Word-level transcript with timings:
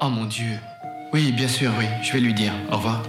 Oh 0.00 0.08
mon 0.08 0.24
Dieu. 0.24 0.58
Oui, 1.12 1.32
bien 1.32 1.48
sûr, 1.48 1.70
oui. 1.78 1.86
Je 2.02 2.12
vais 2.12 2.20
lui 2.20 2.32
dire. 2.34 2.52
Au 2.70 2.76
revoir. 2.76 3.02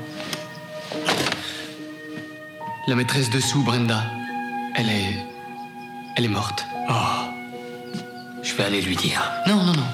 La 2.88 2.96
maîtresse 2.96 3.30
dessous, 3.30 3.64
Brenda. 3.64 4.04
Elle 4.76 4.90
est. 4.90 5.16
Elle 6.18 6.26
est 6.26 6.30
morte. 6.30 6.66
Oh. 6.90 6.94
Je 8.44 8.54
vais 8.56 8.64
aller 8.64 8.82
lui 8.82 8.96
dire. 8.96 9.22
Non, 9.48 9.64
non, 9.64 9.74
non. 9.74 9.88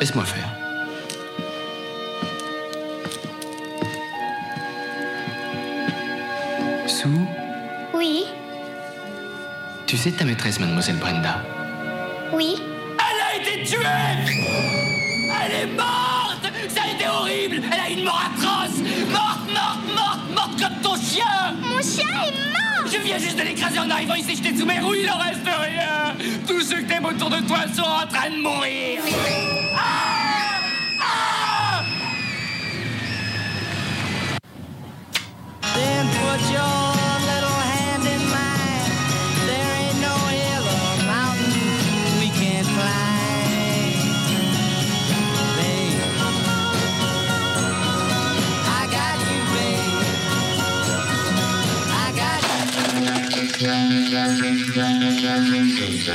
Laisse-moi 0.00 0.24
faire. 0.24 0.48
Sue, 6.86 7.08
Oui, 7.94 8.24
tu 9.86 9.96
sais 9.96 10.10
ta 10.10 10.24
maîtresse, 10.24 10.58
mademoiselle 10.58 10.96
Brenda? 10.96 11.40
Oui. 12.32 12.56
Morte. 15.76 16.46
Ça 16.68 16.82
a 16.88 16.94
été 16.94 17.06
horrible. 17.08 17.62
Elle 17.72 17.80
a 17.80 17.90
une 17.90 18.04
mort 18.04 18.20
atroce. 18.26 18.78
Morte, 19.10 19.46
morte, 19.52 19.94
morte, 19.94 20.30
morte 20.34 20.60
comme 20.60 20.80
ton 20.82 20.96
chien. 20.96 21.54
Mon 21.60 21.80
chien 21.82 22.06
est 22.26 22.32
mort. 22.32 22.86
Je 22.86 22.98
viens 22.98 23.18
juste 23.18 23.36
de 23.36 23.42
l'écraser 23.42 23.78
en 23.78 23.90
arrivant 23.90 24.14
ici, 24.14 24.36
je 24.36 24.42
t'ai 24.42 24.56
sous 24.56 24.66
mes 24.66 24.78
roues, 24.80 24.94
il 24.94 25.10
en 25.10 25.18
reste 25.18 25.44
rien. 25.44 26.14
Tous 26.46 26.60
ceux 26.60 26.82
que 26.82 26.88
t'aimes 26.88 27.04
autour 27.04 27.30
de 27.30 27.40
toi 27.46 27.58
sont 27.74 27.82
en 27.82 28.06
train 28.06 28.30
de 28.30 28.40
mourir. 28.40 29.00
Ah 29.74 30.60
Ah 31.00 31.82
Then 35.74 36.06
put 36.06 36.52
your 36.52 36.85
Et 56.08 56.12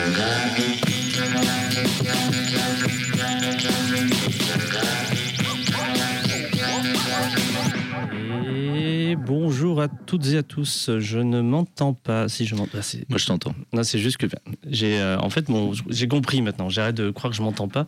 bonjour 9.18 9.82
à 9.82 9.90
toutes 9.90 10.28
et 10.28 10.38
à 10.38 10.44
tous. 10.44 10.92
Je 10.98 11.20
ne 11.20 11.42
m'entends 11.42 11.94
pas. 11.94 12.30
Si 12.30 12.46
je 12.46 12.56
m'entends, 12.56 12.78
ah, 12.78 12.98
Moi, 13.10 13.18
je 13.18 13.26
t'entends. 13.26 13.54
non, 13.74 13.84
c'est 13.84 14.00
juste 14.00 14.16
que 14.16 14.28
j'ai, 14.66 14.98
euh, 14.98 15.18
en 15.20 15.30
fait, 15.30 15.50
mon, 15.50 15.74
j'ai 15.90 16.08
compris 16.08 16.42
maintenant. 16.42 16.70
J'arrête 16.70 16.96
de 16.96 17.12
croire 17.12 17.32
que 17.32 17.36
je 17.36 17.42
m'entends 17.42 17.68
pas. 17.68 17.86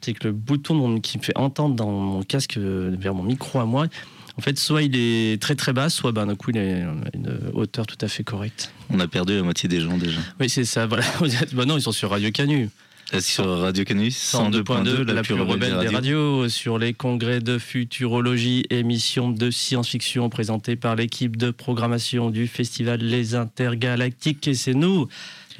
C'est 0.00 0.14
que 0.14 0.26
le 0.26 0.32
bouton 0.32 1.00
qui 1.00 1.18
me 1.18 1.22
fait 1.22 1.36
entendre 1.38 1.76
dans 1.76 1.92
mon 1.92 2.22
casque 2.24 2.56
euh, 2.56 2.96
vers 2.98 3.14
mon 3.14 3.22
micro 3.22 3.60
à 3.60 3.66
moi, 3.66 3.86
en 4.36 4.42
fait, 4.42 4.58
soit 4.58 4.82
il 4.82 4.96
est 4.96 5.40
très 5.40 5.54
très 5.54 5.72
bas, 5.72 5.88
soit 5.88 6.12
ben, 6.12 6.26
d'un 6.26 6.34
coup 6.34 6.50
il 6.50 6.58
est 6.58 6.82
à 6.82 6.94
une 7.14 7.38
hauteur 7.54 7.86
tout 7.86 7.98
à 8.00 8.08
fait 8.08 8.24
correcte. 8.24 8.72
On 8.90 9.00
a 9.00 9.08
perdu 9.08 9.34
la 9.36 9.42
moitié 9.42 9.68
des 9.68 9.80
gens 9.80 9.96
déjà. 9.96 10.20
Oui, 10.40 10.48
c'est 10.50 10.64
ça. 10.64 10.86
Voilà. 10.86 11.04
bah 11.52 11.64
non, 11.64 11.78
ils 11.78 11.82
sont 11.82 11.92
sur 11.92 12.10
Radio 12.10 12.30
Canu. 12.30 12.68
Euh, 13.14 13.20
Sur 13.20 13.46
Radio 13.60 13.84
Canus, 13.84 14.16
102.2, 14.34 15.02
la, 15.12 15.22
plus 15.22 15.34
rebelle 15.34 15.78
des 15.78 15.86
radios. 15.86 15.92
radios, 15.94 16.48
sur 16.48 16.76
les 16.76 16.92
congrès 16.92 17.38
de 17.38 17.56
futurologie, 17.56 18.64
émission 18.68 19.30
de 19.30 19.48
science-fiction 19.48 20.28
présentée 20.28 20.74
par 20.74 20.96
l'équipe 20.96 21.36
de 21.36 21.52
programmation 21.52 22.30
du 22.30 22.48
festival 22.48 23.00
Les 23.00 23.36
Intergalactiques. 23.36 24.48
Et 24.48 24.54
c'est 24.54 24.74
nous. 24.74 25.06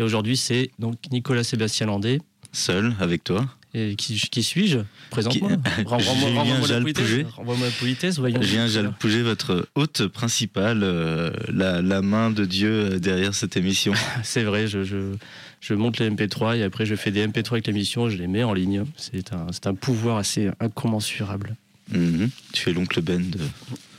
Et 0.01 0.03
aujourd'hui, 0.03 0.37
c'est 0.37 0.71
donc 0.81 0.97
Nicolas 1.13 1.45
Sébastien 1.45 1.87
Landé. 1.87 2.21
Seul, 2.51 2.95
avec 2.99 3.23
toi. 3.23 3.47
Et 3.79 3.95
qui, 3.95 4.19
qui 4.19 4.43
suis-je? 4.43 4.79
Présente-moi. 5.11 5.51
Renvoie-moi- 5.85 6.67
la 6.69 6.81
politesse. 6.81 7.27
Renvoie-moi 7.37 7.69
politesse, 7.79 8.19
voyons. 8.19 8.41
Julien 8.41 8.67
Jalpouget, 8.69 9.21
votre 9.21 9.69
hôte 9.75 10.07
principal, 10.07 10.81
euh, 10.83 11.31
la, 11.53 11.83
la 11.83 12.01
main 12.01 12.31
de 12.31 12.47
Dieu 12.47 12.70
euh, 12.70 12.98
derrière 12.98 13.35
cette 13.35 13.55
émission. 13.59 13.92
C'est 14.23 14.45
vrai, 14.45 14.67
je, 14.67 14.83
je, 14.83 15.13
je 15.61 15.75
monte 15.75 15.98
les 15.98 16.09
MP3 16.09 16.57
et 16.57 16.63
après 16.63 16.86
je 16.86 16.95
fais 16.95 17.11
des 17.11 17.27
MP3 17.27 17.53
avec 17.53 17.67
l'émission, 17.67 18.09
je 18.09 18.17
les 18.17 18.29
mets 18.29 18.45
en 18.45 18.55
ligne. 18.55 18.85
C'est 18.97 19.35
un, 19.35 19.48
c'est 19.51 19.67
un 19.67 19.75
pouvoir 19.75 20.17
assez 20.17 20.48
incommensurable. 20.59 21.55
Mhm. 21.92 22.31
Tu 22.55 22.70
es 22.70 22.73
l'oncle 22.73 23.03
Ben 23.03 23.29
de... 23.29 23.39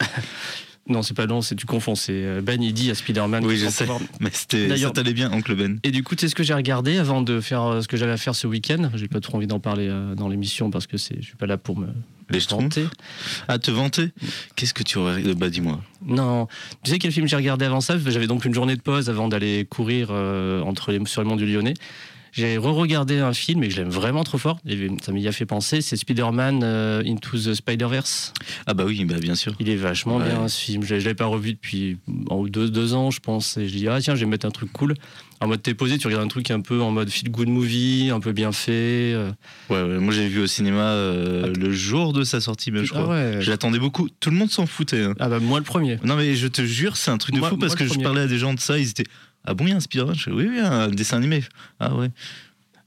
Non, 0.90 1.02
c'est 1.02 1.14
pas 1.16 1.26
long, 1.26 1.42
c'est 1.42 1.56
tu 1.56 1.66
confonds. 1.66 1.96
C'est 1.96 2.14
euh, 2.14 2.42
Ben, 2.42 2.62
il 2.62 2.74
dit 2.74 2.90
à 2.92 2.96
Spider-Man. 2.96 3.46
Oui, 3.46 3.58
je 3.58 3.68
sais. 3.68 3.84
pouvoir- 3.86 4.00
Mais 4.20 4.30
c'était, 4.32 4.64
ça 4.64 4.70
D'ailleurs- 4.70 4.94
t'allait 4.94 5.14
bien, 5.14 5.32
oncle 5.32 5.54
Ben. 5.56 5.80
Et 5.84 5.92
du 5.92 6.04
coup, 6.04 6.16
tu 6.16 6.22
sais 6.22 6.30
ce 6.30 6.36
que 6.36 6.44
j'ai 6.44 6.54
regardé 6.54 6.98
avant 6.98 7.22
de 7.22 7.42
faire 7.42 7.64
euh, 7.64 7.82
ce 7.82 7.88
que 7.88 7.98
j'avais 7.98 8.14
à 8.14 8.18
faire 8.18 8.36
ce 8.36 8.48
week-end? 8.48 8.90
J'ai 8.96 9.08
pas 9.08 9.20
trop 9.20 9.38
envie 9.38 9.48
d'en 9.48 9.60
parler 9.60 9.88
euh, 9.90 10.16
dans 10.16 10.30
l'émission 10.30 10.70
parce 10.72 10.88
que 10.88 10.98
c'est, 10.98 11.18
je 11.20 11.26
suis 11.26 11.36
pas 11.36 11.46
là 11.46 11.58
pour 11.58 11.78
me 11.78 11.88
Les 12.30 12.40
vanter. 12.40 12.86
Ah, 13.48 13.60
te 13.60 13.70
vanter? 13.72 14.12
Qu'est-ce 14.56 14.74
que 14.74 14.84
tu 14.84 14.98
aurais... 14.98 15.22
Bah, 15.34 15.50
dis-moi. 15.50 15.82
Non, 16.06 16.48
tu 16.84 16.92
sais 16.92 17.00
quel 17.00 17.12
film 17.12 17.28
j'ai 17.28 17.36
regardé 17.36 17.66
avant 17.66 17.82
ça? 17.82 17.98
J'avais 17.98 18.28
donc 18.28 18.46
une 18.46 18.54
journée 18.54 18.76
de 18.76 18.82
pause 18.82 19.10
avant 19.10 19.28
d'aller 19.28 19.66
courir 19.70 20.08
euh, 20.12 20.62
entre 20.62 20.92
les, 20.92 21.06
sur 21.06 21.22
le 21.22 21.28
mont 21.28 21.36
du 21.36 21.46
Lyonnais. 21.46 21.74
J'ai 22.38 22.58
re-regardé 22.58 23.18
un 23.20 23.34
film 23.34 23.64
et 23.64 23.70
je 23.70 23.78
l'aime 23.78 23.90
vraiment 23.90 24.24
trop 24.24 24.38
fort. 24.38 24.60
Et 24.68 24.90
ça 25.04 25.12
m'y 25.12 25.28
a 25.28 25.32
fait 25.32 25.46
penser. 25.46 25.82
C'est 25.82 25.96
Spider-Man 25.96 26.62
euh, 26.64 27.02
Into 27.06 27.38
the 27.38 27.54
Spider-Verse. 27.56 28.34
Ah 28.68 28.74
bah 28.74 28.84
oui, 28.86 29.04
bah 29.06 29.18
bien 29.20 29.36
sûr. 29.36 29.54
Il 29.60 29.70
est 29.70 29.76
vachement 29.76 30.18
Ouais. 30.18 30.30
bien 30.30 30.48
ce 30.48 30.60
film. 30.60 30.84
Je, 30.84 30.88
je 31.00 31.04
l'avais 31.06 31.14
pas 31.16 31.26
revu 31.26 31.54
depuis 31.54 31.98
ou 32.30 32.48
deux, 32.50 32.70
deux 32.70 32.94
ans, 32.94 33.10
je 33.12 33.20
pense. 33.20 33.58
Et 33.58 33.68
je 33.68 33.74
dis, 33.76 33.88
ah 33.88 34.00
tiens, 34.02 34.16
je 34.16 34.22
vais 34.22 34.26
mettre 34.30 34.46
un 34.46 34.52
truc 34.52 34.72
cool. 34.72 34.94
En 35.40 35.48
mode 35.48 35.62
t'es 35.62 35.76
posé, 35.76 36.00
tu 36.00 36.08
regardes 36.08 36.26
un 36.26 36.30
truc 36.30 36.50
un 36.50 36.62
peu 36.62 36.82
en 36.82 36.90
mode 36.90 37.10
feel 37.12 37.30
good 37.30 37.48
movie, 37.48 38.10
un 38.12 38.20
peu 38.20 38.32
bien 38.32 38.52
fait. 38.52 39.14
euh. 39.14 39.30
Ouais, 39.70 39.84
ouais, 39.84 40.00
moi 40.00 40.12
j'ai 40.12 40.28
vu 40.28 40.40
au 40.42 40.48
cinéma 40.48 40.82
euh, 40.82 41.44
Ah, 41.46 41.50
le 41.60 41.72
jour 41.72 42.12
de 42.12 42.24
sa 42.24 42.42
sortie, 42.42 42.72
même, 42.72 42.86
je 42.86 42.94
Ah 42.96 43.02
crois. 43.04 43.14
ouais. 43.14 43.38
Je 43.42 43.52
l'attendais 43.52 43.78
beaucoup. 43.78 44.10
Tout 44.20 44.32
le 44.32 44.36
monde 44.36 44.50
s'en 44.50 44.66
foutait. 44.66 45.04
hein. 45.04 45.14
Ah 45.20 45.30
bah 45.30 45.40
moi 45.40 45.60
le 45.60 45.64
premier. 45.66 46.00
Non 46.04 46.16
mais 46.16 46.34
je 46.36 46.48
te 46.48 46.64
jure, 46.64 46.98
c'est 46.98 47.12
un 47.12 47.20
truc 47.20 47.36
de 47.36 47.40
Moi- 47.40 47.50
fou 47.50 47.58
parce 47.58 47.76
que 47.76 47.86
je 47.86 48.00
parlais 48.00 48.22
à 48.22 48.28
des 48.28 48.40
gens 48.40 48.56
de 48.56 48.60
ça, 48.60 48.80
ils 48.80 48.90
étaient 48.90 49.04
ah 49.48 49.54
bon 49.56 49.66
il 49.66 49.70
y 49.70 49.74
a 49.74 49.78
un 49.78 49.80
Spider-Man 49.80 50.16
Je 50.16 50.24
fais, 50.24 50.32
Oui 50.32 50.48
oui 50.50 50.60
un 50.60 50.90
dessin 50.90 51.18
animé. 51.18 51.44
Ah 51.80 51.96
ouais. 51.96 52.10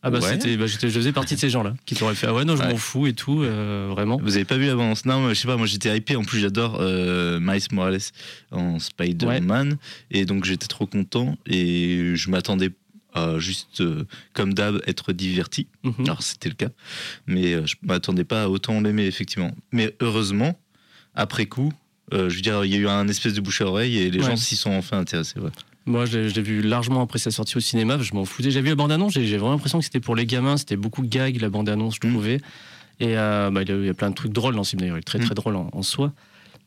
Ah 0.03 0.11
bah 0.11 0.19
Ouais. 0.21 0.31
c'était, 0.31 0.57
bah, 0.57 0.67
je 0.67 0.79
faisais 0.79 1.13
partie 1.13 1.35
de 1.35 1.41
ces 1.41 1.51
gens-là 1.51 1.75
qui 1.85 1.95
t'auraient 1.95 2.15
fait 2.15 2.27
ah 2.27 2.33
ouais 2.33 2.45
non 2.47 2.57
je 2.57 2.63
Ouais. 2.63 2.69
m'en 2.71 2.77
fous 2.79 3.07
et 3.07 3.13
tout 3.13 3.43
euh, 3.43 3.89
vraiment. 3.91 4.19
Vous 4.23 4.37
avez 4.37 4.45
pas 4.47 4.57
vu 4.57 4.67
l'avance? 4.67 5.05
Non, 5.05 5.29
je 5.29 5.35
sais 5.35 5.47
pas. 5.47 5.57
Moi 5.59 5.67
j'étais 5.67 5.95
hypé. 5.97 6.17
En 6.17 6.23
plus 6.25 6.39
j'adore 6.41 6.79
euh, 6.81 7.39
Miles 7.41 7.61
Morales 7.73 7.99
en 8.51 8.79
Spider-Man 8.79 9.77
et 10.11 10.25
donc 10.25 10.45
j'étais 10.45 10.69
trop 10.69 10.87
content 10.87 11.37
et 11.47 12.13
je 12.15 12.31
m'attendais 12.31 12.71
à 13.13 13.39
juste 13.39 13.81
euh, 13.83 14.05
comme 14.33 14.55
d'hab 14.55 14.81
être 14.87 15.13
diverti. 15.13 15.67
Mhm. 15.83 15.95
Alors 16.07 16.23
c'était 16.23 16.49
le 16.49 16.55
cas, 16.55 16.69
mais 17.27 17.53
euh, 17.55 17.67
je 17.67 17.75
m'attendais 17.83 18.25
pas 18.25 18.45
à 18.45 18.49
autant 18.49 18.81
l'aimer 18.81 19.05
effectivement. 19.05 19.51
Mais 19.73 19.95
heureusement 20.01 20.59
après 21.15 21.45
coup. 21.47 21.73
je 22.13 22.19
veux 22.35 22.41
dire, 22.41 22.65
il 22.65 22.73
y 22.73 22.77
a 22.77 22.79
eu 22.79 22.89
un 22.89 23.07
espèce 23.09 23.35
de 23.35 23.41
bouche 23.41 23.61
à 23.61 23.67
oreille 23.67 23.99
et 23.99 24.11
les 24.11 24.21
gens 24.23 24.37
s'y 24.37 24.57
sont 24.57 24.71
enfin 24.73 24.99
intéressés. 24.99 25.39
ouais. 25.41 25.51
Moi 25.87 26.05
l'ai 26.29 26.43
vu 26.43 26.61
largement 26.63 27.03
après 27.03 27.19
sa 27.19 27.31
sortie 27.31 27.57
au 27.57 27.61
cinéma, 27.61 27.99
je 28.01 28.15
m'en 28.15 28.25
foutais. 28.25 28.51
J'ai 28.51 28.61
vu 28.61 28.69
la 28.69 28.75
bande-annonce, 28.75 29.13
j'ai, 29.15 29.27
j'ai 29.27 29.39
vraiment 29.39 29.53
l'impression 29.55 29.79
que 29.79 29.85
c'était 29.85 30.01
pour 30.01 30.15
les 30.15 30.27
gamins, 30.27 30.57
c'était 30.57 30.77
beaucoup 30.77 31.03
de 31.03 31.09
gags 31.09 31.41
la 31.41 31.49
bande-annonce 31.49 31.97
je 32.01 32.07
Mhm. 32.07 32.13
trouvais. 32.15 32.37
Et 33.01 33.17
euh, 33.17 33.51
bah, 33.51 33.63
il 33.63 33.87
y 33.87 33.89
a- 33.89 33.95
plein 33.95 34.11
de 34.11 34.15
trucs 34.15 34.33
drôles 34.33 34.55
dans 34.55 34.63
ce 34.65 34.71
film 34.71 34.81
d'ailleurs, 34.81 34.97
il 34.99 35.01
est 35.01 35.03
très 35.03 35.19
très 35.19 35.35
drôle 35.35 35.57
en, 35.57 35.71
en 35.73 35.83
soi. 35.83 36.13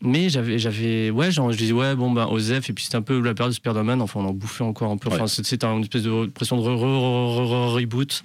Mais 0.04 0.28
j'avais, 0.30 0.60
j'avais, 0.60 1.10
ouais, 1.12 1.32
genre, 1.32 1.52
je 1.52 1.58
disais, 1.58 1.72
ouais, 1.72 1.96
bon, 1.96 2.12
bah, 2.12 2.28
Osef, 2.30 2.70
et 2.70 2.74
puis 2.74 2.84
c'était 2.84 2.98
un 2.98 3.02
peu 3.02 3.20
la 3.22 3.34
période 3.34 3.52
de 3.52 3.56
Spider-Man, 3.56 4.02
enfin, 4.02 4.20
on 4.20 4.26
en 4.26 4.34
bouffait 4.34 4.64
encore 4.64 4.92
un 4.92 4.98
peu. 4.98 5.08
Enfin, 5.10 5.22
Ouais. 5.24 5.28
c'était 5.28 5.66
une 5.66 5.82
espèce 5.82 6.04
de 6.04 6.26
pression 6.28 6.58
de 6.58 6.62
re- 6.62 6.76
re- 6.76 6.78
re- 6.78 7.48
re- 7.48 7.74
reboot. 7.74 8.22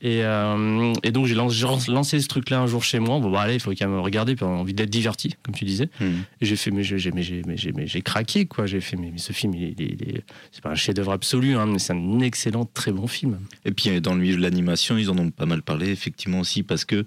Et, 0.00 0.22
euh, 0.22 0.92
et 1.02 1.10
donc, 1.10 1.26
j'ai 1.26 1.34
lancé, 1.34 2.20
ce 2.20 2.28
truc-là 2.28 2.60
un 2.60 2.68
jour 2.68 2.84
chez 2.84 3.00
moi. 3.00 3.18
Bon, 3.18 3.30
bah, 3.32 3.40
allez, 3.40 3.54
il 3.54 3.60
faut 3.60 3.72
quand 3.72 3.88
même 3.88 3.98
regarder, 3.98 4.36
puis 4.36 4.44
on 4.44 4.54
a 4.54 4.58
envie 4.58 4.72
d'être 4.72 4.90
diverti, 4.90 5.34
comme 5.42 5.56
tu 5.56 5.64
disais. 5.64 5.90
Mhm. 6.00 6.22
Et 6.40 6.46
j'ai 6.46 6.54
fait, 6.54 6.70
mais 6.70 6.84
j'ai, 6.84 7.10
mais 7.12 7.22
j'ai, 7.22 7.42
mais 7.44 7.56
j'ai, 7.56 7.72
mais 7.72 7.86
j'ai 7.88 8.00
craqué, 8.00 8.46
quoi. 8.46 8.66
J'ai 8.66 8.80
fait, 8.80 8.96
mais, 8.96 9.10
mais 9.12 9.18
ce 9.18 9.32
film, 9.32 9.54
il 9.54 9.64
est, 9.64 9.74
il 9.80 9.84
est- 10.08 10.22
c'est 10.52 10.62
pas 10.62 10.70
un 10.70 10.76
chef-d'œuvre 10.76 11.10
absolu, 11.12 11.56
hein, 11.56 11.66
mais 11.66 11.80
c'est 11.80 11.92
un 11.94 12.20
excellent, 12.20 12.64
très 12.64 12.92
bon 12.92 13.08
film. 13.08 13.38
Et 13.64 13.72
puis 13.72 14.00
dans 14.00 14.14
le 14.14 14.20
milieu 14.20 14.36
de 14.36 14.40
l'animation, 14.40 14.96
ils 14.96 15.10
en 15.10 15.18
ont 15.18 15.30
pas 15.30 15.46
mal 15.46 15.62
parlé, 15.62 15.90
effectivement 15.90 16.38
aussi, 16.40 16.62
parce 16.62 16.84
que 16.84 17.04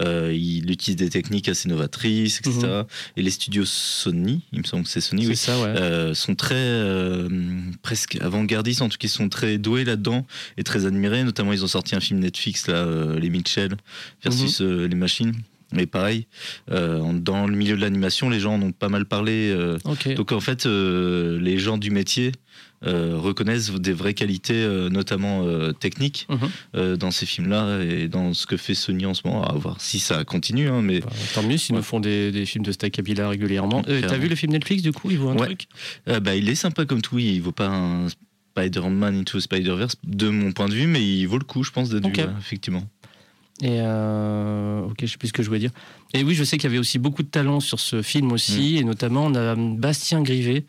euh, 0.00 0.30
il 0.36 0.70
utilise 0.70 0.96
des 0.96 1.08
techniques 1.08 1.48
assez 1.48 1.68
novatrices, 1.70 2.40
etc. 2.40 2.82
Et 3.16 3.22
les 3.22 3.30
studios 3.30 3.63
Sony, 3.64 4.42
il 4.52 4.60
me 4.60 4.64
semble 4.64 4.84
que 4.84 4.90
c'est 4.90 5.00
Sony, 5.00 5.26
oui, 5.26 5.36
ça, 5.36 5.58
ouais. 5.60 5.66
euh, 5.68 6.14
sont 6.14 6.34
très 6.34 6.54
euh, 6.54 7.28
presque 7.82 8.16
avant-gardistes, 8.20 8.82
en 8.82 8.88
tout 8.88 8.98
cas 8.98 9.06
ils 9.06 9.10
sont 9.10 9.28
très 9.28 9.58
doués 9.58 9.84
là-dedans 9.84 10.26
et 10.56 10.62
très 10.64 10.86
admirés. 10.86 11.24
Notamment, 11.24 11.52
ils 11.52 11.64
ont 11.64 11.68
sorti 11.68 11.94
un 11.94 12.00
film 12.00 12.20
Netflix 12.20 12.66
là, 12.66 12.76
euh, 12.76 13.18
les 13.18 13.30
Mitchell 13.30 13.76
versus 14.22 14.60
Mhm. 14.60 14.84
les 14.86 14.94
machines. 14.96 15.32
Mais 15.72 15.86
pareil, 15.86 16.28
dans 16.68 17.46
le 17.48 17.56
milieu 17.56 17.74
de 17.74 17.80
l'animation, 17.80 18.28
les 18.30 18.38
gens 18.38 18.54
en 18.54 18.62
ont 18.62 18.70
pas 18.70 18.88
mal 18.88 19.06
parlé. 19.06 19.52
donc 20.14 20.30
en 20.30 20.38
fait, 20.40 20.66
les 20.66 21.58
gens 21.58 21.78
du 21.78 21.90
métier 21.90 22.30
reconnaissent 22.86 23.70
des 23.72 23.92
vraies 23.92 24.14
qualités, 24.14 24.54
euh, 24.62 24.88
notamment 24.88 25.42
euh, 25.44 25.72
techniques, 25.72 26.26
Mhm. 26.30 26.38
euh, 26.76 26.96
dans 26.96 27.10
ces 27.10 27.26
films-là 27.26 27.80
et 27.82 28.08
dans 28.08 28.34
ce 28.34 28.46
que 28.46 28.56
fait 28.56 28.74
Sony 28.74 29.06
en 29.06 29.14
ce 29.14 29.22
moment. 29.24 29.44
À 29.44 29.52
voir 29.54 29.80
si 29.80 29.98
ça 29.98 30.24
continue, 30.24 30.68
hein, 30.68 30.82
mais 30.82 31.00
Bah, 31.00 31.08
tant 31.34 31.42
mieux 31.42 31.56
s'ils 31.56 31.74
Ouais. 31.74 31.78
nous 31.80 31.84
font 31.84 32.00
des, 32.00 32.30
des 32.32 32.46
films 32.46 32.64
de 32.64 32.72
Stackabila 32.72 33.28
régulièrement. 33.28 33.82
Euh, 33.88 34.00
T'as 34.02 34.16
vu 34.18 34.28
le 34.28 34.36
film 34.36 34.52
Netflix 34.52 34.82
du 34.82 34.92
coup 34.92 35.10
Il 35.10 35.18
vaut 35.18 35.30
un 35.30 35.36
Ouais. 35.36 35.46
truc? 35.46 35.66
Euh, 36.08 36.20
bah, 36.20 36.34
il 36.36 36.48
est 36.48 36.54
sympa 36.54 36.84
comme 36.84 37.00
tout. 37.02 37.18
Il 37.18 37.40
vaut 37.40 37.52
pas 37.52 37.68
un 37.68 38.08
Spider-Man 38.56 39.18
into 39.20 39.40
Spider-Verse 39.40 39.96
de 40.04 40.28
mon 40.28 40.52
point 40.52 40.68
de 40.68 40.74
vue, 40.74 40.86
mais 40.86 41.02
il 41.02 41.26
vaut 41.26 41.38
le 41.38 41.44
coup, 41.44 41.62
je 41.64 41.70
pense, 41.72 41.88
d'être 41.90 42.06
vu, 42.06 42.22
effectivement. 42.38 42.84
Et 43.62 43.78
euh, 43.80 44.80
ok, 44.82 44.96
je 45.02 45.06
sais 45.06 45.16
plus 45.16 45.28
ce 45.28 45.32
que 45.32 45.42
je 45.42 45.48
voulais 45.48 45.60
dire. 45.60 45.70
Et 46.12 46.22
oui, 46.24 46.34
je 46.34 46.42
sais 46.44 46.56
qu'il 46.56 46.64
y 46.68 46.72
avait 46.72 46.78
aussi 46.78 46.98
beaucoup 46.98 47.22
de 47.22 47.28
talent 47.28 47.60
sur 47.60 47.78
ce 47.80 48.02
film 48.02 48.32
aussi, 48.32 48.76
et 48.78 48.84
notamment 48.84 49.26
on 49.26 49.34
a 49.34 49.54
Bastien 49.56 50.22
Grivet 50.22 50.64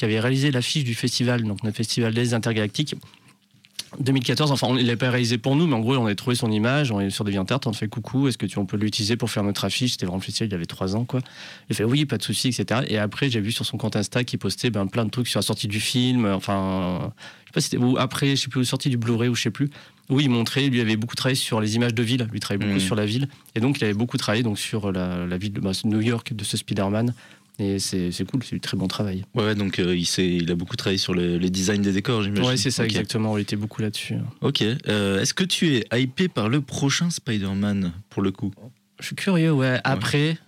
qui 0.00 0.06
avait 0.06 0.18
réalisé 0.18 0.50
l'affiche 0.50 0.82
du 0.84 0.94
festival, 0.94 1.42
donc 1.42 1.62
le 1.62 1.72
festival 1.72 2.14
des 2.14 2.32
intergalactiques. 2.32 2.94
2014, 3.98 4.50
enfin, 4.50 4.68
on- 4.70 4.78
il 4.78 4.86
l'a 4.86 4.96
pas 4.96 5.10
réalisé 5.10 5.36
pour 5.36 5.56
nous, 5.56 5.66
mais 5.66 5.74
en 5.74 5.80
gros, 5.80 5.94
on 5.96 6.06
a 6.06 6.14
trouvé 6.14 6.36
son 6.36 6.50
image, 6.50 6.90
on 6.90 7.00
est 7.00 7.10
sur 7.10 7.22
DeviantArt, 7.24 7.60
on 7.66 7.72
fait 7.74 7.88
coucou, 7.88 8.28
est-ce 8.28 8.38
que 8.38 8.46
tu, 8.46 8.58
on 8.58 8.64
peut 8.64 8.78
l'utiliser 8.78 9.16
pour 9.16 9.30
faire 9.30 9.42
notre 9.42 9.64
affiche? 9.66 9.92
C'était 9.92 10.06
vraiment 10.06 10.20
le 10.20 10.22
festival, 10.24 10.48
il 10.50 10.54
avait 10.54 10.64
trois 10.64 10.96
ans, 10.96 11.04
quoi. 11.04 11.20
Il 11.68 11.76
fait 11.76 11.84
oui, 11.84 12.06
pas 12.06 12.16
de 12.16 12.22
souci, 12.22 12.48
etc. 12.48 12.80
Et 12.88 12.96
après, 12.96 13.28
j'ai 13.28 13.40
vu 13.40 13.52
sur 13.52 13.66
son 13.66 13.76
compte 13.76 13.96
Insta 13.96 14.24
qu'il 14.24 14.38
postait 14.38 14.70
ben, 14.70 14.86
plein 14.86 15.04
de 15.04 15.10
trucs 15.10 15.28
sur 15.28 15.38
la 15.38 15.42
sortie 15.42 15.68
du 15.68 15.80
film, 15.80 16.24
enfin, 16.24 17.12
je 17.44 17.48
sais 17.48 17.52
pas 17.52 17.60
si 17.60 17.68
c'était, 17.70 17.82
ou 17.82 17.98
après, 17.98 18.36
je 18.36 18.42
sais 18.42 18.48
plus, 18.48 18.64
sortie 18.64 18.88
du 18.88 18.96
Blu-ray 18.96 19.28
ou 19.28 19.34
je 19.34 19.42
sais 19.42 19.50
plus, 19.50 19.68
où 20.08 20.18
il 20.18 20.30
montrait, 20.30 20.68
lui 20.68 20.80
avait 20.80 20.96
beaucoup 20.96 21.16
travaillé 21.16 21.34
sur 21.36 21.60
les 21.60 21.76
images 21.76 21.92
de 21.94 22.02
ville, 22.02 22.26
lui 22.32 22.40
travaillait 22.40 22.64
beaucoup 22.64 22.80
Mhm. 22.80 22.86
sur 22.86 22.94
la 22.94 23.04
ville, 23.04 23.28
et 23.54 23.60
donc 23.60 23.78
il 23.80 23.84
avait 23.84 23.92
beaucoup 23.94 24.16
travaillé 24.16 24.42
donc, 24.44 24.58
sur 24.58 24.92
la, 24.92 25.26
la 25.26 25.36
ville 25.36 25.52
de 25.52 25.60
bah, 25.60 25.72
New 25.84 26.00
York 26.00 26.32
de 26.32 26.44
ce 26.44 26.56
Spider-Man. 26.56 27.12
Et 27.60 27.78
c'est 27.78 28.10
cool, 28.24 28.42
c'est 28.42 28.56
du 28.56 28.60
très 28.60 28.76
bon 28.76 28.88
travail. 28.88 29.22
Ouais, 29.34 29.54
donc 29.54 29.78
euh, 29.78 29.94
il, 29.94 30.08
il 30.24 30.50
a 30.50 30.54
beaucoup 30.54 30.76
travaillé 30.76 30.96
sur 30.98 31.12
le- 31.14 31.36
les 31.36 31.50
designs 31.50 31.82
des 31.82 31.92
décors, 31.92 32.22
j'imagine. 32.22 32.46
Ouais, 32.46 32.56
c'est 32.56 32.70
ça, 32.70 32.84
exactement. 32.86 33.36
Il 33.36 33.42
était 33.42 33.54
beaucoup 33.56 33.82
là-dessus. 33.82 34.14
Ok. 34.40 34.62
Euh, 34.88 35.20
Est-ce 35.20 35.34
que 35.34 35.44
tu 35.44 35.76
es 35.76 35.84
hypé 35.92 36.28
par 36.28 36.48
le 36.48 36.62
prochain 36.62 37.10
Spider-Man 37.10 37.92
pour 38.08 38.22
le 38.22 38.32
coup? 38.32 38.50
Je 38.98 39.06
suis 39.06 39.14
curieux, 39.16 39.52
ouais. 39.52 39.78
Après, 39.84 40.38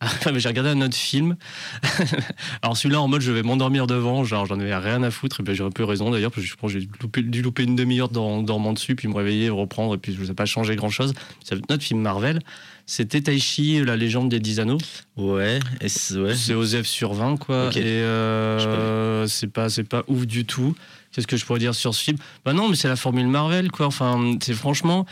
j'ai 0.36 0.48
regardé 0.48 0.70
un 0.70 0.80
autre 0.80 0.96
film. 0.96 1.36
Alors 2.62 2.76
celui-là, 2.76 3.00
en 3.00 3.08
mode, 3.08 3.20
je 3.20 3.32
vais 3.32 3.42
m'endormir 3.42 3.86
devant. 3.86 4.24
Genre, 4.24 4.46
j'en 4.46 4.58
avais 4.58 4.74
rien 4.74 5.02
à 5.02 5.10
foutre. 5.10 5.40
Et 5.40 5.42
ben, 5.42 5.54
j'ai 5.54 5.64
un 5.64 5.70
peu 5.70 5.84
raison 5.84 6.10
d'ailleurs, 6.10 6.30
parce 6.30 6.44
que 6.44 6.50
je 6.50 6.56
pense 6.56 6.72
que 6.72 6.78
j'ai 6.80 6.88
loupé- 7.02 7.22
dû 7.22 7.42
louper 7.42 7.64
une 7.64 7.76
demi-heure 7.76 8.10
en 8.16 8.42
dormant 8.42 8.72
dessus, 8.72 8.94
puis 8.96 9.08
me 9.08 9.14
réveiller, 9.14 9.50
reprendre, 9.50 9.94
et 9.94 9.98
puis 9.98 10.16
ça 10.20 10.28
n'a 10.28 10.34
pas 10.34 10.46
changé 10.46 10.76
grand-chose. 10.76 11.12
C'est 11.44 11.54
un 11.54 11.74
autre 11.74 11.82
film 11.82 12.00
Marvel. 12.00 12.40
C'était 12.86 13.20
Taichi, 13.20 13.84
la 13.84 13.96
légende 13.96 14.30
des 14.30 14.40
10 14.40 14.60
anneaux. 14.60 14.78
Ouais. 15.16 15.60
est-ce- 15.80 16.18
ouais. 16.18 16.34
C'est 16.34 16.54
Osef 16.54 16.86
sur 16.86 17.12
20, 17.12 17.36
quoi. 17.36 17.70
Et 17.76 17.82
euh, 17.84 19.26
c'est 19.26 19.46
pas, 19.52 19.68
c'est 19.68 19.84
pas 19.84 20.02
ouf 20.08 20.26
du 20.26 20.44
tout. 20.44 20.74
Qu'est-ce 21.12 21.26
que 21.26 21.36
je 21.36 21.44
pourrais 21.44 21.58
dire 21.58 21.74
sur 21.74 21.92
ce 21.94 22.02
film 22.02 22.16
Bah 22.44 22.52
non, 22.52 22.68
mais 22.68 22.76
c'est 22.76 22.86
la 22.88 22.94
formule 22.96 23.26
Marvel, 23.26 23.70
quoi. 23.70 23.86
Enfin, 23.86 24.36
c'est 24.40 24.54
franchement. 24.54 25.06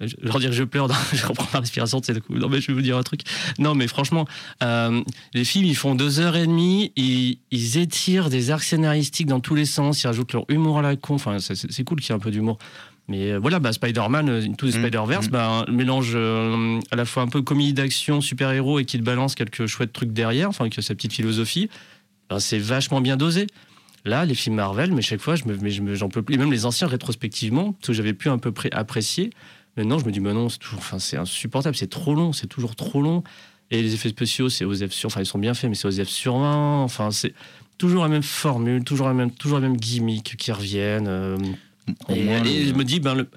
Je 0.00 0.14
leur 0.22 0.38
dire 0.38 0.50
que 0.50 0.56
je 0.56 0.64
pleure, 0.64 0.88
je 1.12 1.26
reprends 1.26 1.48
ma 1.52 1.60
respiration, 1.60 2.00
c'est 2.02 2.18
coup. 2.20 2.34
Non, 2.34 2.48
mais 2.48 2.60
je 2.60 2.68
vais 2.68 2.72
vous 2.74 2.82
dire 2.82 2.96
un 2.96 3.02
truc. 3.02 3.22
Non, 3.58 3.74
mais 3.74 3.86
franchement, 3.86 4.26
euh, 4.62 5.02
les 5.34 5.44
films, 5.44 5.66
ils 5.66 5.76
font 5.76 5.94
deux 5.94 6.20
heures 6.20 6.36
et 6.36 6.46
demie, 6.46 6.92
ils, 6.96 7.38
ils 7.50 7.78
étirent 7.78 8.30
des 8.30 8.50
arcs 8.50 8.64
scénaristiques 8.64 9.26
dans 9.26 9.40
tous 9.40 9.54
les 9.54 9.66
sens, 9.66 10.02
ils 10.02 10.06
rajoutent 10.06 10.32
leur 10.32 10.44
humour 10.48 10.78
à 10.78 10.82
la 10.82 10.96
con. 10.96 11.14
Enfin, 11.14 11.38
c'est- 11.38 11.84
cool 11.84 12.00
qu'il 12.00 12.10
y 12.10 12.12
ait 12.12 12.16
un 12.16 12.20
peu 12.20 12.30
d'humour. 12.30 12.58
Mais 13.08 13.32
euh, 13.32 13.38
voilà, 13.38 13.58
bah, 13.58 13.72
Spider-Man, 13.72 14.28
euh, 14.28 14.40
the 14.42 14.64
Mm, 14.64 14.70
Spider-Verse, 14.70 15.28
mm. 15.28 15.30
bah, 15.30 15.64
un 15.68 15.70
mélange 15.72 16.12
euh, 16.14 16.80
à 16.90 16.96
la 16.96 17.04
fois 17.04 17.22
un 17.22 17.28
peu 17.28 17.42
comédie 17.42 17.74
d'action, 17.74 18.20
super-héros 18.20 18.78
et 18.78 18.84
qui 18.84 18.98
te 18.98 19.02
balance 19.04 19.34
quelques 19.34 19.66
chouettes 19.66 19.92
trucs 19.92 20.12
derrière, 20.12 20.48
enfin, 20.48 20.64
avec 20.64 20.74
sa 20.82 20.94
petite 20.94 21.12
philosophie. 21.12 21.68
Ben, 22.30 22.38
c'est 22.38 22.58
vachement 22.58 23.00
bien 23.00 23.16
dosé. 23.16 23.46
Là, 24.06 24.24
les 24.26 24.34
films 24.34 24.56
Marvel, 24.56 24.92
mais 24.92 25.00
chaque 25.02 25.20
fois, 25.20 25.34
je 25.34 25.44
me, 25.44 25.94
j'en 25.94 26.08
peux 26.10 26.22
plus. 26.22 26.34
Et 26.34 26.38
même 26.38 26.52
les 26.52 26.66
anciens 26.66 26.86
rétrospectivement, 26.86 27.74
que 27.82 27.92
j'avais 27.92 28.12
pu 28.12 28.28
un 28.28 28.38
peu 28.38 28.52
apprécier. 28.72 29.30
Maintenant, 29.76 29.98
je 29.98 30.04
me 30.04 30.12
dis, 30.12 30.20
mais 30.20 30.32
non, 30.32 30.48
c'est 30.48 30.58
toujours, 30.58 30.78
enfin, 30.78 30.98
c'est 30.98 31.16
insupportable, 31.16 31.74
c'est 31.76 31.90
trop 31.90 32.14
long, 32.14 32.32
c'est 32.32 32.46
toujours 32.46 32.76
trop 32.76 33.02
long. 33.02 33.24
Et 33.70 33.82
les 33.82 33.94
effets 33.94 34.10
spéciaux, 34.10 34.48
c'est 34.48 34.64
aux 34.64 34.74
F 34.74 34.90
sur, 34.92 35.08
enfin, 35.08 35.20
ils 35.20 35.26
sont 35.26 35.38
bien 35.38 35.54
faits, 35.54 35.68
mais 35.70 35.74
c'est 35.74 35.88
aux 35.88 36.04
F 36.04 36.08
sur 36.08 36.38
20. 36.38 36.82
Enfin, 36.82 37.10
c'est 37.10 37.34
toujours 37.78 38.02
la 38.04 38.08
même 38.08 38.22
formule, 38.22 38.84
toujours 38.84 39.08
la 39.08 39.14
même, 39.14 39.30
toujours 39.32 39.58
la 39.58 39.66
même 39.68 39.76
gimmick 39.76 40.36
qui 40.36 40.52
reviennent. 40.52 41.08
euh, 41.08 41.36
et, 42.08 42.20
et 42.46 42.66
je 42.66 42.72
me 42.74 42.84
dis, 42.84 43.00
ben, 43.00 43.14
le- 43.14 43.28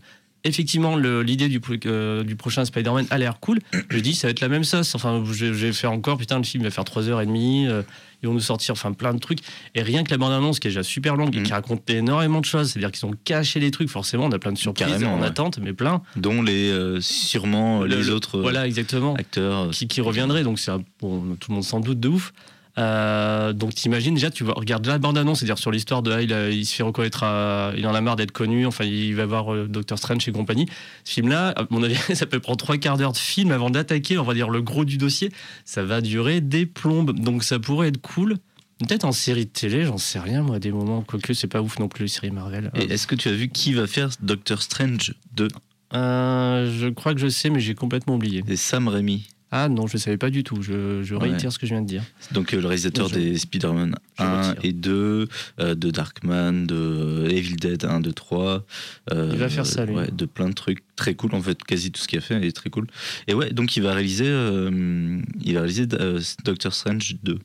effectivement, 0.47 0.95
l'idée 0.97 1.47
du, 1.49 1.59
pro- 1.59 1.73
euh, 1.85 2.23
du 2.23 2.35
prochain 2.35 2.65
Spider-Man 2.65 3.05
a 3.09 3.17
l'air 3.17 3.39
cool. 3.39 3.59
Je 3.89 3.99
dis, 3.99 4.15
ça 4.15 4.27
va 4.27 4.31
être 4.31 4.39
la 4.41 4.49
même 4.49 4.63
sauce. 4.63 4.95
Enfin, 4.95 5.21
vais 5.23 5.73
faire 5.73 5.91
encore, 5.91 6.17
putain, 6.17 6.37
le 6.37 6.43
film 6.43 6.63
va 6.63 6.71
faire 6.71 6.83
3h30. 6.83 7.67
euh, 7.67 7.83
ils 8.23 8.27
vont 8.27 8.33
nous 8.33 8.39
sortir 8.39 8.71
enfin, 8.71 8.93
plein 8.93 9.13
de 9.13 9.19
trucs. 9.19 9.39
Et 9.75 9.83
rien 9.83 10.03
que 10.03 10.09
la 10.09 10.17
bande-annonce, 10.17 10.59
qui 10.59 10.67
est 10.67 10.71
déjà 10.71 10.81
super 10.81 11.15
longue 11.15 11.35
et 11.35 11.39
Mhm. 11.39 11.45
qui 11.45 11.53
raconte 11.53 11.87
énormément 11.89 12.39
de 12.39 12.45
choses, 12.45 12.71
c'est-à-dire 12.71 12.91
qu'ils 12.91 13.05
ont 13.05 13.13
caché 13.25 13.59
des 13.59 13.69
trucs, 13.69 13.89
forcément, 13.89 14.25
on 14.25 14.31
a 14.31 14.39
plein 14.39 14.51
de 14.51 14.57
surprises 14.57 14.87
Carrément, 14.87 15.13
en 15.13 15.19
ouais. 15.21 15.27
attente, 15.27 15.59
mais 15.61 15.71
plein. 15.73 16.01
dont 16.15 16.41
les 16.41 16.71
euh, 16.71 16.99
sûrement 16.99 17.81
Le- 17.81 17.87
les 17.97 18.03
le- 18.05 18.13
autres 18.13 18.39
euh, 18.39 18.41
Voilà, 18.41 18.65
exactement. 18.65 19.13
acteurs. 19.15 19.69
Qui, 19.69 19.87
qui 19.87 20.01
reviendraient. 20.01 20.43
Donc, 20.43 20.57
c'est 20.57 20.71
un- 20.71 20.81
bon, 20.99 21.35
tout 21.39 21.51
le 21.51 21.55
monde 21.55 21.63
s'en 21.63 21.79
doute 21.79 21.99
de 21.99 22.07
ouf. 22.07 22.33
Euh, 22.77 23.53
donc 23.53 23.73
t'imagines 23.73 24.13
déjà 24.13 24.29
tu 24.29 24.43
vois, 24.43 24.53
regarde 24.55 24.85
la 24.85 24.99
bande 24.99 25.17
annonce 25.17 25.39
c'est 25.39 25.45
à 25.45 25.47
dire 25.47 25.57
sur 25.57 25.71
l'histoire 25.71 26.03
de 26.03 26.11
ah, 26.11 26.21
il, 26.21 26.31
a- 26.31 26.49
il 26.51 26.63
se 26.63 26.75
fait 26.75 26.83
reconnaître 26.83 27.23
à- 27.23 27.71
il 27.75 27.87
en 27.87 27.95
a 27.95 28.01
marre 28.01 28.15
d'être 28.17 28.31
connu 28.31 28.67
enfin 28.67 28.85
il 28.85 29.15
va 29.15 29.25
voir 29.25 29.51
euh, 29.51 29.67
Doctor 29.67 29.97
Strange 29.97 30.27
et 30.27 30.31
compagnie. 30.31 30.67
Ce 31.03 31.13
film 31.13 31.29
là 31.29 31.49
à 31.57 31.65
mon 31.71 31.81
avis 31.81 31.95
ça 32.15 32.25
peut 32.27 32.39
prendre 32.39 32.57
trois 32.59 32.77
quarts 32.77 32.97
d'heure 32.97 33.13
de 33.13 33.17
film 33.17 33.51
avant 33.51 33.71
d'attaquer 33.71 34.19
on 34.19 34.23
va 34.23 34.35
dire 34.35 34.49
le 34.49 34.61
gros 34.61 34.85
du 34.85 34.97
dossier. 34.97 35.31
Ça 35.65 35.83
va 35.83 36.01
durer 36.01 36.39
des 36.39 36.65
plombes. 36.67 37.17
Donc 37.19 37.43
ça 37.43 37.57
pourrait 37.57 37.87
être 37.87 38.01
cool. 38.01 38.37
Peut-être 38.79 39.05
en 39.05 39.11
série 39.11 39.45
de 39.45 39.49
télé 39.49 39.85
j'en 39.85 39.97
sais 39.97 40.19
rien 40.19 40.43
moi 40.43 40.57
à 40.57 40.59
des 40.59 40.71
moments 40.71 41.01
quoique 41.01 41.33
c'est 41.33 41.47
pas 41.47 41.61
ouf 41.63 41.79
non 41.79 41.87
plus 41.87 42.03
les 42.03 42.09
séries 42.09 42.29
Marvel. 42.29 42.69
Et 42.75 42.83
est-ce 42.93 43.07
que 43.07 43.15
tu 43.15 43.27
as 43.29 43.33
vu 43.33 43.49
qui 43.49 43.73
va 43.73 43.87
faire 43.87 44.09
Doctor 44.21 44.61
Strange 44.61 45.15
2 45.35 45.47
Euh, 45.95 46.71
je 46.79 46.87
crois 46.89 47.15
que 47.15 47.19
je 47.19 47.27
sais 47.27 47.49
mais 47.49 47.59
j'ai 47.59 47.73
complètement 47.73 48.15
oublié. 48.15 48.43
C'est 48.47 48.55
Sam 48.55 48.87
Raimi. 48.87 49.27
Ah 49.51 49.69
non 49.69 49.87
je 49.87 49.97
savais 49.97 50.17
pas 50.17 50.29
du 50.29 50.43
tout 50.43 50.61
je, 50.61 51.01
je 51.03 51.15
Ouais. 51.15 51.29
réitère 51.29 51.51
ce 51.51 51.59
que 51.59 51.65
je 51.65 51.73
viens 51.73 51.81
de 51.81 51.87
dire 51.87 52.03
Donc 52.31 52.53
euh, 52.53 52.59
le 52.61 52.67
réalisateur 52.67 53.05
Ouais, 53.07 53.13
je- 53.13 53.19
des 53.19 53.37
Spider-Man 53.37 53.95
je 54.17 54.23
1 54.23 54.41
retire. 54.49 54.65
et 54.65 54.73
2, 54.73 55.27
euh, 55.59 55.75
de 55.75 55.91
Darkman, 55.91 56.65
de 56.67 57.27
Evil 57.29 57.55
Dead 57.55 57.85
1, 57.85 58.01
2, 58.01 58.11
3. 58.13 58.65
euh, 59.13 59.29
Il 59.31 59.37
va 59.39 59.47
faire 59.49 59.65
ça, 59.65 59.85
lui. 59.85 59.95
Ouais, 59.95 60.09
de 60.11 60.25
plein 60.25 60.49
de 60.49 60.53
trucs 60.53 60.83
très 60.95 61.13
cool 61.15 61.33
en 61.35 61.41
fait, 61.41 61.63
quasi 61.63 61.91
tout 61.91 62.01
ce 62.01 62.07
qu'il 62.07 62.17
a 62.19 62.21
fait 62.21 62.35
est 62.45 62.51
très 62.51 62.69
cool. 62.69 62.87
Et 63.27 63.33
ouais, 63.33 63.51
donc 63.51 63.77
il 63.77 63.83
va 63.83 63.93
réaliser, 63.93 64.25
euh, 64.27 65.19
il 65.41 65.53
va 65.53 65.59
réaliser 65.61 65.85
euh, 65.93 66.19
Doctor 66.43 66.73
Strange 66.73 67.15
2. 67.23 67.39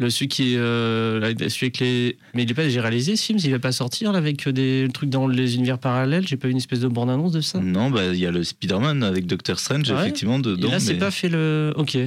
Le 0.00 0.10
celui 0.10 0.28
qui 0.28 0.54
est 0.54 0.58
euh, 0.58 1.20
celui 1.48 1.66
avec 1.66 1.78
les 1.80 2.16
mais 2.34 2.44
il 2.44 2.50
est 2.50 2.54
pas 2.54 2.62
déjà 2.62 2.82
réalisé 2.82 3.16
ce 3.16 3.24
film 3.24 3.38
il 3.42 3.50
va 3.50 3.58
pas 3.58 3.72
sortir 3.72 4.12
là, 4.12 4.18
avec 4.18 4.46
euh, 4.46 4.52
des 4.52 4.86
trucs 4.94 5.10
dans 5.10 5.26
les 5.26 5.56
univers 5.56 5.78
parallèles 5.78 6.26
j'ai 6.26 6.36
pas 6.36 6.46
vu 6.46 6.52
une 6.52 6.58
espèce 6.58 6.80
de 6.80 6.88
bande 6.88 7.10
annonce 7.10 7.32
de 7.32 7.40
ça? 7.40 7.58
Non, 7.58 7.90
bah 7.90 8.06
il 8.12 8.18
y 8.20 8.26
a 8.26 8.30
le 8.30 8.44
Spider-Man 8.44 9.02
avec 9.02 9.26
Doctor 9.26 9.58
Strange 9.58 9.86
Ah 9.90 9.94
ouais? 9.94 10.00
effectivement 10.02 10.38
et 10.38 10.42
dedans. 10.42 10.70
là 10.70 10.78
c'est 10.78 10.92
mais- 10.94 10.98
pas 11.00 11.10
fait 11.10 11.28
le 11.28 11.72
ok 11.76 11.98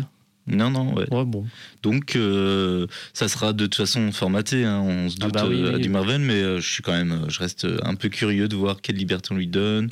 Non, 0.48 0.70
non, 0.72 0.94
ouais. 0.96 1.06
ouais 1.14 1.26
bon 1.26 1.46
Donc, 1.84 2.16
euh, 2.16 2.88
ça 3.14 3.28
sera 3.28 3.52
de 3.54 3.66
toute 3.66 3.76
façon 3.76 4.12
formaté, 4.14 4.64
hein, 4.66 4.80
on 4.80 5.10
se 5.10 5.18
Ah 5.20 5.26
doute 5.26 5.34
bah 5.34 5.46
oui, 5.50 5.62
euh, 5.62 5.74
oui. 5.76 5.82
du 5.82 5.90
Marvel, 5.90 6.20
mais 6.22 6.34
euh, 6.42 6.60
je 6.62 6.68
suis 6.68 6.82
quand 6.82 6.94
même, 6.94 7.26
je 7.28 7.40
reste 7.40 7.68
un 7.84 7.94
peu 7.96 8.08
curieux 8.10 8.48
de 8.48 8.56
voir 8.56 8.82
quelle 8.82 8.96
liberté 8.96 9.30
on 9.34 9.36
lui 9.36 9.48
donne. 9.48 9.90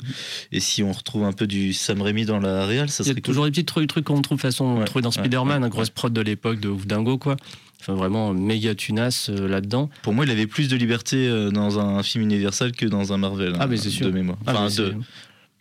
Et 0.52 0.58
si 0.60 0.82
on 0.82 0.90
retrouve 0.92 1.24
un 1.24 1.32
peu 1.32 1.46
du 1.46 1.72
Sam 1.72 2.00
Raimi 2.02 2.24
dans 2.24 2.40
la 2.40 2.64
réal, 2.66 2.88
ça 2.88 3.04
il 3.04 3.06
y 3.06 3.10
a 3.10 3.12
serait 3.12 3.20
toujours 3.20 3.44
des 3.44 3.50
petits 3.52 3.64
trucs, 3.64 3.86
trucs 3.88 4.04
qu'on 4.06 4.20
trouve 4.22 4.38
de 4.38 4.42
toute 4.42 4.50
façon 4.50 4.78
Ouais, 4.78 4.84
trouvé 4.86 5.02
dans 5.02 5.10
ouais, 5.10 5.14
Spider-Man 5.18 5.62
un 5.62 5.68
grosse 5.68 5.90
prod 5.90 6.12
de 6.12 6.20
l'époque 6.20 6.58
de 6.60 6.68
ouf 6.68 6.84
dingo 6.86 7.16
quoi 7.18 7.36
enfin 7.80 7.94
vraiment 7.94 8.32
méga 8.34 8.74
tunasse 8.74 9.30
euh, 9.30 9.48
là-dedans. 9.48 9.90
Pour 10.02 10.12
moi, 10.14 10.24
il 10.24 10.30
avait 10.30 10.46
plus 10.46 10.68
de 10.68 10.76
liberté 10.76 11.28
euh, 11.28 11.50
dans 11.50 11.78
un 11.78 12.02
film 12.02 12.24
Universal 12.24 12.72
que 12.72 12.86
dans 12.86 13.12
un 13.12 13.16
Marvel. 13.16 13.54
Ah, 13.58 13.64
hein, 13.64 13.66
mais 13.68 13.76
c'est 13.76 13.90
sûr. 13.90 14.06
De 14.06 14.12
mémoire. 14.12 14.38
Ah, 14.46 14.52
Enfin, 14.64 14.68
mais 14.68 14.84
de- 14.90 14.94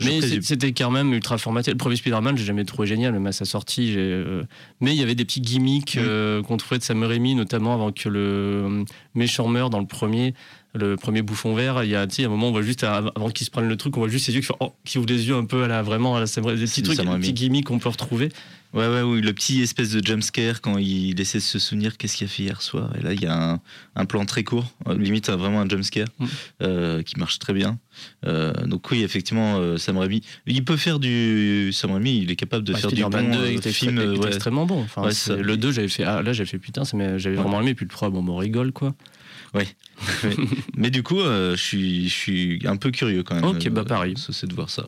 Mais 0.06 0.42
c'était 0.42 0.72
quand 0.72 0.92
même 0.92 1.12
ultra 1.14 1.38
formaté. 1.38 1.72
Le 1.72 1.78
premier 1.78 1.98
Spider-Man, 1.98 2.38
j'ai 2.38 2.46
jamais 2.46 2.64
trouvé 2.64 2.88
génial, 2.88 3.12
même 3.12 3.28
à 3.28 3.34
sa 3.34 3.44
sortie. 3.44 3.96
euh, 3.98 4.44
Mais 4.80 4.96
il 4.96 5.00
y 5.00 5.04
avait 5.04 5.14
des 5.16 5.26
petits 5.26 5.42
gimmicks 5.42 5.96
Mm. 5.98 6.02
euh, 6.02 6.42
qu'on 6.42 6.56
trouvait 6.56 6.78
de 6.80 6.84
Sam 6.84 7.04
Raimi, 7.04 7.36
notamment 7.36 7.74
avant 7.74 7.92
que 7.92 8.08
le 8.08 8.86
méchant 9.14 9.48
meure 9.50 9.70
dans 9.70 9.80
le 9.80 9.86
premier, 9.88 10.34
le 10.74 10.96
premier 10.96 11.22
bouffon 11.22 11.54
vert. 11.54 11.84
Il 11.84 11.90
y 11.90 11.96
a, 11.96 12.04
un 12.06 12.28
moment, 12.30 12.48
on 12.48 12.52
voit 12.52 12.62
juste, 12.62 12.86
avant 12.86 13.30
qu'il 13.30 13.46
se 13.46 13.52
prenne 13.52 13.68
le 13.68 13.76
truc, 13.76 13.98
on 13.98 14.00
voit 14.00 14.08
juste 14.10 14.26
ses 14.28 14.34
yeux 14.34 14.40
qui, 14.40 14.46
font, 14.46 14.56
oh, 14.62 14.72
qui 14.86 14.98
ouvrent 15.00 15.10
les 15.10 15.28
yeux 15.28 15.36
un 15.36 15.44
peu 15.46 15.64
à 15.64 15.68
la, 15.68 15.82
vraiment, 15.82 16.16
à 16.16 16.22
la 16.22 16.28
Sam 16.28 16.46
Raimi. 16.46 16.60
Des 16.62 16.66
petits 16.68 16.82
trucs, 16.84 16.98
des 16.98 17.04
petits 17.06 17.34
gimmicks 17.34 17.66
qu'on 17.66 17.80
peut 17.80 17.90
retrouver. 17.90 18.30
Ouais, 18.72 18.88
ouais, 18.88 19.02
oui, 19.02 19.22
le 19.22 19.34
petit 19.34 19.62
espèce 19.62 19.92
de 19.94 20.06
jumpscare 20.06 20.62
quand 20.62 20.78
il 20.78 21.20
essaie 21.20 21.40
de 21.40 21.44
se 21.44 21.58
souvenir 21.58 21.98
qu'est-ce 21.98 22.18
qu'il 22.18 22.26
a 22.26 22.30
fait 22.30 22.44
hier 22.44 22.62
soir. 22.62 22.92
Et 23.00 23.02
là, 23.02 23.14
il 23.14 23.22
y 23.22 23.26
a 23.26 23.54
un, 23.54 23.60
un 23.96 24.06
plan 24.06 24.26
très 24.26 24.44
court, 24.44 24.72
euh, 24.88 24.96
limite 24.96 25.30
euh, 25.30 25.36
vraiment 25.36 25.62
un 25.62 25.68
jumpscare, 25.68 26.08
Mm. 26.20 26.26
euh, 26.62 27.02
qui 27.02 27.18
marche 27.18 27.40
très 27.40 27.54
bien. 27.54 27.80
Euh, 28.28 28.54
donc, 28.68 28.90
oui, 28.92 29.02
effectivement, 29.02 29.78
Sam 29.78 29.98
Raimi, 29.98 30.22
il 30.46 30.64
peut 30.64 30.78
faire 30.78 31.00
du. 31.00 31.72
Sam 31.74 31.92
Raimi, 31.94 32.20
il 32.22 32.30
est 32.30 32.36
capable 32.36 32.64
de 32.64 32.74
Bah, 32.74 32.80
faire 32.80 32.92
du 32.92 33.02
bon 33.02 33.10
Spider-Man 33.12 33.38
2 33.40 33.44
euh, 33.44 33.52
était, 33.52 33.72
film. 33.72 33.98
ouais. 33.98 34.28
extrêmement 34.28 34.66
bon. 34.68 34.82
Enfin, 34.84 35.02
Ouais, 35.02 35.14
c'est- 35.14 35.32
ça. 35.32 35.36
le 35.36 35.58
2, 35.58 35.72
j'avais 35.72 35.88
fait, 35.88 36.04
ah, 36.04 36.22
là, 36.22 36.32
j'avais 36.34 36.48
fait 36.50 36.60
putain, 36.60 36.84
j'avais 36.84 37.18
Ouais. 37.18 37.34
vraiment 37.42 37.62
aimé. 37.62 37.74
Puis 37.74 37.86
le 37.86 37.90
3, 37.92 38.10
bon, 38.12 38.24
on 38.28 38.36
rigole, 38.38 38.72
quoi. 38.72 38.94
Mais 40.78 40.92
du 40.92 41.02
coup, 41.04 41.20
euh, 41.20 41.56
je 41.56 41.64
suis, 41.64 42.08
je 42.08 42.14
suis 42.14 42.60
un 42.66 42.78
peu 42.78 42.92
curieux 42.92 43.24
quand 43.24 43.36
même. 43.36 43.44
Ok, 43.46 43.68
bah, 43.70 43.84
pareil. 43.84 44.14
C'est 44.18 44.46
de 44.48 44.54
voir 44.54 44.70
ça. 44.70 44.88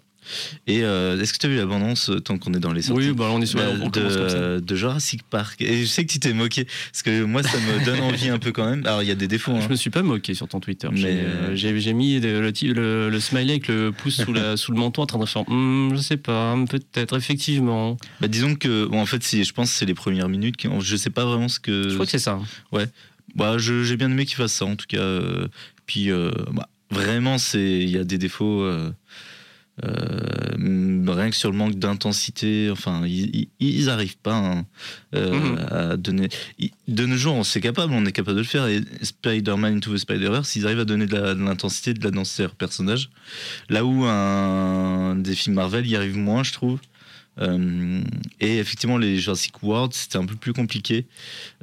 Et 0.68 0.84
euh, 0.84 1.20
est-ce 1.20 1.34
que 1.34 1.38
tu 1.40 1.46
as 1.46 1.50
vu 1.50 1.56
l'abondance 1.58 2.10
euh, 2.10 2.20
tant 2.20 2.38
qu'on 2.38 2.54
est 2.54 2.60
dans 2.60 2.74
les 2.74 2.82
sorties 2.82 3.10
Oui, 3.10 3.14
bah, 3.16 3.30
on 3.32 3.42
est 3.42 3.46
sur, 3.46 3.60
Bah, 3.60 3.66
on 3.82 3.90
commence 3.90 4.16
comme 4.18 4.30
ça. 4.30 4.60
de, 4.60 4.76
Jurassic 4.76 5.24
Park? 5.24 5.62
Et 5.62 5.82
je 5.82 5.86
sais 5.86 6.06
que 6.06 6.12
tu 6.12 6.20
t'es 6.20 6.34
moqué, 6.34 6.66
parce 6.92 7.04
que 7.04 7.24
moi, 7.24 7.44
ça 7.44 7.58
me 7.60 7.86
donne 7.86 8.00
envie 8.02 8.30
un 8.30 8.40
peu 8.40 8.52
quand 8.52 8.70
même. 8.70 8.86
Alors, 8.86 9.02
il 9.04 9.08
y 9.10 9.12
a 9.12 9.16
des 9.16 9.28
défauts. 9.28 9.52
hein. 9.52 9.60
Je 9.62 9.70
me 9.70 9.76
suis 9.76 9.90
pas 9.90 10.02
moqué 10.04 10.34
sur 10.34 10.48
ton 10.48 10.60
Twitter. 10.60 10.88
Mais, 10.92 11.00
J'ai, 11.56 11.70
euh, 11.70 11.94
mis 11.94 12.20
le, 12.20 13.20
smiley 13.20 13.52
avec 13.54 13.68
le 13.68 13.92
pouce 13.92 14.22
sous, 14.24 14.34
la, 14.34 14.58
sous 14.58 14.72
le 14.72 14.78
menton 14.78 15.02
en 15.04 15.06
train 15.06 15.20
de 15.20 15.26
faire 15.26 15.44
Hmm, 15.48 15.96
je 15.96 16.02
sais 16.02 16.18
pas, 16.18 16.56
peut-être, 16.70 17.18
effectivement. 17.18 17.98
Bah, 18.20 18.28
disons 18.28 18.56
que, 18.56 18.86
bon, 18.86 19.02
en 19.02 19.06
fait, 19.06 19.24
je 19.24 19.52
pense 19.52 19.72
que 19.72 19.78
c'est 19.78 19.86
les 19.86 19.94
premières 19.94 20.30
minutes. 20.30 20.58
Qui, 20.58 20.68
je 20.80 20.96
sais 20.96 21.10
pas 21.10 21.26
vraiment 21.26 21.48
ce 21.48 21.60
que. 21.60 21.90
Je 21.90 21.94
crois 21.96 22.06
que 22.06 22.12
c'est 22.12 22.20
ça. 22.20 22.40
Bah, 23.36 23.58
je- 23.58 23.84
j'ai 23.84 23.96
bien 23.98 24.10
aimé 24.12 24.26
qu'il 24.26 24.36
fasse 24.36 24.54
ça, 24.54 24.66
en 24.66 24.76
tout 24.76 24.86
cas. 24.88 25.20
puis, 25.86 26.12
euh, 26.12 26.32
bah, 26.52 26.68
vraiment, 26.90 27.38
il 27.54 27.90
y 27.90 27.98
a 27.98 28.04
des 28.04 28.18
défauts. 28.18 28.62
euh, 28.64 28.92
rien 29.84 31.30
que 31.30 31.36
sur 31.36 31.52
le 31.52 31.58
manque 31.58 31.76
d'intensité, 31.76 32.70
enfin, 32.72 33.04
ils, 33.06 33.48
ils, 33.60 33.90
arrivent 33.90 34.18
pas 34.18 34.36
hein, 34.36 34.66
euh, 35.16 35.32
Mhm. 35.32 35.58
à 35.72 35.98
donner. 35.98 36.30
De 36.88 37.06
nos 37.06 37.16
jours, 37.18 37.36
on 37.36 37.44
c'est 37.44 37.62
capable, 37.62 37.94
on 37.94 38.06
est 38.06 38.12
capable 38.12 38.38
de 38.38 38.42
le 38.42 38.48
faire. 38.48 38.68
Et 38.68 38.82
Spider-Man 39.02 39.78
Into 39.78 39.94
the 39.94 39.98
Spider-Verse, 39.98 40.56
ils 40.56 40.66
arrivent 40.66 40.80
à 40.80 40.86
donner 40.86 41.06
de 41.06 41.18
l'intensité, 41.18 41.94
de 41.94 42.04
la 42.04 42.12
densité 42.12 42.44
à 42.44 42.46
leur 42.48 42.56
personnage. 42.56 43.10
Là 43.70 43.86
où 43.86 44.06
un 44.06 45.16
des 45.16 45.36
films 45.36 45.56
Marvel 45.56 45.88
y 45.88 45.96
arrive 45.96 46.18
moins, 46.18 46.44
je 46.44 46.54
trouve. 46.54 46.80
Euh, 47.40 48.02
et 48.42 48.58
effectivement, 48.58 48.98
les 48.98 49.18
Jurassic 49.18 49.64
World, 49.64 49.94
c'était 49.94 50.18
un 50.18 50.26
peu 50.26 50.36
plus 50.36 50.54
compliqué. 50.54 51.06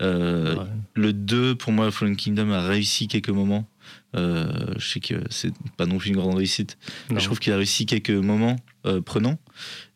Euh, 0.00 0.56
Ouais. 0.56 0.64
Le 0.94 1.12
2, 1.12 1.54
pour 1.54 1.72
moi, 1.72 1.90
Fallen 1.90 2.16
Kingdom 2.16 2.50
a 2.52 2.62
réussi 2.66 3.06
quelques 3.06 3.28
moments. 3.28 3.68
Euh, 4.16 4.48
je 4.78 4.88
sais 4.88 5.00
que 5.00 5.14
c'est 5.28 5.52
pas 5.76 5.84
non 5.84 5.98
plus 5.98 6.08
une 6.10 6.16
grande 6.16 6.34
réussite. 6.34 6.78
Mais 7.10 7.20
je 7.20 7.26
trouve 7.26 7.38
qu'il 7.38 7.52
a 7.52 7.56
réussi 7.56 7.84
quelques 7.84 8.10
moments 8.10 8.56
euh, 8.86 9.00
prenants. 9.02 9.38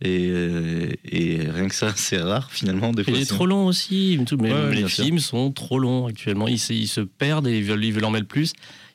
Et, 0.02 0.28
euh, 0.30 0.90
et 1.06 1.38
rien 1.48 1.66
que 1.68 1.74
ça, 1.74 1.92
c'est 1.96 2.18
rare 2.20 2.50
finalement. 2.52 2.92
Des 2.92 3.04
Il 3.08 3.16
est 3.16 3.24
trop 3.24 3.46
long 3.46 3.66
aussi. 3.66 4.18
Mais 4.38 4.52
Ouais, 4.52 4.74
les 4.74 4.88
sûr. 4.88 5.04
films 5.04 5.18
sont 5.18 5.50
trop 5.50 5.78
longs 5.78 6.06
actuellement. 6.06 6.46
Ils, 6.48 6.58
se- 6.58 6.72
ils 6.74 6.88
se 6.88 7.00
perdent 7.00 7.46
et 7.46 7.56
ils 7.58 7.64
veulent, 7.64 7.84
ils 7.84 7.92
veulent 7.92 8.04
en 8.04 8.10
mettre 8.10 8.28
plus. 8.28 8.52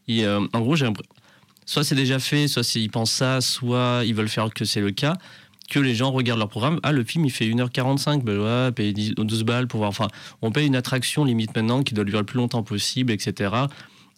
Et, 0.08 0.24
euh, 0.26 0.40
en 0.54 0.60
gros, 0.62 0.76
j'ai 0.76 0.86
l'impression- 0.86 1.12
soit 1.66 1.84
c'est 1.84 1.96
déjà 1.96 2.20
fait, 2.20 2.48
soit 2.48 2.76
ils 2.76 2.90
pensent 2.92 3.12
ça, 3.12 3.42
soit 3.42 4.04
ils 4.06 4.14
veulent 4.14 4.30
faire 4.30 4.54
que 4.54 4.66
c'est 4.66 4.82
le 4.82 4.92
cas. 4.92 5.18
Que 5.70 5.80
les 5.80 5.96
gens 5.96 6.12
regardent 6.12 6.40
leur 6.40 6.48
programme. 6.48 6.80
Ah, 6.84 6.94
le 6.94 7.04
film, 7.04 7.26
il 7.26 7.30
fait 7.32 7.46
1h45. 7.46 8.24
Ben 8.24 8.38
ouais, 8.40 8.72
payer 8.72 8.94
10 8.94 9.16
12 9.18 9.44
balles 9.44 9.68
pour 9.68 9.80
voir. 9.80 9.90
Enfin, 9.90 10.08
on 10.42 10.52
paye 10.52 10.66
une 10.68 10.78
attraction 10.78 11.26
limite 11.26 11.54
maintenant 11.58 11.84
qui 11.84 11.94
doit 11.94 12.06
durer 12.06 12.20
le 12.20 12.26
plus 12.26 12.38
longtemps 12.38 12.64
possible, 12.64 13.12
etc. 13.12 13.50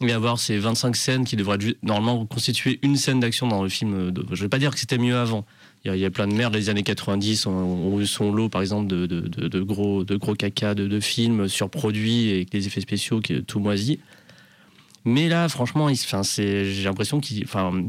Et 0.01 0.13
avoir 0.13 0.39
ces 0.39 0.57
25 0.57 0.95
scènes 0.95 1.25
qui 1.25 1.35
devraient 1.35 1.57
normalement 1.83 2.25
constituer 2.25 2.79
une 2.83 2.95
scène 2.95 3.19
d'action 3.19 3.47
dans 3.47 3.63
le 3.63 3.69
film. 3.69 4.13
je 4.31 4.41
vais 4.41 4.47
pas 4.49 4.59
dire 4.59 4.71
que 4.71 4.79
c'était 4.79 4.97
mieux 4.97 5.17
avant. 5.17 5.45
Il 5.83 5.89
y, 5.89 5.91
a, 5.91 5.95
il 5.97 6.01
y 6.01 6.09
plein 6.09 6.27
de 6.27 6.33
merde. 6.33 6.55
Les 6.55 6.69
années 6.69 6.83
90 6.83 7.47
ont, 7.47 7.99
eu 7.99 8.05
son 8.05 8.31
lot, 8.31 8.47
par 8.47 8.61
exemple, 8.61 8.87
de, 8.87 9.61
gros, 9.61 10.05
de 10.05 10.17
caca 10.35 10.73
de, 10.73 10.99
films 10.99 11.49
surproduits 11.49 12.29
et 12.29 12.35
avec 12.35 12.49
des 12.51 12.67
effets 12.67 12.81
spéciaux 12.81 13.19
qui 13.19 13.33
est 13.33 13.41
tout 13.41 13.59
moisi. 13.59 13.99
Mais 15.05 15.27
là, 15.27 15.49
franchement, 15.49 15.89
j'ai 15.91 16.83
l'impression 16.83 17.19
enfin, 17.43 17.85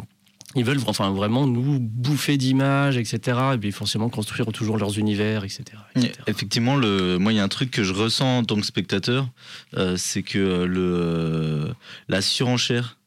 ils 0.57 0.65
veulent 0.65 0.81
enfin, 0.87 1.11
vraiment 1.11 1.47
nous 1.47 1.79
bouffer 1.79 2.37
d'images, 2.37 2.97
etc. 2.97 3.39
Et 3.55 3.59
puis 3.59 3.73
forcément 3.73 4.09
construire 4.09 4.47
toujours 4.47 4.79
leurs 4.79 4.99
univers, 4.99 5.45
etc. 5.45 5.63
etc. 5.95 6.13
Effectivement, 6.27 6.77
le, 6.77 7.19
moi, 7.19 7.33
il 7.33 7.37
y 7.37 7.39
a 7.39 7.45
un 7.45 7.49
truc 7.49 7.71
que 7.71 7.85
je 7.85 7.93
ressens 7.93 8.39
en 8.39 8.45
tant 8.45 8.57
que 8.57 8.67
spectateur, 8.67 9.29
euh, 9.77 9.97
c'est 9.97 10.23
que 10.23 10.39
euh, 10.39 10.67
le, 10.67 11.75
la 12.09 12.21
surenchère 12.21 12.99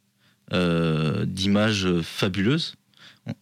euh, 0.53 1.25
d'images 1.25 1.87
fabuleuses, 2.01 2.75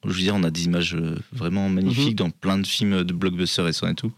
je 0.06 0.10
veux 0.10 0.20
dire, 0.22 0.36
on 0.36 0.44
a 0.44 0.52
des 0.52 0.66
images 0.66 0.94
euh, 0.96 1.16
vraiment 1.32 1.68
magnifiques 1.70 2.10
Mhm. 2.20 2.28
dans 2.28 2.30
plein 2.30 2.58
de 2.60 2.68
films 2.68 3.04
de 3.04 3.14
blockbusters 3.14 3.66
récents 3.66 3.88
et 3.88 3.96
tout, 3.96 4.12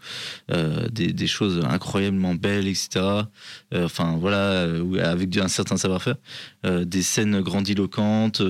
euh, 0.51 0.87
des, 0.89 1.13
des 1.13 1.27
choses 1.27 1.61
incroyablement 1.69 2.35
belles, 2.35 2.67
etc. 2.67 2.89
Euh, 3.73 3.85
enfin, 3.85 4.17
voilà, 4.19 4.67
avec 5.03 5.35
un 5.37 5.47
certain 5.47 5.77
savoir-faire, 5.77 6.15
Euh, 6.65 6.85
des 6.85 7.01
scènes 7.01 7.41
grandiloquentes, 7.41 8.41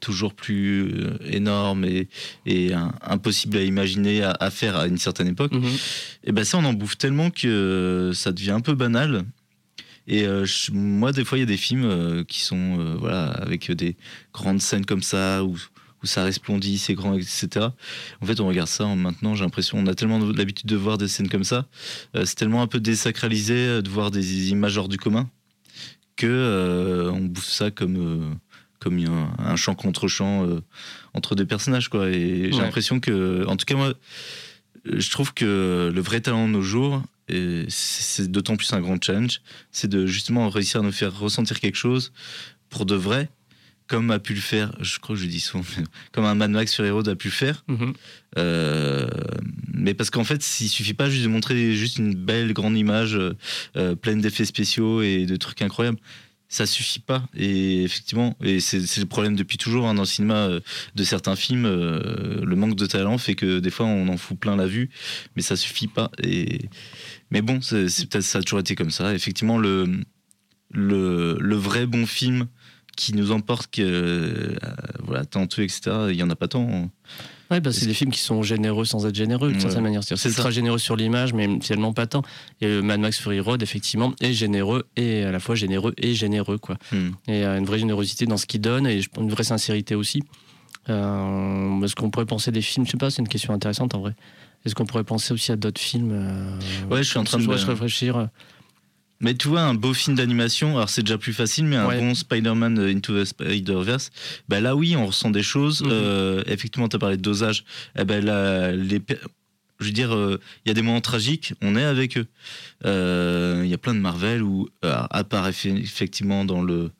toujours 0.00 0.34
plus 0.34 0.94
énormes 1.24 1.84
et, 1.84 2.08
et 2.46 2.72
un- 2.74 2.94
impossibles 3.02 3.56
à 3.56 3.62
imaginer, 3.62 4.22
à, 4.22 4.36
à 4.38 4.50
faire 4.50 4.76
à 4.76 4.86
une 4.86 4.98
certaine 4.98 5.26
époque. 5.28 5.52
Mhm. 5.52 5.64
Et 6.24 6.32
ben 6.32 6.44
ça, 6.44 6.58
on 6.58 6.64
en 6.64 6.72
bouffe 6.74 6.96
tellement 6.98 7.30
que 7.30 8.12
ça 8.14 8.30
devient 8.32 8.52
un 8.52 8.60
peu 8.60 8.74
banal. 8.74 9.24
Et 10.08 10.24
euh, 10.26 10.44
je- 10.44 10.70
moi, 10.72 11.10
des 11.10 11.24
fois, 11.24 11.38
il 11.38 11.40
y 11.40 11.44
a 11.44 11.46
des 11.46 11.56
films 11.56 11.84
euh, 11.84 12.22
qui 12.22 12.40
sont 12.40 12.78
euh, 12.78 12.94
voilà 12.96 13.30
avec 13.30 13.70
des 13.72 13.96
grandes 14.32 14.60
scènes 14.60 14.86
comme 14.86 15.02
ça 15.02 15.42
où, 15.42 15.56
où 16.06 16.08
ça 16.08 16.24
resplendit, 16.24 16.78
c'est 16.78 16.94
grand, 16.94 17.14
etc. 17.14 17.66
En 18.22 18.26
fait, 18.26 18.40
on 18.40 18.46
regarde 18.48 18.68
ça 18.68 18.84
en- 18.86 18.96
maintenant. 18.96 19.34
J'ai 19.34 19.44
l'impression, 19.44 19.78
on 19.78 19.86
a 19.86 19.94
tellement 19.94 20.18
l'habitude 20.18 20.66
de 20.68 20.76
voir 20.76 20.96
des 20.98 21.08
scènes 21.08 21.28
comme 21.28 21.44
ça. 21.44 21.66
euh, 22.14 22.24
c'est 22.24 22.36
tellement 22.36 22.62
un 22.62 22.66
peu 22.68 22.80
désacralisé 22.80 23.54
euh, 23.54 23.82
de 23.82 23.88
voir 23.90 24.10
des 24.10 24.50
images 24.50 24.78
hors 24.78 24.88
du 24.88 24.96
commun 24.98 25.28
que 26.16 26.26
euh, 26.26 27.10
on 27.12 27.20
bouffe 27.26 27.48
ça 27.50 27.70
comme 27.70 27.96
euh, 27.96 28.34
comme 28.78 28.98
un, 28.98 29.34
un 29.38 29.56
chant 29.56 29.74
contre 29.74 30.06
euh, 30.20 30.60
entre 31.14 31.34
deux 31.34 31.44
personnages 31.46 31.88
quoi. 31.88 32.08
Et 32.08 32.50
j'ai 32.52 32.58
l'impression 32.62 33.00
que, 33.00 33.44
en 33.46 33.56
tout 33.56 33.66
cas 33.66 33.74
moi, 33.74 33.92
je 34.84 35.10
trouve 35.10 35.34
que 35.34 35.90
le 35.92 36.00
vrai 36.00 36.20
talent 36.20 36.46
de 36.46 36.52
nos 36.52 36.62
jours, 36.62 37.02
et 37.28 37.64
c'est 37.68 38.02
c'est 38.22 38.30
d'autant 38.30 38.56
plus 38.56 38.72
un 38.72 38.80
grand 38.80 39.02
challenge, 39.02 39.40
c'est 39.72 39.88
de 39.88 40.06
justement 40.06 40.48
réussir 40.48 40.80
à 40.80 40.82
nous 40.84 40.92
faire 40.92 41.18
ressentir 41.18 41.58
quelque 41.60 41.76
chose 41.76 42.12
pour 42.70 42.86
de 42.86 42.94
vrai, 42.94 43.28
comme 43.86 44.10
a 44.10 44.18
pu 44.18 44.34
le 44.34 44.40
faire, 44.40 44.72
je 44.80 44.98
crois 44.98 45.16
que 45.16 45.22
je 45.22 45.26
dis 45.26 45.40
souvent, 45.40 45.64
comme 46.12 46.24
un 46.24 46.34
Mad 46.34 46.50
Max 46.50 46.72
sur 46.72 46.90
Road 46.92 47.08
a 47.08 47.16
pu 47.16 47.28
le 47.28 47.32
faire. 47.32 47.64
Mhm. 47.68 47.92
Euh, 48.38 49.06
mais 49.72 49.94
parce 49.94 50.10
qu'en 50.10 50.24
fait, 50.24 50.44
il 50.60 50.68
suffit 50.68 50.94
pas 50.94 51.08
juste 51.08 51.24
de 51.24 51.28
montrer 51.28 51.74
juste 51.74 51.98
une 51.98 52.14
belle 52.14 52.52
grande 52.52 52.76
image 52.76 53.18
euh, 53.76 53.94
pleine 53.94 54.20
d'effets 54.20 54.44
spéciaux 54.44 55.02
et 55.02 55.26
de 55.26 55.36
trucs 55.36 55.62
incroyables. 55.62 55.98
Ça 56.48 56.64
suffit 56.64 57.00
pas. 57.00 57.24
Et 57.36 57.82
effectivement, 57.82 58.36
et 58.40 58.60
c'est 58.60 58.98
le 58.98 59.06
problème 59.06 59.34
depuis 59.34 59.58
toujours 59.58 59.88
hein, 59.88 59.94
dans 59.94 60.02
le 60.02 60.06
cinéma 60.06 60.46
euh, 60.46 60.60
de 60.94 61.04
certains 61.04 61.34
films. 61.34 61.66
euh, 61.66 62.44
le 62.44 62.56
manque 62.56 62.76
de 62.76 62.86
talent 62.86 63.18
fait 63.18 63.34
que 63.34 63.58
des 63.58 63.70
fois 63.70 63.86
on 63.86 64.06
en 64.08 64.16
fout 64.16 64.38
plein 64.38 64.54
la 64.54 64.66
vue, 64.66 64.90
mais 65.34 65.42
ça 65.42 65.56
suffit 65.56 65.88
pas. 65.88 66.10
Et 66.22 66.68
mais 67.32 67.42
bon, 67.42 67.60
c'est 67.60 67.88
c'est 67.88 68.08
peut-être 68.08 68.24
ça 68.24 68.38
a 68.38 68.42
toujours 68.42 68.60
été 68.60 68.76
comme 68.76 68.90
ça. 68.90 69.12
Effectivement, 69.12 69.58
le 69.58 69.86
le, 70.70 71.36
le 71.40 71.56
vrai 71.56 71.86
bon 71.86 72.06
film 72.06 72.46
qui 72.96 73.12
nous 73.14 73.30
emporte 73.30 73.70
que 73.70 73.82
euh, 73.82 74.54
voilà 75.04 75.24
tantôt 75.24 75.62
etc. 75.62 75.80
Il 76.10 76.16
y 76.16 76.22
en 76.22 76.30
a 76.30 76.36
pas 76.36 76.48
tant. 76.48 76.90
Ouais, 77.50 77.60
bah, 77.60 77.70
c'est 77.72 77.86
des 77.86 77.94
films 77.94 78.10
qui 78.10 78.18
sont 78.18 78.42
généreux 78.42 78.84
sans 78.84 79.06
être 79.06 79.14
généreux, 79.14 79.52
Ouais. 79.52 79.60
certaine 79.60 79.84
manière. 79.84 80.02
C'est 80.02 80.16
ça. 80.16 80.28
ultra 80.28 80.50
généreux 80.50 80.78
sur 80.78 80.96
l'image, 80.96 81.32
mais 81.32 81.48
finalement 81.62 81.92
pas 81.92 82.06
tant. 82.08 82.22
Et 82.60 82.66
euh, 82.66 82.82
Mad 82.82 82.98
Max 82.98 83.20
Fury 83.20 83.38
Road, 83.38 83.62
effectivement, 83.62 84.12
est 84.20 84.32
généreux 84.32 84.84
et 84.96 85.22
à 85.22 85.30
la 85.30 85.38
fois 85.38 85.54
généreux 85.54 85.94
et 85.96 86.12
généreux, 86.14 86.58
quoi. 86.58 86.76
Hmm. 86.90 87.10
Et 87.28 87.44
euh, 87.44 87.58
une 87.58 87.64
vraie 87.64 87.78
générosité 87.78 88.26
dans 88.26 88.36
ce 88.36 88.46
qu'il 88.46 88.60
donne 88.62 88.86
et 88.88 89.00
une 89.16 89.30
vraie 89.30 89.44
sincérité 89.44 89.94
aussi. 89.94 90.24
Euh, 90.88 91.82
Est-ce 91.82 91.94
qu'on 91.94 92.10
pourrait 92.10 92.26
penser 92.26 92.50
des 92.50 92.62
films 92.62 92.86
Je 92.86 92.92
sais 92.92 92.96
pas, 92.96 93.10
c'est 93.10 93.22
une 93.22 93.28
question 93.28 93.52
intéressante 93.52 93.94
en 93.94 94.00
vrai. 94.00 94.14
Est-ce 94.64 94.74
qu'on 94.74 94.86
pourrait 94.86 95.04
penser 95.04 95.32
aussi 95.32 95.52
à 95.52 95.56
d'autres 95.56 95.80
films 95.80 96.10
euh, 96.12 96.58
Ouais, 96.90 97.02
je 97.02 97.08
suis 97.10 97.18
en 97.18 97.24
train 97.24 97.38
de- 97.38 97.48
réfléchir. 97.48 98.28
Mais 99.20 99.34
tu 99.34 99.48
vois, 99.48 99.62
un 99.62 99.74
beau 99.74 99.94
film 99.94 100.14
d'animation, 100.16 100.76
alors 100.76 100.90
c'est 100.90 101.02
déjà 101.02 101.16
plus 101.18 101.32
facile, 101.32 101.64
mais 101.64 101.76
un 101.76 101.86
Ouais. 101.86 101.98
bon 101.98 102.14
Spider-Man 102.14 102.78
euh, 102.78 102.92
Into 102.94 103.18
the 103.18 103.24
Spider-Verse, 103.24 104.10
bah 104.48 104.60
là 104.60 104.76
oui, 104.76 104.94
on 104.96 105.06
ressent 105.06 105.30
des 105.30 105.42
choses. 105.42 105.82
Mhm. 105.82 105.88
Euh, 105.90 106.42
effectivement, 106.46 106.88
tu 106.88 106.96
as 106.96 106.98
parlé 106.98 107.16
de 107.16 107.22
dosage. 107.22 107.64
Eh 107.98 108.04
ben 108.04 108.22
là, 108.24 108.72
les, 108.72 109.00
je 109.80 109.84
veux 109.86 109.90
dire, 109.92 110.14
euh, 110.14 110.38
il 110.64 110.68
y 110.68 110.70
a 110.70 110.74
des 110.74 110.82
moments 110.82 111.00
tragiques, 111.00 111.54
on 111.62 111.76
est 111.76 111.84
avec 111.84 112.18
eux. 112.18 112.26
Euh, 112.84 113.62
Il 113.64 113.70
y 113.70 113.74
a 113.74 113.78
plein 113.78 113.94
de 113.94 114.00
Marvel 114.00 114.42
où, 114.42 114.68
à 114.82 115.24
part 115.24 115.48
effe- 115.48 115.74
effectivement 115.82 116.44
dans 116.44 116.62
le- 116.62 116.90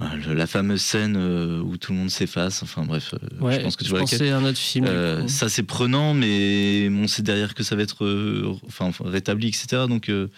la 0.00 0.46
fameuse 0.46 0.82
scène 0.82 1.16
euh, 1.16 1.60
où 1.60 1.76
tout 1.76 1.92
le 1.92 1.98
monde 1.98 2.10
s'efface, 2.10 2.62
enfin 2.62 2.84
bref, 2.84 3.14
euh, 3.14 3.40
Ouais, 3.44 3.58
je 3.58 3.60
pense 3.64 3.76
que 3.76 3.84
tu 3.84 3.90
vois 3.90 4.00
laquelle. 4.00 4.32
à 4.32 4.38
un 4.38 4.44
autre 4.44 4.58
film. 4.58 4.86
Euh, 4.86 5.28
ça 5.28 5.48
c'est 5.48 5.62
prenant, 5.62 6.12
mais 6.14 6.88
on 6.90 7.06
sait 7.06 7.22
derrière 7.22 7.54
que 7.54 7.62
ça 7.62 7.76
va 7.76 7.82
être 7.82 8.04
euh, 8.04 8.52
enfin, 8.66 8.90
rétabli, 9.04 9.48
etc. 9.48 9.84
Donc, 9.88 10.08
euh, 10.08 10.28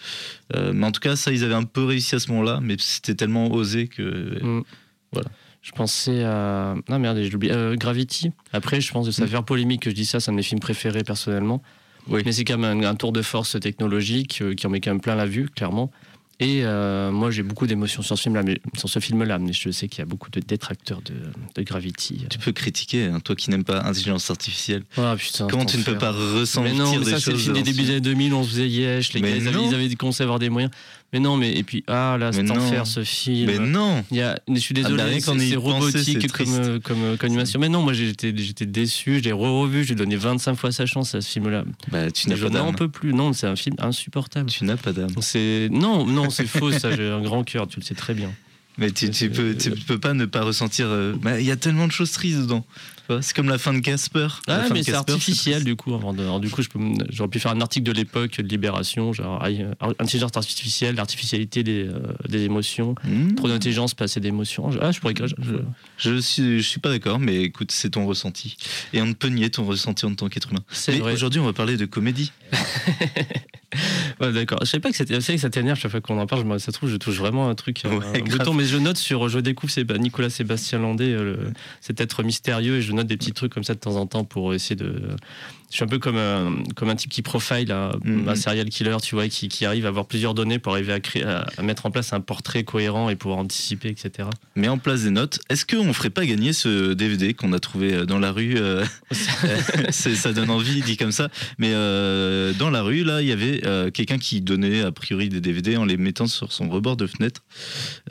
mais 0.53 0.85
en 0.85 0.91
tout 0.91 0.99
cas, 1.01 1.15
ça 1.15 1.31
ils 1.31 1.43
avaient 1.43 1.55
un 1.55 1.63
peu 1.63 1.83
réussi 1.83 2.13
à 2.15 2.19
ce 2.19 2.29
moment-là, 2.31 2.59
mais 2.61 2.75
c'était 2.79 3.15
tellement 3.15 3.51
osé 3.51 3.87
que 3.87 4.39
Mm. 4.43 4.63
Voilà. 5.11 5.29
Je 5.61 5.71
pensais 5.71 6.23
à. 6.23 6.75
Ah 6.89 6.99
merde, 6.99 7.17
j'ai 7.23 7.33
oublié. 7.33 7.53
Gravity. 7.75 8.31
Après, 8.53 8.81
je 8.81 8.91
pense 8.91 9.07
que 9.07 9.11
ça 9.11 9.23
va 9.23 9.27
faire 9.27 9.43
polémique 9.43 9.81
que 9.83 9.89
je 9.89 9.95
dis 9.95 10.05
ça, 10.05 10.19
c'est 10.19 10.29
un 10.29 10.33
de 10.33 10.37
mes 10.37 10.43
films 10.43 10.59
préférés 10.59 11.03
personnellement. 11.03 11.63
Oui. 12.07 12.21
Mais 12.23 12.33
c'est 12.33 12.43
quand 12.43 12.59
même 12.59 12.83
un, 12.83 12.87
un 12.87 12.93
tour 12.95 13.11
de 13.11 13.23
force 13.23 13.59
technologique 13.59 14.43
qui 14.55 14.67
en 14.67 14.69
met 14.69 14.79
quand 14.79 14.91
même 14.91 15.01
plein 15.01 15.15
la 15.15 15.25
vue, 15.25 15.49
clairement. 15.49 15.89
Et 16.41 16.65
euh, 16.65 17.11
moi, 17.11 17.31
j'ai 17.31 17.43
beaucoup 17.43 17.65
d'émotions 17.65 18.01
sur 18.01 18.17
ce 18.17 18.23
film-là, 18.23 18.43
mais 18.43 18.59
sur 18.75 18.89
ce 18.89 18.99
film-là, 18.99 19.39
mais 19.39 19.53
je 19.53 19.69
sais 19.69 19.87
qu'il 19.87 19.99
y 19.99 20.01
a 20.01 20.05
beaucoup 20.05 20.29
de 20.29 20.41
détracteurs 20.41 21.01
de, 21.01 21.13
de 21.55 21.61
Gravity. 21.61 22.25
tu 22.29 22.37
peux 22.39 22.51
critiquer, 22.51 23.05
hein, 23.05 23.21
toi 23.21 23.35
qui 23.35 23.49
n'aimes 23.49 23.63
pas 23.63 23.81
intelligence 23.83 24.29
artificielle. 24.29 24.83
Ah 24.97 25.15
putain. 25.17 25.47
Comment 25.47 25.65
tu 25.65 25.77
ne 25.77 25.83
peux 25.83 25.97
pas 25.97 26.11
ressentir 26.11 26.73
Mais 26.73 26.77
non, 26.77 26.91
mais 26.91 27.05
des 27.05 27.11
ça, 27.11 27.19
c'est 27.19 27.31
le 27.31 27.37
film 27.37 27.53
des 27.53 27.63
débuts 27.63 27.83
des 27.83 27.91
années 27.91 28.01
2000, 28.01 28.33
on 28.33 28.43
se 28.43 28.49
faisait 28.49 28.67
yesh, 28.67 29.13
les 29.13 29.21
Mais 29.21 29.31
gars, 29.31 29.37
ils 29.37 29.47
avaient, 29.47 29.65
ils 29.65 29.73
avaient 29.73 29.95
commencé 29.95 30.23
à 30.23 30.25
avoir 30.25 30.39
des 30.39 30.49
moyens. 30.49 30.73
Mais 31.15 31.21
non, 31.21 31.37
mais 31.37 31.53
et 31.57 31.63
puis, 31.63 31.81
ah 31.87 32.17
là, 32.19 32.31
non. 32.31 32.57
enfer, 32.57 32.85
ce 32.85 33.05
film. 33.05 33.47
Mais 33.49 33.57
non 33.57 34.03
Il 34.11 34.17
y 34.17 34.21
a, 34.21 34.37
je 34.49 34.59
suis 34.59 34.75
Ah, 34.77 34.81
désolé, 34.81 35.21
qu'en 35.21 35.39
c'est 35.39 35.49
c'est 35.51 35.55
robotique 35.55 36.19
c'est 36.21 36.27
comme, 36.27 36.53
euh, 36.55 36.79
comme, 36.81 37.03
euh, 37.03 37.15
comme 37.15 37.27
animation. 37.27 37.57
Mais 37.57 37.69
non, 37.69 37.81
moi 37.81 37.93
j'étais 37.93 38.33
j'étais 38.35 38.65
déçu, 38.65 39.19
je 39.19 39.23
l'ai 39.23 39.31
re-revu, 39.31 39.85
j'ai 39.85 39.95
donné 39.95 40.17
25 40.17 40.55
fois 40.55 40.73
sa 40.73 40.85
chance 40.85 41.15
à 41.15 41.21
ce 41.21 41.29
film-là. 41.29 41.63
Bah, 41.89 42.11
tu 42.11 42.27
n'as 42.27 42.35
pas 42.35 42.49
d'âme. 42.49 42.75
peux 42.75 42.89
plus. 42.89 43.13
Non, 43.13 43.31
c'est 43.31 43.47
un 43.47 43.55
film 43.55 43.77
insupportable. 43.79 44.49
Tu 44.49 44.65
n'as 44.65 44.75
pas 44.75 44.91
d'âme. 44.91 45.07
C'est 45.21 45.69
non, 45.71 46.05
non, 46.05 46.29
c'est 46.29 46.47
faux. 46.47 46.73
Ça, 46.73 46.93
j'ai 46.93 47.09
un 47.09 47.21
grand 47.21 47.45
cœur. 47.45 47.65
Tu 47.69 47.79
le 47.79 47.85
sais 47.85 47.95
très 47.95 48.13
bien. 48.13 48.33
Mais 48.77 48.91
tu, 48.91 49.09
tu 49.09 49.29
peux, 49.29 49.55
tu 49.55 49.71
peux 49.71 49.99
pas 49.99 50.13
ne 50.13 50.25
pas 50.25 50.41
ressentir. 50.41 50.87
euh, 50.89 51.13
bah, 51.21 51.39
Il 51.39 51.45
y 51.45 51.51
a 51.51 51.55
tellement 51.55 51.87
de 51.87 51.93
choses 51.93 52.11
tristes 52.11 52.39
dedans. 52.39 52.65
C'est 53.21 53.35
comme 53.35 53.49
la 53.49 53.57
fin 53.57 53.73
de 53.73 53.79
Casper. 53.79 54.27
Ah, 54.47 54.63
mais 54.73 54.83
c'est 54.83 54.93
artificiel 54.93 55.63
du 55.63 55.75
coup. 55.75 55.93
Alors, 55.95 56.39
du 56.39 56.49
coup, 56.49 56.61
j'aurais 57.09 57.29
pu 57.29 57.39
faire 57.39 57.51
un 57.51 57.61
article 57.61 57.85
de 57.85 57.91
l'époque 57.91 58.37
de 58.41 58.47
Libération, 58.47 59.13
genre 59.13 59.43
ah, 59.43 59.87
intelligence 59.99 60.35
artificielle, 60.35 60.95
l'artificialité 60.95 61.63
des, 61.63 61.85
euh, 61.87 61.99
des 62.27 62.43
émotions. 62.43 62.95
Mmh. 63.03 63.35
Trop 63.35 63.47
d'intelligence, 63.47 63.93
pas 63.93 64.05
assez 64.05 64.19
d'émotions. 64.19 64.69
Ah, 64.81 64.91
je 64.91 64.99
pourrais. 64.99 65.13
je- 65.17 65.25
je- 65.41 65.55
Je 65.97 66.17
suis, 66.21 66.61
je 66.61 66.67
suis 66.67 66.79
pas 66.79 66.89
d'accord, 66.89 67.19
mais 67.19 67.43
écoute, 67.43 67.71
c'est 67.71 67.91
ton 67.91 68.05
ressenti. 68.05 68.57
Et 68.93 69.01
on 69.01 69.05
ne 69.07 69.13
peut 69.13 69.27
nier 69.29 69.49
ton 69.49 69.65
ressenti 69.65 70.05
en 70.05 70.13
tant 70.15 70.27
qu'être 70.29 70.49
humain. 70.51 70.63
C'est 70.71 70.93
Mais 70.93 70.99
vrai. 70.99 71.13
aujourd'hui, 71.13 71.39
on 71.39 71.45
va 71.45 71.53
parler 71.53 71.77
de 71.77 71.85
comédie. 71.85 72.31
Ouais, 74.21 74.31
d'accord. 74.31 74.59
Je 74.61 74.67
sais 74.67 74.79
pas 74.79 74.89
que 74.89 74.95
c'était- 74.95 75.19
ça 75.19 75.49
t'énerve 75.49 75.77
chaque 75.77 75.91
fois 75.91 75.99
qu'on 75.99 76.17
en 76.19 76.27
parle. 76.27 76.59
Ça 76.61 76.71
trouve, 76.71 76.89
je 76.89 76.95
touche 76.95 77.17
vraiment 77.17 77.49
un 77.49 77.55
truc, 77.55 77.83
un- 77.83 77.89
Ouais, 77.89 78.05
un 78.05 78.19
grave. 78.19 78.37
bouton. 78.37 78.53
Mais 78.53 78.63
je 78.63 78.77
note 78.77 78.95
sur, 78.95 79.27
je 79.27 79.39
découvre 79.39 79.73
c'est 79.73 79.89
Nicolas 79.99 80.29
Sébastien 80.29 80.79
Landais, 80.79 81.11
euh, 81.11 81.23
le- 81.35 81.53
cet 81.81 81.99
être 81.99 82.23
mystérieux, 82.23 82.77
et 82.77 82.81
je 82.81 82.93
note 82.95 83.07
des 83.07 83.17
petits 83.17 83.33
trucs 83.33 83.53
comme 83.53 83.63
ça 83.63 83.73
de 83.73 83.79
temps 83.79 83.95
en 83.95 84.07
temps 84.07 84.23
pour 84.23 84.53
essayer 84.53 84.75
de. 84.75 85.15
Je 85.71 85.75
suis 85.77 85.83
un 85.83 85.87
peu 85.87 85.99
comme 85.99 86.17
un, 86.17 86.63
comme 86.75 86.89
un 86.89 86.95
type 86.95 87.11
qui 87.11 87.21
profile 87.21 87.71
un, 87.71 87.91
Mhm. 88.03 88.29
un 88.29 88.35
serial 88.35 88.69
killer, 88.69 88.97
tu 89.01 89.15
vois, 89.15 89.27
qui, 89.27 89.47
qui 89.49 89.65
arrive 89.65 89.85
à 89.85 89.89
avoir 89.89 90.05
plusieurs 90.05 90.33
données 90.33 90.59
pour 90.59 90.73
arriver 90.73 90.93
à, 90.93 90.99
créer, 90.99 91.23
à, 91.23 91.45
à 91.57 91.61
mettre 91.63 91.85
en 91.85 91.91
place 91.91 92.13
un 92.13 92.21
portrait 92.21 92.63
cohérent 92.63 93.09
et 93.09 93.15
pouvoir 93.15 93.39
anticiper, 93.39 93.89
etc. 93.89 94.29
Mais 94.55 94.67
en 94.67 94.77
place 94.77 95.03
des 95.03 95.09
notes, 95.09 95.39
est-ce 95.49 95.65
qu'on 95.65 95.91
ferait 95.93 96.09
pas 96.09 96.25
gagner 96.25 96.53
ce 96.53 96.93
DVD 96.93 97.33
qu'on 97.33 97.51
a 97.53 97.59
trouvé 97.59 97.93
euh, 97.93 98.05
dans 98.05 98.19
la 98.19 98.31
rue 98.31 98.55
euh, 98.57 98.85
Ça 99.91 100.33
donne 100.33 100.49
envie, 100.49 100.81
dit 100.81 100.97
comme 100.97 101.11
ça. 101.11 101.29
Mais 101.57 101.71
euh, 101.73 102.53
dans 102.53 102.69
la 102.69 102.81
rue, 102.81 103.03
là, 103.03 103.21
il 103.21 103.27
y 103.27 103.31
avait 103.31 103.61
euh, 103.65 103.91
quelqu'un 103.91 104.17
qui 104.17 104.41
donnait 104.41 104.81
a 104.81 104.91
priori 104.91 105.29
des 105.29 105.41
DVD 105.41 105.77
en 105.77 105.85
les 105.85 105.97
mettant 105.97 106.27
sur 106.27 106.51
son 106.53 106.69
rebord 106.69 106.95
de 106.97 107.07
fenêtre. 107.07 107.41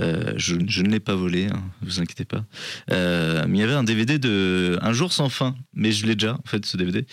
Euh, 0.00 0.32
je, 0.36 0.56
je 0.66 0.82
ne 0.82 0.88
l'ai 0.90 1.00
pas 1.00 1.14
volé, 1.14 1.46
hein, 1.46 1.62
vous 1.82 2.00
inquiétez 2.00 2.24
pas. 2.24 2.44
Euh, 2.90 3.44
mais 3.48 3.58
il 3.58 3.60
y 3.60 3.64
avait 3.64 3.74
un 3.74 3.84
DVD 3.84 4.18
de 4.18 4.78
Un 4.82 4.92
jour 4.92 5.12
sans 5.12 5.28
fin, 5.28 5.54
mais 5.74 5.92
je 5.92 6.06
l'ai 6.06 6.14
déjà, 6.14 6.34
en 6.34 6.48
fait, 6.48 6.64
ce 6.66 6.76
DVD. 6.76 7.06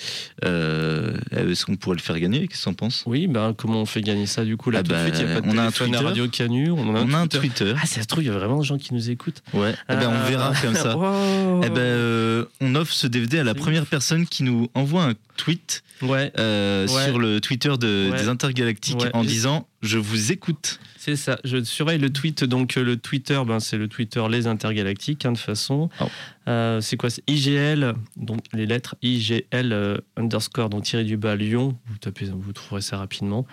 Euh, 0.44 1.18
Est-ce 1.32 1.66
qu'on 1.66 1.76
pourrait 1.76 1.98
le 1.98 2.02
faire 2.02 2.20
gagner? 2.20 2.48
Qu'est-ce 2.48 2.62
que 2.62 2.66
t'en 2.66 2.74
penses? 2.74 3.04
Oui, 3.06 3.28
ben 3.28 3.54
comment 3.56 3.82
on 3.82 3.86
fait 3.86 4.02
gagner 4.02 4.26
ça 4.26 4.44
du 4.44 4.58
coup 4.58 4.72
là 4.72 4.80
Ah 4.80 4.84
tout 4.84 4.90
de 4.90 4.94
bah, 4.96 5.04
suite, 5.06 5.16
n'y 5.26 5.32
a 5.32 5.36
pas 5.36 5.42
de 5.42 5.48
on 5.54 5.58
a 5.58 5.64
un 5.64 5.72
Twitter. 5.72 5.98
Radio 5.98 6.28
Canu, 6.28 6.72
on 6.72 6.96
a 6.96 7.00
un 7.00 7.04
On 7.10 7.14
a 7.14 7.18
un 7.20 7.28
Twitter. 7.28 7.66
Twitter. 7.66 7.74
Ah, 7.82 7.86
ça 7.86 8.02
se 8.02 8.08
trouve, 8.08 8.24
il 8.24 8.28
y 8.28 8.30
a 8.30 8.34
vraiment 8.34 8.60
des 8.60 8.66
gens 8.66 8.78
qui 8.78 8.94
nous 8.94 9.10
écoutent. 9.10 9.44
Ouais, 9.54 9.76
Eh 9.90 9.96
ben, 9.96 10.08
on 10.10 10.14
Euh, 10.14 10.30
verra 10.30 10.54
comme 10.62 10.76
ça. 10.76 10.98
wow. 10.98 11.62
Eh 11.64 11.70
ben, 11.70 11.78
euh, 11.78 12.46
on 12.60 12.74
offre 12.76 12.94
ce 12.94 13.08
DVD 13.08 13.40
à 13.40 13.44
la 13.44 13.54
première 13.54 13.86
personne 13.86 14.26
qui 14.26 14.44
nous 14.44 14.68
envoie 14.74 15.04
un 15.04 15.14
tweet 15.38 15.84
Ouais, 16.02 16.32
euh, 16.40 16.88
Ouais. 16.88 17.06
sur 17.06 17.20
le 17.20 17.40
Twitter 17.40 17.74
de, 17.80 18.10
Ouais. 18.12 18.18
des 18.20 18.28
Intergalactiques 18.28 19.04
en 19.14 19.24
disant 19.24 19.68
je 19.84 19.98
vous 20.00 20.32
écoute. 20.32 20.80
C'est 21.04 21.16
ça. 21.16 21.40
Je 21.44 21.64
surveille 21.64 21.98
le 21.98 22.12
tweet. 22.14 22.44
Donc, 22.44 22.78
euh, 22.78 22.84
le 22.84 22.96
Twitter, 22.98 23.42
ben, 23.48 23.60
c'est 23.60 23.78
le 23.80 23.88
Twitter 23.88 24.24
Les 24.30 24.46
Intergalactiques, 24.46 25.26
hein, 25.26 25.32
de 25.32 25.38
toute 25.38 25.46
façon. 25.46 25.90
Oh. 26.00 26.06
Euh, 26.48 26.80
c'est 26.80 26.96
quoi? 26.96 27.10
C'est 27.10 27.24
IGL, 27.28 27.94
donc 28.18 28.42
les 28.54 28.68
lettres 28.68 28.96
IGL 29.02 29.44
euh, 29.54 29.98
underscore, 30.16 30.70
donc 30.70 30.84
tiré 30.84 31.04
du 31.04 31.18
bas 31.18 31.36
Lyon. 31.36 31.76
Vous 31.88 31.98
tapez, 31.98 32.26
vous 32.32 32.54
trouverez 32.54 32.82
ça 32.84 32.98
rapidement. 32.98 33.48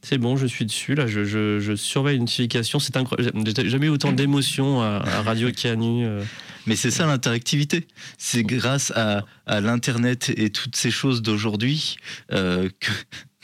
C'est 0.00 0.18
bon, 0.18 0.36
je 0.36 0.46
suis 0.46 0.64
dessus. 0.64 0.94
Là, 0.94 1.06
je, 1.06 1.24
je- 1.24 1.58
je 1.60 1.74
surveille 1.74 2.16
une 2.16 2.22
notification. 2.22 2.78
C'est 2.78 2.96
incroyable. 2.96 3.38
J'ai 3.56 3.68
jamais 3.68 3.86
eu 3.86 3.90
autant 3.90 4.12
d'émotions 4.12 4.80
à, 4.80 5.02
à 5.04 5.22
Radio 5.22 5.50
Canu. 5.52 6.04
euh. 6.06 6.22
Mais 6.66 6.76
c'est 6.76 6.90
ça 6.90 7.06
l'interactivité. 7.06 7.86
C'est 8.16 8.42
grâce 8.42 8.90
à, 8.96 9.24
à 9.46 9.60
l'internet 9.60 10.32
et 10.36 10.50
toutes 10.50 10.76
ces 10.76 10.90
choses 10.90 11.22
d'aujourd'hui 11.22 11.96
que 12.30 12.90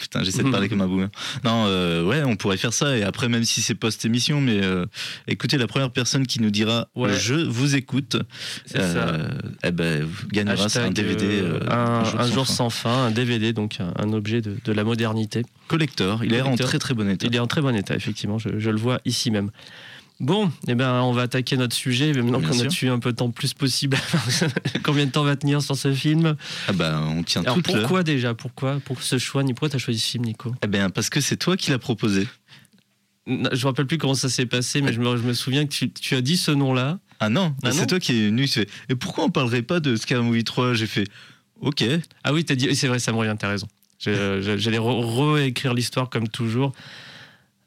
putain 0.03 0.23
j'essaie 0.23 0.43
de 0.43 0.51
parler 0.57 0.69
comme 0.69 0.81
un 0.83 0.87
boomer. 0.89 1.09
Non 1.45 1.65
euh, 1.67 2.05
ouais 2.05 2.23
on 2.25 2.37
pourrait 2.37 2.57
faire 2.59 2.73
ça 2.75 2.97
et 2.99 3.03
après 3.05 3.29
même 3.29 3.45
si 3.45 3.63
c'est 3.63 3.75
post 3.75 4.05
émission 4.05 4.41
mais 4.41 4.61
euh, 4.63 4.85
écoutez 5.29 5.57
la 5.59 5.67
première 5.67 5.91
personne 5.91 6.27
qui 6.27 6.41
nous 6.41 6.51
dira 6.51 6.89
Ouais. 6.95 7.15
je 7.19 7.35
vous 7.35 7.75
écoute 7.77 8.17
euh, 8.77 9.29
eh 9.65 9.71
ben 9.71 10.07
Hashtag, 10.49 10.87
un 10.89 10.91
DVD 10.91 11.25
euh, 11.25 11.61
euh, 11.63 11.71
un, 11.71 12.03
un 12.21 12.27
jour, 12.27 12.47
fin. 12.47 12.53
sans 12.53 12.71
fin, 12.71 13.05
un 13.07 13.11
DVD, 13.11 13.53
donc 13.53 13.79
un, 13.81 13.93
un 13.97 14.13
objet 14.13 14.41
de, 14.41 14.57
de 14.65 14.73
la 14.73 14.85
modernité. 14.85 15.43
collector. 15.69 16.25
Il 16.25 16.35
est 16.35 16.43
en 16.43 16.57
très 16.57 16.79
très 16.79 16.95
bon 16.95 17.09
état. 17.09 17.27
Il 17.27 17.35
est 17.35 17.39
en 17.39 17.47
très 17.47 17.61
bon 17.63 17.75
état, 17.75 17.95
effectivement, 17.95 18.39
je, 18.39 18.59
je 18.59 18.71
le 18.71 18.79
vois 18.79 19.01
ici 19.05 19.31
même. 19.31 19.51
Bon, 20.23 20.53
eh 20.69 20.77
ben, 20.77 21.01
on 21.03 21.13
va 21.13 21.23
attaquer 21.23 21.57
notre 21.57 21.75
sujet, 21.75 22.13
maintenant 22.13 22.41
qu'on 22.41 22.61
a 22.61 22.67
tué 22.69 22.89
un 22.89 23.01
peu 23.01 23.11
de 23.11 23.17
temps 23.17 23.31
plus 23.31 23.55
possible. 23.55 23.97
Combien 24.85 25.07
de 25.07 25.11
temps 25.11 25.25
va 25.25 25.35
tenir 25.35 25.61
sur 25.63 25.77
ce 25.77 25.93
film? 25.93 26.37
Ah 26.69 26.73
bah 26.73 27.03
on 27.05 27.25
tient 27.25 27.43
Alors 27.43 27.57
pourquoi 27.61 28.03
déjà? 28.05 28.33
Pourquoi? 28.33 28.79
Pour 28.85 29.03
ce 29.03 29.19
choix 29.19 29.43
Pourquoi 29.43 29.69
tu 29.69 29.77
as 29.77 29.79
choisi 29.81 29.99
ce 29.99 30.13
film, 30.13 30.25
Nico? 30.25 30.55
Eh 30.63 30.69
bien, 30.69 30.91
parce 30.91 31.11
que 31.11 31.21
c'est 31.21 31.37
toi 31.37 31.57
qui 31.57 31.73
l'as 31.73 31.81
proposé. 31.81 32.29
Non, 33.27 33.51
Je 33.53 33.61
me 33.63 33.67
rappelle 33.67 33.87
plus 33.89 33.99
comment 33.99 34.15
ça 34.15 34.29
s'est 34.29 34.47
passé, 34.47 34.81
mais 34.81 34.93
je 34.93 35.01
me, 35.01 35.17
je 35.17 35.23
me 35.25 35.33
souviens 35.33 35.67
que 35.67 35.73
tu, 35.73 35.91
tu 35.93 36.15
as 36.15 36.21
dit 36.21 36.37
ce 36.37 36.53
nom-là. 36.53 37.01
Ah 37.19 37.29
non, 37.29 37.55
Ah 37.65 37.73
c'est 37.73 37.87
toi 37.89 37.99
qui 37.99 38.13
es 38.13 38.27
venu. 38.27 38.49
Et 38.89 38.95
pourquoi 38.95 39.25
on 39.25 39.31
parlerait 39.31 39.63
pas 39.63 39.81
de 39.81 39.97
Scary 39.97 40.23
Movie 40.23 40.45
3 40.45 40.75
J'ai 40.75 40.87
fait, 40.87 41.05
ok. 41.61 41.83
Ah 42.23 42.33
oui, 42.33 42.45
t'as 42.45 42.55
dit, 42.55 42.75
c'est 42.77 42.87
vrai, 42.87 43.01
ça 43.01 43.11
me 43.11 43.17
revient, 43.17 43.35
t'as 43.37 43.49
raison. 43.49 43.67
J'allais 43.99 44.79
re- 44.79 45.33
réécrire 45.35 45.75
l'histoire 45.75 46.11
comme 46.11 46.29
toujours. 46.29 46.73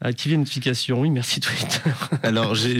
Activer 0.01 0.35
notification, 0.35 0.99
oui, 0.99 1.09
merci 1.09 1.39
Twitter. 1.39 1.79
Alors 2.23 2.53
j'ai 2.53 2.73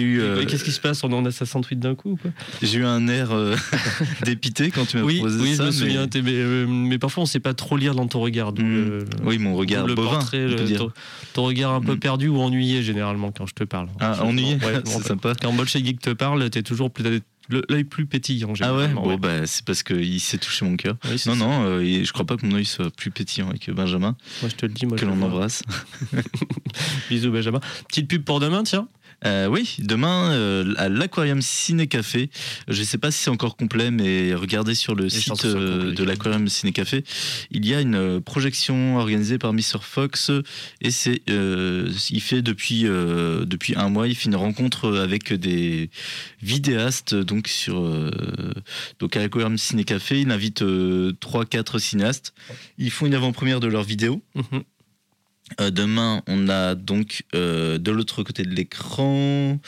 eu, 0.00 0.20
euh, 0.20 0.44
Qu'est-ce 0.46 0.64
qui 0.64 0.72
se 0.72 0.80
passe 0.80 1.04
On 1.04 1.12
en 1.12 1.24
a 1.26 1.30
500 1.30 1.60
tweets 1.60 1.78
d'un 1.78 1.94
coup 1.94 2.12
ou 2.12 2.16
quoi? 2.16 2.30
j'ai 2.62 2.78
eu 2.78 2.84
un 2.86 3.06
air 3.06 3.32
euh, 3.32 3.54
dépité 4.24 4.70
quand 4.70 4.86
tu 4.86 4.96
m'as 4.96 5.02
Oui, 5.02 5.16
proposé 5.18 5.40
oui 5.42 5.54
ça. 5.56 5.56
je 5.56 5.62
me 5.62 5.66
mais- 5.66 5.72
souviens. 6.06 6.22
Mais, 6.22 6.32
euh, 6.32 6.66
mais 6.66 6.98
parfois, 6.98 7.22
on 7.24 7.26
sait 7.26 7.38
pas 7.38 7.52
trop 7.52 7.76
lire 7.76 7.94
dans 7.94 8.06
ton 8.08 8.20
regard. 8.20 8.52
Hmm. 8.52 8.56
le- 8.62 9.04
Oui, 9.24 9.38
mon 9.38 9.54
regard 9.54 9.86
le 9.86 9.94
bovin, 9.94 10.12
portrait, 10.12 10.48
le- 10.48 10.76
ton, 10.76 10.90
ton 11.34 11.44
regard 11.44 11.72
un 11.74 11.80
peu 11.82 11.94
Hmm. 11.94 11.98
perdu 12.00 12.28
ou 12.28 12.40
ennuyé 12.40 12.82
généralement 12.82 13.30
quand 13.30 13.46
je 13.46 13.54
te 13.54 13.64
parle. 13.64 13.88
Ah, 14.00 14.22
ennuyé, 14.24 14.54
ouais, 14.56 14.80
c'est 14.86 15.02
sympa. 15.06 15.34
Quand 15.40 15.52
Bolche 15.52 15.74
Geek 15.76 16.00
te 16.00 16.10
parle, 16.10 16.48
t'es 16.48 16.62
toujours 16.62 16.90
plus- 16.90 17.04
t'as 17.04 17.10
le- 17.10 17.20
l'œil 17.50 17.84
plus 17.84 18.06
pétillant. 18.06 18.52
Ah 18.60 18.74
ouais, 18.74 18.88
bon 18.88 19.16
bah 19.16 19.46
c'est 19.46 19.64
parce 19.64 19.82
qu'il 19.82 20.20
s'est 20.20 20.38
touché 20.38 20.64
mon 20.64 20.76
cœur. 20.76 20.96
Oui, 21.04 21.12
Non 21.26 21.32
ça. 21.32 21.34
non, 21.34 21.64
euh, 21.64 22.04
je 22.04 22.12
crois 22.12 22.24
pas 22.24 22.36
que 22.36 22.46
mon 22.46 22.56
œil 22.56 22.64
soit 22.64 22.90
plus 22.90 23.10
pétillant 23.10 23.48
avec 23.50 23.70
Benjamin, 23.70 24.16
Moi, 24.42 24.50
je 24.50 24.54
te 24.56 24.66
le 24.66 24.72
dis. 24.72 24.86
Moi, 24.86 24.96
que 24.96 25.04
l'on 25.04 25.20
embrasse. 25.22 25.62
Bisous, 27.10 27.30
Benjamin. 27.32 27.60
Petite 27.88 28.08
pub 28.08 28.24
pour 28.24 28.40
demain, 28.40 28.62
tiens. 28.62 28.88
Euh, 29.26 29.46
oui, 29.46 29.76
demain 29.78 30.32
euh, 30.32 30.74
à 30.76 30.88
l'Aquarium 30.88 31.40
Ciné 31.40 31.86
Café. 31.86 32.28
Je 32.68 32.80
ne 32.80 32.84
sais 32.84 32.98
pas 32.98 33.10
si 33.10 33.22
c'est 33.22 33.30
encore 33.30 33.56
complet, 33.56 33.90
mais 33.90 34.34
regardez 34.34 34.74
sur 34.74 34.94
le 34.94 35.08
site 35.08 35.44
euh, 35.46 35.92
de 35.92 36.04
l'Aquarium 36.04 36.46
Ciné 36.48 36.72
Café. 36.72 37.04
Il 37.50 37.66
y 37.66 37.74
a 37.74 37.80
une 37.80 37.94
euh, 37.94 38.20
projection 38.20 38.98
organisée 38.98 39.38
par 39.38 39.52
Mr 39.52 39.80
Fox 39.80 40.30
et 40.80 40.90
c'est 40.90 41.22
euh, 41.30 41.90
il 42.10 42.20
fait 42.20 42.42
depuis 42.42 42.86
euh, 42.86 43.44
depuis 43.44 43.74
un 43.76 43.88
mois, 43.88 44.08
il 44.08 44.14
fait 44.14 44.26
une 44.26 44.36
rencontre 44.36 44.98
avec 44.98 45.32
des 45.32 45.90
vidéastes 46.42 47.14
donc 47.14 47.48
sur 47.48 47.80
euh, 47.80 48.10
donc 48.98 49.16
à 49.16 49.20
l'Aquarium 49.20 49.56
Ciné 49.56 49.84
Café. 49.84 50.20
Il 50.20 50.30
invite 50.30 50.62
euh, 50.62 51.12
trois 51.20 51.46
quatre 51.46 51.78
cinéastes. 51.78 52.34
Ils 52.76 52.90
font 52.90 53.06
une 53.06 53.14
avant-première 53.14 53.60
de 53.60 53.68
leurs 53.68 53.84
vidéos. 53.84 54.22
Mhm. 54.34 54.64
Euh, 55.60 55.70
demain, 55.70 56.22
on 56.26 56.48
a 56.48 56.74
donc 56.74 57.24
euh, 57.34 57.78
de 57.78 57.90
l'autre 57.90 58.22
côté 58.22 58.44
de 58.44 58.54
l'écran. 58.54 59.58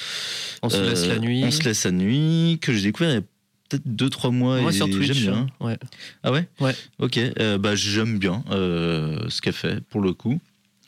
On 0.62 0.68
se 0.70 0.76
Euh, 0.76 0.88
laisse 0.90 1.06
la 1.06 1.18
nuit. 1.18 1.42
On 1.44 1.50
se 1.50 1.62
laisse 1.62 1.84
la 1.84 1.90
nuit, 1.92 2.58
que 2.62 2.72
j'ai 2.72 2.82
découvert 2.82 3.10
il 3.10 3.14
y 3.14 3.18
a 3.18 3.22
peut-être 3.68 3.86
2-3 3.86 4.30
mois. 4.32 4.60
Moi 4.60 4.70
et 4.70 4.72
sur 4.74 4.88
Twitch. 4.88 5.12
J'aime 5.12 5.22
bien. 5.34 5.34
hein, 5.34 5.46
Ouais. 5.60 5.78
Ah 6.22 6.32
ouais? 6.32 6.48
Ouais. 6.60 6.74
Ok, 6.98 7.18
euh, 7.18 7.58
bah, 7.58 7.74
j'aime 7.76 8.18
bien 8.18 8.42
euh, 8.50 9.28
ce 9.28 9.40
qu'elle 9.42 9.52
fait 9.52 9.80
pour 9.90 10.00
le 10.00 10.12
coup. 10.14 10.40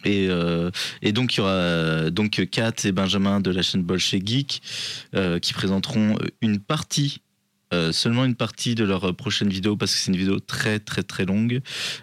Et, 0.05 0.29
euh, 0.31 0.71
et 1.03 1.11
donc 1.13 1.35
il 1.35 1.39
y 1.39 1.41
aura 1.41 1.51
euh, 1.51 2.11
donc 2.11 2.47
Kat 2.51 2.73
et 2.85 2.93
Benjamin 2.93 3.41
de 3.41 3.51
la 3.51 3.63
chaîne 3.63 3.83
Bolche 3.83 4.15
Geek 4.25 4.63
euh, 5.17 5.39
qui 5.41 5.53
présenteront 5.53 6.17
une 6.41 6.61
partie. 6.61 7.21
Euh, 7.75 7.93
seulement 7.93 8.25
une 8.25 8.35
partie 8.35 8.75
de 8.75 8.85
leur 8.85 9.15
prochaine 9.15 9.49
vidéo 9.49 9.77
parce 9.77 9.93
que 9.93 9.99
c'est 9.99 10.11
une 10.11 10.17
vidéo 10.19 10.39
très 10.41 10.79
très 10.79 11.03
très 11.03 11.25
longue 11.25 11.61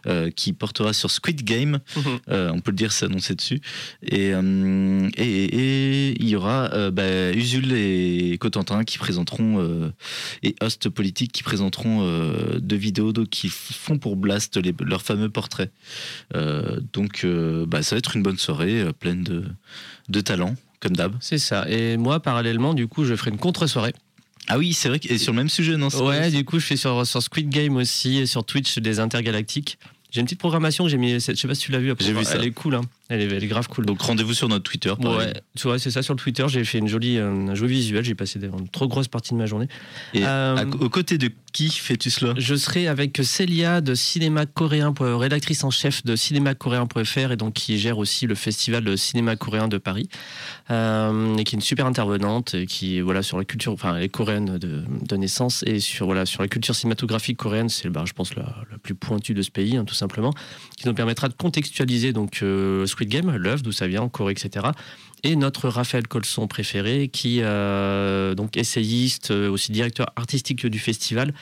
euh, 0.08 0.30
qui 0.30 0.54
portera 0.54 0.94
sur 0.94 1.10
Squid 1.12 1.44
Game 1.44 1.80
Mhm. 1.96 2.20
euh, 2.30 2.52
on 2.54 2.60
peut 2.60 2.72
le 2.72 2.78
dire, 2.78 2.92
c'est 2.92 3.06
annoncé 3.06 3.36
dessus. 3.36 3.62
Et, 4.04 4.32
et, 5.18 5.46
et 5.46 6.22
il 6.22 6.30
y 6.30 6.36
aura 6.36 6.92
bah, 6.92 7.32
Usul 7.32 7.72
et 7.74 8.38
Cotentin 8.40 8.84
qui 8.84 8.98
présenteront, 8.98 9.92
et 10.44 10.56
Host 10.62 10.90
Politique 10.90 11.32
qui 11.32 11.44
présenteront 11.44 12.06
deux 12.60 12.76
vidéos 12.76 13.14
donc, 13.14 13.30
qui 13.30 13.50
font 13.50 13.98
pour 13.98 14.16
Blast 14.16 14.58
les- 14.58 14.74
leurs 14.82 15.02
fameux 15.02 15.30
portraits. 15.30 15.72
Euh, 16.36 16.80
donc 16.94 17.26
bah, 17.68 17.82
ça 17.82 17.96
va 17.96 18.00
être 18.00 18.16
une 18.16 18.24
bonne 18.24 18.38
soirée 18.38 18.86
pleine 19.00 19.24
de, 19.24 19.44
de 20.10 20.22
talent, 20.22 20.56
comme 20.80 20.96
d'hab. 20.96 21.16
C'est 21.20 21.38
ça. 21.38 21.66
Et 21.70 21.98
moi, 21.98 22.20
parallèlement, 22.22 22.74
du 22.74 22.88
coup, 22.88 23.06
je 23.06 23.16
ferai 23.16 23.32
une 23.32 23.38
contre-soirée. 23.38 23.94
Ah 24.48 24.58
oui, 24.58 24.74
c'est 24.74 24.90
vrai, 24.90 25.00
que- 25.00 25.12
et 25.12 25.18
sur 25.18 25.32
le 25.34 25.38
même 25.38 25.50
sujet, 25.50 25.76
non 25.78 25.88
Ouais, 25.90 26.30
du 26.32 26.44
coup, 26.46 26.60
je 26.60 26.66
fais 26.66 26.78
sur, 26.78 27.06
sur 27.06 27.22
Squid 27.22 27.50
Game 27.50 27.76
aussi 27.78 28.18
et 28.20 28.26
sur 28.26 28.44
Twitch 28.46 28.78
des 28.80 29.00
Intergalactiques. 29.00 29.78
J'ai 30.12 30.22
une 30.22 30.28
petite 30.28 30.40
programmation 30.40 30.86
que 30.86 30.90
j'ai 30.90 30.98
mis. 30.98 31.12
Je 31.12 31.20
sais 31.20 31.48
pas 31.48 31.56
si 31.56 31.62
tu 31.64 31.72
l'as 31.74 31.80
vu. 31.80 31.92
J'ai 32.00 32.14
vu 32.14 32.20
Elle 32.34 32.46
est 32.46 32.52
cool. 32.52 32.76
Hein. 32.76 32.82
Elle 33.10 33.20
est, 33.22 33.26
elle 33.36 33.44
est 33.44 33.48
grave 33.48 33.68
cool. 33.68 33.86
Donc 33.86 34.02
rendez-vous 34.02 34.34
sur 34.34 34.48
notre 34.48 34.64
Twitter. 34.64 34.94
Ouais, 35.18 35.34
tu 35.58 35.64
vois, 35.68 35.78
c'est 35.78 35.92
ça 35.92 36.02
sur 36.04 36.14
le 36.14 36.20
Twitter. 36.20 36.46
J'ai 36.48 36.64
fait 36.64 36.78
une 36.78 36.88
jolie, 36.88 37.18
euh, 37.18 37.50
un 37.50 37.56
joli 37.56 37.74
visuel. 37.74 38.06
J'ai 38.06 38.16
passé 38.16 38.40
des- 38.40 38.48
une 38.48 38.70
trop 38.70 38.88
grosse 38.88 39.10
partie 39.10 39.34
de 39.34 39.38
ma 39.40 39.46
journée. 39.46 39.68
Et 40.14 40.24
Euh, 40.26 40.56
à- 40.56 40.64
aux 40.66 40.90
côtés 40.90 41.18
de 41.18 41.30
qui 41.56 41.70
fais-tu 41.70 42.10
cela? 42.10 42.34
Je 42.38 42.54
serai 42.54 42.90
avec 42.90 43.18
Célia 43.24 43.80
de 43.80 43.96
cinéma 43.96 44.46
coréen, 44.46 44.94
rédactrice 45.00 45.64
en 45.64 45.70
chef 45.70 46.04
de 46.04 46.18
cinémacoréen.fr 46.18 47.32
et 47.32 47.38
donc 47.38 47.54
qui 47.54 47.80
gère 47.80 47.98
aussi 47.98 48.28
le 48.28 48.36
festival 48.36 48.84
de 48.84 48.98
cinéma 48.98 49.38
coréen 49.38 49.70
de 49.70 49.78
Paris, 49.78 50.10
euh, 50.70 51.38
et 51.38 51.46
qui 51.46 51.56
est 51.56 51.58
une 51.58 51.62
super 51.62 51.86
intervenante 51.86 52.66
qui 52.66 53.00
voilà 53.00 53.24
sur 53.24 53.38
la 53.38 53.46
culture, 53.46 53.72
enfin 53.72 54.06
coréenne 54.10 54.58
de, 54.58 55.16
naissance 55.16 55.64
et 55.66 55.80
sur 55.80 56.14
la 56.14 56.26
culture 56.26 56.76
cinématographique 56.76 57.38
coréenne, 57.38 57.70
c'est 57.70 57.88
bah, 57.88 58.04
je 58.06 58.12
pense 58.12 58.36
la, 58.36 58.54
la 58.70 58.78
plus 58.78 58.94
pointue 58.94 59.34
de 59.34 59.42
ce 59.42 59.50
pays 59.50 59.78
hein, 59.78 59.86
tout 59.86 59.96
simplement, 59.96 60.34
qui 60.78 60.88
nous 60.88 60.94
permettra 60.94 61.30
de 61.30 61.34
contextualiser 61.34 62.14
donc 62.14 62.40
euh, 62.42 62.86
Squid 62.86 63.10
Game, 63.10 63.34
l'œuvre 63.36 63.64
d'où 63.64 63.72
ça 63.72 63.88
vient 63.88 64.02
en 64.02 64.10
Corée, 64.10 64.34
etc. 64.34 64.68
Et 65.24 65.36
notre 65.36 65.70
Raphaël 65.70 66.08
Colson 66.08 66.48
préféré, 66.48 67.08
qui 67.08 67.40
euh, 67.42 68.36
donc 68.36 68.58
essayiste, 68.58 69.32
euh, 69.32 69.50
aussi 69.50 69.72
directeur 69.72 70.12
artistique 70.16 70.68
du 70.68 70.78
festival, 70.78 71.34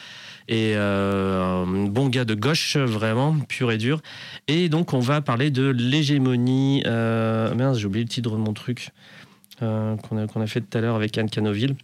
et 0.47 0.73
euh, 0.75 1.65
un 1.65 1.87
bon 1.87 2.07
gars 2.07 2.23
de 2.23 2.33
gauche, 2.33 2.77
vraiment, 2.77 3.37
pur 3.39 3.73
et 3.73 3.77
dur. 3.77 4.01
Et 4.47 4.69
donc, 4.69 4.93
on 4.93 4.99
va 4.99 5.19
parler 5.19 5.51
de 5.51 5.67
l'hégémonie. 5.67 6.81
Merde, 6.85 7.75
j'ai 7.75 7.85
oublié 7.85 8.05
le 8.05 8.09
titre 8.09 8.31
de 8.31 8.37
mon 8.37 8.53
truc 8.53 8.91
qu'on 9.59 10.17
a, 10.17 10.41
a 10.43 10.47
fait 10.47 10.61
tout 10.61 10.77
à 10.77 10.81
l'heure 10.81 10.95
avec 10.95 11.17
Anne 11.17 11.29
Canoville. 11.29 11.75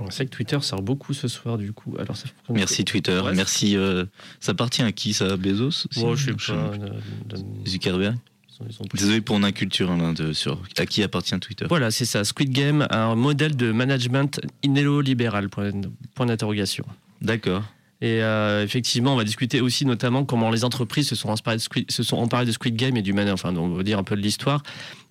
On 0.00 0.10
sait 0.10 0.26
que 0.26 0.30
Twitter 0.30 0.58
sort 0.60 0.82
beaucoup 0.82 1.12
ce 1.14 1.28
soir, 1.28 1.58
du 1.58 1.72
coup. 1.72 1.94
Alors, 1.98 2.16
ça, 2.16 2.26
Merci 2.50 2.84
Twitter. 2.84 3.18
Ouais, 3.24 3.34
Merci. 3.34 3.76
euh, 3.76 4.04
ça 4.40 4.52
appartient 4.52 4.82
à 4.82 4.92
qui 4.92 5.12
ça 5.14 5.36
Bezos 5.36 5.86
Bon, 5.96 6.14
je 6.14 6.26
sais 6.26 6.32
Je- 6.38 6.52
pas. 6.52 6.72
de- 6.76 7.68
Zuckerberg. 7.68 8.16
ils 8.48 8.62
ont- 8.62 8.66
ils 8.70 8.82
ont- 8.82 8.86
Désolé 8.94 9.20
pour 9.20 9.38
mon 9.38 9.44
inculture 9.44 9.90
hein, 9.90 10.12
de, 10.12 10.32
sur 10.32 10.60
à 10.78 10.86
qui 10.86 11.02
appartient 11.02 11.38
Twitter. 11.40 11.66
Voilà, 11.68 11.90
c'est 11.90 12.04
ça. 12.04 12.24
Squid 12.24 12.50
Game, 12.50 12.86
un 12.90 13.14
modèle 13.14 13.56
de 13.56 13.72
management 13.72 14.40
néolibéral, 14.66 15.48
point, 15.48 15.70
point 16.14 16.26
d'interrogation. 16.26 16.84
D'accord. 17.22 17.62
Et 18.04 18.22
euh, 18.22 18.62
effectivement, 18.62 19.14
on 19.14 19.16
va 19.16 19.24
discuter 19.24 19.62
aussi 19.62 19.86
notamment 19.86 20.26
comment 20.26 20.50
les 20.50 20.62
entreprises 20.62 21.08
se 21.08 21.14
sont 21.14 21.30
emparées 21.30 21.56
de 21.56 21.62
Squid, 21.62 21.90
se 21.90 22.02
sont 22.02 22.18
emparées 22.18 22.44
de 22.44 22.52
Squid 22.52 22.76
Game 22.76 22.98
et 22.98 23.02
du 23.02 23.14
man, 23.14 23.30
enfin, 23.30 23.56
on 23.56 23.68
va 23.68 23.82
dire 23.82 23.98
un 23.98 24.02
peu 24.04 24.14
de 24.14 24.20
l'histoire 24.20 24.62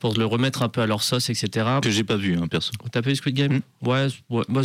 pour 0.04 0.14
le 0.16 0.26
remettre 0.26 0.64
un 0.64 0.68
peu 0.68 0.82
à 0.82 0.86
leur 0.86 1.02
sauce, 1.02 1.30
etc. 1.30 1.66
Que 1.82 1.90
j'ai 1.90 2.04
pas 2.04 2.18
vu, 2.18 2.38
hein, 2.38 2.48
perso. 2.50 2.74
T'as 2.92 3.02
pas 3.02 3.10
vu 3.10 3.16
Squid 3.16 3.36
Game? 3.36 3.62
Ouais, 3.82 4.08
ouais, 4.30 4.44
bah, 4.50 4.62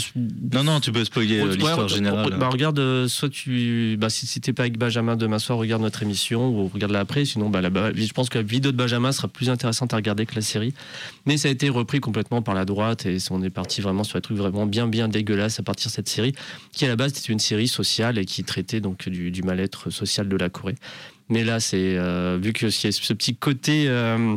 Non, 0.53 0.65
non, 0.65 0.81
tu 0.81 0.91
peux 0.91 1.05
spoiler 1.05 1.39
euh, 1.39 1.45
Ouais, 1.45 1.55
l'histoire 1.55 1.79
ouais, 1.79 1.89
générale. 1.89 2.37
Bah, 2.37 2.49
regarde, 2.49 2.81
euh, 2.81 3.07
soit 3.07 3.29
tu. 3.29 3.97
Bah, 4.01 4.11
si, 4.11 4.27
si 4.27 4.41
t'es 4.41 4.53
pas 4.53 4.65
avec 4.65 4.79
Benjamin 4.79 5.15
demain 5.15 5.39
soir, 5.39 5.57
regarde 5.57 5.81
notre 5.81 6.03
émission 6.03 6.49
ou 6.49 6.67
regarde-la 6.67 6.99
après. 6.99 7.25
Sinon, 7.25 7.51
bah, 7.51 7.61
là, 7.61 7.71
bah, 7.71 7.93
je 7.95 8.13
pense 8.13 8.31
que 8.31 8.39
la 8.39 8.43
vidéo 8.43 8.73
de 8.73 8.77
Benjamin 8.77 9.13
sera 9.13 9.29
plus 9.29 9.49
intéressante 9.49 9.95
à 9.95 9.97
regarder 9.97 10.27
que 10.27 10.35
la 10.35 10.41
série. 10.41 10.75
Mais 11.25 11.37
ça 11.37 11.47
a 11.47 11.53
été 11.53 11.69
repris 11.69 12.01
complètement 12.01 12.43
par 12.43 12.57
la 12.57 12.65
droite 12.65 13.07
et 13.07 13.19
on 13.31 13.41
est 13.41 13.49
parti 13.49 13.81
vraiment 13.81 14.03
sur 14.03 14.19
des 14.19 14.23
trucs 14.23 14.39
vraiment 14.39 14.67
bien, 14.67 14.89
bien 14.89 15.07
dégueulasses 15.07 15.61
à 15.61 15.63
partir 15.63 15.89
de 15.89 15.93
cette 15.93 16.09
série, 16.09 16.35
qui 16.73 16.85
à 16.85 16.89
la 16.89 16.97
base 16.97 17.13
était 17.13 17.33
une 17.33 17.39
série 17.39 17.69
sociale 17.69 18.18
et 18.19 18.25
qui 18.25 18.45
traitait 18.45 18.81
donc 18.81 19.09
du, 19.09 19.43
mal-être 19.43 19.91
social 19.91 20.29
de 20.29 20.37
la 20.37 20.49
Corée. 20.49 20.77
Mais 21.29 21.45
là, 21.45 21.61
c'est 21.61 21.97
euh, 21.97 22.39
vu 22.41 22.53
que 22.53 22.71
c'est 22.71 22.93
ce 22.93 23.13
petit 23.13 23.37
côté. 23.37 23.85
euh, 23.89 24.37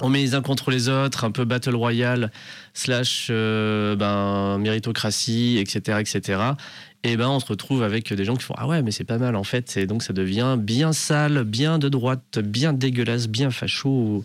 on 0.00 0.08
met 0.08 0.20
les 0.20 0.34
uns 0.34 0.42
contre 0.42 0.70
les 0.70 0.88
autres, 0.88 1.24
un 1.24 1.30
peu 1.30 1.44
battle 1.44 1.74
royale, 1.74 2.30
slash 2.74 3.28
euh, 3.30 3.96
ben, 3.96 4.58
méritocratie, 4.58 5.58
etc., 5.58 5.98
etc. 6.00 6.40
Et 7.02 7.16
ben 7.16 7.28
on 7.28 7.40
se 7.40 7.46
retrouve 7.46 7.82
avec 7.82 8.12
des 8.12 8.24
gens 8.26 8.36
qui 8.36 8.44
font 8.44 8.54
ah 8.58 8.66
ouais 8.66 8.82
mais 8.82 8.90
c'est 8.90 9.04
pas 9.04 9.16
mal 9.16 9.34
en 9.34 9.42
fait 9.42 9.78
et 9.78 9.86
donc 9.86 10.02
ça 10.02 10.12
devient 10.12 10.56
bien 10.58 10.92
sale, 10.92 11.44
bien 11.44 11.78
de 11.78 11.88
droite, 11.88 12.38
bien 12.38 12.74
dégueulasse, 12.74 13.26
bien 13.26 13.50
facho. 13.50 14.22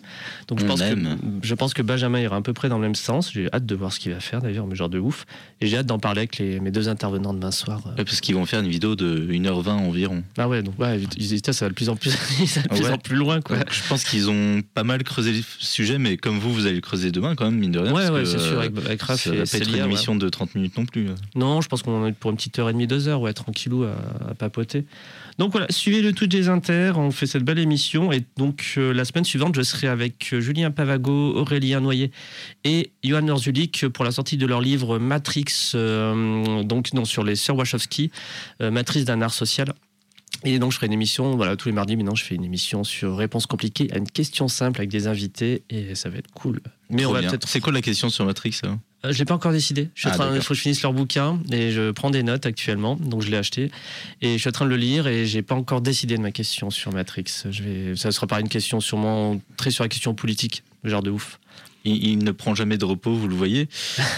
Donc 0.48 0.60
je 0.60 0.66
pense 0.66 0.80
que 0.82 0.96
je 1.42 1.54
pense 1.54 1.72
que 1.72 1.80
Benjamin 1.80 2.20
ira 2.20 2.36
à 2.36 2.42
peu 2.42 2.52
près 2.52 2.68
dans 2.68 2.76
le 2.76 2.82
même 2.82 2.94
sens. 2.94 3.32
J'ai 3.32 3.48
hâte 3.52 3.64
de 3.64 3.74
voir 3.74 3.92
ce 3.92 4.00
qu'il 4.00 4.12
va 4.12 4.20
faire 4.20 4.42
d'ailleurs, 4.42 4.66
mais 4.66 4.74
genre 4.74 4.90
de 4.90 4.98
ouf. 4.98 5.24
Et 5.62 5.68
j'ai 5.68 5.78
hâte 5.78 5.86
d'en 5.86 5.98
parler 5.98 6.20
avec 6.20 6.36
les, 6.36 6.60
mes 6.60 6.70
deux 6.70 6.90
intervenants 6.90 7.32
demain 7.32 7.50
soir. 7.50 7.80
Ouais, 7.86 8.04
parce 8.04 8.20
qu'ils 8.20 8.34
vont 8.34 8.44
faire 8.44 8.60
une 8.60 8.68
vidéo 8.68 8.94
de 8.94 9.26
1h20 9.26 9.70
environ. 9.70 10.22
Ah 10.36 10.48
ouais 10.48 10.62
donc 10.62 10.78
ouais 10.78 11.00
ça 11.52 11.64
va 11.64 11.68
de 11.70 11.74
plus 11.74 11.88
en 11.88 11.96
plus, 11.96 12.10
ça 12.46 12.60
va 12.60 12.68
de 12.68 12.74
plus 12.82 12.92
en 12.92 12.98
plus 12.98 13.16
loin 13.16 13.40
quoi. 13.40 13.56
Donc, 13.56 13.72
je 13.72 13.88
pense 13.88 14.04
qu'ils 14.04 14.28
ont 14.28 14.60
pas 14.74 14.84
mal 14.84 15.02
creusé 15.02 15.32
le 15.32 15.42
sujet, 15.58 15.98
mais 15.98 16.16
comme 16.16 16.38
vous, 16.38 16.52
vous 16.52 16.66
allez 16.66 16.76
le 16.76 16.80
creuser 16.80 17.10
demain 17.10 17.34
quand 17.34 17.46
même, 17.46 17.58
mine 17.58 17.72
de 17.72 17.78
rien. 17.78 17.92
Ouais, 17.92 18.10
ouais, 18.10 18.24
c'est 18.24 18.38
sûr, 18.38 18.58
euh, 18.58 18.60
avec, 18.60 18.76
avec 18.84 19.02
Raph 19.02 19.22
ça 19.22 19.30
va 19.30 19.44
pas 19.44 19.56
être 19.56 19.68
une 19.68 19.84
émission 19.84 20.16
de 20.16 20.28
30 20.28 20.54
minutes 20.54 20.76
non 20.76 20.84
plus. 20.84 21.08
Non, 21.34 21.60
je 21.60 21.68
pense 21.68 21.82
qu'on 21.82 22.02
en 22.02 22.06
est 22.06 22.12
pour 22.12 22.30
une 22.30 22.36
petite 22.36 22.58
heure 22.58 22.65
et 22.70 22.72
demie, 22.72 22.86
deux 22.86 23.08
heures, 23.08 23.20
ouais, 23.20 23.32
tranquillou 23.32 23.84
à, 23.84 23.96
à 24.30 24.34
papoter. 24.34 24.84
Donc 25.38 25.52
voilà, 25.52 25.66
suivez 25.68 26.00
le 26.00 26.12
Twitch 26.12 26.30
des 26.30 26.48
Inter, 26.48 26.92
on 26.96 27.10
fait 27.10 27.26
cette 27.26 27.44
belle 27.44 27.58
émission. 27.58 28.10
Et 28.10 28.24
donc 28.36 28.74
euh, 28.78 28.94
la 28.94 29.04
semaine 29.04 29.24
suivante, 29.24 29.54
je 29.54 29.62
serai 29.62 29.86
avec 29.86 30.30
euh, 30.32 30.40
Julien 30.40 30.70
Pavago, 30.70 31.36
Aurélien 31.36 31.80
Noyer 31.80 32.10
et 32.64 32.92
Johan 33.04 33.28
Orzulik 33.28 33.88
pour 33.88 34.04
la 34.04 34.12
sortie 34.12 34.38
de 34.38 34.46
leur 34.46 34.60
livre 34.60 34.98
Matrix, 34.98 35.72
euh, 35.74 36.62
donc 36.62 36.94
non, 36.94 37.04
sur 37.04 37.22
les 37.22 37.36
sœurs 37.36 37.56
Wachowski, 37.56 38.10
euh, 38.62 38.70
Matrice 38.70 39.04
d'un 39.04 39.20
art 39.20 39.34
social. 39.34 39.72
Et 40.44 40.58
donc 40.58 40.72
je 40.72 40.76
ferai 40.76 40.86
une 40.86 40.92
émission, 40.92 41.36
voilà, 41.36 41.56
tous 41.56 41.68
les 41.68 41.74
mardis 41.74 41.96
maintenant, 41.96 42.14
je 42.14 42.24
fais 42.24 42.34
une 42.34 42.44
émission 42.44 42.84
sur 42.84 43.16
réponse 43.16 43.46
compliquée 43.46 43.88
à 43.92 43.98
une 43.98 44.08
question 44.08 44.48
simple 44.48 44.80
avec 44.80 44.90
des 44.90 45.06
invités 45.06 45.64
et 45.70 45.94
ça 45.94 46.08
va 46.08 46.18
être 46.18 46.30
cool. 46.32 46.60
Mais 46.90 47.02
Trop 47.02 47.12
on 47.12 47.14
va 47.14 47.22
peut-être 47.22 47.48
C'est 47.48 47.60
quoi 47.60 47.72
la 47.72 47.82
question 47.82 48.10
sur 48.10 48.24
Matrix 48.24 48.60
hein 48.64 48.78
je 49.12 49.18
l'ai 49.18 49.24
pas 49.24 49.34
encore 49.34 49.52
décidé. 49.52 49.88
Je 49.94 50.00
suis 50.00 50.08
en 50.08 50.12
Ah, 50.12 50.14
train- 50.16 50.34
il 50.34 50.40
faut 50.42 50.48
que 50.50 50.54
je 50.54 50.60
finisse 50.62 50.82
leur 50.82 50.92
bouquin 50.92 51.38
et 51.52 51.70
je 51.70 51.90
prends 51.90 52.10
des 52.10 52.22
notes 52.22 52.46
actuellement, 52.46 52.96
donc 52.96 53.22
je 53.22 53.30
l'ai 53.30 53.36
acheté 53.36 53.70
et 54.22 54.32
je 54.34 54.38
suis 54.38 54.48
en 54.48 54.52
train 54.52 54.64
de 54.64 54.70
le 54.70 54.76
lire 54.76 55.06
et 55.06 55.26
j'ai 55.26 55.42
pas 55.42 55.54
encore 55.54 55.80
décidé 55.80 56.16
de 56.16 56.22
ma 56.22 56.32
question 56.32 56.70
sur 56.70 56.92
Matrix. 56.92 57.24
Je 57.50 57.62
vais, 57.62 57.96
ça 57.96 58.10
sera 58.12 58.26
pas 58.26 58.40
une 58.40 58.48
question 58.48 58.80
sûrement 58.80 59.40
très 59.56 59.70
sur 59.70 59.84
la 59.84 59.88
question 59.88 60.14
politique, 60.14 60.62
genre 60.84 61.02
de 61.02 61.10
ouf. 61.10 61.38
Il, 61.86 62.04
il 62.06 62.18
ne 62.18 62.30
prend 62.32 62.54
jamais 62.54 62.76
de 62.78 62.84
repos, 62.84 63.14
vous 63.14 63.28
le 63.28 63.34
voyez. 63.34 63.68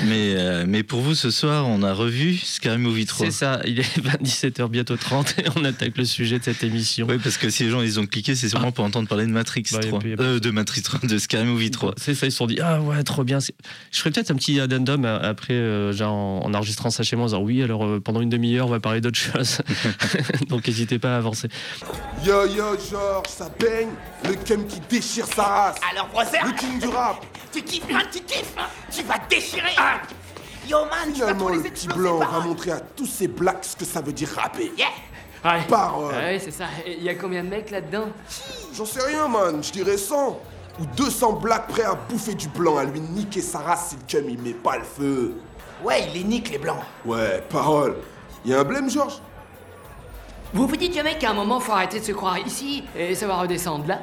mais, 0.04 0.34
euh, 0.36 0.64
mais 0.66 0.82
pour 0.82 1.00
vous, 1.00 1.14
ce 1.14 1.30
soir, 1.30 1.66
on 1.68 1.82
a 1.82 1.92
revu 1.92 2.36
Scary 2.38 2.78
Movie 2.78 3.06
3. 3.06 3.26
C'est 3.26 3.32
ça. 3.32 3.60
Il 3.66 3.80
est 3.80 3.98
17h 4.22 4.68
bientôt 4.68 4.96
30 4.96 5.34
et 5.38 5.44
on 5.56 5.64
attaque 5.64 5.96
le 5.96 6.04
sujet 6.04 6.38
de 6.38 6.44
cette 6.44 6.64
émission. 6.64 7.06
Oui, 7.08 7.18
parce 7.22 7.36
que 7.36 7.50
si 7.50 7.64
les 7.64 7.70
gens 7.70 7.80
ils 7.82 8.00
ont 8.00 8.06
cliqué, 8.06 8.34
c'est 8.34 8.48
sûrement 8.48 8.72
pour 8.72 8.84
entendre 8.84 9.06
parler 9.08 9.26
de 9.26 9.30
Matrix 9.30 9.64
Bah, 9.72 9.78
y 9.82 9.84
a 9.84 9.88
3. 9.88 9.98
plus- 10.00 10.10
y 10.10 10.12
a 10.14 10.16
plus- 10.16 10.26
Euh, 10.26 10.40
de 10.40 10.50
Matrix 10.50 10.82
3, 10.82 11.00
de 11.02 11.18
Scary 11.18 11.44
Movie 11.44 11.70
3. 11.70 11.94
C'est 11.96 12.14
ça, 12.14 12.26
ils 12.26 12.32
se 12.32 12.38
sont 12.38 12.46
dit 12.46 12.58
ah 12.62 12.80
ouais 12.80 13.02
trop 13.04 13.24
bien. 13.24 13.38
Je 13.40 13.98
ferais 13.98 14.10
peut-être 14.10 14.30
un 14.30 14.36
petit 14.36 14.58
addendum 14.60 15.04
euh, 15.04 15.18
après, 15.22 15.54
euh, 15.54 15.92
genre 15.92 16.12
en, 16.14 16.40
en 16.44 16.54
enregistrant 16.54 16.90
ça 16.90 17.02
chez 17.02 17.16
moi, 17.16 17.24
en 17.24 17.28
disant 17.28 17.42
oui 17.42 17.62
alors 17.62 17.84
euh, 17.84 18.00
pendant 18.00 18.20
une 18.20 18.30
demi-heure 18.30 18.66
on 18.66 18.70
va 18.70 18.80
parler 18.80 19.00
d'autre 19.00 19.18
chose. 19.18 19.58
Donc 20.48 20.66
n'hésitez 20.66 20.98
pas 20.98 21.14
à 21.14 21.18
avancer. 21.18 21.48
Yo 22.26 22.46
yo 22.46 22.64
Georges, 22.90 23.28
ça 23.28 23.50
baigne, 23.60 23.88
le 24.24 24.34
cum 24.34 24.66
qui 24.66 24.80
déchire 24.88 25.26
sa 25.26 25.42
race, 25.44 25.76
Alors, 25.92 26.08
brother, 26.08 26.40
le 26.46 26.52
king 26.58 26.80
du 26.80 26.88
rap. 26.88 27.24
Tu 27.60 27.80
kiffes, 27.80 27.84
hein, 27.94 28.02
tu 28.10 28.20
kiffes, 28.20 28.54
hein 28.56 28.66
Tu 28.90 29.02
vas 29.02 29.18
déchirer 29.28 29.74
hein 29.78 30.00
Yo, 30.68 30.78
man, 30.84 31.12
tu 31.12 31.20
vas 31.20 31.28
Finalement, 31.28 31.48
le 31.48 31.62
les 31.62 31.70
petit 31.70 31.88
blanc 31.88 32.18
va 32.18 32.40
montrer 32.40 32.72
à 32.72 32.80
tous 32.80 33.06
ces 33.06 33.28
blacks 33.28 33.64
ce 33.64 33.76
que 33.76 33.84
ça 33.84 34.00
veut 34.00 34.12
dire 34.12 34.28
rapper. 34.36 34.72
Yeah 34.76 34.88
Ouais. 35.44 35.62
Parole. 35.68 36.14
Ouais, 36.14 36.40
c'est 36.42 36.50
ça. 36.50 36.64
Il 36.84 37.02
y 37.02 37.08
a 37.08 37.14
combien 37.14 37.44
de 37.44 37.48
mecs 37.48 37.70
là-dedans? 37.70 38.08
J'en 38.74 38.84
sais 38.84 39.02
rien, 39.02 39.28
man, 39.28 39.62
je 39.62 39.70
dirais 39.70 39.96
100. 39.96 40.40
Ou 40.80 40.86
200 40.96 41.34
blacks 41.34 41.68
prêts 41.68 41.84
à 41.84 41.94
bouffer 41.94 42.34
du 42.34 42.48
blanc, 42.48 42.76
à 42.76 42.84
lui 42.84 43.00
niquer 43.00 43.40
sa 43.40 43.58
race 43.58 43.90
si 43.90 43.96
le 43.96 44.20
cum 44.20 44.30
il 44.30 44.40
met 44.40 44.52
pas 44.52 44.78
le 44.78 44.84
feu. 44.84 45.34
Ouais, 45.82 46.06
il 46.08 46.12
les 46.14 46.24
nique, 46.24 46.50
les 46.50 46.58
blancs. 46.58 46.82
Ouais, 47.04 47.42
parole. 47.48 47.96
Y 48.44 48.54
a 48.54 48.60
un 48.60 48.64
blême, 48.64 48.90
Georges? 48.90 49.20
Vous 50.52 50.66
vous 50.66 50.76
dites 50.76 50.94
jamais 50.94 51.18
qu'à 51.18 51.30
un 51.30 51.34
moment, 51.34 51.60
faut 51.60 51.72
arrêter 51.72 52.00
de 52.00 52.04
se 52.04 52.12
croire 52.12 52.38
ici 52.38 52.84
et 52.96 53.14
ça 53.14 53.26
va 53.26 53.36
redescendre 53.36 53.86
là 53.86 54.00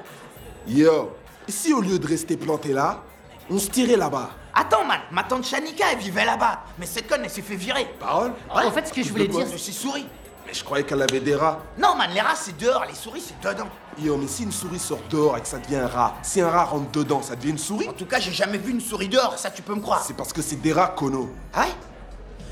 Yo, 0.67 1.11
si 1.47 1.73
au 1.73 1.81
lieu 1.81 1.97
de 1.97 2.07
rester 2.07 2.37
planté 2.37 2.71
là, 2.71 3.03
on 3.49 3.57
se 3.59 3.69
tirait 3.69 3.97
là-bas 3.97 4.29
Attends, 4.57 4.85
man, 4.85 4.99
ma 5.11 5.23
tante 5.23 5.45
Shanika, 5.45 5.85
elle 5.91 5.99
vivait 5.99 6.23
là-bas. 6.23 6.63
Mais 6.79 6.85
cette 6.85 7.07
conne, 7.09 7.21
elle 7.23 7.29
s'est 7.29 7.41
fait 7.41 7.57
virer. 7.57 7.93
Parole 7.99 8.31
En 8.49 8.71
fait, 8.71 8.87
ce 8.87 8.93
que 8.93 9.03
je 9.03 9.09
voulais 9.09 9.27
dire, 9.27 9.45
Je 9.51 9.57
suis 9.57 9.73
souris. 9.73 10.07
Mais 10.47 10.53
je 10.53 10.63
croyais 10.63 10.85
qu'elle 10.85 11.01
avait 11.01 11.19
des 11.19 11.35
rats. 11.35 11.59
Non, 11.77 11.95
man, 11.95 12.09
les 12.13 12.21
rats, 12.21 12.35
c'est 12.35 12.55
dehors, 12.57 12.85
les 12.87 12.93
souris, 12.93 13.21
c'est 13.21 13.37
dedans. 13.49 13.67
Yo, 13.99 14.15
mais 14.15 14.27
si 14.27 14.43
une 14.43 14.51
souris 14.51 14.79
sort 14.79 14.99
dehors 15.09 15.35
et 15.37 15.41
que 15.41 15.47
ça 15.47 15.57
devient 15.57 15.77
un 15.77 15.87
rat, 15.87 16.15
si 16.21 16.39
un 16.39 16.49
rat 16.49 16.65
rentre 16.65 16.89
dedans, 16.91 17.21
ça 17.21 17.35
devient 17.35 17.49
une 17.49 17.57
souris? 17.57 17.89
En 17.89 17.93
tout 17.93 18.05
cas, 18.05 18.19
j'ai 18.19 18.31
jamais 18.31 18.57
vu 18.57 18.71
une 18.71 18.79
souris 18.79 19.09
dehors, 19.09 19.37
ça 19.37 19.49
tu 19.49 19.61
peux 19.61 19.73
me 19.75 19.81
croire. 19.81 20.03
C'est 20.03 20.15
parce 20.15 20.31
que 20.31 20.41
c'est 20.41 20.61
des 20.61 20.71
rats, 20.71 20.93
Kono. 20.95 21.33
Ouais 21.57 21.63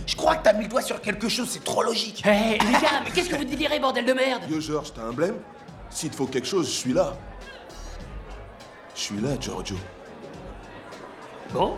Je 0.05 0.15
crois 0.15 0.35
que 0.35 0.43
t'as 0.43 0.53
mis 0.53 0.63
le 0.63 0.69
doigt 0.69 0.81
sur 0.81 0.99
quelque 1.01 1.29
chose, 1.29 1.47
c'est 1.49 1.63
trop 1.63 1.83
logique. 1.83 2.25
Hé, 2.25 2.57
les 2.59 2.71
gars, 2.73 3.01
mais 3.05 3.11
qu'est-ce 3.11 3.29
que 3.29 3.35
vous 3.35 3.45
délirez, 3.45 3.79
bordel 3.79 4.05
de 4.05 4.13
merde? 4.13 4.43
Yo, 4.49 4.59
Georges, 4.59 4.91
t'as 4.93 5.03
un 5.03 5.13
blême? 5.13 5.35
S'il 5.89 6.09
te 6.09 6.15
faut 6.15 6.25
quelque 6.25 6.47
chose, 6.47 6.65
je 6.65 6.71
suis 6.75 6.93
là. 6.93 7.13
Je 8.95 9.01
suis 9.01 9.21
là, 9.21 9.29
Giorgio. 9.39 9.77
Bon 11.53 11.75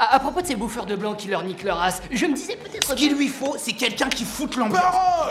à, 0.00 0.14
à 0.14 0.20
propos 0.20 0.40
de 0.40 0.46
ces 0.46 0.54
bouffeurs 0.54 0.86
de 0.86 0.94
blanc 0.94 1.14
qui 1.14 1.26
leur 1.26 1.42
niquent 1.42 1.64
leur 1.64 1.78
race, 1.78 2.00
je 2.12 2.24
me 2.26 2.34
disais 2.36 2.54
peut-être 2.56 2.86
Ce 2.88 2.94
qu'il 2.94 3.16
lui 3.16 3.26
faut, 3.26 3.56
c'est 3.58 3.72
quelqu'un 3.72 4.08
qui 4.08 4.24
foute 4.24 4.54
l'ambiance. 4.56 4.80
Parole 4.80 5.30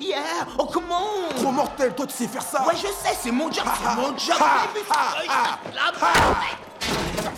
Yeah, 0.00 0.08
yeah, 0.18 0.46
oh 0.56 0.66
comment 0.72 1.28
Trop 1.34 1.50
mortel, 1.50 1.92
toi 1.96 2.06
tu 2.06 2.14
sais 2.14 2.28
faire 2.28 2.42
ça 2.42 2.64
Ouais, 2.64 2.74
je 2.76 2.86
sais, 2.86 3.16
c'est 3.20 3.32
mon 3.32 3.50
job, 3.50 3.64
c'est 3.76 3.96
mon 3.96 4.16
job. 4.16 4.36
Ouais, 4.40 5.26
ha, 5.28 5.58
là-bas. 5.74 6.38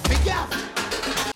Fais 0.06 0.24
gaffe. 0.26 0.64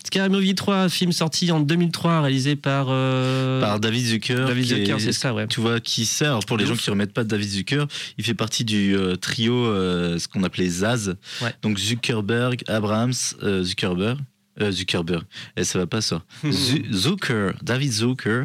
Scary 0.05 0.29
Movie 0.29 0.53
3, 0.53 0.89
film 0.89 1.11
sorti 1.11 1.51
en 1.51 1.59
2003, 1.61 2.21
réalisé 2.21 2.55
par. 2.55 2.87
euh, 2.89 3.61
Par 3.61 3.79
David 3.79 4.05
Zucker. 4.05 4.45
David 4.45 4.65
Zucker, 4.65 4.99
c'est 4.99 5.13
ça, 5.13 5.33
ouais. 5.33 5.47
Tu 5.47 5.59
vois 5.61 5.79
qui 5.79 6.05
c'est 6.05 6.25
Alors 6.25 6.45
pour 6.45 6.57
les 6.57 6.65
gens 6.67 6.75
qui 6.75 6.87
ne 6.89 6.91
remettent 6.91 7.13
pas 7.13 7.23
de 7.23 7.29
David 7.29 7.49
Zucker, 7.49 7.85
il 8.19 8.23
fait 8.23 8.33
partie 8.35 8.63
du 8.65 8.95
euh, 8.95 9.15
trio, 9.15 9.55
euh, 9.55 10.19
ce 10.19 10.27
qu'on 10.27 10.43
appelait 10.43 10.67
Zaz. 10.69 11.15
Ouais. 11.41 11.55
Donc 11.63 11.79
Zuckerberg, 11.79 12.63
Abrams, 12.67 13.13
euh, 13.41 13.63
Zuckerberg. 13.63 14.19
Euh, 14.59 14.71
Zuckerberg, 14.71 15.23
et 15.55 15.63
ça 15.63 15.79
va 15.79 15.87
pas 15.87 16.01
ça. 16.01 16.23
Zu- 16.49 16.83
Zucker, 16.91 17.51
David 17.61 17.91
Zucker 17.91 18.41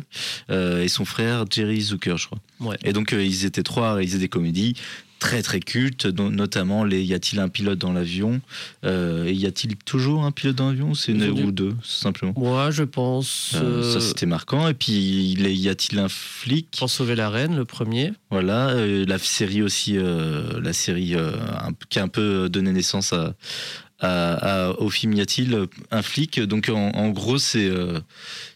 euh, 0.51 0.83
et 0.83 0.89
son 0.89 1.05
frère 1.05 1.45
Jerry 1.51 1.81
Zucker, 1.81 2.17
je 2.17 2.27
crois. 2.27 2.39
Ouais. 2.61 2.77
Et 2.85 2.93
donc 2.93 3.13
euh, 3.13 3.25
ils 3.25 3.45
étaient 3.45 3.63
trois 3.65 3.89
à 3.91 3.95
réaliser 3.95 4.19
des 4.19 4.29
comédies 4.29 4.75
très 5.19 5.43
très 5.43 5.61
cultes, 5.61 6.07
dont- 6.07 6.31
notamment 6.31 6.85
les 6.85 7.03
Y 7.03 7.15
a-t-il 7.15 7.41
un 7.41 7.49
pilote 7.49 7.79
dans 7.79 7.93
l'avion 7.95 8.41
Et 8.85 9.33
y 9.33 9.47
a-t-il 9.47 9.75
toujours 9.77 10.25
un 10.25 10.31
pilote 10.31 10.57
dans 10.57 10.69
l'avion 10.69 10.93
C'est 10.93 11.13
une 11.13 11.25
ou 11.31 11.53
deux, 11.53 11.75
simplement? 11.83 12.35
Moi, 12.37 12.71
je 12.71 12.83
pense. 12.83 13.57
Ça 13.93 14.01
c'était 14.01 14.27
marquant. 14.27 14.69
Et 14.69 14.75
puis 14.75 15.33
il 15.33 15.47
est- 15.47 15.57
y 15.57 15.71
a-t-il 15.71 15.99
un 16.01 16.11
flic? 16.11 16.69
Pour 16.79 16.91
sauver 16.91 17.15
la 17.17 17.31
reine, 17.31 17.57
le 17.57 17.65
premier. 17.65 18.13
Voilà, 18.31 18.75
la 18.87 19.19
série 19.19 19.63
aussi, 19.63 19.97
la 19.99 20.73
série 20.75 21.15
un- 21.15 21.73
qui 21.89 21.99
a 21.99 22.03
un 22.03 22.09
peu 22.09 22.49
donné 22.51 22.71
naissance 22.73 23.15
à, 23.15 23.35
à- 24.01 24.67
à- 24.69 24.71
au 24.79 24.91
film 24.91 25.15
Y 25.15 25.21
a-t-il 25.23 25.67
un 25.91 26.03
flic? 26.03 26.41
Donc 26.41 26.69
en, 26.69 26.91
en 26.91 27.09
gros, 27.11 27.39
c'est 27.39 27.65
euh, 27.69 27.99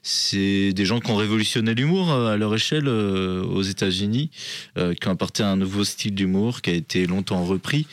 c'est 0.02 0.72
des 0.72 0.84
gens 0.84 1.00
qui 1.00 1.10
ont 1.10 1.16
révolutionné 1.16 1.74
l'humour 1.74 2.12
euh, 2.12 2.32
à 2.34 2.36
leur 2.36 2.54
échelle 2.54 2.88
euh, 2.88 3.42
aux 3.42 3.62
États-Unis, 3.62 4.30
euh, 4.78 4.94
qui 4.94 5.08
ont 5.08 5.12
apporté 5.12 5.42
un 5.42 5.56
nouveau 5.56 5.84
style 5.84 6.14
d'humour 6.14 6.60
qui 6.62 6.70
a 6.70 6.74
été 6.74 7.06
longtemps 7.06 7.44
repris, 7.44 7.86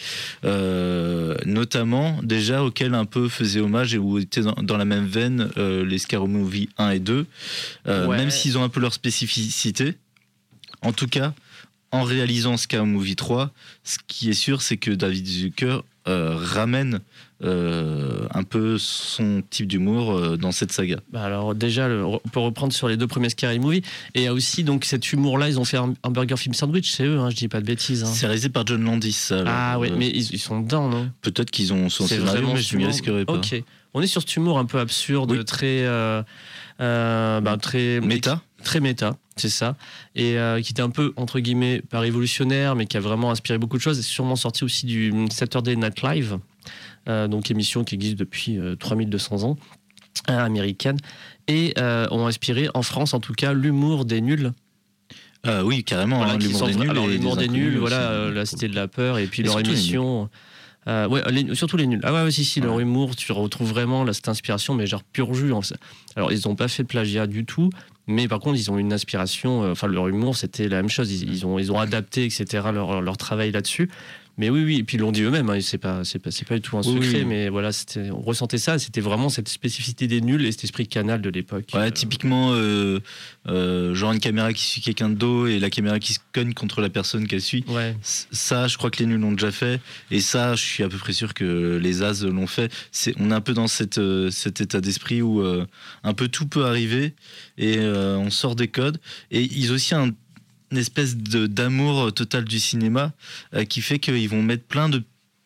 notamment 1.45 2.19
déjà 2.23 2.63
auquel 2.63 2.93
un 2.93 3.05
peu 3.05 3.27
faisait 3.29 3.59
hommage 3.59 3.93
et 3.93 3.97
où 3.97 4.17
étaient 4.17 4.41
dans, 4.41 4.55
dans 4.61 4.77
la 4.77 4.85
même 4.85 5.05
veine 5.05 5.49
les 5.57 5.97
Scary 5.97 6.27
Movie 6.27 6.69
1 6.77 6.89
et 6.91 6.99
2, 6.99 7.25
euh, 7.87 8.07
Ouais. 8.07 8.17
même 8.17 8.29
s'ils 8.29 8.57
ont 8.57 8.63
un 8.63 8.69
peu 8.69 8.79
leur 8.79 8.93
spécificité. 8.93 9.95
En 10.81 10.93
tout 10.93 11.07
cas, 11.07 11.33
en 11.91 12.03
réalisant 12.03 12.57
Scary 12.57 12.85
Movie 12.85 13.15
3, 13.15 13.51
ce 13.83 13.97
qui 14.07 14.29
est 14.29 14.33
sûr, 14.33 14.61
c'est 14.61 14.77
que 14.77 14.91
David 14.91 15.25
Zucker 15.25 15.83
euh, 16.07 16.35
ramène 16.37 16.99
euh, 17.43 18.27
un 18.33 18.43
peu 18.43 18.77
son 18.79 19.43
type 19.49 19.67
d'humour 19.67 20.13
euh, 20.13 20.37
dans 20.37 20.51
cette 20.51 20.71
saga. 20.71 20.97
Bah 21.11 21.23
alors 21.23 21.53
déjà, 21.53 21.87
le- 21.87 22.03
on 22.05 22.19
peut 22.31 22.39
reprendre 22.39 22.71
sur 22.73 22.87
les 22.87 22.97
deux 22.97 23.07
premiers 23.07 23.29
Scary 23.29 23.59
Movie. 23.59 23.83
Et 24.15 24.21
il 24.21 24.23
y 24.23 24.27
a 24.27 24.33
aussi 24.33 24.63
donc 24.63 24.85
cet 24.85 25.11
humour-là, 25.11 25.47
ils 25.49 25.59
ont 25.59 25.65
fait 25.65 25.77
un, 25.77 25.93
un 26.03 26.09
burger 26.09 26.37
film 26.37 26.53
sandwich, 26.53 26.91
c'est 26.91 27.03
eux, 27.03 27.19
hein, 27.19 27.29
je 27.29 27.35
dis 27.35 27.47
pas 27.49 27.59
de 27.61 27.65
bêtises. 27.65 28.03
hein. 28.03 28.11
C'est 28.13 28.25
réalisé 28.25 28.49
par 28.49 28.65
John 28.65 28.83
Landis. 28.83 29.11
ça, 29.11 29.43
Ah 29.45 29.77
euh, 29.77 29.89
mais 29.97 30.07
ils, 30.07 30.33
ils 30.33 30.39
sont 30.39 30.61
dedans, 30.61 30.89
non? 30.89 31.09
peut-être 31.21 31.51
qu'ils 31.51 31.73
ont 31.73 31.89
son 31.89 32.07
scénario, 32.07 32.51
mais 32.53 32.61
je 32.61 32.77
m'y 32.77 32.85
risquerais 32.85 33.25
pas. 33.25 33.33
Ok. 33.33 33.61
On 33.93 34.01
est 34.01 34.07
sur 34.07 34.21
cet 34.21 34.35
humour 34.35 34.59
un 34.59 34.65
peu 34.65 34.79
absurde, 34.79 35.31
Oui. 35.31 35.43
très, 35.45 35.85
bah, 36.79 37.57
très 37.61 37.99
Méta? 38.01 38.41
Très 38.67 38.79
méta, 38.81 39.15
c'est 39.37 39.49
ça, 39.49 39.77
et 40.13 40.37
euh, 40.37 40.61
qui 40.61 40.71
était 40.73 40.81
un 40.81 40.89
peu 40.89 41.13
entre 41.15 41.39
guillemets 41.39 41.81
pas 41.89 41.99
révolutionnaire, 42.01 42.75
mais 42.75 42.85
qui 42.85 42.97
a 42.97 42.99
vraiment 42.99 43.31
inspiré 43.31 43.57
beaucoup 43.57 43.77
de 43.77 43.81
choses. 43.81 43.95
C'est 43.95 44.03
sûrement 44.03 44.35
sorti 44.35 44.63
aussi 44.65 44.85
du 44.85 45.13
Saturday 45.31 45.75
Night 45.77 46.01
Live, 46.03 46.37
euh, 47.07 47.27
donc 47.29 47.49
émission 47.49 47.83
qui 47.85 47.95
existe 47.95 48.15
depuis 48.17 48.57
euh, 48.57 48.75
3200 48.75 49.43
ans, 49.43 49.57
euh, 50.29 50.37
américaine, 50.37 50.97
et 51.47 51.73
ont 52.11 52.27
inspiré 52.27 52.67
en 52.73 52.81
France 52.81 53.13
en 53.13 53.19
tout 53.21 53.33
cas 53.33 53.53
l'humour 53.53 54.03
des 54.05 54.19
nuls. 54.21 54.51
Oui, 55.63 55.85
carrément. 55.85 56.17
Voilà, 56.17 56.33
hein, 56.33 56.37
l'humour 56.39 56.67
des 56.67 56.75
nuls. 56.75 56.97
et 56.97 57.07
l'humour 57.07 57.37
des 57.37 57.47
nuls, 57.47 57.77
voilà, 57.77 58.09
euh, 58.11 58.33
la 58.33 58.45
cité 58.45 58.67
de 58.67 58.75
la 58.75 58.89
peur, 58.89 59.17
et 59.17 59.27
puis 59.27 59.43
Et 59.43 59.45
leur 59.45 59.59
émission. 59.61 60.29
euh, 60.87 61.07
ouais, 61.07 61.21
les- 61.31 61.55
surtout 61.55 61.77
les 61.77 61.87
nuls. 61.87 62.01
Ah 62.03 62.11
ouais, 62.13 62.23
ouais, 62.23 62.31
si, 62.31 62.43
si, 62.43 62.59
leur 62.59 62.81
humour, 62.81 63.15
tu 63.15 63.31
retrouves 63.31 63.69
vraiment 63.69 64.03
là, 64.03 64.11
cette 64.11 64.27
inspiration, 64.27 64.73
mais 64.73 64.87
genre 64.87 65.03
pur 65.03 65.33
jus. 65.33 65.53
en 65.53 65.61
fait. 65.61 65.75
Alors, 66.17 66.33
ils 66.33 66.41
n'ont 66.45 66.55
pas 66.55 66.67
fait 66.67 66.83
de 66.83 66.87
plagiat 66.89 67.27
du 67.27 67.45
tout, 67.45 67.69
mais 68.07 68.27
par 68.27 68.39
contre, 68.39 68.57
ils 68.57 68.71
ont 68.71 68.77
une 68.77 68.93
inspiration. 68.93 69.63
euh, 69.63 69.71
Enfin, 69.71 69.87
leur 69.87 70.07
humour, 70.07 70.35
c'était 70.35 70.67
la 70.67 70.77
même 70.77 70.89
chose. 70.89 71.11
Ils, 71.11 71.29
ils 71.31 71.45
ont, 71.45 71.59
ils 71.59 71.71
ont 71.71 71.79
adapté, 71.79 72.25
etc., 72.25 72.45
leur, 72.73 73.01
leur 73.01 73.17
travail 73.17 73.51
là-dessus. 73.51 73.89
Mais 74.37 74.49
oui, 74.51 74.63
oui, 74.63 74.77
et 74.77 74.83
puis 74.83 74.97
ils 74.97 74.99
l'ont 74.99 75.11
dit 75.11 75.23
eux-mêmes, 75.23 75.49
hein, 75.49 75.59
c'est 75.61 75.77
pas, 75.79 76.03
c'est 76.03 76.19
pas, 76.19 76.29
pas 76.47 76.55
du 76.55 76.61
tout 76.61 76.77
un 76.77 76.81
Oui, 76.81 77.03
secret, 77.03 77.19
oui. 77.19 77.25
mais 77.25 77.49
voilà, 77.49 77.71
on 78.11 78.21
ressentait 78.21 78.59
ça, 78.59 78.77
c'était 78.77 79.01
vraiment 79.01 79.29
cette 79.29 79.49
spécificité 79.49 80.05
des 80.07 80.21
nuls 80.21 80.45
et 80.45 80.51
cet 80.51 80.63
esprit 80.65 80.87
canal 80.87 81.21
de 81.21 81.29
l'époque. 81.29 81.65
Ouais, 81.73 81.87
Euh, 81.87 81.89
typiquement, 81.89 82.51
euh, 82.53 82.99
euh, 83.47 83.95
genre 83.95 84.11
une 84.13 84.19
caméra 84.19 84.53
qui 84.53 84.63
suit 84.63 84.81
quelqu'un 84.81 85.09
de 85.09 85.15
dos 85.15 85.47
et 85.47 85.57
la 85.59 85.69
caméra 85.71 85.97
qui 85.99 86.13
se 86.13 86.19
cogne 86.33 86.53
contre 86.53 86.81
la 86.81 86.89
personne 86.89 87.27
qu'elle 87.27 87.41
suit. 87.41 87.65
ouais. 87.67 87.95
Ça, 88.03 88.67
je 88.67 88.77
crois 88.77 88.91
que 88.91 88.99
les 88.99 89.05
nuls 89.07 89.19
l'ont 89.19 89.31
déjà 89.31 89.51
fait. 89.51 89.81
Et 90.11 90.19
ça, 90.21 90.55
je 90.55 90.63
suis 90.63 90.83
à 90.83 90.89
peu 90.89 90.97
près 90.97 91.13
sûr 91.13 91.33
que 91.33 91.79
les 91.81 92.03
As 92.03 92.23
l'ont 92.23 92.47
fait. 92.47 92.71
C'est, 92.91 93.13
on 93.19 93.31
est 93.31 93.33
un 93.33 93.41
peu 93.41 93.53
dans 93.53 93.67
cette, 93.67 93.99
cet 94.29 94.61
état 94.61 94.81
d'esprit 94.81 95.21
où 95.21 95.43
un 96.03 96.13
peu 96.13 96.27
tout 96.27 96.45
peut 96.47 96.65
arriver 96.65 97.13
et 97.57 97.79
on 97.79 98.29
sort 98.29 98.55
des 98.55 98.67
codes. 98.67 98.99
Et 99.31 99.41
ils 99.41 99.71
ont 99.71 99.75
aussi 99.75 99.95
un, 99.95 100.11
une 100.71 100.77
espèce 100.77 101.15
d'amour 101.17 102.13
total 102.13 102.45
du 102.45 102.59
cinéma 102.59 103.13
euh, 103.53 103.63
qui 103.65 103.81
fait 103.81 103.99
qu'ils 103.99 104.29
vont 104.29 104.43
mettre 104.43 104.63
plein 104.63 104.89
de 104.89 105.03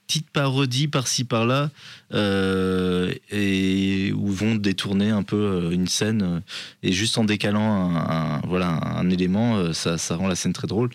petites 0.08 0.30
parodies 0.30 0.90
par-ci 0.90 1.24
par-là 1.24 1.70
euh, 2.14 3.14
et 3.32 4.12
où 4.14 4.28
vont 4.28 4.56
détourner 4.56 5.10
un 5.10 5.24
peu 5.24 5.38
euh, 5.38 5.72
une 5.72 5.88
scène 5.88 6.22
euh, 6.22 6.40
et 6.84 6.92
juste 6.92 7.18
en 7.18 7.24
décalant 7.24 7.96
un, 7.96 8.42
voilà 8.46 8.68
un 8.98 9.10
élément 9.10 9.56
euh, 9.56 9.72
ça, 9.72 9.98
ça 9.98 10.18
rend 10.18 10.28
la 10.28 10.36
scène 10.36 10.52
très 10.52 10.68
drôle 10.68 10.90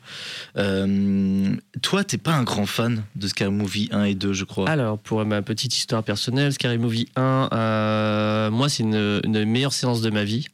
euh, 0.58 1.54
toi 1.80 2.04
t'es 2.04 2.18
pas 2.18 2.34
un 2.34 2.42
grand 2.42 2.66
fan 2.66 3.04
de 3.14 3.26
Scary 3.26 3.50
Movie 3.50 3.88
1 3.90 4.04
et 4.04 4.14
2 4.14 4.34
je 4.34 4.44
crois 4.44 4.68
Alors, 4.68 4.98
pour 4.98 5.24
ma 5.24 5.40
petite 5.40 5.74
histoire 5.74 6.02
personnelle, 6.02 6.52
Scary 6.52 6.76
Movie 6.76 7.08
1, 7.16 7.48
euh, 7.52 8.50
moi, 8.50 8.68
c'est 8.68 8.82
une, 8.82 9.44
meilleures 9.44 9.72
séances 9.72 10.02
de 10.02 10.10
ma 10.10 10.24
vie. 10.24 10.46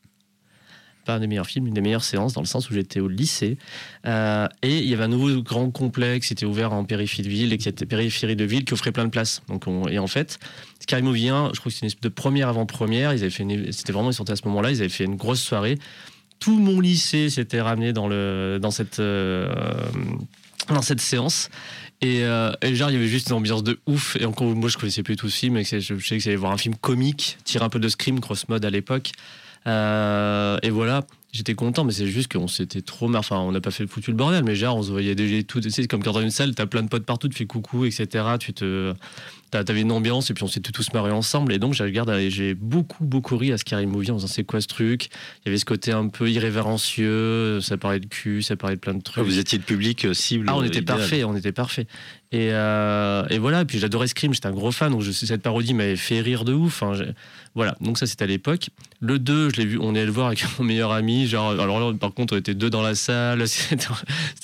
Pas 1.04 1.14
un 1.16 1.20
des 1.20 1.26
meilleurs 1.26 1.46
films, 1.46 1.66
une 1.66 1.74
des 1.74 1.80
meilleures 1.80 2.04
séances, 2.04 2.32
dans 2.32 2.40
le 2.42 2.46
sens 2.46 2.70
où 2.70 2.74
j'étais 2.74 3.00
au 3.00 3.08
lycée. 3.08 3.58
Euh, 4.06 4.46
et 4.62 4.78
il 4.78 4.88
y 4.88 4.94
avait 4.94 5.02
un 5.04 5.08
nouveau 5.08 5.42
grand 5.42 5.70
complexe 5.70 6.28
qui 6.28 6.32
était 6.32 6.46
ouvert 6.46 6.72
en 6.72 6.84
périphérie 6.84 7.22
de 7.24 7.28
ville, 7.28 7.52
et 7.52 7.58
qui 7.58 7.68
était 7.68 7.86
périphérie 7.86 8.36
de 8.36 8.44
ville, 8.44 8.64
qui 8.64 8.72
offrait 8.72 8.92
plein 8.92 9.04
de 9.04 9.10
places. 9.10 9.42
Donc 9.48 9.66
on- 9.66 9.88
et 9.88 9.98
en 9.98 10.06
fait, 10.06 10.38
Scary 10.80 11.02
Movie 11.02 11.28
1, 11.28 11.50
je 11.54 11.58
crois 11.60 11.70
que 11.70 11.74
c'était 11.74 11.86
une 11.86 11.88
espèce 11.88 12.02
de 12.02 12.08
première 12.08 12.48
avant-première. 12.48 13.12
Ils 13.12 13.20
avaient 13.22 13.30
fait 13.30 13.44
C'était 13.72 13.92
vraiment, 13.92 14.10
ils 14.10 14.14
sortaient 14.14 14.32
à 14.32 14.36
ce 14.36 14.46
moment-là, 14.46 14.70
ils 14.70 14.78
avaient 14.80 14.88
fait 14.88 15.04
une 15.04 15.16
grosse 15.16 15.40
soirée. 15.40 15.78
Tout 16.38 16.58
mon 16.58 16.80
lycée 16.80 17.30
s'était 17.30 17.60
ramené 17.60 17.92
dans, 17.92 18.08
le, 18.08 18.58
dans, 18.60 18.70
cette, 18.72 18.98
euh, 19.00 19.52
dans 20.68 20.82
cette 20.82 21.00
séance. 21.00 21.48
Et, 22.00 22.24
euh, 22.24 22.50
genre, 22.74 22.90
il 22.90 22.94
y 22.94 22.96
avait 22.96 23.06
juste 23.06 23.28
une 23.28 23.34
ambiance 23.36 23.62
de 23.62 23.78
ouf. 23.86 24.16
Et 24.20 24.24
encore, 24.24 24.48
moi, 24.48 24.68
je 24.68 24.76
connaissais 24.76 25.04
plus 25.04 25.14
tout 25.14 25.28
ce 25.28 25.36
film. 25.38 25.56
Et 25.56 25.62
je, 25.64 25.78
je 25.78 25.94
sais 26.04 26.16
que 26.18 26.22
j'allais 26.22 26.36
voir 26.36 26.50
un 26.50 26.56
film 26.58 26.74
comique, 26.74 27.38
tiré 27.44 27.64
un 27.64 27.68
peu 27.68 27.78
de 27.78 27.88
Scream, 27.88 28.18
cross 28.20 28.48
mode 28.48 28.64
à 28.64 28.70
l'époque. 28.70 29.12
Euh, 29.66 30.58
et 30.62 30.70
voilà, 30.70 31.04
j'étais 31.32 31.54
content, 31.54 31.84
mais 31.84 31.92
c'est 31.92 32.06
juste 32.06 32.32
qu'on 32.32 32.48
s'était 32.48 32.82
trop 32.82 33.08
marre. 33.08 33.20
Enfin, 33.20 33.38
on 33.38 33.52
n'a 33.52 33.60
pas 33.60 33.70
fait 33.70 33.86
foutu 33.86 34.10
le 34.10 34.16
bordel, 34.16 34.44
mais 34.44 34.54
genre, 34.54 34.76
on 34.76 34.82
se 34.82 34.90
voyait 34.90 35.14
déjà 35.14 35.42
tout. 35.42 35.60
C'est 35.68 35.86
comme 35.86 36.02
quand 36.02 36.12
dans 36.12 36.20
une 36.20 36.30
salle, 36.30 36.54
t'as 36.54 36.66
plein 36.66 36.82
de 36.82 36.88
potes 36.88 37.06
partout, 37.06 37.28
tu 37.28 37.36
fais 37.36 37.46
coucou, 37.46 37.84
etc. 37.84 38.24
Tu 38.38 38.52
te. 38.52 38.94
T'avais 39.52 39.82
une 39.82 39.92
ambiance 39.92 40.30
et 40.30 40.34
puis 40.34 40.44
on 40.44 40.48
s'était 40.48 40.72
tous 40.72 40.92
marrés 40.94 41.10
ensemble. 41.12 41.52
Et 41.52 41.58
donc, 41.58 41.74
j'ai 41.74 41.84
regardé- 41.84 42.30
j'ai 42.30 42.54
beaucoup, 42.54 43.04
beaucoup 43.04 43.36
ri 43.36 43.52
à 43.52 43.58
Scary 43.58 43.84
Movie 43.86 44.10
en 44.10 44.14
disant 44.16 44.26
c'est 44.26 44.44
quoi 44.44 44.62
ce 44.62 44.66
truc 44.66 45.10
Il 45.44 45.46
y 45.46 45.48
avait 45.50 45.58
ce 45.58 45.66
côté 45.66 45.92
un 45.92 46.08
peu 46.08 46.30
irrévérencieux, 46.30 47.60
ça 47.60 47.76
parlait 47.76 48.00
de 48.00 48.06
cul, 48.06 48.42
ça 48.42 48.56
parlait 48.56 48.76
de 48.76 48.80
plein 48.80 48.94
de 48.94 49.02
trucs. 49.02 49.18
Ah, 49.18 49.22
vous 49.22 49.38
étiez 49.38 49.58
le 49.58 49.64
public 49.64 50.04
euh, 50.06 50.14
cible 50.14 50.46
Ah, 50.48 50.56
on 50.56 50.62
euh, 50.62 50.66
était 50.66 50.78
idéal. 50.80 50.98
parfait, 50.98 51.24
on 51.24 51.36
était 51.36 51.52
parfait. 51.52 51.86
Et, 52.32 52.48
euh, 52.52 53.26
et 53.28 53.38
voilà, 53.38 53.60
et 53.60 53.64
puis 53.66 53.78
j'adorais 53.78 54.06
Scream, 54.06 54.32
j'étais 54.32 54.46
un 54.46 54.52
gros 54.52 54.72
fan, 54.72 54.90
donc 54.90 55.02
je 55.02 55.10
cette 55.12 55.42
parodie 55.42 55.74
m'avait 55.74 55.96
fait 55.96 56.20
rire 56.22 56.44
de 56.44 56.54
ouf. 56.54 56.82
hein, 56.82 56.92
voilà, 57.54 57.76
donc 57.82 57.98
ça 57.98 58.06
c'était 58.06 58.24
à 58.24 58.26
l'époque. 58.26 58.70
Le 59.00 59.18
2, 59.18 59.50
je 59.50 59.56
l'ai 59.56 59.66
vu, 59.66 59.78
on 59.78 59.94
est 59.94 59.98
allé 59.98 60.06
le 60.06 60.12
voir 60.12 60.28
avec 60.28 60.42
mon 60.58 60.64
meilleur 60.64 60.92
ami. 60.92 61.26
Genre, 61.26 61.50
alors 61.60 61.78
là, 61.78 61.92
par 61.98 62.14
contre, 62.14 62.34
on 62.34 62.38
était 62.38 62.54
deux 62.54 62.70
dans 62.70 62.80
la 62.82 62.94
salle, 62.94 63.46
c'était 63.48 63.86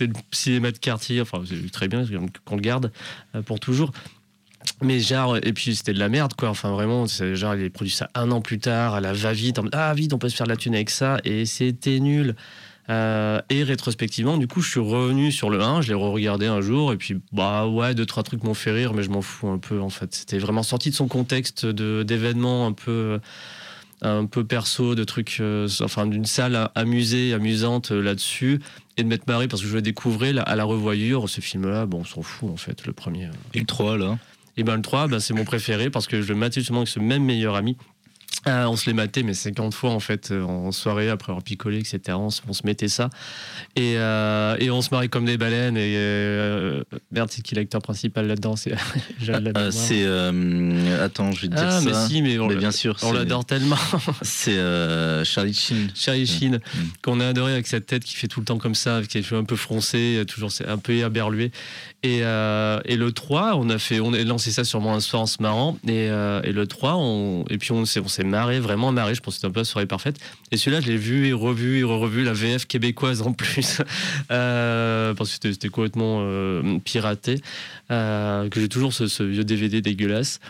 le 0.06 0.12
cinéma 0.32 0.70
de 0.70 0.78
quartier, 0.78 1.22
enfin, 1.22 1.42
c'est 1.48 1.70
très 1.72 1.88
bien 1.88 2.04
qu'on 2.44 2.56
le 2.56 2.60
garde 2.60 2.92
euh, 3.34 3.40
pour 3.40 3.58
toujours. 3.58 3.90
Mais 4.82 5.00
genre, 5.00 5.36
et 5.36 5.52
puis 5.52 5.74
c'était 5.74 5.92
de 5.92 5.98
la 5.98 6.08
merde, 6.08 6.34
quoi. 6.34 6.48
Enfin, 6.48 6.70
vraiment, 6.70 7.06
genre, 7.06 7.54
il 7.54 7.64
a 7.64 7.70
produit 7.70 7.92
ça 7.92 8.08
un 8.14 8.30
an 8.30 8.40
plus 8.40 8.58
tard, 8.58 8.94
à 8.94 9.00
la 9.00 9.12
va-vite, 9.12 9.58
en 9.58 9.64
mode, 9.64 9.74
ah, 9.74 9.92
vite, 9.94 10.12
on 10.12 10.18
peut 10.18 10.28
se 10.28 10.36
faire 10.36 10.46
de 10.46 10.52
la 10.52 10.56
thune 10.56 10.74
avec 10.74 10.90
ça, 10.90 11.18
et 11.24 11.46
c'était 11.46 12.00
nul. 12.00 12.36
Euh, 12.90 13.42
et 13.50 13.64
rétrospectivement, 13.64 14.38
du 14.38 14.46
coup, 14.46 14.62
je 14.62 14.70
suis 14.70 14.80
revenu 14.80 15.30
sur 15.30 15.50
le 15.50 15.60
1, 15.60 15.82
je 15.82 15.88
l'ai 15.88 15.94
re-regardé 15.94 16.46
un 16.46 16.60
jour, 16.60 16.92
et 16.92 16.96
puis, 16.96 17.20
bah 17.32 17.66
ouais, 17.66 17.94
deux, 17.94 18.06
trois 18.06 18.22
trucs 18.22 18.44
m'ont 18.44 18.54
fait 18.54 18.72
rire, 18.72 18.94
mais 18.94 19.02
je 19.02 19.10
m'en 19.10 19.20
fous 19.20 19.48
un 19.48 19.58
peu, 19.58 19.80
en 19.80 19.90
fait. 19.90 20.14
C'était 20.14 20.38
vraiment 20.38 20.62
sorti 20.62 20.90
de 20.90 20.94
son 20.94 21.08
contexte 21.08 21.66
d'événements 21.66 22.66
un 22.66 22.72
peu 22.72 23.20
un 24.02 24.26
peu 24.26 24.44
perso, 24.44 24.94
de 24.94 25.04
trucs, 25.04 25.38
euh, 25.40 25.68
enfin 25.82 26.06
d'une 26.06 26.24
salle 26.24 26.70
amusée, 26.74 27.34
amusante 27.34 27.92
euh, 27.92 28.00
là-dessus, 28.00 28.60
et 28.96 29.02
de 29.02 29.08
m'être 29.08 29.26
marré 29.26 29.48
parce 29.48 29.62
que 29.62 29.68
je 29.68 29.78
découvrais 29.78 30.32
là, 30.32 30.42
à 30.42 30.56
la 30.56 30.64
revoyure, 30.64 31.28
ce 31.28 31.40
film-là, 31.40 31.86
bon, 31.86 32.00
on 32.00 32.04
s'en 32.04 32.22
fout 32.22 32.50
en 32.50 32.56
fait, 32.56 32.86
le 32.86 32.92
premier. 32.92 33.28
et 33.54 33.60
le 33.60 33.66
3 33.66 33.98
là 33.98 34.18
Et 34.58 34.64
ben 34.64 34.76
le 34.76 34.82
3, 34.82 35.08
ben, 35.08 35.20
c'est 35.20 35.32
mon 35.34 35.44
préféré 35.44 35.88
parce 35.88 36.06
que 36.06 36.20
je 36.20 36.28
le 36.28 36.34
matais 36.34 36.60
justement 36.60 36.80
avec 36.80 36.88
ce 36.88 37.00
même 37.00 37.24
meilleur 37.24 37.54
ami. 37.54 37.76
Euh, 38.46 38.66
on 38.66 38.76
se 38.76 38.86
les 38.86 38.92
matait, 38.92 39.24
mais 39.24 39.34
50 39.34 39.74
fois 39.74 39.90
en 39.90 39.98
fait, 40.00 40.30
euh, 40.30 40.42
en 40.42 40.70
soirée, 40.70 41.08
après 41.10 41.32
avoir 41.32 41.42
picolé, 41.42 41.78
etc. 41.78 42.00
On 42.18 42.30
se, 42.30 42.40
on 42.48 42.52
se 42.52 42.64
mettait 42.64 42.86
ça. 42.88 43.10
Et, 43.74 43.94
euh, 43.96 44.56
et 44.60 44.70
on 44.70 44.80
se 44.80 44.90
marrait 44.92 45.08
comme 45.08 45.24
des 45.24 45.36
baleines. 45.36 45.76
Et 45.76 45.94
euh, 45.96 46.82
merde, 47.10 47.30
c'est 47.32 47.42
qui 47.42 47.56
l'acteur 47.56 47.82
principal 47.82 48.28
là-dedans? 48.28 48.54
C'est 48.54 48.72
attends, 51.02 51.32
je 51.32 51.42
vais 51.42 51.48
te 51.48 51.54
dire 51.54 51.64
Ah, 51.66 51.80
ça. 51.80 51.84
mais 51.84 52.08
si, 52.08 52.22
mais 52.22 52.38
on, 52.38 52.46
Mais 52.46 52.56
bien 52.56 52.70
sûr, 52.70 52.96
on 53.02 53.12
l'adore 53.12 53.44
tellement. 53.44 53.76
C'est 54.22 54.56
Charlie 55.24 55.54
Sheen. 55.54 55.90
Charlie 55.94 56.26
Sheen, 56.26 56.58
Mm. 56.58 56.78
qu'on 57.02 57.20
a 57.20 57.26
adoré 57.28 57.52
avec 57.52 57.66
cette 57.66 57.86
tête 57.86 58.04
qui 58.04 58.14
fait 58.14 58.28
tout 58.28 58.40
le 58.40 58.46
temps 58.46 58.58
comme 58.58 58.74
ça, 58.74 58.96
avec 58.96 59.12
les 59.14 59.22
cheveux 59.22 59.40
un 59.40 59.44
peu 59.44 59.56
froncés, 59.56 60.22
toujours 60.28 60.50
un 60.66 60.78
peu 60.78 60.92
éberlué. 60.92 61.50
Et, 62.04 62.20
euh, 62.22 62.78
et 62.84 62.96
le 62.96 63.10
3, 63.10 63.56
on 63.56 63.68
a 63.70 63.78
fait, 63.78 63.98
on 63.98 64.12
a 64.12 64.22
lancé 64.22 64.52
ça 64.52 64.62
sûrement 64.62 64.94
un 64.94 65.00
soir 65.00 65.22
en 65.22 65.26
se 65.26 65.42
marrant. 65.42 65.76
Et, 65.84 66.08
euh, 66.10 66.40
le 66.42 66.66
3, 66.66 66.94
on, 66.96 67.44
et 67.50 67.58
puis 67.58 67.72
on 67.72 67.84
s'est, 67.84 68.00
marré, 68.24 68.60
vraiment 68.60 68.92
marré. 68.92 69.16
Je 69.16 69.20
pense 69.20 69.34
que 69.34 69.36
c'était 69.38 69.48
un 69.48 69.50
peu 69.50 69.60
la 69.60 69.64
soirée 69.64 69.86
parfaite. 69.86 70.16
Et 70.52 70.56
celui-là, 70.56 70.80
je 70.80 70.86
l'ai 70.86 70.96
vu 70.96 71.26
et 71.26 71.32
revu 71.32 71.80
et 71.80 71.82
revu, 71.82 72.22
la 72.22 72.34
VF 72.34 72.66
québécoise 72.66 73.22
en 73.22 73.32
plus. 73.32 73.82
Euh, 74.30 75.14
parce 75.14 75.38
que 75.38 75.52
c'était, 75.52 75.68
complètement 75.68 76.22
piraté. 76.80 77.40
Que 77.88 78.48
j'ai 78.54 78.68
toujours 78.68 78.92
ce, 78.92 79.22
vieux 79.22 79.44
DVD 79.44 79.80
dégueulasse. 79.80 80.40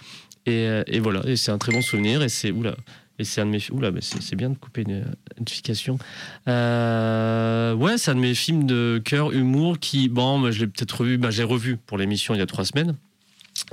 Et, 0.47 0.67
et 0.87 0.99
voilà, 0.99 1.23
c'est 1.37 1.53
un 1.53 1.59
très 1.59 1.73
bon 1.73 1.81
souvenir. 1.81 2.23
Et 2.23 2.29
c'est, 2.29 2.51
oula, 2.51 2.75
et 3.19 3.25
c'est 3.25 3.41
un 3.41 3.47
de 3.47 3.51
mes 3.51 3.59
films. 3.59 3.79
Oula, 3.79 3.91
mais 3.91 4.01
c'est, 4.01 4.23
c'est 4.23 4.37
bien 4.37 4.51
de 4.51 4.57
couper 4.57 4.83
une 4.83 5.05
notification. 5.39 5.99
Euh, 6.49 7.75
ouais, 7.75 7.99
c'est 7.99 8.11
un 8.11 8.15
de 8.15 8.21
mes 8.21 8.35
films 8.35 8.67
de 8.67 9.01
cœur, 9.05 9.33
humour 9.33 9.79
qui, 9.79 10.09
bon, 10.09 10.39
moi, 10.39 10.51
je 10.51 10.61
l'ai 10.61 10.67
peut-être 10.67 11.01
revu, 11.01 11.19
bah, 11.19 11.31
j'ai 11.31 11.45
revu 11.45 11.77
pour 11.77 11.99
l'émission 11.99 12.35
il 12.35 12.39
y 12.39 12.43
a 12.43 12.47
trois 12.47 12.65
semaines. 12.65 12.95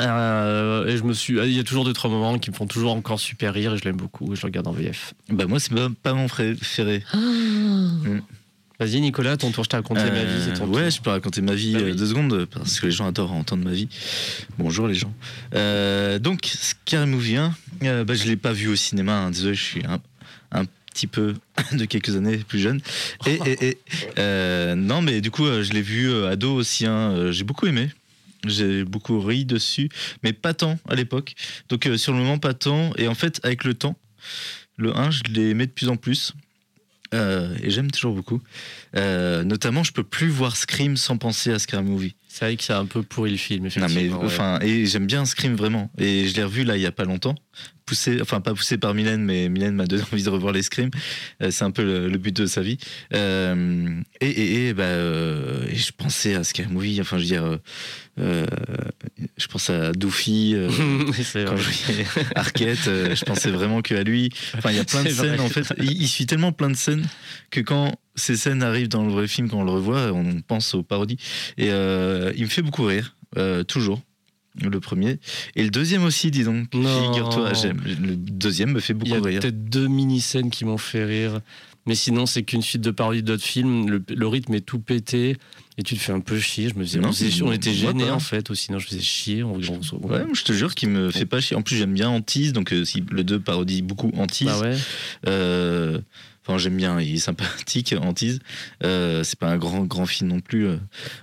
Euh, 0.02 0.88
et 0.88 0.98
je 0.98 1.04
me 1.04 1.14
suis, 1.14 1.38
il 1.38 1.54
y 1.54 1.60
a 1.60 1.64
toujours 1.64 1.86
deux 1.86 1.94
trois 1.94 2.10
moments 2.10 2.40
qui 2.40 2.50
me 2.50 2.56
font 2.56 2.66
toujours 2.66 2.94
encore 2.94 3.20
super 3.20 3.54
rire 3.54 3.74
et 3.76 3.78
je 3.78 3.84
l'aime 3.84 3.98
beaucoup 3.98 4.34
et 4.34 4.36
je 4.36 4.42
le 4.42 4.48
regarde 4.48 4.68
en 4.68 4.72
VF. 4.72 5.14
Bah, 5.30 5.46
moi, 5.46 5.60
c'est 5.60 5.74
pas, 5.74 5.90
pas 6.02 6.14
mon 6.14 6.28
préféré. 6.28 7.04
Vas-y 8.80 9.00
Nicolas, 9.00 9.38
ton 9.38 9.52
tour, 9.52 9.64
je 9.64 9.70
t'ai 9.70 9.78
raconté 9.78 10.02
ma 10.04 10.24
vie, 10.24 10.54
ton 10.58 10.66
Euh, 10.66 10.68
ouais, 10.68 10.82
tour. 10.84 10.90
je 10.90 11.02
peux 11.02 11.10
raconter 11.10 11.42
ma 11.42 11.54
vie 11.56 11.74
Bah 11.74 11.80
euh, 11.80 11.92
oui. 11.92 11.96
deux 11.96 12.08
secondes 12.08 12.46
parce 12.46 12.80
que 12.80 12.86
les 12.88 12.92
gens 12.92 13.08
adorent 13.08 13.32
entendre 13.32 13.64
ma 13.64 13.72
vie. 13.72 13.88
Bonjour 14.58 14.88
les 14.88 14.96
gens. 14.96 15.14
Euh, 15.54 16.20
donc, 16.20 16.46
Scary 16.46 17.08
Movie 17.08 17.38
1, 17.38 17.56
euh, 17.84 18.04
bah, 18.04 18.16
je 18.16 18.26
l'ai 18.26 18.36
pas 18.36 18.52
vu 18.52 18.68
au 18.68 18.76
cinéma. 18.76 19.14
hein, 19.18 19.32
désolé, 19.32 19.56
je 19.56 19.64
suis 19.64 19.86
un, 19.86 20.02
un 20.52 20.66
petit 20.94 21.08
peu 21.08 21.36
de 21.72 21.86
quelques 21.86 22.16
années 22.18 22.38
plus 22.38 22.60
jeune. 22.60 22.82
Et, 23.26 23.40
et- 23.46 23.68
et, 23.70 23.78
euh, 24.20 24.76
non, 24.76 25.02
mais 25.02 25.22
du 25.22 25.32
coup, 25.32 25.46
je 25.46 25.72
l'ai 25.72 25.82
vu 25.82 26.14
ado 26.26 26.54
aussi. 26.54 26.86
hein, 26.86 27.32
J'ai 27.32 27.46
beaucoup 27.46 27.68
aimé. 27.68 27.90
J'ai 28.46 28.84
beaucoup 28.84 29.22
ri 29.22 29.44
dessus, 29.46 29.90
mais 30.22 30.32
pas 30.34 30.54
tant 30.54 30.78
à 30.90 30.96
l'époque. 30.96 31.34
Donc, 31.70 31.90
sur 31.96 32.12
le 32.12 32.20
moment, 32.20 32.38
pas 32.40 32.54
tant. 32.54 32.92
Et 32.98 33.08
en 33.08 33.16
fait, 33.16 33.40
avec 33.44 33.64
le 33.64 33.74
temps, 33.74 33.98
le 34.78 34.96
1, 34.96 35.10
je 35.12 35.22
l'ai 35.32 35.50
aimé 35.52 35.66
de 35.66 35.72
plus 35.72 35.88
en 35.88 35.96
plus. 35.96 36.34
Euh, 37.14 37.56
et 37.62 37.70
j'aime 37.70 37.92
toujours 37.92 38.14
beaucoup. 38.14 38.42
Euh, 38.96 39.44
notamment, 39.44 39.84
je 39.84 39.92
peux 39.92 40.04
plus 40.04 40.30
voir 40.30 40.58
Scream 40.58 40.98
sans 40.98 41.18
penser 41.18 41.52
à 41.52 41.60
Scary 41.60 41.84
Movie. 41.84 42.16
C'est 42.28 42.46
vrai 42.46 42.58
que 42.58 42.64
c'est 42.64 42.74
un 42.74 42.86
peu 42.86 43.04
pourri 43.04 43.32
le 43.32 43.38
film, 43.38 43.64
Non, 43.64 43.68
effectivement. 43.68 44.02
mais 44.02 44.10
ouais. 44.10 44.26
enfin, 44.26 44.60
et 44.62 44.86
j'aime 44.86 45.06
bien 45.06 45.24
Scream 45.26 45.56
vraiment. 45.56 45.92
Et 45.98 46.28
je 46.28 46.36
l'ai 46.36 46.44
revu 46.44 46.64
là 46.64 46.76
il 46.76 46.82
y 46.82 46.86
a 46.86 46.92
pas 46.92 47.06
longtemps. 47.06 47.36
Poussé, 47.86 48.18
enfin 48.20 48.42
pas 48.42 48.56
poussé 48.56 48.80
par 48.80 48.96
Mylène, 48.96 49.24
mais 49.24 49.48
Mylène 49.48 49.76
m'a 49.76 49.86
donné 49.86 50.02
envie 50.12 50.24
de 50.24 50.30
revoir 50.30 50.54
les 50.54 50.64
Scream. 50.64 50.90
Euh, 51.44 51.52
c'est 51.52 51.64
un 51.64 51.72
peu 51.72 51.84
le, 51.84 52.08
le 52.08 52.18
but 52.18 52.36
de 52.36 52.48
sa 52.48 52.62
vie. 52.62 52.78
Euh, 53.14 54.02
et, 54.22 54.28
et, 54.30 54.68
et, 54.68 54.74
bah, 54.74 54.84
euh, 54.84 55.68
et 55.70 55.76
je 55.76 55.92
pensais 55.92 56.34
à 56.34 56.44
Scary 56.44 56.72
Movie. 56.72 57.00
Enfin, 57.00 57.18
je 57.18 57.24
veux 57.24 57.28
dire, 57.28 57.60
euh, 58.20 58.46
je 59.38 59.48
pense 59.48 59.70
à 59.70 59.92
Doofy. 59.92 60.56
quand 61.34 61.58
je 61.58 61.70
Arquette, 62.36 62.86
je 62.86 63.24
pensais 63.26 63.52
vraiment 63.52 63.82
que 63.82 63.94
à 63.94 64.04
lui. 64.04 64.32
Enfin, 64.58 64.72
il 64.72 64.78
y 64.78 64.80
a 64.80 64.86
plein 64.86 65.04
de 65.04 65.10
vrai. 65.12 65.30
scènes 65.30 65.40
en 65.40 65.50
fait. 65.50 65.74
Il, 65.78 66.02
il 66.02 66.08
suit 66.08 66.26
tellement 66.26 66.52
plein 66.52 66.72
de 66.72 66.76
scènes 66.76 67.06
que 67.52 67.60
quand 67.62 67.96
ces 68.16 68.36
scènes 68.36 68.64
arrivent 68.64 68.90
dans 68.90 69.06
le 69.06 69.12
vrai 69.12 69.28
film, 69.28 69.48
quand 69.48 69.60
on 69.60 69.64
le 69.64 69.72
revoit, 69.72 70.12
on 70.12 70.42
pense 70.42 70.74
aux 70.74 70.84
parodies. 70.84 71.18
Et 71.58 71.68
il 71.68 72.44
me 72.44 72.50
fait 72.50 72.64
beaucoup 72.64 72.86
rire, 72.86 73.16
toujours. 73.68 74.02
Le 74.62 74.80
premier. 74.80 75.20
Et 75.56 75.64
le 75.64 75.70
deuxième 75.70 76.04
aussi, 76.04 76.32
dis 76.32 76.44
donc. 76.44 76.68
Figure-toi, 76.72 77.54
j'aime. 77.54 77.82
Le 77.86 78.16
deuxième 78.16 78.72
me 78.72 78.80
fait 78.80 78.96
Il 79.02 79.10
y 79.10 79.12
a 79.12 79.16
beaucoup 79.16 79.28
rire. 79.28 79.42
peut-être 79.42 79.70
deux 79.70 79.88
mini-scènes 79.88 80.50
qui 80.50 80.66
m'ont 80.66 80.78
fait 80.78 81.04
rire. 81.04 81.42
Mais 81.88 81.94
sinon, 81.94 82.26
c'est 82.26 82.44
qu'une 82.44 82.64
suite 82.64 82.82
de 82.82 82.90
parodies 82.90 83.22
d'autres 83.22 83.44
films. 83.44 83.90
Le, 83.90 84.04
le 84.10 84.28
rythme 84.28 84.54
est 84.56 84.62
tout 84.66 84.80
pété. 84.80 85.38
Et 85.78 85.84
tu 85.84 85.96
te 85.96 86.00
fais 86.00 86.14
un 86.14 86.22
peu 86.22 86.40
chier. 86.40 86.70
Je 86.70 86.76
me 86.76 86.84
disais, 86.86 87.00
Non, 87.00 87.10
on, 87.10 87.12
faisait 87.12 87.44
on 87.44 87.52
était 87.52 87.74
gênés 87.74 88.10
en 88.10 88.20
fait. 88.20 88.50
Ou 88.50 88.56
sinon, 88.56 88.80
je 88.80 88.88
faisais 88.88 89.02
chier. 89.02 89.44
On, 89.44 89.58
Ouais, 89.58 90.24
je 90.34 90.44
te 90.44 90.54
jure 90.54 90.74
qu'il 90.74 90.90
me 90.90 91.12
fait 91.12 91.26
pas 91.26 91.42
chier. 91.42 91.56
En 91.58 91.62
plus, 91.62 91.76
j'aime 91.76 91.94
bien 91.94 92.10
Antise, 92.10 92.54
donc 92.54 92.72
euh, 92.74 92.86
si 92.86 93.04
le 93.12 93.24
2 93.24 93.40
parodie 93.40 93.82
beaucoup 93.82 94.12
Antise. 94.18 94.48
Bah 94.48 94.60
ouais. 94.62 94.78
Euh, 95.28 96.00
Enfin, 96.48 96.58
j'aime 96.60 96.78
bien, 96.78 97.00
il 97.02 97.16
est 97.16 97.18
sympathique, 97.18 97.96
Antise. 98.00 98.40
Euh, 98.84 99.24
c'est 99.24 99.40
pas 99.40 99.48
un 99.50 99.58
grand, 99.58 99.82
grand 99.86 100.06
film 100.06 100.30
non 100.30 100.42
plus. 100.42 100.68
euh. 100.68 100.78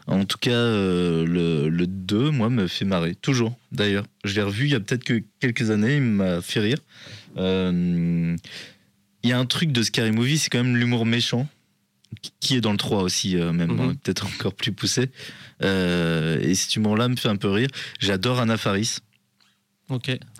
En 0.08 0.24
tout 0.24 0.38
cas, 0.38 0.50
euh, 0.50 1.24
le, 1.24 1.68
le 1.68 1.86
2, 1.86 2.30
moi, 2.30 2.48
me 2.50 2.66
fait 2.66 2.84
marrer. 2.84 3.14
Toujours, 3.14 3.56
d'ailleurs. 3.70 4.04
Je 4.24 4.34
l'ai 4.34 4.42
revu 4.42 4.64
il 4.64 4.72
y 4.72 4.74
a 4.74 4.80
peut-être 4.80 5.04
que 5.04 5.22
quelques 5.40 5.70
années, 5.70 5.96
il 5.96 6.02
m'a 6.02 6.40
fait 6.42 6.60
rire. 6.60 6.78
Euh, 7.36 8.36
Il 9.24 9.30
y 9.30 9.32
a 9.32 9.38
un 9.38 9.46
truc 9.46 9.70
de 9.70 9.82
Scary 9.82 10.10
Movie, 10.10 10.38
c'est 10.38 10.50
quand 10.50 10.62
même 10.64 10.76
l'humour 10.76 11.06
méchant, 11.06 11.48
qui 12.40 12.56
est 12.56 12.60
dans 12.60 12.72
le 12.72 12.76
3 12.78 13.02
aussi, 13.04 13.36
euh, 13.38 13.52
même, 13.52 13.70
Mhm. 13.74 13.80
hein, 13.80 13.94
peut-être 14.02 14.26
encore 14.26 14.54
plus 14.54 14.72
poussé. 14.72 15.10
Euh, 15.62 16.40
et 16.40 16.54
cet 16.56 16.74
humour-là 16.74 17.06
me 17.08 17.14
fait 17.14 17.28
un 17.28 17.36
peu 17.36 17.48
rire. 17.48 17.68
J'adore 18.00 18.40
Anna 18.40 18.56
Faris. 18.56 18.96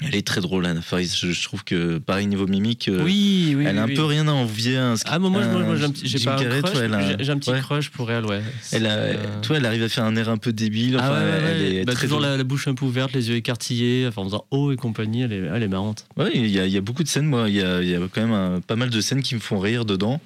Elle 0.01 0.15
est 0.15 0.27
très 0.27 0.41
drôle, 0.41 0.65
Anna 0.65 0.81
Faris. 0.81 1.15
Je, 1.21 1.31
je 1.33 1.43
trouve 1.43 1.63
que, 1.63 1.99
pareil, 1.99 2.27
niveau 2.27 2.47
mimique, 2.47 2.89
euh, 2.89 3.03
Oui, 3.05 3.55
oui. 3.57 3.65
elle 3.67 3.75
oui, 3.75 3.79
a 3.81 3.83
un 3.83 3.89
peu 3.89 4.05
rien 4.05 4.27
à 4.27 4.33
envier 4.33 4.79
à 4.79 4.93
un 4.93 4.95
Ah, 5.05 5.19
moi, 5.19 5.29
moi, 5.29 5.43
j'ai 5.77 5.85
un 5.85 5.91
petit, 5.91 6.07
j'ai 6.09 6.27
un 6.27 6.37
crush, 6.37 6.75
a- 6.77 7.23
j'ai- 7.23 7.31
un 7.33 7.39
petit 7.39 7.51
ouais. 7.51 7.61
crush 7.61 7.91
pour 7.91 8.11
elle, 8.11 8.25
ouais. 8.25 8.41
Elle, 8.73 8.87
a, 8.87 8.91
Euh, 8.97 9.41
toi, 9.43 9.59
elle 9.59 9.67
arrive 9.67 9.83
à 9.83 9.89
faire 9.91 10.05
un 10.05 10.17
air 10.17 10.31
un 10.31 10.39
peu 10.39 10.53
débile. 10.55 10.97
ah 10.99 11.03
Enfin, 11.11 11.21
ouais, 11.21 11.31
ouais, 11.31 11.51
elle 11.51 11.63
est 11.77 11.85
Bah, 11.85 11.93
très 11.93 12.07
toujours 12.07 12.21
la, 12.21 12.37
la 12.39 12.45
bouche 12.45 12.67
un 12.67 12.75
peu 12.75 12.87
ouverte, 12.87 13.13
les 13.13 13.29
yeux 13.29 13.37
écartillés, 13.37 14.07
enfin, 14.09 14.23
en 14.23 14.25
faisant 14.25 14.47
oh 14.51 14.73
et 14.73 14.77
compagnie, 14.77 15.23
elle 15.23 15.33
est, 15.35 15.43
elle 15.55 15.63
est 15.63 15.69
marrante. 15.69 16.07
Ouais, 16.17 16.31
il 16.35 16.47
y, 16.49 16.59
a, 16.59 16.65
il 16.67 16.73
y 16.73 16.79
a 16.79 16.81
beaucoup 16.81 17.03
de 17.03 17.09
scènes. 17.09 17.27
Moi, 17.27 17.51
il 17.51 17.57
y 17.57 17.63
a, 17.63 17.83
il 17.83 17.89
y 17.91 17.95
a 17.95 17.99
quand 18.11 18.23
même 18.23 18.33
un- 18.33 18.61
pas 18.61 18.77
mal 18.77 18.89
de 18.89 19.01
scènes 19.03 19.23
qui 19.23 19.35
me 19.35 19.41
font 19.41 19.59
rire 19.59 19.85
dedans. 19.85 20.21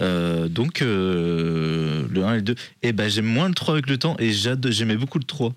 Euh, 0.00 0.48
donc, 0.48 0.82
euh, 0.82 2.04
le 2.10 2.24
1 2.24 2.32
et 2.32 2.36
le 2.36 2.42
2. 2.42 2.54
Et 2.82 2.92
ben, 2.92 3.08
j'aime 3.08 3.26
moins 3.26 3.48
le 3.48 3.54
3 3.54 3.74
avec 3.74 3.88
le 3.88 3.98
temps. 3.98 4.16
Et 4.18 4.32
j'aimais 4.32 4.96
beaucoup 4.96 5.18
le 5.18 5.24
3. 5.24 5.54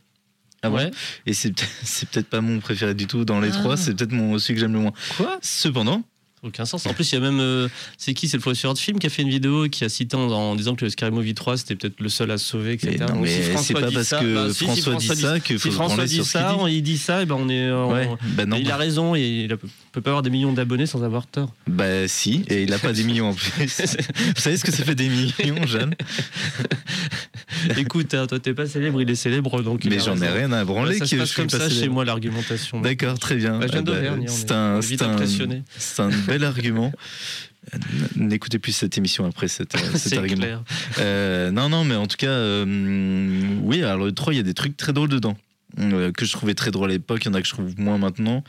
Avant. 0.65 0.77
Ouais. 0.77 0.91
Et 1.25 1.33
c'est 1.33 1.51
peut- 1.51 1.65
c'est 1.83 2.07
peut-être 2.09 2.27
pas 2.29 2.41
mon 2.41 2.59
préféré 2.59 2.93
du 2.93 3.07
tout 3.07 3.25
dans 3.25 3.39
les 3.39 3.49
Ah. 3.53 3.59
3. 3.59 3.77
C'est 3.77 3.93
peut-être 3.95 4.11
mon 4.11 4.37
celui 4.39 4.55
que 4.55 4.59
j'aime 4.59 4.73
le 4.73 4.79
moins. 4.79 4.93
Quoi? 5.17 5.37
Cependant, 5.41 6.03
Aucun 6.45 6.65
sens. 6.65 6.85
En 6.85 6.93
plus, 6.93 7.11
il 7.11 7.15
y 7.15 7.17
a 7.17 7.21
même. 7.21 7.39
euh, 7.39 7.67
c'est 7.97 8.13
qui? 8.13 8.27
C'est 8.27 8.37
le 8.37 8.41
professeur 8.41 8.73
de 8.73 8.77
film 8.79 8.99
qui 8.99 9.07
a 9.07 9.09
fait 9.09 9.23
une 9.23 9.29
vidéo 9.29 9.67
qui 9.67 9.83
a 9.83 9.89
cité 9.89 10.15
en, 10.15 10.29
en 10.29 10.55
disant 10.55 10.75
que 10.75 10.85
le 10.85 10.91
Scary 10.91 11.11
Movie 11.11 11.33
3 11.33 11.57
c'était 11.57 11.75
peut-être 11.75 11.99
le 11.99 12.09
seul 12.09 12.29
à 12.31 12.37
se 12.37 12.45
sauver, 12.45 12.73
etc. 12.73 12.91
mais, 12.99 13.05
non, 13.05 13.13
Donc, 13.13 13.23
mais 13.23 13.27
si 13.29 13.35
c'est 13.43 13.51
François 13.51 13.79
pas 13.81 13.91
parce 13.91 14.07
ça- 14.07 14.19
que 14.19 14.35
bah, 14.35 14.53
si, 14.53 14.67
si 14.67 14.81
François 14.81 15.15
dit 15.15 15.21
ça 15.21 15.39
qu'il 15.39 15.59
Si 15.59 15.71
François 15.71 15.95
branler 15.95 16.07
dit 16.09 16.23
ça, 16.23 16.57
il 16.69 16.83
dit 16.83 16.97
ça, 16.97 17.21
et 17.21 17.25
ben 17.25 17.35
on 17.39 17.49
est. 17.49 17.71
on- 17.71 17.91
Ouais, 17.91 18.09
bah 18.35 18.45
non. 18.45 18.57
Il 18.57 18.69
a 18.71 18.77
raison, 18.77 19.15
et 19.15 19.21
il 19.21 19.57
peut 19.91 20.01
pas 20.01 20.11
avoir 20.11 20.21
des 20.21 20.29
millions 20.29 20.53
d'abonnés 20.53 20.85
sans 20.85 21.03
avoir 21.03 21.25
tort. 21.25 21.51
Bah 21.67 22.07
si, 22.07 22.43
et 22.47 22.63
il 22.63 22.73
a 22.73 22.77
pas 22.79 22.93
des 22.93 23.03
millions 23.03 23.29
en 23.29 23.33
plus. 23.33 23.51
Vous 23.65 24.41
savez 24.41 24.57
ce 24.57 24.63
que 24.63 24.71
ça 24.71 24.83
fait 24.83 24.95
des 24.95 25.09
millions, 25.09 25.65
Jeanne 25.65 25.95
Écoute, 27.77 28.13
hein, 28.13 28.27
toi 28.27 28.39
t'es 28.39 28.53
pas 28.53 28.67
célèbre, 28.67 29.01
il 29.01 29.09
est 29.09 29.15
célèbre, 29.15 29.61
donc. 29.61 29.85
Mais 29.85 29.99
j'en 29.99 30.21
ai 30.21 30.27
rien 30.29 30.51
à 30.51 30.63
branler 30.65 30.91
Ouais, 30.91 30.97
ça 30.99 31.05
que 31.05 31.09
se 31.09 31.15
passe 31.15 31.33
comme 31.33 31.49
ça 31.49 31.69
chez 31.69 31.87
moi 31.89 32.05
l'argumentation. 32.05 32.81
D'accord, 32.81 33.17
très 33.17 33.35
bien. 33.35 33.57
Bah, 33.59 33.65
je 33.67 33.71
viens 33.71 33.81
Ah 33.81 33.83
bah, 33.83 33.91
d'Auvergne, 33.93 34.25
c'est 34.27 34.49
est- 34.49 34.51
un, 34.51 34.81
c'est 34.81 35.99
un 36.01 36.09
bel 36.37 36.43
argument. 36.47 36.91
N'écoutez 38.15 38.59
plus 38.59 38.71
cette 38.71 38.97
émission 38.97 39.25
après 39.25 39.47
cet, 39.47 39.75
euh, 39.75 39.79
cet 39.93 40.11
C'est 40.13 40.17
argument. 40.17 40.41
clair. 40.41 40.63
Euh, 40.99 41.51
non, 41.51 41.69
non, 41.69 41.83
mais 41.83 41.95
en 41.95 42.05
tout 42.07 42.17
cas, 42.17 42.27
euh, 42.29 43.57
oui, 43.63 43.83
alors 43.83 44.05
le 44.05 44.11
3, 44.11 44.33
il 44.33 44.37
y 44.37 44.39
a 44.39 44.43
des 44.43 44.53
trucs 44.53 44.77
très 44.77 44.93
drôles 44.93 45.09
dedans. 45.09 45.35
euh, 45.79 46.11
que 46.11 46.25
je 46.25 46.31
trouvais 46.31 46.53
très 46.53 46.71
drôles 46.71 46.89
à 46.91 46.93
l'époque, 46.93 47.25
il 47.25 47.27
y 47.27 47.31
en 47.31 47.33
a 47.33 47.41
que 47.41 47.47
je 47.47 47.53
trouve 47.53 47.77
moins 47.79 47.97
maintenant. 47.97 48.43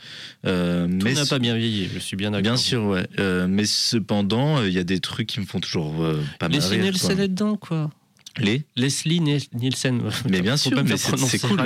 Euh, 0.45 0.87
Tout 0.87 1.05
mais 1.05 1.13
n'a 1.13 1.25
pas 1.25 1.39
bien 1.39 1.55
vieilli, 1.57 1.89
je 1.93 1.99
suis 1.99 2.15
bien 2.15 2.31
d'accord. 2.31 2.43
Bien 2.43 2.57
sûr, 2.57 2.83
ouais. 2.85 3.07
Euh, 3.19 3.47
mais 3.49 3.65
cependant, 3.65 4.59
euh, 4.59 4.67
il 4.67 4.73
y 4.73 4.79
a 4.79 4.83
des 4.83 4.99
trucs 4.99 5.27
qui 5.27 5.39
me 5.39 5.45
font 5.45 5.59
toujours 5.59 6.03
euh, 6.03 6.21
pas 6.39 6.47
mal 6.47 6.57
est 6.57 7.27
dedans, 7.27 7.55
quoi. 7.57 7.89
Les 8.39 8.63
Leslie 8.75 9.19
Niel- 9.19 9.41
Nielsen. 9.53 10.01
Mais 10.29 10.41
bien 10.41 10.57
sûr, 10.57 10.71
c'est- 10.97 11.39
cool. 11.39 11.57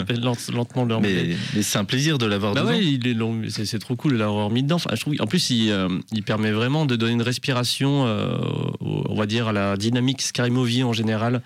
lentement 0.51 0.85
le 0.85 0.95
anglais. 0.95 1.25
Mais, 1.29 1.35
mais 1.55 1.61
c'est 1.61 1.77
un 1.77 1.85
plaisir 1.85 2.17
de 2.17 2.25
l'avoir 2.25 2.53
Bah 2.53 2.61
dedans. 2.61 2.71
ouais, 2.71 3.49
c'est, 3.49 3.79
trop 3.79 3.95
cool 3.95 4.13
de 4.13 4.17
l'avoir 4.17 4.49
mis 4.49 4.63
dedans. 4.63 4.75
Enfin, 4.75 4.91
je 4.95 5.01
trouve, 5.01 5.15
en 5.19 5.27
plus, 5.27 5.49
il, 5.49 5.69
euh, 5.71 5.87
il 6.11 6.23
permet 6.23 6.51
vraiment 6.51 6.85
de 6.85 6.95
donner 6.95 7.13
une 7.13 7.21
respiration, 7.21 8.05
euh, 8.07 8.37
on 8.79 9.15
va 9.15 9.25
dire, 9.25 9.47
à 9.49 9.53
la 9.53 9.77
dynamique 9.77 10.21
Scary 10.21 10.49
Movie 10.51 10.83
en 10.83 10.93
général. 10.93 11.41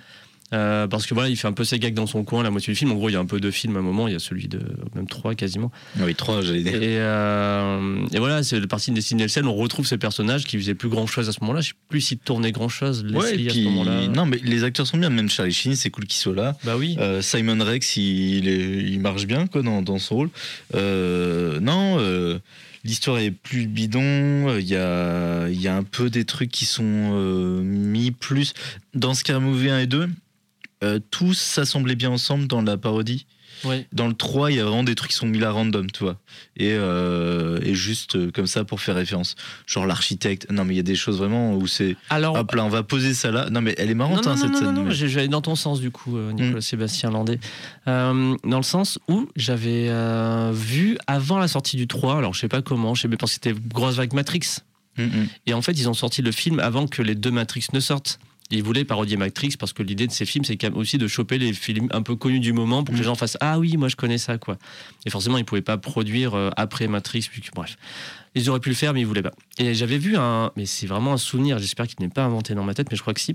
Euh, 0.53 0.87
parce 0.87 1.05
que 1.07 1.13
voilà, 1.13 1.29
il 1.29 1.35
fait 1.35 1.47
un 1.47 1.53
peu 1.53 1.63
ses 1.63 1.79
gags 1.79 1.93
dans 1.93 2.05
son 2.05 2.23
coin 2.23 2.43
la 2.43 2.51
moitié 2.51 2.71
du 2.71 2.77
film. 2.77 2.91
En 2.91 2.95
gros, 2.95 3.09
il 3.09 3.13
y 3.13 3.15
a 3.15 3.19
un 3.19 3.25
peu 3.25 3.39
de 3.39 3.49
films 3.51 3.75
à 3.75 3.79
un 3.79 3.81
moment, 3.81 4.07
il 4.07 4.13
y 4.13 4.15
a 4.15 4.19
celui 4.19 4.47
de 4.47 4.59
même 4.95 5.07
trois 5.07 5.35
quasiment. 5.35 5.71
Oui, 5.99 6.13
3, 6.13 6.41
j'allais 6.41 6.61
dire. 6.61 6.75
Et, 6.75 6.99
euh, 6.99 8.05
et 8.13 8.19
voilà, 8.19 8.43
c'est 8.43 8.59
le 8.59 8.67
parti 8.67 8.91
de 8.91 8.95
Leslie 8.95 9.15
Nielsen. 9.15 9.45
On 9.47 9.55
retrouve 9.55 9.87
ces 9.87 9.97
personnages 9.97 10.45
qui 10.45 10.57
faisaient 10.57 10.75
plus 10.75 10.89
grand 10.89 11.07
chose 11.07 11.27
à 11.29 11.31
ce 11.31 11.39
moment-là. 11.41 11.61
Je 11.61 11.69
sais 11.69 11.73
plus 11.89 12.01
s'ils 12.01 12.19
tournaient 12.19 12.51
grand 12.51 12.69
chose. 12.69 13.05
Ouais, 13.11 13.47
à 13.47 13.53
ce 13.53 13.59
moment-là. 13.59 14.07
non, 14.07 14.25
mais 14.25 14.39
les 14.43 14.63
acteurs 14.63 14.85
sont 14.85 14.97
bien. 14.97 15.09
Même 15.09 15.29
Charlie 15.29 15.53
Sheen, 15.53 15.75
c'est 15.75 15.89
cool 15.89 16.05
qu'il 16.05 16.19
soit 16.19 16.35
là. 16.35 16.55
Bah 16.63 16.75
oui. 16.77 16.95
Euh, 16.99 17.21
Simon 17.21 17.63
Rex, 17.63 17.97
il, 17.97 18.47
il 18.47 18.99
marche 18.99 19.25
bien 19.25 19.47
quoi 19.47 19.61
dans, 19.61 19.81
dans 19.81 19.97
son 19.97 20.15
rôle. 20.15 20.29
Non, 20.73 21.97
l'histoire 22.85 23.17
est 23.17 23.31
plus 23.31 23.67
bidon. 23.67 24.57
Il 24.57 24.67
y 24.67 24.75
a, 24.75 25.49
il 25.49 25.59
y 25.59 25.67
a 25.67 25.75
un 25.75 25.83
peu 25.83 26.09
des 26.09 26.23
trucs 26.23 26.51
qui 26.51 26.65
sont 26.65 26.83
euh, 26.85 27.61
mis 27.61 28.11
plus 28.11 28.53
dans 28.93 29.13
Scary 29.13 29.41
Movie 29.41 29.69
1 29.69 29.79
et 29.79 29.87
2. 29.87 30.07
Euh, 30.85 30.99
tous 31.11 31.33
s'assemblaient 31.37 31.95
bien 31.95 32.11
ensemble 32.11 32.47
dans 32.47 32.61
la 32.61 32.77
parodie. 32.77 33.25
Ouais. 33.63 33.87
Dans 33.93 34.07
le 34.07 34.13
3, 34.13 34.51
il 34.51 34.57
y 34.57 34.59
a 34.59 34.65
vraiment 34.65 34.83
des 34.83 34.95
trucs 34.95 35.11
qui 35.11 35.17
sont 35.17 35.25
mis 35.25 35.39
là 35.39 35.49
random, 35.49 35.89
tu 35.89 36.03
vois. 36.03 36.17
Et, 36.57 36.73
euh, 36.73 37.57
et 37.63 37.73
juste 37.73 38.17
euh, 38.17 38.29
comme 38.29 38.47
ça 38.47 38.65
pour 38.65 38.81
faire 38.81 38.95
référence. 38.95 39.35
Genre 39.65 39.85
l'architecte. 39.87 40.51
Non, 40.51 40.65
mais 40.65 40.73
il 40.73 40.77
y 40.77 40.81
a 40.81 40.83
des 40.83 40.95
choses 40.95 41.17
vraiment 41.17 41.55
où 41.55 41.65
c'est. 41.65 41.95
Alors, 42.09 42.35
Hop 42.37 42.53
là, 42.53 42.65
on 42.65 42.69
va 42.69 42.83
poser 42.83 43.13
ça 43.13 43.31
là. 43.31 43.49
Non, 43.49 43.61
mais 43.61 43.73
elle 43.77 43.89
est 43.89 43.95
marrante, 43.95 44.25
non, 44.25 44.31
hein, 44.31 44.35
non, 44.35 44.41
cette 44.41 44.51
non, 44.51 44.59
scène. 44.59 44.71
non, 44.73 44.83
mais- 44.83 44.93
j'ai- 44.93 45.07
j'allais 45.07 45.29
dans 45.29 45.41
ton 45.41 45.55
sens 45.55 45.79
du 45.79 45.89
coup, 45.89 46.17
euh, 46.17 46.33
Nicolas 46.33 46.57
Mm. 46.57 46.61
Sébastien 46.61 47.09
Landais. 47.11 47.39
Euh, 47.87 48.35
dans 48.43 48.57
le 48.57 48.63
sens 48.63 48.99
où 49.07 49.29
j'avais 49.37 49.89
vu 50.51 50.97
avant 51.07 51.39
la 51.39 51.47
sortie 51.47 51.77
du 51.77 51.87
3, 51.87 52.17
alors 52.17 52.33
je 52.33 52.41
sais 52.41 52.47
pas 52.49 52.61
comment, 52.61 52.93
je 52.93 53.03
sais 53.03 53.07
pas 53.07 53.17
parce 53.17 53.31
que 53.37 53.39
c'était 53.43 53.59
grosse 53.69 53.95
vague 53.95 54.13
Matrix. 54.13 54.59
Mm, 54.97 55.03
mm. 55.03 55.27
Et 55.47 55.53
en 55.53 55.61
fait, 55.61 55.71
ils 55.73 55.89
ont 55.89 55.93
sorti 55.93 56.21
le 56.21 56.31
film 56.31 56.59
avant 56.59 56.87
que 56.87 57.01
les 57.01 57.15
deux 57.15 57.31
Matrix 57.31 57.67
ne 57.73 57.79
sortent. 57.79 58.19
Ils 58.51 58.61
voulaient 58.61 58.85
parodier 58.85 59.17
Matrix 59.17 59.55
parce 59.59 59.73
que 59.73 59.81
l'idée 59.81 60.05
de 60.05 60.11
ces 60.11 60.25
films, 60.25 60.45
c'est 60.45 60.55
quand 60.55 60.67
même 60.69 60.77
aussi 60.77 60.97
de 60.99 61.07
choper 61.07 61.39
les 61.39 61.51
films 61.51 61.87
un 61.91 62.03
peu 62.03 62.15
connus 62.15 62.39
du 62.39 62.53
moment 62.53 62.83
pour 62.83 62.93
que 62.93 62.97
Mm. 62.99 63.01
les 63.01 63.05
gens 63.05 63.15
fassent 63.15 63.37
Ah 63.41 63.57
oui, 63.57 63.75
moi 63.75 63.87
je 63.87 63.95
connais 63.95 64.19
ça, 64.19 64.37
quoi. 64.37 64.57
Et 65.05 65.09
forcément, 65.09 65.37
ils 65.39 65.45
pouvaient 65.45 65.61
pas 65.63 65.77
produire 65.77 66.35
euh, 66.35 66.51
après 66.55 66.87
Matrix, 66.87 67.27
puis 67.31 67.41
bref. 67.55 67.75
Ils 68.35 68.49
auraient 68.49 68.59
pu 68.59 68.69
le 68.69 68.75
faire, 68.75 68.93
mais 68.93 69.01
ils 69.01 69.07
voulaient 69.07 69.23
pas. 69.23 69.31
Et 69.57 69.73
j'avais 69.73 69.97
vu 69.97 70.15
un. 70.15 70.51
Mais 70.57 70.65
c'est 70.67 70.85
vraiment 70.87 71.13
un 71.13 71.17
souvenir, 71.17 71.57
j'espère 71.57 71.87
qu'il 71.87 71.97
n'est 72.01 72.09
pas 72.13 72.23
inventé 72.25 72.53
dans 72.53 72.63
ma 72.63 72.73
tête, 72.75 72.87
mais 72.91 72.97
je 72.97 73.01
crois 73.01 73.13
que 73.15 73.21
si. 73.21 73.33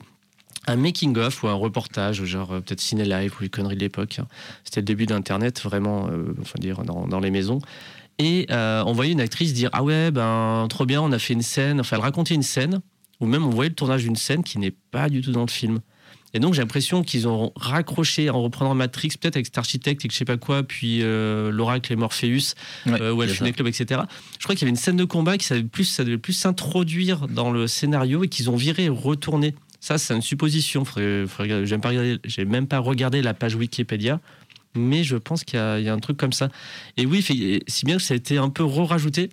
Un 0.66 0.76
making-of 0.76 1.42
ou 1.42 1.48
un 1.48 1.54
reportage, 1.54 2.22
genre 2.24 2.52
euh, 2.52 2.60
peut-être 2.60 2.80
Ciné 2.80 3.04
Live 3.04 3.32
ou 3.40 3.42
les 3.42 3.48
conneries 3.48 3.76
de 3.76 3.80
l'époque. 3.80 4.18
hein. 4.20 4.26
C'était 4.62 4.80
le 4.80 4.84
début 4.84 5.06
d'Internet, 5.06 5.60
vraiment, 5.62 6.08
euh, 6.10 6.34
enfin 6.40 6.58
dire, 6.60 6.82
dans, 6.82 7.08
dans 7.08 7.18
les 7.18 7.30
maisons. 7.30 7.60
Et 8.18 8.46
euh, 8.50 8.84
on 8.86 8.92
voyait 8.92 9.12
une 9.12 9.22
actrice 9.22 9.54
dire 9.54 9.70
Ah 9.72 9.82
ouais, 9.82 10.10
ben 10.10 10.66
trop 10.68 10.84
bien, 10.84 11.00
on 11.00 11.10
a 11.12 11.18
fait 11.18 11.32
une 11.32 11.40
scène. 11.42 11.80
Enfin, 11.80 11.96
elle 11.96 12.02
racontait 12.02 12.34
une 12.34 12.42
scène, 12.42 12.80
ou 13.20 13.26
même 13.26 13.44
on 13.44 13.50
voyait 13.50 13.68
le 13.68 13.74
tournage 13.74 14.02
d'une 14.02 14.16
scène 14.16 14.42
qui 14.42 14.58
n'est 14.58 14.74
pas 14.90 15.08
du 15.08 15.20
tout 15.20 15.32
dans 15.32 15.44
le 15.44 15.50
film. 15.50 15.80
Et 16.32 16.38
donc 16.38 16.54
j'ai 16.54 16.60
l'impression 16.60 17.02
qu'ils 17.02 17.26
ont 17.26 17.52
raccroché 17.56 18.30
en 18.30 18.40
reprenant 18.40 18.74
Matrix, 18.74 19.10
peut-être 19.20 19.36
avec 19.36 19.46
cet 19.46 19.58
architecte 19.58 20.04
et 20.04 20.08
que 20.08 20.14
je 20.14 20.18
sais 20.18 20.24
pas 20.24 20.36
quoi, 20.36 20.62
puis 20.62 21.02
euh, 21.02 21.50
l'oracle 21.50 21.92
et 21.92 21.96
Morpheus, 21.96 22.54
Ouais, 22.86 23.00
euh, 23.00 23.52
clubs, 23.52 23.66
etc. 23.66 24.02
Je 24.38 24.44
crois 24.44 24.54
qu'il 24.54 24.62
y 24.62 24.64
avait 24.64 24.70
une 24.70 24.76
scène 24.76 24.96
de 24.96 25.04
combat 25.04 25.38
qui 25.38 25.46
savait 25.46 25.64
plus, 25.64 25.84
ça 25.84 26.04
devait 26.04 26.18
plus 26.18 26.32
s'introduire 26.32 27.26
dans 27.26 27.50
le 27.50 27.66
scénario 27.66 28.22
et 28.24 28.28
qu'ils 28.28 28.48
ont 28.48 28.56
viré 28.56 28.84
et 28.84 28.88
retourné. 28.88 29.54
Ça, 29.80 29.96
c'est 29.98 30.14
une 30.14 30.22
supposition. 30.22 30.84
J'aime 30.96 31.80
pas 31.80 31.90
J'ai 32.24 32.44
même 32.44 32.66
pas 32.66 32.78
regardé 32.78 33.22
la 33.22 33.34
page 33.34 33.54
Wikipédia, 33.56 34.20
mais 34.76 35.02
je 35.04 35.16
pense 35.16 35.42
qu'il 35.42 35.58
y, 35.58 35.62
a 35.62 35.78
il 35.80 35.86
y 35.86 35.88
a 35.88 35.94
un 35.94 35.98
truc 35.98 36.16
comme 36.16 36.34
ça. 36.34 36.50
Et 36.96 37.06
oui, 37.06 37.22
si 37.22 37.84
bien 37.86 37.96
que 37.96 38.02
ça 38.02 38.14
a 38.14 38.16
été 38.16 38.36
un 38.36 38.50
peu 38.50 38.62
re-rajouté 38.62 39.30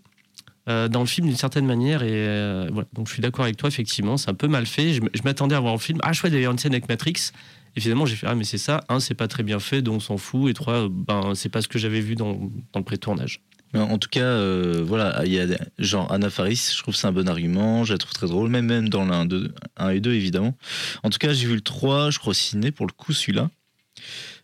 euh, 0.67 0.87
dans 0.87 0.99
le 0.99 1.05
film 1.05 1.27
d'une 1.27 1.37
certaine 1.37 1.65
manière. 1.65 2.03
Et 2.03 2.11
euh, 2.11 2.69
voilà. 2.71 2.87
Donc 2.93 3.07
je 3.07 3.13
suis 3.13 3.21
d'accord 3.21 3.45
avec 3.45 3.57
toi, 3.57 3.69
effectivement, 3.69 4.17
c'est 4.17 4.29
un 4.29 4.35
peu 4.35 4.47
mal 4.47 4.65
fait. 4.65 4.93
Je, 4.93 5.01
m'attendais 5.23 5.55
à 5.55 5.59
voir 5.59 5.73
le 5.73 5.79
film. 5.79 5.99
Ah, 6.03 6.13
chouette, 6.13 6.33
il 6.33 6.39
y 6.39 6.43
avait 6.43 6.51
une 6.51 6.59
scène 6.59 6.73
avec 6.73 6.87
Matrix. 6.89 7.31
Et 7.75 7.79
finalement, 7.79 8.05
j'ai 8.05 8.15
fait 8.15 8.27
Ah, 8.27 8.35
mais 8.35 8.43
c'est 8.43 8.57
ça. 8.57 8.83
Un, 8.89 8.99
c'est 8.99 9.13
pas 9.13 9.27
très 9.27 9.43
bien 9.43 9.59
fait, 9.59 9.81
donc 9.81 9.97
on 9.97 9.99
s'en 9.99 10.17
fout. 10.17 10.49
Et 10.49 10.53
trois, 10.53 10.87
ben, 10.89 11.33
c'est 11.35 11.49
pas 11.49 11.61
ce 11.61 11.67
que 11.67 11.79
j'avais 11.79 12.01
vu 12.01 12.15
dans, 12.15 12.33
dans 12.73 12.79
le 12.79 12.83
pré-tournage. 12.83 13.41
En 13.73 13.97
tout 13.97 14.09
cas, 14.09 14.21
euh, 14.21 14.81
voilà, 14.83 15.23
il 15.25 15.33
y 15.33 15.39
a 15.39 15.45
genre 15.77 16.11
Anna 16.11 16.29
Faris, 16.29 16.71
je 16.73 16.81
trouve 16.81 16.95
c'est 16.95 17.07
un 17.07 17.11
bon 17.11 17.27
argument, 17.27 17.83
je 17.83 17.93
la 17.93 17.97
trouve 17.97 18.13
très 18.13 18.27
drôle, 18.27 18.49
même, 18.49 18.65
même 18.65 18.89
dans 18.89 19.05
l'un 19.05 19.25
2, 19.25 19.53
1 19.75 19.89
et 19.89 19.99
2, 19.99 20.13
évidemment. 20.13 20.55
En 21.03 21.09
tout 21.09 21.19
cas, 21.19 21.33
j'ai 21.33 21.47
vu 21.47 21.55
le 21.55 21.61
3, 21.61 22.09
je 22.09 22.19
crois, 22.19 22.31
au 22.31 22.33
ciné, 22.33 22.71
pour 22.71 22.87
le 22.87 22.93
coup, 22.93 23.13
celui-là. 23.13 23.49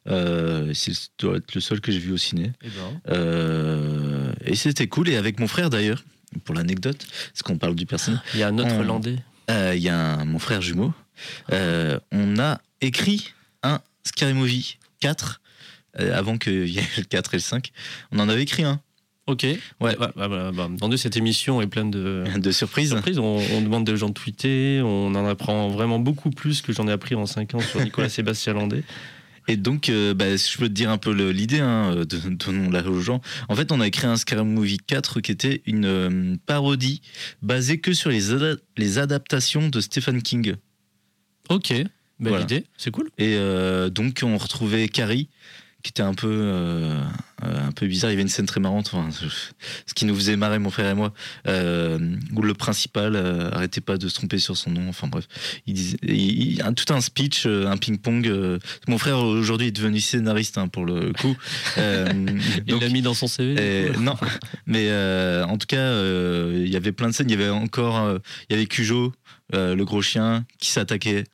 Euh, 0.10 0.72
c'est 0.74 0.94
ça 0.94 1.08
doit 1.20 1.38
être 1.38 1.56
le 1.56 1.62
seul 1.62 1.80
que 1.80 1.92
j'ai 1.92 2.00
vu 2.00 2.12
au 2.12 2.18
ciné. 2.18 2.52
Et 2.62 2.68
ben. 2.68 3.02
Euh, 3.10 4.23
et 4.46 4.56
c'était 4.56 4.88
cool, 4.88 5.10
et 5.10 5.18
avec 5.18 5.40
mon 5.40 5.48
frère 5.48 5.70
d'ailleurs, 5.70 6.04
pour 6.46 6.56
l'anecdote, 6.56 7.06
parce 7.32 7.44
qu'on 7.44 7.58
parle 7.58 7.76
du 7.76 7.86
personnage. 7.86 8.22
Il 8.34 8.40
y 8.40 8.44
a 8.44 8.48
un 8.48 8.58
autre 8.58 8.74
On- 8.74 8.84
Landais. 8.84 9.18
Euh, 9.52 9.74
Il 9.76 9.82
y 9.82 9.90
a 9.90 9.98
un- 9.98 10.26
mon 10.26 10.40
frère 10.40 10.62
jumeau. 10.62 10.94
Euh, 11.52 12.00
on 12.12 12.40
a 12.40 12.60
écrit 12.82 13.34
un 13.62 13.80
Scary 14.04 14.34
Movie 14.34 14.78
4 15.00 15.42
euh, 16.00 16.18
avant 16.18 16.38
qu'il 16.38 16.68
y 16.70 16.80
ait 16.80 16.84
le 16.98 17.04
4 17.04 17.34
et 17.34 17.38
le 17.38 17.42
5. 17.42 17.72
On 18.12 18.20
en 18.20 18.30
avait 18.30 18.44
écrit 18.44 18.64
un 18.64 18.80
Ok. 19.26 19.44
Ouais. 19.80 19.96
bah, 19.98 20.12
bah, 20.18 20.52
bah, 20.52 20.64
entendu, 20.70 20.98
cette 20.98 21.16
émission 21.16 21.62
est 21.62 21.68
pleine 21.68 21.92
de 21.92 22.26
de 22.38 22.52
surprise. 22.52 22.90
surprises. 22.90 23.20
On, 23.20 23.38
on 23.54 23.62
demande 23.62 23.86
des 23.86 23.96
gens 23.96 24.10
de 24.10 24.14
tweeter. 24.14 24.82
On 24.84 25.14
en 25.16 25.26
apprend 25.28 25.70
vraiment 25.70 26.00
beaucoup 26.00 26.30
plus 26.30 26.62
que 26.62 26.74
j'en 26.74 26.88
ai 26.88 26.92
appris 26.92 27.16
en 27.16 27.26
5 27.26 27.54
ans 27.56 27.60
sur 27.62 27.80
Nicolas 27.84 28.10
Sébastien 28.10 28.54
Landais. 28.54 28.84
Et 29.48 29.58
donc, 29.58 29.90
euh, 29.90 30.14
bah, 30.14 30.36
je 30.36 30.58
peux 30.58 30.68
te 30.68 30.74
dire 30.74 30.90
un 30.90 30.98
peu 30.98 31.12
l'idée, 31.32 31.60
hein, 31.60 31.96
de, 31.96 32.06
donnons-la 32.30 32.88
aux 32.88 33.00
gens. 33.02 33.22
En 33.50 33.56
fait, 33.56 33.72
on 33.72 33.80
a 33.82 33.90
créé 33.90 34.10
un 34.10 34.18
Scary 34.18 34.44
Movie 34.46 34.78
4 34.78 35.22
qui 35.22 35.32
était 35.32 35.62
une 35.66 35.86
euh, 35.86 36.36
parodie 36.46 37.02
basée 37.42 37.80
que 37.80 37.94
sur 37.94 38.10
les, 38.10 38.32
ada- 38.32 38.56
les 38.78 38.98
adaptations 39.00 39.70
de 39.70 39.82
Stephen 39.82 40.22
King. 40.22 40.56
Ok. 41.50 41.70
Belle 41.72 41.90
Voilà. 42.20 42.44
idée. 42.44 42.66
C'est 42.78 42.92
cool. 42.92 43.10
Et 43.18 43.36
euh, 43.36 43.90
donc, 43.90 44.22
on 44.24 44.38
retrouvait 44.38 44.88
Carrie, 44.88 45.28
qui 45.84 45.90
était 45.90 46.02
un 46.02 46.14
peu, 46.14 46.30
euh, 46.32 46.98
euh, 47.44 47.68
un 47.68 47.72
peu 47.74 47.86
bizarre. 47.88 48.10
Il 48.10 48.14
y 48.14 48.16
avait 48.16 48.22
une 48.24 48.30
scène 48.30 48.46
très 48.46 48.62
marrante, 48.62 48.90
enfin, 48.94 49.10
ce 49.12 49.94
qui 49.94 50.06
nous 50.06 50.16
faisait 50.16 50.38
marrer, 50.38 50.58
mon 50.58 50.70
frère 50.70 50.90
et 50.90 50.94
moi, 50.94 51.14
euh, 51.48 52.00
où 52.34 52.42
le 52.42 52.54
principal 52.54 53.16
euh, 53.18 53.52
arrêtait 53.52 53.82
pas 53.82 53.98
de 53.98 54.08
se 54.08 54.16
tromper 54.16 54.40
sur 54.40 54.56
son 54.56 54.72
nom. 54.72 54.88
Enfin 54.88 55.08
bref, 55.08 55.28
il 55.68 55.74
disait, 55.74 55.98
il- 56.04 56.54
il- 56.54 56.62
un- 56.64 56.74
tout 56.74 56.92
un 56.94 57.02
speech, 57.02 57.46
un 57.46 57.76
ping-pong. 57.78 58.28
euh. 58.28 58.60
mon 58.88 58.98
frère 58.98 59.20
aujourd'hui 59.20 59.68
est 59.68 59.72
devenu 59.72 60.00
scénariste 60.00 60.58
hein, 60.58 60.70
pour 60.70 60.86
le 60.86 61.12
coup. 61.14 61.36
Il 61.78 62.80
l'a 62.80 62.90
mis 62.90 63.02
dans 63.02 63.14
son 63.14 63.28
CV. 63.28 63.92
non, 64.00 64.16
mais 64.66 64.90
en 65.44 65.58
tout 65.58 65.68
cas, 65.68 66.02
il 66.54 66.70
y 66.70 66.76
avait 66.78 66.92
plein 66.94 67.10
de 67.10 67.14
scènes. 67.14 67.30
Il 67.30 67.38
y 67.38 67.42
avait 67.44 67.50
encore, 67.50 68.18
il 68.50 68.54
y 68.54 68.56
avait 68.56 68.66
Cujo, 68.68 69.12
le 69.52 69.84
gros 69.84 70.02
chien, 70.02 70.46
qui 70.60 70.70
s'attaquait 70.70 71.26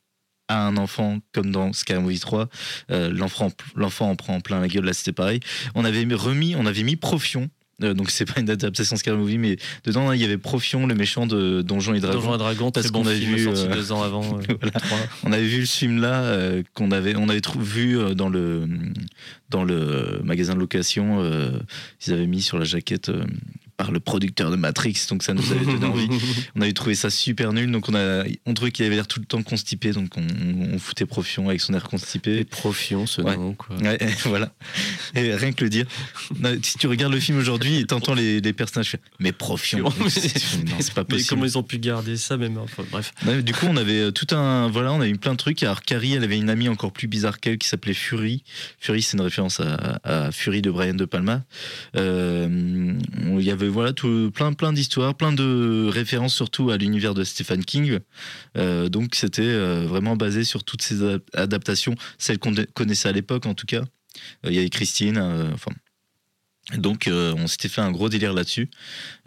à 0.49 0.65
un 0.67 0.75
enfant, 0.77 1.19
comme 1.31 1.51
dans 1.51 1.71
Scary 1.71 2.01
Movie 2.01 2.19
3. 2.19 2.49
Euh, 2.91 3.09
l'enfant, 3.13 3.51
l'enfant 3.75 4.09
en 4.09 4.15
prend 4.15 4.39
plein 4.41 4.59
la 4.59 4.67
gueule. 4.67 4.83
Là, 4.83 4.93
c'était 4.93 5.13
pareil. 5.13 5.39
On 5.75 5.85
avait 5.85 6.03
mis- 6.05 6.13
remis, 6.15 6.55
on 6.57 6.65
avait 6.65 6.83
mis 6.83 6.95
Profion. 6.97 7.49
euh, 7.83 7.93
donc 7.93 8.09
c'est 8.09 8.25
pas 8.25 8.41
une 8.41 8.49
adaptation 8.49 8.97
Scary 8.97 9.15
Movie, 9.15 9.37
mais 9.37 9.55
dedans 9.85 10.11
il 10.11 10.19
y 10.19 10.25
avait 10.25 10.37
Profion, 10.37 10.85
le 10.85 10.95
méchant 10.95 11.25
de 11.27 11.61
Donjons 11.61 11.93
et 11.93 11.99
Dragons. 12.01 12.17
Donjons 12.19 12.35
et 12.35 12.37
Dragons, 12.39 12.71
parce 12.71 12.91
bon 12.91 13.03
qu'on 13.03 13.07
a 13.09 13.13
film 13.13 13.35
vu, 13.35 13.43
sorti 13.45 13.61
euh, 13.67 13.73
deux 13.73 13.91
ans 13.93 14.01
avant. 14.03 14.21
voilà. 14.61 14.73
On 15.23 15.31
avait 15.31 15.47
vu 15.47 15.65
ce 15.65 15.77
film-là 15.77 16.23
euh, 16.23 16.63
qu'on 16.73 16.91
avait, 16.91 17.15
on 17.15 17.29
avait 17.29 17.39
vu 17.59 17.97
dans 18.15 18.27
le 18.27 18.67
dans 19.49 19.63
le 19.63 20.21
magasin 20.23 20.53
de 20.55 20.59
location. 20.59 21.21
euh, 21.21 21.51
ils 22.05 22.13
avaient 22.13 22.27
mis 22.27 22.41
sur 22.41 22.57
la 22.59 22.65
jaquette 22.65 23.09
euh, 23.09 23.23
par 23.77 23.91
le 23.93 24.01
producteur 24.01 24.51
de 24.51 24.57
Matrix, 24.57 25.05
donc 25.09 25.23
ça 25.23 25.33
nous 25.33 25.51
avait 25.53 25.63
donné 25.63 25.85
envie. 25.85 26.09
On 26.57 26.61
avait 26.61 26.73
trouvé 26.73 26.95
ça 26.95 27.09
super 27.09 27.53
nul, 27.53 27.71
donc 27.71 27.87
on 27.87 27.95
a, 27.95 28.25
on 28.45 28.53
trouvait 28.53 28.71
qu'il 28.71 28.85
avait 28.85 28.95
l'air 28.95 29.07
tout 29.07 29.21
le 29.21 29.25
temps 29.25 29.41
constipé, 29.41 29.93
donc 29.93 30.17
on, 30.17 30.21
on- 30.21 30.73
on 30.75 30.79
foutait 30.79 31.05
Profion 31.05 31.47
avec 31.47 31.61
son 31.61 31.73
air 31.73 31.85
Et 31.85 31.89
constipé. 31.89 32.43
Profion, 32.43 33.05
ce 33.07 33.21
Ouais. 33.21 33.37
nom, 33.37 33.53
quoi. 33.53 33.77
Ouais, 33.77 33.97
voilà. 34.25 34.51
Et 35.15 35.33
rien 35.33 35.53
que 35.53 35.63
le 35.63 35.69
dire. 35.69 35.85
Non, 36.41 36.57
si 36.61 36.77
tu 36.77 36.87
regardes 36.87 37.13
le 37.13 37.21
film 37.21 37.37
aujourd'hui 37.37 37.77
et 37.77 37.85
t'entends 37.85 38.15
les, 38.15 38.41
les 38.41 38.51
personnages 38.51 38.89
faire 38.89 38.99
Mais 39.21 39.31
Profion, 39.31 39.89
c'est- 40.09 40.57
non, 40.65 40.73
c'est 40.81 40.93
pas 40.93 41.01
Mais 41.03 41.15
possible. 41.15 41.29
comment 41.29 41.45
ils 41.45 41.57
ont 41.57 41.63
pu 41.63 41.79
garder 41.79 42.17
ça, 42.17 42.35
même 42.35 42.57
enfin, 42.57 42.83
Bref. 42.91 43.13
Du 43.45 43.53
coup, 43.53 43.67
on 43.69 43.77
avait 43.77 44.01
euh, 44.01 44.11
tout 44.11 44.27
un. 44.35 44.67
Voilà, 44.69 44.91
on 44.91 44.99
a 44.99 45.07
eu 45.07 45.15
plein 45.17 45.31
de 45.31 45.37
trucs. 45.37 45.63
Alors, 45.63 45.83
Carrie, 45.83 46.15
elle 46.15 46.25
avait 46.25 46.37
une 46.37 46.49
amie 46.49 46.67
encore 46.67 46.91
plus 46.91 47.07
bizarre 47.07 47.39
qu'elle 47.39 47.57
qui 47.57 47.69
s'appelait 47.69 47.93
Fury. 47.93 48.43
Fury, 48.81 49.01
c'est 49.01 49.15
une 49.15 49.21
référence 49.21 49.38
à, 50.03 50.31
Fury 50.31 50.61
de 50.61 50.71
Brian 50.71 50.93
De 50.93 51.05
Palma. 51.05 51.43
Euh, 51.95 52.97
Il 53.37 53.41
y 53.41 53.51
avait 53.51 53.67
voilà, 53.67 53.93
tout, 53.93 54.31
plein, 54.33 54.53
plein 54.53 54.73
d'histoires, 54.73 55.15
plein 55.15 55.31
de 55.31 55.89
références 55.91 56.35
surtout 56.35 56.69
à 56.69 56.77
l'univers 56.77 57.13
de 57.13 57.23
Stephen 57.23 57.63
King. 57.63 57.99
Euh, 58.57 58.89
donc, 58.89 59.15
c'était 59.15 59.41
euh, 59.43 59.85
vraiment 59.87 60.15
basé 60.15 60.43
sur 60.43 60.63
toutes 60.63 60.81
ces 60.81 60.97
adaptations, 61.33 61.95
celles 62.17 62.39
qu'on 62.39 62.53
connaissait 62.73 63.09
à 63.09 63.13
l'époque 63.13 63.45
en 63.45 63.53
tout 63.53 63.65
cas. 63.65 63.83
Il 64.43 64.53
y 64.53 64.59
avait 64.59 64.69
Christine. 64.69 65.55
Donc, 66.77 67.09
on 67.09 67.47
s'était 67.47 67.69
fait 67.69 67.81
un 67.81 67.91
gros 67.91 68.09
délire 68.09 68.33
là-dessus. 68.33 68.69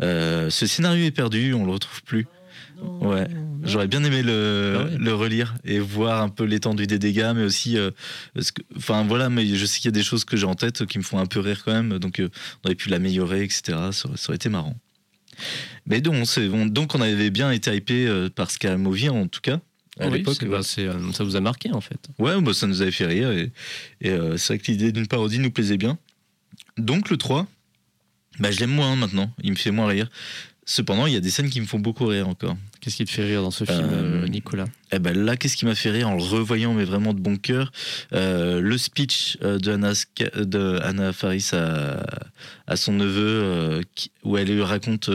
Ce 0.01 0.67
scénario 0.67 1.05
est 1.05 1.13
perdu, 1.13 1.55
on 1.55 1.65
le 1.65 1.73
retrouve 1.73 2.03
plus. 2.03 2.27
Ouais, 3.01 3.27
j'aurais 3.65 3.87
bien 3.89 4.03
aimé 4.05 4.23
le, 4.23 4.77
Ah 4.81 4.85
ouais. 4.85 4.97
le 4.99 5.15
relire 5.15 5.55
et 5.65 5.79
voir 5.79 6.23
un 6.23 6.29
peu 6.29 6.45
l'étendue 6.45 6.87
des 6.87 6.99
dégâts, 6.99 7.33
mais 7.35 7.45
aussi, 7.45 7.77
euh, 7.79 7.91
enfin 8.77 9.05
voilà, 9.05 9.29
mais 9.29 9.47
je 9.47 9.67
sais 9.67 9.79
qu'il 9.81 9.87
y 9.89 9.89
a 9.89 9.93
des 9.93 10.03
choses 10.03 10.25
que 10.25 10.37
j'ai 10.37 10.47
en 10.47 10.55
tête 10.55 10.87
qui 10.87 10.99
me 10.99 11.03
font 11.03 11.19
un 11.19 11.27
peu 11.27 11.41
rire 11.41 11.63
quand 11.65 11.73
même, 11.73 11.99
donc 11.99 12.21
euh, 12.21 12.29
on 12.63 12.69
aurait 12.69 12.75
pu 12.75 12.89
l'améliorer, 12.89 13.43
etc. 13.45 13.63
Ça, 13.93 14.09
aurait- 14.09 14.17
ça 14.17 14.29
aurait 14.31 14.37
été 14.37 14.49
marrant. 14.49 14.77
Mais 15.87 16.01
donc, 16.01 16.15
on, 16.39 16.67
donc 16.67 16.95
avait 16.95 17.31
bien 17.31 17.51
été 17.51 17.75
hypé 17.75 18.07
euh, 18.07 18.29
par 18.29 18.51
Scary 18.51 18.77
Movie 18.79 19.09
en 19.09 19.27
tout 19.29 19.41
cas 19.41 19.61
à 19.99 20.09
Oui, 20.09 20.19
l'époque. 20.19 20.45
bah, 20.47 20.61
euh, 20.79 21.13
ça 21.13 21.25
vous 21.25 21.37
a 21.37 21.41
marqué, 21.41 21.71
en 21.73 21.81
fait. 21.81 21.99
Ouais, 22.19 22.41
bah, 22.41 22.55
ça 22.55 22.67
nous 22.67 22.83
avait 22.83 22.91
fait 22.93 23.07
rire 23.07 23.31
et, 23.31 23.53
et, 24.01 24.11
c'est 24.37 24.55
vrai 24.55 24.59
que 24.59 24.71
l'idée 24.71 24.91
d'une 24.93 25.07
parodie 25.07 25.39
nous 25.39 25.51
plaisait 25.51 25.77
bien. 25.77 25.99
Donc 26.79 27.11
le 27.11 27.17
3, 27.17 27.47
bah, 28.39 28.51
je 28.51 28.61
l'aime 28.61 28.71
moins 28.71 28.97
maintenant, 28.97 29.31
il 29.43 29.51
me 29.51 29.57
fait 29.57 29.71
moins 29.71 29.87
rire. 29.87 30.09
Cependant, 30.65 31.07
il 31.07 31.13
y 31.13 31.17
a 31.17 31.21
des 31.21 31.31
scènes 31.31 31.51
qui 31.51 31.61
me 31.61 31.67
font 31.67 31.81
beaucoup 31.81 32.07
rire 32.07 32.29
encore. 32.29 32.57
Qu'est-ce 32.81 32.97
qui 32.97 33.05
te 33.05 33.11
fait 33.11 33.25
rire 33.25 33.43
dans 33.43 33.51
ce 33.51 33.65
film, 33.65 33.81
Euh, 33.91 34.23
euh, 34.23 34.29
Nicolas? 34.29 34.67
Eh 34.93 35.01
ben 35.01 35.17
là, 35.17 35.37
qu'est-ce 35.37 35.57
qui 35.57 35.65
m'a 35.65 35.75
fait 35.75 35.91
rire 35.91 36.09
en 36.09 36.15
le 36.15 36.23
revoyant, 36.23 36.73
mais 36.73 36.85
vraiment 36.85 37.15
de 37.15 37.21
bon 37.21 37.37
cœur 37.37 37.73
Euh, 38.13 38.61
Le 38.61 38.79
speech 38.79 39.39
de 39.41 39.73
Anna, 39.73 39.93
Ska- 39.95 40.45
de 40.45 40.79
Anna 40.85 41.13
Faris 41.13 41.49
à, 41.53 42.05
à 42.69 42.77
son 42.77 42.93
neveu 42.93 43.21
euh, 43.43 43.83
qui- 43.97 44.13
où 44.23 44.37
elle 44.39 44.49
lui 44.55 44.63
raconte 44.63 45.11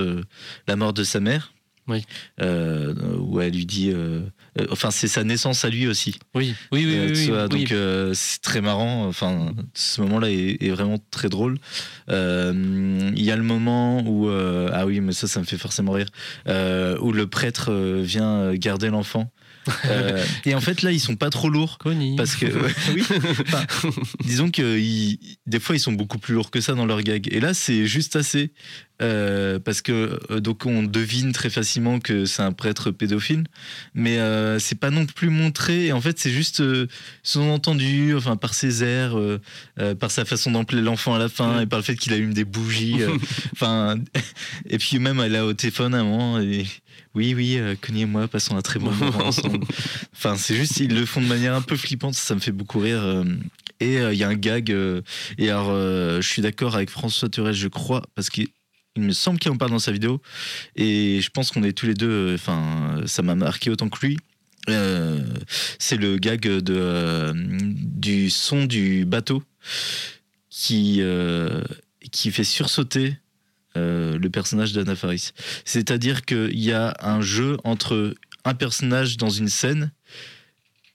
la 0.68 0.76
mort 0.76 0.91
de 0.93 1.04
sa 1.06 1.22
mère. 1.22 1.54
Oui. 1.88 2.04
Où 2.41 3.39
elle 3.39 3.54
lui 3.54 3.66
dit. 3.66 3.93
Euh, 4.60 4.66
enfin, 4.72 4.91
c'est 4.91 5.08
sa 5.08 5.24
naissance 5.24 5.66
à 5.66 5.70
lui 5.70 5.88
aussi. 5.88 6.16
Oui, 6.36 6.55
oui, 6.72 6.86
oui, 6.86 6.95
Euh, 7.30 7.47
oui, 7.51 7.60
donc 7.60 7.72
euh, 7.72 8.12
c'est 8.14 8.41
très 8.41 8.62
marrant. 8.62 9.05
Enfin, 9.05 9.51
ce 9.74 10.01
moment-là 10.01 10.30
est, 10.30 10.58
est 10.62 10.70
vraiment 10.70 10.97
très 11.12 11.30
drôle. 11.30 11.58
Il 12.10 13.24
y 13.24 13.32
a 13.32 13.36
le 13.36 13.43
moment 13.43 14.01
où 14.05 14.30
ah 14.30 14.86
oui, 14.86 14.99
mais 15.01 15.14
ça, 15.14 15.28
ça 15.28 15.39
me 15.39 15.45
fait 15.45 15.58
forcément 15.58 15.91
rire. 15.91 16.08
où 16.47 17.12
le 17.12 17.28
prêtre 17.28 17.72
vient 18.01 18.53
garder 18.55 18.89
l'enfant. 18.89 19.32
Euh, 19.86 20.24
et 20.45 20.55
en 20.55 20.61
fait, 20.61 20.82
là, 20.82 20.91
ils 20.91 20.99
sont 20.99 21.15
pas 21.15 21.30
trop 21.30 21.49
lourds. 21.49 21.78
Connie. 21.78 22.15
Parce 22.15 22.36
que, 22.36 22.45
ouais, 22.63 22.74
oui, 22.93 23.03
enfin, 23.47 23.65
disons 24.24 24.49
que 24.51 24.78
ils- 24.78 25.20
des 25.45 25.59
fois 25.59 25.76
ils 25.76 25.80
sont 25.80 25.93
beaucoup 25.93 26.18
plus 26.20 26.34
lourds 26.34 26.51
que 26.51 26.61
ça 26.61 26.74
dans 26.74 26.86
leur 26.86 27.01
gag. 27.01 27.28
Et 27.32 27.39
là, 27.39 27.53
c'est 27.53 27.86
juste 27.86 28.15
assez. 28.15 28.51
euh, 28.99 29.59
parce 29.59 29.82
que 29.84 30.20
euh, 30.32 30.39
donc 30.39 30.65
on 30.65 30.82
devine 30.82 31.32
très 31.32 31.51
facilement 31.51 31.99
que 31.99 32.26
c'est 32.26 32.41
un 32.41 32.51
prêtre 32.51 32.89
pédophile, 32.89 33.43
mais 33.93 34.18
euh, 34.18 34.57
c'est 34.57 34.80
pas 34.80 34.89
non 34.89 35.05
plus 35.05 35.30
montré. 35.30 35.86
Et 35.88 35.91
en 35.91 36.01
fait, 36.01 36.18
c'est 36.20 36.32
juste 36.32 36.61
euh, 36.61 36.88
sous-entendu, 37.22 38.15
enfin 38.15 38.38
par 38.38 38.53
ses 38.55 38.84
airs, 38.84 39.15
par 39.99 40.09
sa 40.11 40.26
façon 40.26 40.51
d'emplir 40.51 40.82
l'enfant 40.82 41.13
à 41.13 41.20
la 41.20 41.30
fin, 41.30 41.61
et 41.61 41.65
par 41.68 41.80
le 41.80 41.84
fait 41.84 41.95
qu'il 41.95 42.13
allume 42.13 42.34
des 42.34 42.45
bougies. 42.45 42.95
Enfin, 43.53 43.95
et 44.70 44.78
puis 44.78 44.99
même 44.99 45.20
elle 45.20 45.36
a 45.36 45.45
au 45.45 45.53
téléphone 45.53 45.93
à 45.95 45.99
un 45.99 46.03
moment. 46.03 46.39
Et, 46.39 46.65
oui, 47.18 47.34
oui, 47.34 47.57
euh, 47.57 47.76
Connie 47.82 48.03
et 48.03 48.05
moi 48.05 48.28
passons 48.28 48.55
un 48.55 48.61
très 48.61 48.80
bon 48.80 48.91
moment 48.91 49.26
ensemble. 49.26 49.65
Enfin, 50.15 50.36
c'est 50.38 50.55
juste, 50.55 50.78
ils 50.80 50.93
le 50.93 51.05
font 51.05 51.20
de 51.22 51.28
manière 51.28 51.53
un 51.55 51.61
peu 51.63 51.76
flippante, 51.76 52.13
ça 52.13 52.36
me 52.36 52.39
fait 52.39 52.51
beaucoup 52.51 52.80
rire. 52.80 53.01
euh, 53.01 53.26
Et 53.80 53.97
euh, 53.97 54.13
il 54.13 54.20
y 54.20 54.24
a 54.24 54.30
un 54.30 54.36
gag. 54.36 54.72
euh, 54.72 55.01
et 55.38 55.49
alors, 55.49 55.72
je 55.72 56.28
suis 56.28 56.41
d'accord 56.41 56.76
avec 56.76 56.89
François 56.89 57.28
Turel, 57.30 57.53
je 57.53 57.68
crois, 57.68 58.03
parce 58.15 58.30
qu'il 58.30 58.47
il 58.95 59.03
me 59.03 59.11
semble 59.11 59.38
qu'il 59.39 59.51
en 59.51 59.57
parle 59.57 59.72
dans 59.72 59.80
sa 59.80 59.91
vidéo. 59.91 60.22
Et 60.76 61.20
je 61.22 61.30
pense 61.30 61.51
qu'on 61.51 61.63
est 61.63 61.74
tous 61.74 61.86
les 61.86 61.93
deux. 61.93 62.34
Enfin, 62.34 63.01
ça 63.05 63.22
m'a 63.22 63.36
marqué 63.36 63.70
autant 63.70 63.89
que 63.89 64.05
lui. 64.05 64.18
C'est 65.80 65.97
le 65.97 66.18
gag 66.18 66.41
de, 66.41 67.32
du 67.36 68.30
son 68.32 68.65
du 68.65 69.05
bateau 69.05 69.43
qui, 70.49 71.01
qui 72.11 72.32
fait 72.32 72.43
sursauter 72.43 73.18
euh, 73.78 74.18
le 74.18 74.30
personnage 74.30 74.74
d'Anna 74.74 74.96
Faris. 74.96 75.32
C'est-à-dire 75.66 76.26
qu'il 76.26 76.60
y 76.60 76.72
a 76.74 76.96
un 77.02 77.22
jeu 77.22 77.58
entre 77.64 78.14
un 78.44 78.54
personnage 78.54 79.18
dans 79.18 79.30
une 79.30 79.50
scène 79.50 79.92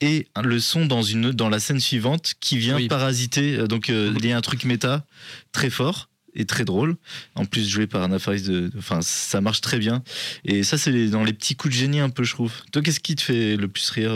et 0.01 0.27
le 0.43 0.59
son 0.59 0.85
dans, 0.85 1.01
une, 1.01 1.31
dans 1.31 1.49
la 1.49 1.59
scène 1.59 1.79
suivante 1.79 2.33
qui 2.39 2.57
vient 2.57 2.75
Oui. 2.75 2.87
parasiter. 2.87 3.55
euh, 3.57 3.67
Donc 3.67 3.89
euh, 3.89 4.13
il 4.17 4.25
y 4.25 4.31
a 4.31 4.37
un 4.37 4.41
truc 4.41 4.65
méta 4.65 5.05
très 5.51 5.69
fort 5.69 6.09
et 6.35 6.45
très 6.45 6.65
drôle. 6.65 6.95
En 7.35 7.45
plus 7.45 7.69
joué 7.69 7.85
par 7.87 8.01
Anna 8.03 8.17
Faris, 8.19 8.41
de, 8.41 8.71
enfin 8.77 8.99
ça 9.01 9.39
marche 9.39 9.61
très 9.61 9.77
bien. 9.77 10.03
Et 10.45 10.63
ça 10.63 10.77
c'est 10.77 11.07
dans 11.09 11.23
les 11.23 11.31
petits 11.33 11.55
coups 11.55 11.73
de 11.73 11.79
génie 11.79 11.99
un 11.99 12.09
peu 12.09 12.23
je 12.23 12.33
trouve. 12.33 12.51
Toi 12.71 12.81
qu'est-ce 12.81 12.99
qui 12.99 13.15
te 13.15 13.21
fait 13.21 13.55
le 13.55 13.67
plus 13.67 13.87
rire 13.91 14.11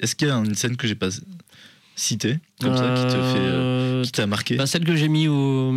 Est-ce 0.00 0.14
qu'il 0.14 0.28
y 0.28 0.30
a 0.30 0.36
une 0.36 0.54
scène 0.54 0.76
que 0.76 0.86
j'ai 0.86 0.94
pas 0.94 1.10
citée? 1.96 2.38
Comme 2.62 2.76
ça 2.76 2.94
qui 2.96 3.02
te 3.04 3.10
fait, 3.10 3.38
euh, 3.38 4.00
Euh, 4.00 4.02
qui 4.02 4.12
t'a 4.12 4.26
marqué 4.26 4.56
Bah, 4.56 4.66
celle 4.66 4.84
que 4.84 4.94
j'ai 4.96 5.08
mis 5.08 5.28
au. 5.28 5.72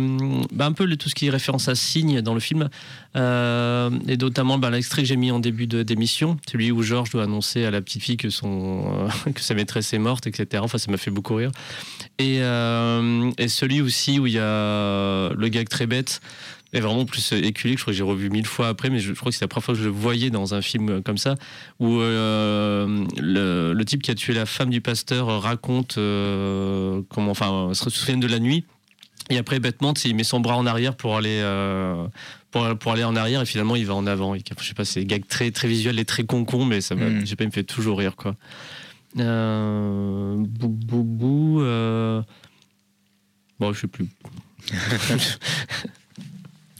Bah, 0.52 0.66
un 0.66 0.72
peu 0.72 0.84
le- 0.84 0.96
tout 0.96 1.08
ce 1.08 1.14
qui 1.14 1.26
est 1.26 1.30
référence 1.30 1.68
à 1.68 1.74
signe 1.74 2.20
dans 2.22 2.34
le 2.34 2.40
film. 2.40 2.68
Euh, 3.16 3.90
et 4.08 4.16
notamment 4.16 4.58
bah, 4.58 4.70
l'extrait 4.70 5.02
que 5.02 5.08
j'ai 5.08 5.16
mis 5.16 5.30
en 5.30 5.40
début 5.40 5.66
de- 5.66 5.82
d'émission, 5.82 6.36
celui 6.50 6.70
où 6.70 6.82
Georges 6.82 7.10
doit 7.10 7.24
annoncer 7.24 7.64
à 7.64 7.70
la 7.70 7.80
petite 7.82 8.02
fille 8.02 8.16
que, 8.16 8.30
son, 8.30 8.84
euh, 9.26 9.30
que 9.34 9.40
sa 9.40 9.54
maîtresse 9.54 9.92
est 9.92 9.98
morte, 9.98 10.26
etc. 10.26 10.62
Enfin, 10.64 10.78
ça 10.78 10.90
m'a 10.90 10.96
fait 10.96 11.10
beaucoup 11.10 11.34
rire. 11.34 11.50
Et, 12.18 12.36
et 12.36 13.48
celui 13.48 13.80
aussi 13.80 14.18
où 14.18 14.26
il 14.26 14.34
y 14.34 14.38
a 14.38 15.30
le 15.34 15.48
gag 15.48 15.68
très 15.68 15.86
bête. 15.86 16.20
Et 16.72 16.80
vraiment 16.80 17.04
plus 17.04 17.32
éculé, 17.32 17.74
que 17.74 17.78
je 17.80 17.84
crois 17.84 17.92
que 17.92 17.96
j'ai 17.96 18.04
revu 18.04 18.30
mille 18.30 18.46
fois 18.46 18.68
après, 18.68 18.90
mais 18.90 19.00
je, 19.00 19.08
je 19.08 19.18
crois 19.18 19.32
que 19.32 19.36
c'est 19.36 19.44
la 19.44 19.48
première 19.48 19.64
fois 19.64 19.74
que 19.74 19.80
je 19.80 19.84
le 19.86 19.90
voyais 19.90 20.30
dans 20.30 20.54
un 20.54 20.62
film 20.62 21.02
comme 21.02 21.18
ça, 21.18 21.34
où 21.80 21.98
euh, 21.98 23.04
le, 23.18 23.72
le 23.72 23.84
type 23.84 24.02
qui 24.02 24.10
a 24.12 24.14
tué 24.14 24.34
la 24.34 24.46
femme 24.46 24.70
du 24.70 24.80
pasteur 24.80 25.42
raconte 25.42 25.98
euh, 25.98 27.02
comment, 27.08 27.32
enfin, 27.32 27.70
se 27.74 27.90
souvient 27.90 28.18
de 28.18 28.28
la 28.28 28.38
nuit. 28.38 28.64
Et 29.30 29.38
après, 29.38 29.58
bêtement, 29.60 29.94
il 30.04 30.14
met 30.14 30.24
son 30.24 30.40
bras 30.40 30.56
en 30.56 30.66
arrière 30.66 30.96
pour 30.96 31.16
aller, 31.16 31.40
euh, 31.42 32.06
pour, 32.50 32.66
pour 32.78 32.92
aller 32.92 33.04
en 33.04 33.16
arrière, 33.16 33.42
et 33.42 33.46
finalement, 33.46 33.76
il 33.76 33.86
va 33.86 33.94
en 33.94 34.06
avant. 34.06 34.34
Et, 34.34 34.42
je 34.60 34.64
sais 34.64 34.74
pas, 34.74 34.84
c'est 34.84 35.04
gags 35.04 35.26
très, 35.26 35.50
très 35.50 35.68
visuels 35.68 35.98
et 35.98 36.04
très 36.04 36.24
concon, 36.24 36.64
mais 36.64 36.80
ça 36.80 36.94
Mm. 36.94 37.20
je 37.20 37.26
sais 37.26 37.36
pas, 37.36 37.44
il 37.44 37.48
me 37.48 37.52
fait 37.52 37.64
toujours 37.64 37.98
rire, 37.98 38.16
quoi. 38.16 38.36
Euh, 39.18 40.36
bou, 40.36 40.68
bou, 40.68 41.02
bou, 41.02 41.60
euh, 41.62 42.22
Bon, 43.58 43.72
je 43.72 43.80
sais 43.80 43.86
plus. 43.88 44.06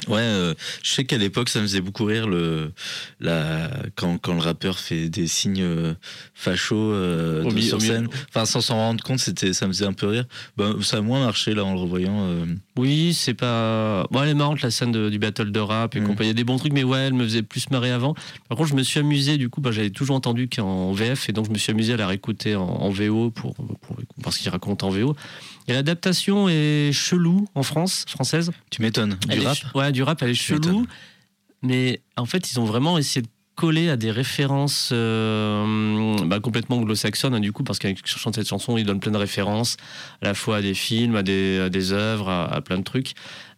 Ouais, 0.08 0.20
euh, 0.20 0.54
je 0.82 0.90
sais 0.92 1.04
qu'à 1.04 1.18
l'époque, 1.18 1.48
ça 1.48 1.60
me 1.60 1.66
faisait 1.66 1.80
beaucoup 1.80 2.04
rire 2.04 2.26
le, 2.28 2.72
la, 3.20 3.70
quand, 3.96 4.18
quand 4.18 4.34
le 4.34 4.40
rappeur 4.40 4.78
fait 4.78 5.08
des 5.08 5.26
signes 5.26 5.62
euh, 5.62 5.94
fachos 6.34 6.76
euh, 6.92 7.42
de- 7.50 7.60
sur 7.68 7.78
scène. 7.94 8.08
Enfin, 8.28 8.44
sans 8.46 8.60
s'en 8.60 8.76
rendre 8.76 9.02
compte, 9.04 9.18
c'était, 9.18 9.52
ça 9.52 9.66
me 9.66 9.72
faisait 9.72 9.86
un 9.86 9.92
peu 9.92 10.06
rire. 10.06 10.24
Ben, 10.56 10.80
ça 10.82 10.98
a 10.98 11.00
moins 11.00 11.24
marché 11.24 11.54
là 11.54 11.64
en 11.64 11.74
le 11.74 11.80
revoyant. 11.80 12.26
Oui, 12.80 13.14
c'est 13.14 13.34
pas. 13.34 14.06
Bon, 14.10 14.22
elle 14.22 14.30
est 14.30 14.34
marrante 14.34 14.62
la 14.62 14.70
scène 14.70 14.90
de- 14.92 15.10
du 15.10 15.18
battle 15.18 15.52
de 15.52 15.60
rap 15.60 15.94
et 15.96 16.00
Mm. 16.00 16.06
compagnie. 16.06 16.28
Il 16.30 16.32
y 16.32 16.34
a 16.34 16.34
des 16.34 16.44
bons 16.44 16.56
trucs, 16.56 16.72
mais 16.72 16.82
ouais, 16.84 16.98
elle 17.00 17.14
me 17.14 17.24
faisait 17.24 17.42
plus 17.42 17.68
marrer 17.70 17.90
avant. 17.90 18.14
Par 18.48 18.56
contre, 18.56 18.70
je 18.70 18.74
me 18.74 18.82
suis 18.82 18.98
amusé, 19.00 19.36
du 19.38 19.48
coup, 19.50 19.60
bah, 19.60 19.70
j'avais 19.72 19.90
toujours 19.90 20.16
entendu 20.16 20.48
qu'en 20.48 20.92
VF, 20.92 21.28
et 21.28 21.32
donc 21.32 21.46
je 21.46 21.50
me 21.50 21.58
suis 21.58 21.70
amusé 21.70 21.92
à 21.92 21.96
la 21.96 22.06
réécouter 22.06 22.56
en, 22.56 22.62
en 22.64 22.90
VO 22.90 23.30
pour, 23.30 23.54
pour, 23.54 23.96
parce 24.22 24.38
qu'il 24.38 24.48
raconte 24.50 24.82
en 24.82 24.90
VO. 24.90 25.14
Et 25.68 25.72
l'adaptation 25.72 26.48
est 26.48 26.90
chelou 26.92 27.46
en 27.54 27.62
France, 27.62 28.04
française. 28.08 28.50
Tu 28.70 28.82
m'étonnes. 28.82 29.16
Du 29.28 29.38
est 29.40 29.46
rap 29.46 29.58
Ouais, 29.74 29.92
du 29.92 30.02
rap, 30.02 30.20
elle 30.22 30.30
est 30.30 30.32
Tu 30.32 30.38
chelou. 30.54 30.86
Mais 31.62 32.00
en 32.16 32.24
fait, 32.24 32.50
ils 32.50 32.58
ont 32.58 32.64
vraiment 32.64 32.96
essayé 32.98 33.22
de 33.22 33.28
coller 33.60 33.90
à 33.90 33.96
des 33.98 34.10
références 34.10 34.88
euh, 34.92 36.16
bah, 36.24 36.40
complètement 36.40 36.78
anglo-saxonnes, 36.78 37.34
hein, 37.34 37.40
du 37.40 37.52
coup, 37.52 37.62
parce 37.62 37.78
qu'en 37.78 37.92
chantant 38.06 38.40
cette 38.40 38.48
chanson, 38.48 38.78
ils 38.78 38.84
donnent 38.86 39.00
plein 39.00 39.12
de 39.12 39.18
références, 39.18 39.76
à 40.22 40.28
la 40.28 40.34
fois 40.34 40.56
à 40.56 40.62
des 40.62 40.72
films, 40.72 41.14
à 41.14 41.22
des, 41.22 41.58
à 41.60 41.68
des 41.68 41.92
œuvres, 41.92 42.30
à, 42.30 42.46
à 42.46 42.60
plein 42.62 42.78
de 42.78 42.82
trucs, 42.84 43.12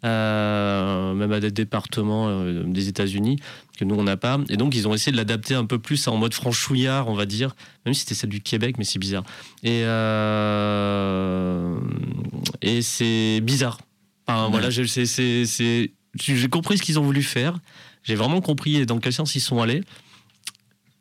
euh, 0.05 1.15
même 1.15 1.31
à 1.31 1.39
des 1.39 1.53
départements 1.53 2.27
euh, 2.29 2.65
des 2.67 2.89
États-Unis, 2.89 3.37
que 3.79 3.85
nous, 3.85 3.95
on 3.95 4.03
n'a 4.03 4.17
pas. 4.17 4.39
Et 4.49 4.57
donc, 4.57 4.75
ils 4.75 4.89
ont 4.89 4.95
essayé 4.95 5.13
de 5.13 5.17
l'adapter 5.17 5.55
un 5.55 5.67
peu 5.67 5.79
plus 5.79 6.09
en 6.09 6.17
mode 6.17 6.35
franchouillard, 6.35 7.07
on 7.09 7.15
va 7.15 7.25
dire, 7.27 7.55
même 7.87 7.95
si 7.95 8.01
c'était 8.01 8.17
celle 8.17 8.31
du 8.31 8.41
Québec, 8.41 8.77
mais 8.79 8.85
c'est 8.85 8.99
bizarre. 8.99 9.23
Et, 9.63 9.83
et 12.63 12.83
c'est 12.83 13.41
bizarre. 13.41 13.79
Enfin, 14.27 14.47
Ouais. 14.47 14.51
voilà, 14.51 14.71
j'ai 14.71 16.49
compris 16.49 16.79
ce 16.79 16.83
qu'ils 16.83 16.99
ont 16.99 17.03
voulu 17.05 17.23
faire. 17.23 17.59
J'ai 18.03 18.15
vraiment 18.15 18.41
compris 18.41 18.85
dans 18.87 18.99
quel 18.99 19.13
sens 19.13 19.35
ils 19.35 19.41
sont 19.41 19.61
allés. 19.63 19.83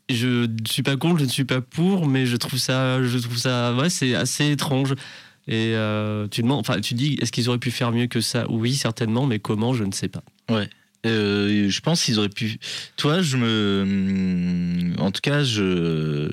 Je 0.10 0.46
ne 0.46 0.58
suis 0.70 0.84
pas 0.84 0.98
contre, 0.98 1.20
je 1.20 1.26
ne 1.26 1.30
suis 1.30 1.46
pas 1.46 1.62
pour, 1.62 2.06
mais 2.06 2.26
je 2.26 2.36
trouve 2.36 2.60
ça, 2.60 3.02
je 3.02 3.18
trouve 3.18 3.38
ça, 3.38 3.74
ouais, 3.76 3.90
c'est 3.90 4.14
assez 4.14 4.52
étrange. 4.52 4.94
Et 5.48 5.74
euh, 5.76 6.28
tu 6.28 6.42
demandes, 6.42 6.60
enfin, 6.60 6.80
tu 6.82 6.94
dis, 6.94 7.18
est-ce 7.22 7.32
qu'ils 7.32 7.50
auraient 7.50 7.58
pu 7.58 7.72
faire 7.72 7.92
mieux 7.92 8.08
que 8.08 8.22
ça? 8.22 8.46
Oui, 8.50 8.76
certainement, 8.76 9.26
mais 9.26 9.40
comment? 9.40 9.74
Je 9.74 9.84
ne 9.84 9.92
sais 9.92 10.10
pas. 10.10 10.24
Euh, 11.08 11.68
je 11.70 11.80
pense 11.82 12.04
qu'ils 12.04 12.20
auraient 12.20 12.30
pu. 12.30 12.60
Toi, 12.98 13.22
je 13.22 13.38
me. 13.38 14.94
En 15.00 15.12
tout 15.12 15.22
cas, 15.22 15.44
je- 15.44 16.30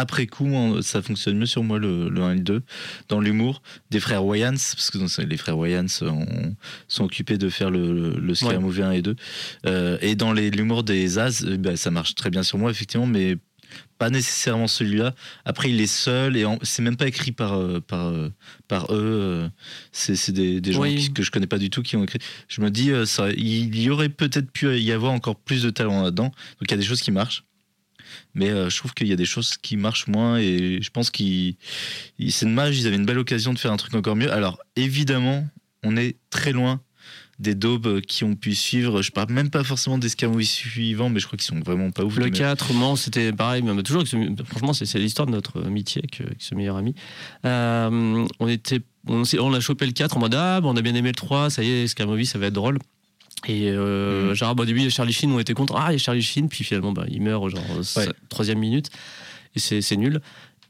Après 0.00 0.26
coup, 0.26 0.80
ça 0.82 1.02
fonctionne 1.02 1.36
mieux 1.38 1.46
sur 1.46 1.64
moi 1.64 1.78
le, 1.78 2.08
le 2.08 2.22
1 2.22 2.32
et 2.32 2.34
le 2.36 2.40
2. 2.42 2.62
Dans 3.08 3.20
l'humour 3.20 3.62
des 3.90 3.98
frères 4.00 4.24
Wayans, 4.24 4.52
parce 4.52 4.90
que 4.90 5.22
les 5.22 5.36
frères 5.36 5.58
Wayans 5.58 5.86
ont- 6.02 6.54
sont 6.86 7.04
occupés 7.04 7.36
de 7.36 7.48
faire 7.48 7.70
le, 7.70 8.16
le 8.18 8.34
Scary 8.34 8.54
Ouais. 8.56 8.60
Movie 8.62 8.82
1 8.82 8.90
et 8.92 9.02
2. 9.02 9.16
Euh, 9.66 9.98
et 10.00 10.14
dans 10.14 10.32
l'humour 10.32 10.84
des 10.84 11.18
As, 11.18 11.42
euh, 11.44 11.56
bah, 11.56 11.76
ça 11.76 11.90
marche 11.90 12.14
très 12.14 12.30
bien 12.30 12.42
sur 12.44 12.58
moi, 12.58 12.70
effectivement, 12.70 13.06
mais 13.06 13.36
pas 13.98 14.08
nécessairement 14.08 14.68
celui-là. 14.68 15.14
Après, 15.44 15.68
il 15.70 15.80
est 15.80 15.86
seul 15.88 16.36
et 16.36 16.44
c'est 16.62 16.80
même 16.82 16.96
pas 16.96 17.06
écrit 17.08 17.32
par, 17.32 17.54
euh, 17.58 17.80
par, 17.80 18.06
euh, 18.08 18.32
par 18.68 18.84
eux. 18.94 18.98
euh, 19.00 19.48
C'est 19.92 20.30
des, 20.32 20.60
des 20.60 20.72
gens 20.72 20.82
Oui. 20.82 20.94
qui- 20.96 21.12
que 21.12 21.22
je 21.24 21.30
connais 21.32 21.46
pas 21.48 21.58
du 21.58 21.68
tout 21.70 21.82
qui 21.82 21.96
ont 21.96 22.04
écrit. 22.04 22.20
Je 22.48 22.60
me 22.60 22.70
dis, 22.70 22.92
euh, 22.92 23.04
ça, 23.04 23.30
il 23.30 23.76
y 23.78 23.90
aurait 23.90 24.08
peut-être 24.08 24.50
pu 24.52 24.78
y 24.78 24.92
avoir 24.92 25.12
encore 25.12 25.36
plus 25.36 25.62
de 25.64 25.70
talent 25.70 26.02
là-dedans. 26.02 26.26
Donc 26.28 26.62
il 26.62 26.70
y 26.70 26.74
a 26.74 26.76
des 26.78 26.84
choses 26.84 27.02
qui 27.02 27.10
marchent. 27.10 27.44
Mais 28.34 28.50
euh, 28.50 28.68
je 28.70 28.76
trouve 28.78 28.94
qu'il 28.94 29.06
y 29.08 29.12
a 29.12 29.16
des 29.16 29.24
choses 29.24 29.56
qui 29.56 29.76
marchent 29.76 30.06
moins 30.06 30.38
et 30.38 30.78
je 30.82 30.90
pense 30.90 31.10
qu'ils. 31.10 31.56
ils- 32.18 32.32
C'est 32.32 32.46
dommage, 32.46 32.78
ils 32.78 32.86
avaient 32.86 32.96
une 32.96 33.06
belle 33.06 33.18
occasion 33.18 33.52
de 33.52 33.58
faire 33.58 33.72
un 33.72 33.76
truc 33.76 33.94
encore 33.94 34.16
mieux. 34.16 34.32
Alors 34.32 34.58
évidemment, 34.76 35.46
on 35.84 35.96
est 35.96 36.16
très 36.30 36.52
loin 36.52 36.80
des 37.38 37.54
daubes 37.54 38.00
qui 38.00 38.24
ont 38.24 38.34
pu 38.34 38.54
suivre. 38.56 39.00
Je 39.00 39.12
parle 39.12 39.30
même 39.32 39.48
pas 39.48 39.62
forcément 39.62 39.96
des 39.96 40.08
Scary 40.08 40.32
Movies 40.32 40.48
suivants, 40.50 41.08
mais 41.08 41.20
je 41.20 41.26
crois 41.26 41.36
qu'ils 41.36 41.46
sont 41.46 41.60
vraiment 41.60 41.92
pas 41.92 42.02
ouf. 42.02 42.16
Le 42.16 42.24
les 42.24 42.30
mecs. 42.32 42.40
4, 42.40 42.72
moi, 42.74 42.96
c'était 42.96 43.32
pareil, 43.32 43.62
mais 43.62 43.80
toujours, 43.84 44.02
franchement, 44.46 44.72
c'est 44.72 44.92
l'histoire 44.98 45.26
de 45.26 45.32
notre 45.32 45.64
amitié 45.64 46.02
avec, 46.02 46.20
avec 46.20 46.42
ce 46.42 46.56
meilleur 46.56 46.76
ami. 46.76 46.96
Euh, 47.44 48.26
on, 48.40 48.48
était, 48.48 48.80
on, 49.06 49.22
a 49.54 49.60
chopé 49.60 49.86
le 49.86 49.92
4 49.92 50.16
en 50.16 50.20
mode 50.20 50.34
Ah, 50.34 50.60
on 50.64 50.76
a 50.76 50.82
bien 50.82 50.96
aimé 50.96 51.10
le 51.10 51.14
3, 51.14 51.48
ça 51.50 51.62
y 51.62 51.70
est, 51.70 51.86
Scary 51.86 52.08
Movie, 52.08 52.26
ça 52.26 52.38
va 52.40 52.46
être 52.46 52.54
drôle. 52.54 52.78
Et 53.46 53.68
euh, 53.70 54.28
Mhm. 54.30 54.34
genre, 54.34 54.54
bah, 54.54 54.62
au 54.64 54.66
début, 54.66 54.90
Charlie 54.90 55.12
Sheen, 55.12 55.30
on 55.32 55.38
était 55.38 55.54
contre 55.54 55.76
Ah, 55.76 55.90
il 55.90 55.92
y 55.92 55.94
a 55.96 55.98
Charlie 55.98 56.22
Sheen, 56.22 56.48
puis 56.48 56.64
finalement, 56.64 56.92
bah, 56.92 57.04
il 57.08 57.22
meurt, 57.22 57.48
genre, 57.48 57.64
troisième 58.28 58.58
minute, 58.58 58.90
et 59.54 59.60
c'est 59.60 59.96
nul. 59.96 60.20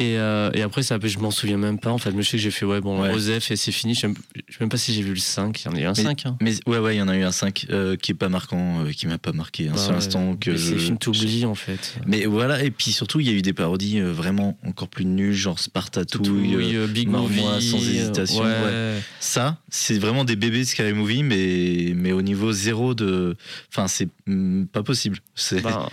Et, 0.01 0.16
euh, 0.16 0.51
et 0.55 0.62
après, 0.62 0.84
ça, 0.84 0.96
je 1.03 1.18
m'en 1.18 1.32
souviens 1.32 1.57
même 1.57 1.78
pas. 1.78 1.90
En 1.90 1.99
fait, 1.99 2.12
je 2.16 2.22
sais 2.22 2.36
que 2.36 2.42
j'ai 2.42 2.53
fait, 2.53 2.64
ouais, 2.64 2.80
bon, 2.80 3.01
Ouais. 3.03 3.12
Osef 3.12 3.51
et 3.51 3.57
c'est 3.57 3.72
fini. 3.72 3.94
Je 3.94 4.01
sais 4.01 4.07
même- 4.07 4.16
je 4.49 4.53
sais 4.55 4.59
même 4.61 4.68
pas 4.68 4.76
si 4.76 4.94
j'ai 4.94 5.03
vu 5.03 5.11
le 5.11 5.18
5. 5.18 5.61
Il 5.62 5.64
y 5.66 5.68
en 5.68 5.74
a 5.76 5.80
eu 5.80 5.84
un 5.86 5.92
Mais- 5.96 6.03
5. 6.05 6.26
Hein. 6.26 6.36
Mais 6.40 6.55
ouais, 6.66 6.78
ouais, 6.78 6.94
il 6.94 6.99
y 6.99 7.03
en 7.03 7.09
a 7.09 7.16
eu 7.16 7.24
un 7.24 7.32
5 7.32 7.66
euh, 7.70 7.96
qui 7.96 8.12
est 8.12 8.14
pas 8.14 8.28
marquant, 8.28 8.84
euh, 8.84 8.92
qui 8.92 9.09
m'a 9.09 9.18
pas 9.18 9.32
marqué 9.32 9.68
un 9.68 9.72
Bah 9.72 9.78
seul 9.78 9.96
instant. 9.96 10.36
Que 10.36 10.53
Mais 10.53 10.57
c'est 10.59 10.76
films 10.78 10.99
t'oublies, 10.99 11.44
en 11.46 11.57
fait. 11.57 11.96
Mais 12.07 12.26
voilà, 12.26 12.62
et 12.62 12.70
puis 12.70 12.92
surtout, 12.92 13.18
il 13.18 13.26
y 13.26 13.30
a 13.30 13.32
eu 13.32 13.42
des 13.42 13.53
parodies 13.53 13.99
euh, 13.99 14.12
vraiment 14.12 14.57
encore 14.64 14.86
plus 14.88 15.05
nulles, 15.05 15.32
genre 15.34 15.59
Spartatouille. 15.59 16.55
Oui, 16.55 16.76
Big 16.88 17.09
Movie. 17.09 17.40
sans 17.61 17.78
hésitation, 17.78 18.42
ouais. 18.44 18.46
ouais. 18.46 19.01
Ça, 19.18 19.59
c'est 19.68 19.99
vraiment 19.99 20.24
des 20.24 20.36
bébés 20.36 20.61
de 20.61 20.64
Scary 20.64 20.92
Movie, 20.92 21.24
mais, 21.24 21.92
mais 21.96 22.12
au 22.12 22.22
niveau 22.22 22.53
zéro 22.53 22.94
de. 22.94 23.36
Enfin, 23.72 23.88
c'est 23.88 24.09
mm, 24.26 24.66
pas 24.66 24.84
possible. 24.84 25.18
Ben, 25.62 25.88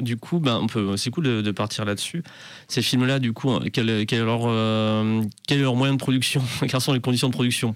du 0.00 0.16
coup, 0.18 0.42
on 0.44 0.66
peut, 0.66 0.96
c'est 0.96 1.10
cool 1.10 1.24
de, 1.24 1.40
de 1.40 1.50
partir 1.50 1.84
là-dessus. 1.84 2.22
Ces 2.68 2.82
films-là, 2.82 3.18
du 3.18 3.32
coup, 3.32 3.37
hein, 3.44 3.60
quel, 3.72 4.06
quel 4.06 4.20
est 4.20 4.24
leur, 4.24 4.42
euh, 4.46 5.22
quel 5.46 5.58
est 5.58 5.62
leur 5.62 5.74
moyen 5.76 5.92
de 5.94 5.98
production 5.98 6.42
Quelles 6.68 6.80
sont 6.80 6.92
les 6.92 7.00
conditions 7.00 7.28
de 7.28 7.32
production? 7.34 7.74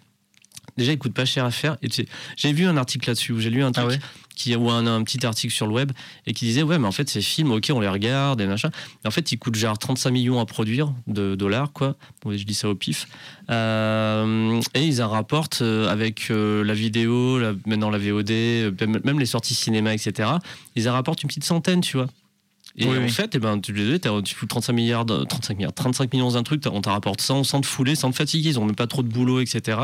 Déjà, 0.78 0.92
ils 0.92 0.98
coûtent 0.98 1.12
pas 1.12 1.26
cher 1.26 1.44
à 1.44 1.50
faire. 1.50 1.76
Et 1.82 1.88
tu 1.88 1.96
sais, 1.96 2.08
j'ai 2.36 2.50
vu 2.54 2.64
un 2.66 2.78
article 2.78 3.10
là-dessus 3.10 3.34
j'ai 3.38 3.50
lu 3.50 3.62
un 3.62 3.72
truc 3.72 3.84
Ah 3.86 3.92
ouais? 3.92 3.98
qui, 4.34 4.56
ou 4.56 4.70
un, 4.70 4.86
un 4.86 5.02
petit 5.02 5.26
article 5.26 5.52
sur 5.52 5.66
le 5.66 5.74
web 5.74 5.92
et 6.26 6.32
qui 6.32 6.46
disait 6.46 6.62
ouais, 6.62 6.78
mais 6.78 6.88
en 6.88 6.92
fait, 6.92 7.10
ces 7.10 7.20
films, 7.20 7.50
ok, 7.50 7.70
on 7.74 7.80
les 7.80 7.88
regarde 7.88 8.40
et 8.40 8.46
machin. 8.46 8.70
Mais 9.04 9.08
en 9.08 9.10
fait, 9.10 9.30
ils 9.32 9.38
coûtent 9.38 9.54
genre 9.56 9.76
35 9.76 10.10
millions 10.10 10.40
à 10.40 10.46
produire 10.46 10.94
de 11.08 11.34
dollars, 11.34 11.72
quoi. 11.74 11.96
Bon, 12.22 12.34
je 12.34 12.42
dis 12.44 12.54
ça 12.54 12.70
au 12.70 12.74
pif. 12.74 13.06
Euh, 13.50 14.60
et 14.74 14.82
ils 14.86 15.02
en 15.02 15.10
rapportent 15.10 15.60
euh, 15.60 15.88
avec 15.90 16.30
euh, 16.30 16.64
la 16.64 16.72
vidéo, 16.74 17.38
la- 17.38 17.52
maintenant 17.66 17.90
la 17.90 17.98
VOD, 17.98 18.30
même 19.04 19.18
les 19.20 19.26
sorties 19.26 19.54
cinéma, 19.54 19.92
etc. 19.92 20.30
Ils 20.74 20.88
en 20.88 20.92
rapportent 20.94 21.22
une 21.22 21.28
petite 21.28 21.44
centaine, 21.44 21.82
tu 21.82 21.98
vois. 21.98 22.06
Et 22.76 22.86
Oui, 22.86 22.96
en 22.98 23.02
oui. 23.02 23.10
fait, 23.10 23.34
eh 23.34 23.38
ben, 23.38 23.60
tu, 23.60 23.74
tu 24.24 24.34
fous 24.34 24.46
35 24.46 24.72
milliards, 24.72 25.04
de- 25.04 25.24
35 25.24 25.56
milliards, 25.56 25.74
35 25.74 26.12
millions 26.12 26.30
d'un 26.32 26.42
truc, 26.42 26.62
on 26.70 26.80
t'en 26.80 26.92
rapporte 26.92 27.20
100 27.20 27.44
sans 27.44 27.60
te 27.60 27.66
fouler, 27.66 27.94
sans 27.94 28.10
te 28.10 28.16
fatiguer, 28.16 28.48
ils 28.50 28.58
ont 28.58 28.64
même 28.64 28.74
pas 28.74 28.86
trop 28.86 29.02
de 29.02 29.08
boulot, 29.08 29.40
etc. 29.40 29.78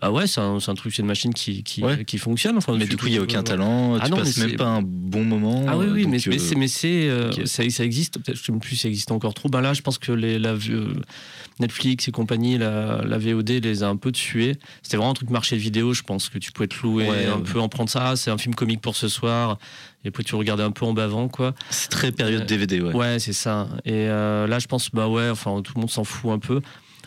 Bah 0.00 0.10
ouais, 0.10 0.26
c'est 0.26 0.40
un, 0.40 0.56
un 0.66 0.74
truc, 0.74 0.94
c'est 0.94 1.02
une 1.02 1.08
machine 1.08 1.32
qui, 1.34 1.62
qui, 1.62 1.82
Ouais. 1.84 2.04
qui 2.04 2.18
fonctionne. 2.18 2.56
Enfin, 2.56 2.74
mais 2.76 2.86
du 2.86 2.96
coup, 2.96 3.06
il 3.06 3.12
n'y 3.12 3.18
a 3.18 3.22
aucun 3.22 3.42
talent, 3.42 3.96
Ah 4.00 4.06
tu 4.06 4.10
non, 4.10 4.16
passes 4.16 4.36
mais 4.38 4.46
même 4.48 4.56
pas 4.56 4.66
un 4.66 4.82
bon 4.82 5.24
moment. 5.24 5.66
ah 5.68 5.76
oui, 5.76 5.86
oui, 5.92 6.06
mais, 6.06 6.18
mais 6.26 6.40
euh, 6.40 6.54
mais 6.56 6.68
c'est, 6.68 7.08
euh, 7.08 7.30
ok. 7.30 7.46
ça, 7.46 7.68
ça 7.68 7.84
existe, 7.84 8.14
peut-être, 8.18 8.36
je 8.38 8.42
sais 8.42 8.50
même 8.52 8.60
plus 8.60 8.76
si 8.76 8.82
ça 8.82 8.88
existe 8.88 9.12
encore 9.12 9.34
trop. 9.34 9.48
Ben 9.48 9.60
là, 9.60 9.74
je 9.74 9.82
pense 9.82 9.98
que 9.98 10.10
les, 10.10 10.38
la, 10.38 10.54
euh, 10.54 10.94
Netflix 11.60 12.08
et 12.08 12.10
compagnie, 12.12 12.58
la, 12.58 13.02
la 13.04 13.18
VOD 13.18 13.50
les 13.62 13.82
a 13.82 13.88
un 13.88 13.96
peu 13.96 14.12
tués. 14.12 14.56
C'était 14.82 14.96
vraiment 14.96 15.10
un 15.12 15.14
truc 15.14 15.30
marché 15.30 15.56
de 15.56 15.60
vidéo, 15.60 15.92
je 15.94 16.02
pense, 16.02 16.28
que 16.28 16.38
tu 16.38 16.52
pouvais 16.52 16.66
te 16.68 16.76
louer 16.82 17.08
Ouais, 17.08 17.26
un 17.26 17.36
ouais. 17.36 17.42
peu, 17.42 17.60
en 17.60 17.68
prendre 17.68 17.90
ça. 17.90 18.10
Ah, 18.10 18.16
c'est 18.16 18.30
un 18.30 18.38
film 18.38 18.54
comique 18.54 18.80
pour 18.80 18.96
ce 18.96 19.08
soir. 19.08 19.58
Et 20.04 20.08
après, 20.08 20.24
tu 20.24 20.34
regardais 20.34 20.62
un 20.64 20.72
peu 20.72 20.84
en 20.84 20.92
bavant, 20.92 21.28
quoi. 21.28 21.54
C'est 21.70 21.88
très 21.90 22.10
période 22.12 22.42
Euh, 22.42 22.46
DVD, 22.46 22.80
ouais. 22.80 22.94
Ouais, 22.94 23.18
c'est 23.18 23.32
ça. 23.32 23.68
Et 23.84 23.92
euh, 24.08 24.46
là, 24.46 24.58
je 24.58 24.66
pense, 24.66 24.90
bah 24.92 25.08
ouais, 25.08 25.30
enfin, 25.30 25.60
tout 25.62 25.72
le 25.76 25.80
monde 25.80 25.90
s'en 25.90 26.04
fout 26.04 26.30
un 26.32 26.38
peu. 26.38 26.60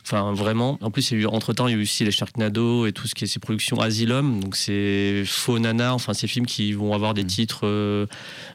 Enfin, 0.08 0.34
vraiment. 0.34 0.78
En 0.82 0.92
plus, 0.92 1.10
il 1.10 1.16
y 1.16 1.18
a 1.18 1.24
eu, 1.24 1.26
entre-temps, 1.26 1.68
il 1.68 1.72
y 1.72 1.74
a 1.74 1.80
eu 1.80 1.82
aussi 1.82 2.06
les 2.06 2.12
Sharknado 2.12 2.86
et 2.86 2.92
tout 2.92 3.08
ce 3.08 3.16
qui 3.16 3.24
est 3.24 3.28
ces 3.28 3.40
productions 3.40 3.80
Asylum. 3.82 4.40
Donc, 4.40 4.56
c'est 4.56 5.24
faux 5.26 5.58
nanar. 5.58 5.96
Enfin, 5.96 6.14
ces 6.14 6.28
films 6.28 6.46
qui 6.46 6.74
vont 6.74 6.94
avoir 6.94 7.16
des 7.16 7.24
Mm. 7.24 7.28
titres 7.28 7.62
euh, 7.64 8.06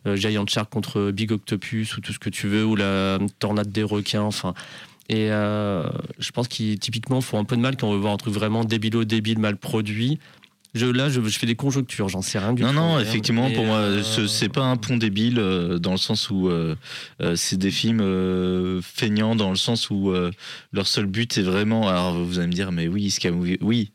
euh, 0.06 0.14
Giant 0.14 0.46
Shark 0.46 0.70
contre 0.72 1.10
Big 1.10 1.32
Octopus 1.32 1.96
ou 1.96 2.00
tout 2.00 2.12
ce 2.12 2.20
que 2.20 2.30
tu 2.30 2.46
veux, 2.46 2.64
ou 2.64 2.76
la 2.76 3.18
Tornade 3.40 3.72
des 3.72 3.82
requins. 3.82 4.22
Enfin. 4.22 4.54
Et 5.10 5.30
euh, 5.32 5.82
je 6.20 6.30
pense 6.30 6.46
qu'ils, 6.48 6.78
typiquement, 6.78 7.20
font 7.20 7.38
un 7.38 7.44
peu 7.44 7.56
de 7.56 7.60
mal 7.60 7.76
quand 7.76 7.88
on 7.88 7.92
veut 7.92 7.98
voir 7.98 8.14
un 8.14 8.16
truc 8.16 8.32
vraiment 8.32 8.64
débilo, 8.64 9.04
débile, 9.04 9.38
mal 9.40 9.56
produit. 9.56 10.18
Je, 10.72 10.86
là, 10.86 11.08
je, 11.08 11.20
je 11.20 11.36
fais 11.36 11.48
des 11.48 11.56
conjectures, 11.56 12.08
j'en 12.08 12.22
sais 12.22 12.38
rien 12.38 12.52
du 12.52 12.62
Non, 12.62 12.68
tout. 12.68 12.74
non, 12.76 12.94
Rien. 12.94 13.00
effectivement, 13.04 13.48
Mais, 13.48 13.54
pour 13.56 13.64
moi, 13.64 13.78
euh, 13.78 14.02
ce- 14.04 14.28
c'est 14.28 14.48
pas 14.48 14.62
un 14.62 14.76
pont 14.76 14.96
débile 14.96 15.40
euh, 15.40 15.78
dans 15.80 15.90
le 15.90 15.96
sens 15.98 16.30
où 16.30 16.48
c'est 17.34 17.58
des 17.58 17.72
films 17.72 18.80
feignants, 18.82 19.34
dans 19.34 19.50
le 19.50 19.56
sens 19.56 19.90
où 19.90 20.12
leur 20.72 20.86
seul 20.86 21.06
but 21.06 21.36
est 21.38 21.42
vraiment. 21.42 21.88
Alors, 21.88 22.14
vous 22.14 22.38
allez 22.38 22.46
me 22.46 22.52
dire, 22.52 22.70
mais 22.70 22.86
oui, 22.86 23.10
Scary 23.10 23.34
Movie, 23.34 23.58
oui. 23.60 23.90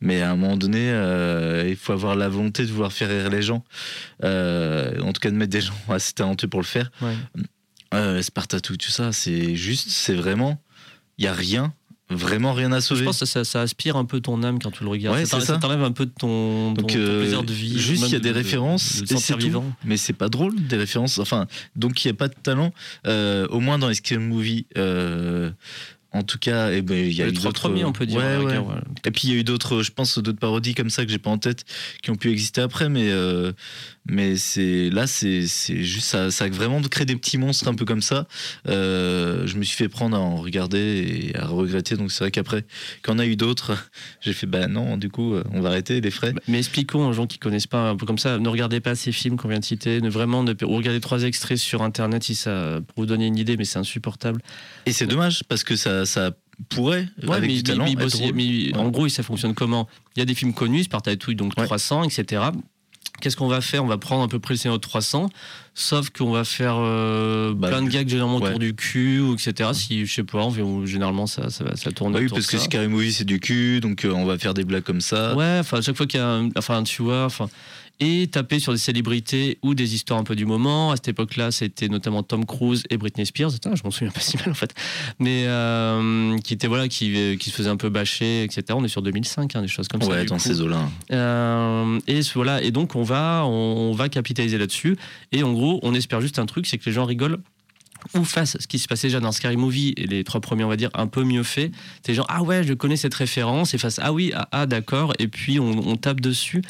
Mais 0.00 0.22
à 0.22 0.30
un 0.30 0.36
moment 0.36 0.56
donné, 0.56 0.90
euh, 0.90 1.66
il 1.68 1.76
faut 1.76 1.92
avoir 1.92 2.14
la 2.16 2.28
volonté 2.28 2.64
de 2.64 2.70
vouloir 2.70 2.92
faire 2.92 3.08
rire 3.08 3.28
les 3.30 3.42
gens. 3.42 3.64
Euh, 4.24 5.00
en 5.02 5.12
tout 5.12 5.20
cas, 5.20 5.30
de 5.30 5.36
mettre 5.36 5.50
des 5.52 5.60
gens 5.60 5.72
assez 5.88 6.12
talentueux 6.12 6.48
pour 6.48 6.60
le 6.60 6.66
faire. 6.66 6.90
Ouais. 7.00 7.14
Euh, 7.94 8.22
Spartatou, 8.22 8.76
tout 8.76 8.90
ça, 8.90 9.12
c'est 9.12 9.54
juste, 9.56 9.88
c'est 9.90 10.14
vraiment. 10.14 10.60
Il 11.18 11.24
y 11.24 11.28
a 11.28 11.32
rien, 11.34 11.72
vraiment 12.10 12.52
rien 12.52 12.72
à 12.72 12.76
Je 12.80 12.86
sauver. 12.86 13.04
pense 13.04 13.20
que 13.20 13.26
ça, 13.26 13.44
ça 13.44 13.60
aspire 13.60 13.96
un 13.96 14.04
peu 14.04 14.20
ton 14.20 14.42
âme 14.42 14.58
quand 14.58 14.70
tu 14.70 14.82
le 14.82 14.88
regardes. 14.90 15.16
Ouais, 15.16 15.26
ça 15.26 15.40
ça. 15.40 15.46
ça 15.46 15.58
t'enlève 15.58 15.82
un 15.82 15.92
peu 15.92 16.06
de 16.06 16.10
ton, 16.10 16.72
ton- 16.74 16.82
Donc, 16.82 16.92
ton 16.92 16.98
euh, 16.98 17.20
plaisir 17.20 17.42
de 17.42 17.52
vie. 17.52 17.78
juste, 17.78 18.04
il 18.06 18.12
y 18.12 18.16
a 18.16 18.18
de- 18.18 18.22
des 18.24 18.30
de- 18.30 18.34
références, 18.34 19.02
de 19.02 19.14
et 19.14 19.50
tout. 19.50 19.64
mais 19.84 19.96
c'est 19.96 20.12
pas 20.14 20.28
drôle 20.28 20.54
des 20.66 20.76
références. 20.76 21.18
Enfin, 21.18 21.46
donc 21.76 22.04
il 22.04 22.08
n'y 22.08 22.12
a 22.12 22.16
pas 22.16 22.28
de 22.28 22.34
talent. 22.42 22.72
Euh, 23.06 23.46
au 23.48 23.60
moins 23.60 23.78
dans 23.78 23.88
les 23.88 23.94
scary 23.94 24.22
movies, 24.22 24.64
euh, 24.78 25.50
en 26.14 26.22
tout 26.22 26.38
cas, 26.38 26.70
eh 26.72 26.82
ben, 26.82 26.98
il 27.06 27.12
y 27.14 27.22
a 27.22 27.26
les 27.26 27.30
eu 27.32 27.34
trois 27.34 27.50
d'autres. 27.50 27.60
premiers, 27.60 27.84
on 27.86 27.92
peut 27.92 28.04
dire. 28.04 28.18
Ouais, 28.18 28.36
ouais. 28.36 28.58
Et 29.06 29.10
puis 29.10 29.28
il 29.28 29.30
y 29.30 29.32
a 29.34 29.36
eu 29.40 29.44
d'autres, 29.44 29.82
je 29.82 29.92
pense, 29.92 30.18
d'autres 30.18 30.38
parodies 30.38 30.74
comme 30.74 30.90
ça 30.90 31.04
que 31.06 31.10
j'ai 31.10 31.18
pas 31.18 31.30
en 31.30 31.38
tête, 31.38 31.64
qui 32.02 32.10
ont 32.10 32.16
pu 32.16 32.30
exister 32.30 32.60
après, 32.60 32.90
mais 32.90 33.10
euh, 33.10 33.52
mais 34.04 34.36
c'est 34.36 34.90
là, 34.90 35.06
c'est 35.06 35.46
juste 35.46 36.06
ça, 36.06 36.30
ça 36.30 36.44
a 36.44 36.48
vraiment 36.48 36.80
créé 36.82 37.06
des 37.06 37.16
petits 37.16 37.38
monstres 37.38 37.68
un 37.68 37.74
peu 37.74 37.84
comme 37.84 38.02
ça. 38.02 38.26
Euh, 38.68 39.46
je 39.46 39.56
me 39.56 39.62
suis 39.62 39.76
fait 39.76 39.88
prendre 39.88 40.16
à 40.16 40.20
en 40.20 40.36
regarder 40.36 41.30
et 41.32 41.36
à 41.36 41.46
regretter. 41.46 41.96
Donc 41.96 42.10
c'est 42.10 42.24
vrai 42.24 42.30
qu'après, 42.30 42.64
quand 43.02 43.14
on 43.14 43.18
a 43.18 43.26
eu 43.26 43.36
d'autres, 43.36 43.76
j'ai 44.20 44.32
fait 44.32 44.46
bah 44.46 44.66
non, 44.66 44.96
du 44.96 45.08
coup, 45.08 45.34
on 45.52 45.60
va 45.60 45.70
arrêter 45.70 46.00
les 46.00 46.10
frais. 46.10 46.34
Mais 46.48 46.58
expliquons 46.58 47.06
aux 47.06 47.12
gens 47.12 47.26
qui 47.26 47.38
connaissent 47.38 47.66
pas 47.66 47.90
un 47.90 47.96
peu 47.96 48.06
comme 48.06 48.18
ça. 48.18 48.38
Ne 48.38 48.48
regardez 48.48 48.80
pas 48.80 48.94
ces 48.94 49.12
films 49.12 49.36
qu'on 49.36 49.48
vient 49.48 49.60
de 49.60 49.64
citer. 49.64 50.00
Ne 50.00 50.10
vraiment, 50.10 50.42
ne, 50.42 50.54
regardez 50.62 51.00
trois 51.00 51.22
extraits 51.22 51.58
sur 51.58 51.82
internet 51.82 52.24
si 52.24 52.34
ça 52.34 52.80
pour 52.88 53.04
vous 53.04 53.06
donner 53.06 53.26
une 53.26 53.38
idée, 53.38 53.56
mais 53.56 53.64
c'est 53.64 53.78
insupportable. 53.78 54.42
Et 54.86 54.92
c'est 54.92 55.06
dommage 55.06 55.42
parce 55.48 55.64
que 55.64 55.76
ça, 55.76 56.06
ça 56.06 56.32
pourrait, 56.68 57.08
Ouais, 57.22 57.36
avec 57.36 57.50
mais, 57.50 57.56
du 57.56 57.62
talent, 57.62 57.86
mais 58.34 58.76
en 58.76 58.88
gros, 58.90 59.08
ça 59.08 59.22
fonctionne 59.22 59.54
comment? 59.54 59.88
Il 60.16 60.20
y 60.20 60.22
a 60.22 60.26
des 60.26 60.34
films 60.34 60.54
connus, 60.54 60.84
Spartatouille, 60.84 61.36
donc 61.36 61.52
Ouais. 61.56 61.64
300, 61.64 62.04
etc. 62.04 62.42
Qu'est-ce 63.20 63.36
qu'on 63.36 63.46
va 63.46 63.60
faire? 63.60 63.84
On 63.84 63.86
va 63.86 63.98
prendre 63.98 64.24
à 64.24 64.28
peu 64.28 64.40
près 64.40 64.54
le 64.54 64.58
scénario 64.58 64.78
de 64.78 64.82
300, 64.82 65.30
sauf 65.74 66.10
qu'on 66.10 66.32
va 66.32 66.42
faire 66.44 66.74
euh, 66.78 67.54
Bah, 67.54 67.68
plein 67.68 67.82
de 67.82 67.88
gags 67.88 68.08
généralement 68.08 68.38
ouais. 68.38 68.48
autour 68.48 68.58
du 68.58 68.74
cul, 68.74 69.20
ou 69.20 69.34
etc. 69.34 69.70
Si, 69.74 70.04
je 70.06 70.12
sais 70.12 70.24
pas, 70.24 70.38
on- 70.44 70.86
généralement 70.86 71.28
ça, 71.28 71.48
ça, 71.48 71.76
ça 71.76 71.92
tourne 71.92 72.16
oui, 72.16 72.24
autour 72.24 72.38
parce 72.38 72.46
de 72.48 72.52
que 72.52 72.58
ça. 72.58 72.64
Scary 72.64 72.88
Movie 72.88 73.12
c'est 73.12 73.24
du 73.24 73.38
cul, 73.38 73.80
donc 73.80 74.04
euh, 74.04 74.10
on 74.12 74.24
va 74.24 74.38
faire 74.38 74.54
des 74.54 74.64
blagues 74.64 74.82
comme 74.82 75.00
ça. 75.00 75.36
Ouais, 75.36 75.58
enfin, 75.60 75.78
à 75.78 75.82
chaque 75.82 75.96
fois 75.96 76.06
qu'il 76.06 76.18
y 76.18 76.22
a. 76.22 76.26
un- 76.28 76.48
Enfin, 76.56 76.82
tu 76.82 77.02
vois, 77.02 77.24
enfin. 77.24 77.48
Et 78.04 78.26
taper 78.26 78.58
sur 78.58 78.72
des 78.72 78.80
célébrités 78.80 79.58
ou 79.62 79.76
des 79.76 79.94
histoires 79.94 80.18
un 80.18 80.24
peu 80.24 80.34
du 80.34 80.44
moment. 80.44 80.90
À 80.90 80.96
cette 80.96 81.06
époque-là, 81.06 81.52
c'était 81.52 81.88
notamment 81.88 82.24
Tom 82.24 82.44
Cruise 82.44 82.82
et 82.90 82.96
Britney 82.96 83.24
Spears. 83.24 83.52
Je 83.62 83.82
m'en 83.84 83.92
souviens 83.92 84.10
pas 84.10 84.18
si 84.18 84.36
mal 84.38 84.50
en 84.50 84.54
fait. 84.54 84.74
Mais 85.20 85.44
euh, 85.46 86.36
qui 86.38 86.52
étaient, 86.54 86.66
voilà, 86.66 86.88
qui, 86.88 87.36
qui 87.38 87.50
se 87.50 87.54
faisaient 87.54 87.68
un 87.68 87.76
peu 87.76 87.90
bâcher, 87.90 88.42
etc. 88.42 88.64
On 88.70 88.82
est 88.82 88.88
sur 88.88 89.02
2005, 89.02 89.54
hein, 89.54 89.62
des 89.62 89.68
choses 89.68 89.86
comme 89.86 90.02
ça. 90.02 90.08
Ouais, 90.08 90.24
dans 90.24 90.40
ces 90.40 90.60
eaux-là. 90.60 90.90
Euh, 91.12 92.00
et 92.08 92.22
voilà, 92.34 92.60
et 92.60 92.72
donc 92.72 92.96
on 92.96 93.04
va, 93.04 93.44
on, 93.44 93.90
on 93.90 93.92
va 93.92 94.08
capitaliser 94.08 94.58
là-dessus. 94.58 94.96
Et 95.30 95.44
en 95.44 95.52
gros, 95.52 95.78
on 95.84 95.94
espère 95.94 96.20
juste 96.20 96.40
un 96.40 96.46
truc, 96.46 96.66
c'est 96.66 96.78
que 96.78 96.86
les 96.86 96.92
gens 96.92 97.04
rigolent 97.04 97.38
ou 98.14 98.24
fassent 98.24 98.56
ce 98.58 98.66
qui 98.66 98.80
se 98.80 98.88
passait 98.88 99.06
déjà 99.06 99.20
dans 99.20 99.30
Scary 99.30 99.56
Movie 99.56 99.94
et 99.96 100.08
les 100.08 100.24
trois 100.24 100.40
premiers, 100.40 100.64
on 100.64 100.68
va 100.68 100.76
dire, 100.76 100.90
un 100.94 101.06
peu 101.06 101.22
mieux 101.22 101.44
fait. 101.44 101.70
C'est 102.04 102.14
genre 102.14 102.26
ah 102.28 102.42
ouais, 102.42 102.64
je 102.64 102.74
connais 102.74 102.96
cette 102.96 103.14
référence 103.14 103.74
et 103.74 103.78
fasse 103.78 104.00
ah 104.02 104.12
oui, 104.12 104.32
ah, 104.34 104.48
ah, 104.50 104.66
d'accord, 104.66 105.12
et 105.20 105.28
puis 105.28 105.60
on, 105.60 105.70
on 105.88 105.94
tape 105.94 106.20
dessus. 106.20 106.62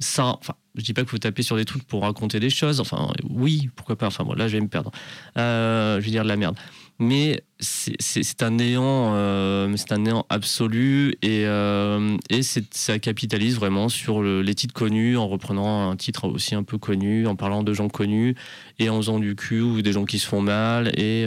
Ça, 0.00 0.36
enfin, 0.40 0.54
je 0.76 0.82
dis 0.82 0.94
pas 0.94 1.02
qu'il 1.02 1.10
faut 1.10 1.18
taper 1.18 1.42
sur 1.42 1.56
des 1.56 1.64
trucs 1.66 1.84
pour 1.86 2.02
raconter 2.02 2.40
des 2.40 2.48
choses. 2.50 2.80
Enfin, 2.80 3.12
oui, 3.28 3.68
pourquoi 3.76 3.96
pas. 3.96 4.06
Enfin, 4.06 4.24
bon, 4.24 4.32
là, 4.32 4.48
je 4.48 4.54
vais 4.56 4.62
me 4.62 4.68
perdre. 4.68 4.90
Euh, 5.36 6.00
je 6.00 6.04
vais 6.06 6.10
dire 6.10 6.22
de 6.22 6.28
la 6.28 6.36
merde. 6.36 6.56
Mais 6.98 7.42
c'est- 7.58 8.42
un 8.42 8.50
néant, 8.50 9.14
euh, 9.14 9.72
c'est 9.76 9.92
un 9.92 9.98
néant 9.98 10.26
absolu 10.28 11.14
et, 11.22 11.44
euh, 11.46 12.16
et 12.28 12.40
ça 12.42 12.98
capitalise 12.98 13.56
vraiment 13.56 13.88
sur 13.88 14.20
le- 14.22 14.42
les 14.42 14.54
titres 14.54 14.74
connus 14.74 15.16
en 15.16 15.26
reprenant 15.28 15.90
un 15.90 15.96
titre 15.96 16.28
aussi 16.28 16.54
un 16.54 16.62
peu 16.62 16.76
connu, 16.78 17.26
en 17.26 17.36
parlant 17.36 17.62
de 17.62 17.72
gens 17.72 17.88
connus 17.88 18.34
et 18.78 18.90
en 18.90 18.96
faisant 18.98 19.18
du 19.18 19.34
cul 19.34 19.60
ou 19.62 19.80
des 19.82 19.92
gens 19.92 20.04
qui 20.04 20.18
se 20.18 20.26
font 20.26 20.42
mal 20.42 20.88
et 20.98 21.24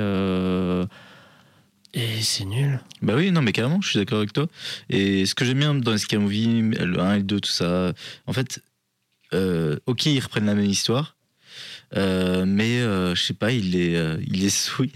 et 1.94 2.22
c'est 2.22 2.46
nul. 2.46 2.80
Bah 3.02 3.14
oui, 3.16 3.32
non, 3.32 3.42
mais 3.42 3.52
carrément, 3.52 3.82
je 3.82 3.90
suis 3.90 4.00
d'accord 4.00 4.18
avec 4.20 4.34
toi. 4.34 4.48
Et 4.90 5.26
ce 5.26 5.36
que 5.36 5.46
j'aime 5.46 5.60
bien 5.60 5.76
dans 5.76 5.92
les 5.92 5.98
Scary 5.98 6.22
Movie, 6.22 6.62
le 6.62 7.00
1 7.00 7.14
et 7.14 7.18
le 7.18 7.24
2, 7.24 7.40
tout 7.40 7.52
ça, 7.52 7.94
en 8.28 8.34
fait, 8.34 8.62
euh, 9.34 9.78
ok, 9.86 10.06
ils 10.08 10.20
reprennent 10.20 10.46
la 10.46 10.56
même 10.56 10.66
histoire. 10.70 11.16
euh, 11.96 12.46
mais 12.48 12.80
euh, 12.80 13.14
je 13.16 13.22
sais 13.22 13.34
pas, 13.36 13.52
il 13.52 13.72
les, 13.72 13.96
euh, 13.96 14.18
il 14.28 14.50
souille. 14.52 14.92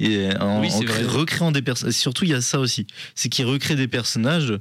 Et 0.00 0.30
en, 0.40 0.60
Oui, 0.60 0.70
recréant 1.06 1.52
des 1.52 1.60
personnages. 1.62 1.94
Surtout, 1.94 2.24
il 2.24 2.30
y 2.30 2.34
a 2.34 2.40
ça 2.40 2.58
aussi. 2.58 2.86
C'est 3.14 3.28
qu'ils 3.28 3.44
recréent 3.46 3.76
des 3.76 3.88
personnages 3.88 4.54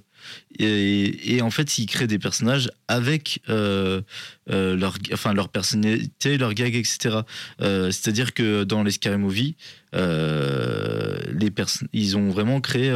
Et, 0.59 1.36
et 1.36 1.41
en 1.41 1.51
fait, 1.51 1.78
il 1.78 1.86
crée 1.86 2.07
des 2.07 2.20
personnages 2.20 2.70
avec 2.88 3.41
euh, 3.49 4.01
euh, 4.49 4.76
leur, 4.76 4.97
enfin, 5.13 5.34
leur 5.34 5.49
personnalité, 5.49 6.38
leur 6.38 6.53
gag, 6.53 6.76
etc. 6.76 7.20
Euh, 7.61 7.91
C'est-à-dire 7.91 8.34
que 8.34 8.63
dans 8.63 8.84
les 8.84 8.91
Scary 8.91 9.18
Movie, 9.18 9.55
les 9.93 11.51
ils 11.93 12.18
ont 12.18 12.30
vraiment 12.30 12.61
créé 12.61 12.91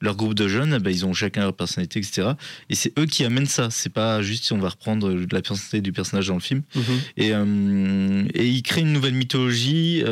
leur 0.00 0.16
groupe 0.16 0.34
de 0.34 0.46
jeunes. 0.46 0.78
ben, 0.78 0.90
ils 0.90 1.06
ont 1.06 1.14
chacun 1.14 1.42
leur 1.42 1.54
personnalité, 1.54 2.00
etc. 2.00 2.32
Et 2.68 2.74
c'est 2.74 2.92
eux 2.98 3.06
qui 3.06 3.24
amènent 3.24 3.46
ça. 3.46 3.70
C'est 3.70 3.92
pas 3.92 4.20
juste 4.20 4.44
si 4.44 4.52
on 4.52 4.58
va 4.58 4.68
reprendre 4.68 5.10
la 5.10 5.40
personnalité 5.40 5.80
du 5.80 5.92
personnage 5.92 6.26
dans 6.26 6.34
le 6.34 6.40
film. 6.40 6.62
Et, 7.16 7.30
euh, 7.32 8.24
et 8.34 8.46
il 8.46 8.62
crée 8.62 8.82
une 8.82 8.92
nouvelle 8.92 9.14
mythologie. 9.14 10.04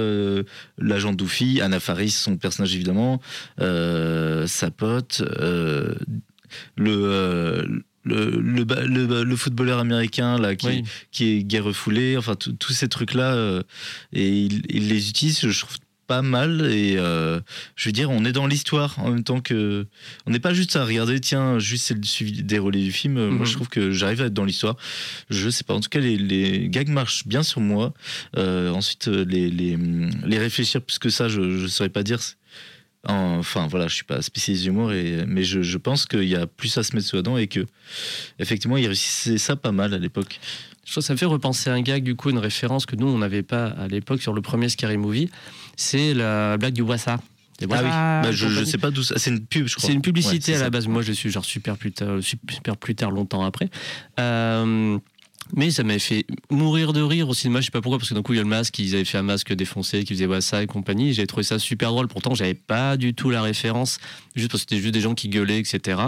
L'agent 0.78 1.12
Doofy, 1.12 1.60
Anna 1.60 1.80
Faris, 1.80 2.10
son 2.10 2.36
personnage 2.36 2.74
évidemment, 2.74 3.20
sa 3.58 4.70
pote, 4.74 5.22
le, 6.76 6.90
euh, 6.90 7.62
le, 8.04 8.30
le, 8.40 8.64
le 8.86 9.06
ba- 9.06 9.24
le 9.24 9.36
footballeur 9.36 9.78
américain 9.78 10.38
là, 10.38 10.56
qui, 10.56 10.66
Oui. 10.66 10.82
qui 11.12 11.28
est 11.36 11.42
gay 11.44 11.60
refoulé, 11.60 12.16
enfin 12.16 12.34
tous 12.36 12.72
ces 12.72 12.88
trucs-là. 12.88 13.34
euh, 13.34 13.62
et 14.12 14.28
il, 14.28 14.62
il 14.68 14.88
les 14.88 15.08
utilise, 15.08 15.40
je 15.48 15.60
trouve 15.60 15.76
pas 16.08 16.20
mal 16.20 16.66
et 16.68 16.96
euh, 16.98 17.38
je 17.76 17.88
veux 17.88 17.92
dire 17.92 18.10
on 18.10 18.24
est 18.24 18.32
dans 18.32 18.48
l'histoire 18.48 18.98
en 18.98 19.10
même 19.12 19.22
temps 19.22 19.40
que 19.40 19.86
on 20.26 20.32
n'est 20.32 20.40
pas 20.40 20.52
juste 20.52 20.74
à 20.74 20.84
regarder 20.84 21.20
tiens 21.20 21.60
juste 21.60 21.86
c'est 21.86 21.94
le 21.94 22.02
suivi 22.02 22.42
relais 22.58 22.82
du 22.82 22.90
film 22.90 23.14
moi 23.28 23.38
Mhm. 23.38 23.46
je 23.46 23.52
trouve 23.54 23.68
que 23.68 23.92
j'arrive 23.92 24.20
à 24.20 24.24
être 24.26 24.34
dans 24.34 24.44
l'histoire 24.44 24.76
je 25.30 25.48
sais 25.48 25.62
pas 25.62 25.74
en 25.74 25.80
tout 25.80 25.88
cas 25.88 26.00
les, 26.00 26.16
les 26.18 26.68
gags 26.68 26.88
marchent 26.88 27.24
bien 27.26 27.44
sur 27.44 27.60
moi 27.60 27.94
Euh, 28.36 28.70
ensuite 28.72 29.06
les, 29.06 29.48
les, 29.48 29.78
les 30.26 30.38
réfléchir 30.38 30.82
plus 30.82 30.98
que 30.98 31.08
ça 31.08 31.28
je 31.28 31.40
ne 31.40 31.68
saurais 31.68 31.88
pas 31.88 32.02
dire 32.02 32.18
enfin 33.08 33.66
voilà 33.66 33.88
je 33.88 33.94
suis 33.94 34.04
pas 34.04 34.22
spécialiste 34.22 34.64
d'humour 34.64 34.92
et 34.92 35.24
mais 35.26 35.42
je, 35.42 35.62
je 35.62 35.78
pense 35.78 36.06
qu'il 36.06 36.24
y 36.24 36.36
a 36.36 36.46
plus 36.46 36.76
à 36.78 36.84
se 36.84 36.94
mettre 36.94 37.08
sous 37.08 37.16
la 37.16 37.22
dent 37.22 37.36
et 37.36 37.48
que 37.48 37.66
effectivement 38.38 38.76
il 38.76 38.86
réussissait 38.86 39.38
ça 39.38 39.56
pas 39.56 39.72
mal 39.72 39.92
à 39.92 39.98
l'époque 39.98 40.38
Je 40.84 40.92
trouve 40.92 41.02
que 41.02 41.06
ça 41.06 41.12
me 41.12 41.18
fait 41.18 41.26
repenser 41.26 41.70
à 41.70 41.74
un 41.74 41.80
gag, 41.80 42.02
du 42.02 42.16
coup, 42.16 42.30
une 42.30 42.38
référence 42.38 42.86
que 42.86 42.96
nous, 42.96 43.06
on 43.06 43.18
n'avait 43.18 43.42
pas 43.42 43.66
à 43.66 43.88
l'époque 43.88 44.20
sur 44.20 44.32
le 44.32 44.42
premier 44.42 44.68
Scary 44.68 44.96
Movie. 44.96 45.30
C'est 45.76 46.12
la 46.12 46.56
blague 46.58 46.74
du 46.74 46.82
Wassa. 46.82 47.18
Ah 47.70 47.82
oui 47.82 47.88
Bah, 47.88 48.32
je, 48.32 48.64
sais 48.64 48.78
pas 48.78 48.90
d'où 48.90 49.02
ça 49.02 49.18
c'est 49.18 49.30
une 49.30 49.44
pub 49.44 49.66
je 49.66 49.76
crois 49.76 49.86
C'est 49.86 49.94
une 49.94 50.02
publicité 50.02 50.54
à 50.54 50.60
la 50.60 50.70
base. 50.70 50.88
Moi, 50.88 51.02
je 51.02 51.12
suis 51.12 51.30
genre 51.30 51.44
super 51.44 51.76
plus 51.76 51.92
tard, 51.92 52.18
super 52.20 52.76
plus 52.76 52.94
tard 52.94 53.10
longtemps 53.10 53.44
après. 53.44 53.68
Euh, 54.18 54.98
mais 55.54 55.70
ça 55.70 55.82
m'avait 55.82 55.98
fait 55.98 56.26
mourir 56.50 56.92
de 56.92 57.02
rire 57.02 57.28
au 57.28 57.34
cinéma. 57.34 57.60
Je 57.60 57.66
sais 57.66 57.70
pas 57.70 57.80
pourquoi, 57.80 57.98
parce 57.98 58.08
que 58.08 58.14
d'un 58.14 58.22
coup, 58.22 58.32
il 58.32 58.36
y 58.36 58.40
a 58.40 58.42
le 58.42 58.48
masque, 58.48 58.78
ils 58.78 58.94
avaient 58.94 59.04
fait 59.04 59.18
un 59.18 59.22
masque 59.22 59.52
défoncé 59.52 60.04
qui 60.04 60.14
faisait 60.14 60.26
Wassa 60.26 60.62
et 60.62 60.66
compagnie. 60.66 61.12
J'ai 61.12 61.26
trouvé 61.26 61.42
ça 61.42 61.58
super 61.58 61.90
drôle. 61.90 62.08
Pourtant, 62.08 62.34
j'avais 62.34 62.54
pas 62.54 62.96
du 62.96 63.14
tout 63.14 63.30
la 63.30 63.42
référence, 63.42 63.98
juste 64.34 64.50
parce 64.50 64.64
que 64.64 64.70
c'était 64.70 64.82
juste 64.82 64.94
des 64.94 65.00
gens 65.00 65.14
qui 65.14 65.28
gueulaient, 65.28 65.58
etc. 65.58 66.00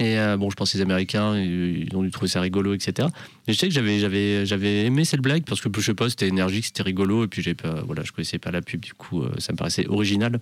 Et 0.00 0.18
euh, 0.18 0.36
bon, 0.36 0.48
je 0.48 0.56
pense 0.56 0.72
que 0.72 0.78
les 0.78 0.82
Américains, 0.82 1.36
ils 1.36 1.88
ont 1.94 2.02
dû 2.02 2.10
trouver 2.10 2.28
ça 2.28 2.40
rigolo, 2.40 2.72
etc. 2.72 3.08
Et 3.46 3.52
je 3.52 3.58
sais 3.58 3.68
que 3.68 3.74
j'avais, 3.74 3.98
j'avais, 3.98 4.46
j'avais 4.46 4.84
aimé 4.84 5.04
cette 5.04 5.20
blague 5.20 5.44
parce 5.44 5.60
que 5.60 5.68
je 5.74 5.80
sais 5.80 5.94
pas, 5.94 6.08
c'était 6.08 6.28
énergique, 6.28 6.66
c'était 6.66 6.84
rigolo. 6.84 7.24
Et 7.24 7.28
puis, 7.28 7.42
j'ai 7.42 7.54
pas, 7.54 7.82
voilà, 7.84 8.04
je 8.04 8.12
connaissais 8.12 8.38
pas 8.38 8.52
la 8.52 8.62
pub, 8.62 8.80
du 8.80 8.94
coup, 8.94 9.22
euh, 9.22 9.30
ça 9.38 9.52
me 9.52 9.58
paraissait 9.58 9.86
original. 9.88 10.40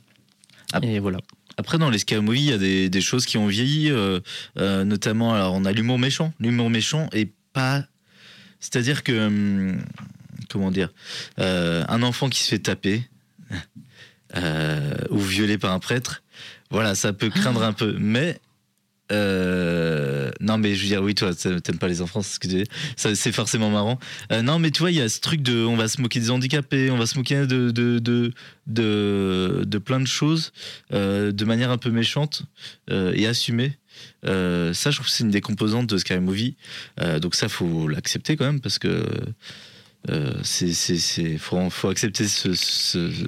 Et 0.82 0.98
voilà. 0.98 1.18
Après, 1.56 1.78
dans 1.78 1.90
les 1.90 1.98
scary 1.98 2.22
movies, 2.22 2.44
il 2.44 2.50
y 2.50 2.52
a 2.52 2.58
des, 2.58 2.88
des 2.90 3.00
choses 3.00 3.24
qui 3.24 3.38
ont 3.38 3.46
vieilli, 3.46 3.90
euh, 3.90 4.20
euh, 4.58 4.84
notamment, 4.84 5.32
alors 5.32 5.54
on 5.54 5.64
a 5.64 5.72
l'humour 5.72 5.98
méchant. 5.98 6.32
L'humour 6.38 6.70
méchant 6.70 7.08
est 7.12 7.32
pas. 7.52 7.84
C'est-à-dire 8.60 9.02
que. 9.02 9.26
hum, 9.26 9.78
comment 10.48 10.70
dire 10.70 10.90
euh, 11.38 11.84
Un 11.88 12.02
enfant 12.02 12.28
qui 12.28 12.42
se 12.42 12.48
fait 12.48 12.58
taper 12.58 13.02
euh, 14.36 14.94
ou 15.10 15.18
violer 15.18 15.58
par 15.58 15.72
un 15.72 15.78
prêtre, 15.78 16.22
voilà, 16.70 16.94
ça 16.94 17.12
peut 17.12 17.30
craindre 17.30 17.62
un 17.62 17.72
peu. 17.72 17.96
Mais. 17.98 18.40
euh, 19.12 20.32
non 20.40 20.58
mais 20.58 20.74
je 20.74 20.82
veux 20.82 20.88
dire 20.88 21.00
oui 21.00 21.14
toi 21.14 21.32
t'aimes 21.32 21.78
pas 21.78 21.86
les 21.86 22.02
enfants 22.02 22.22
c'est 22.22 22.34
ce 22.34 22.40
que 22.40 22.48
tu 22.48 22.64
c'est 22.96 23.30
forcément 23.30 23.70
marrant 23.70 24.00
non 24.42 24.58
mais 24.58 24.72
tu 24.72 24.80
vois 24.80 24.90
il 24.90 24.96
y 24.96 25.00
a 25.00 25.08
ce 25.08 25.20
truc 25.20 25.42
de 25.42 25.64
on 25.64 25.76
va 25.76 25.86
se 25.86 26.00
moquer 26.00 26.18
des 26.18 26.32
handicapés 26.32 26.90
on 26.90 26.98
va 26.98 27.06
se 27.06 27.16
moquer 27.16 27.46
de 27.46 27.70
de 27.70 28.00
de 28.00 28.32
de, 28.66 29.78
plein 29.78 30.00
de 30.00 30.08
choses 30.08 30.52
de 30.90 31.44
manière 31.44 31.70
un 31.70 31.78
peu 31.78 31.90
méchante 31.90 32.42
et 32.90 33.28
assumée. 33.28 33.78
Euh, 34.24 34.72
ça, 34.72 34.90
je 34.90 34.96
trouve 34.96 35.06
que 35.06 35.12
c'est 35.12 35.24
une 35.24 35.30
des 35.30 35.40
composantes 35.40 35.86
de 35.88 35.98
Scary 35.98 36.20
Movie. 36.20 36.56
Euh, 37.00 37.18
donc 37.18 37.34
ça, 37.34 37.48
faut 37.48 37.88
l'accepter 37.88 38.36
quand 38.36 38.44
même 38.46 38.60
parce 38.60 38.78
que 38.78 39.06
euh, 40.10 40.32
c'est 40.42 41.38
faut, 41.38 41.88
accepter 41.88 42.26
ce, 42.28 42.54
ce- 42.54 43.26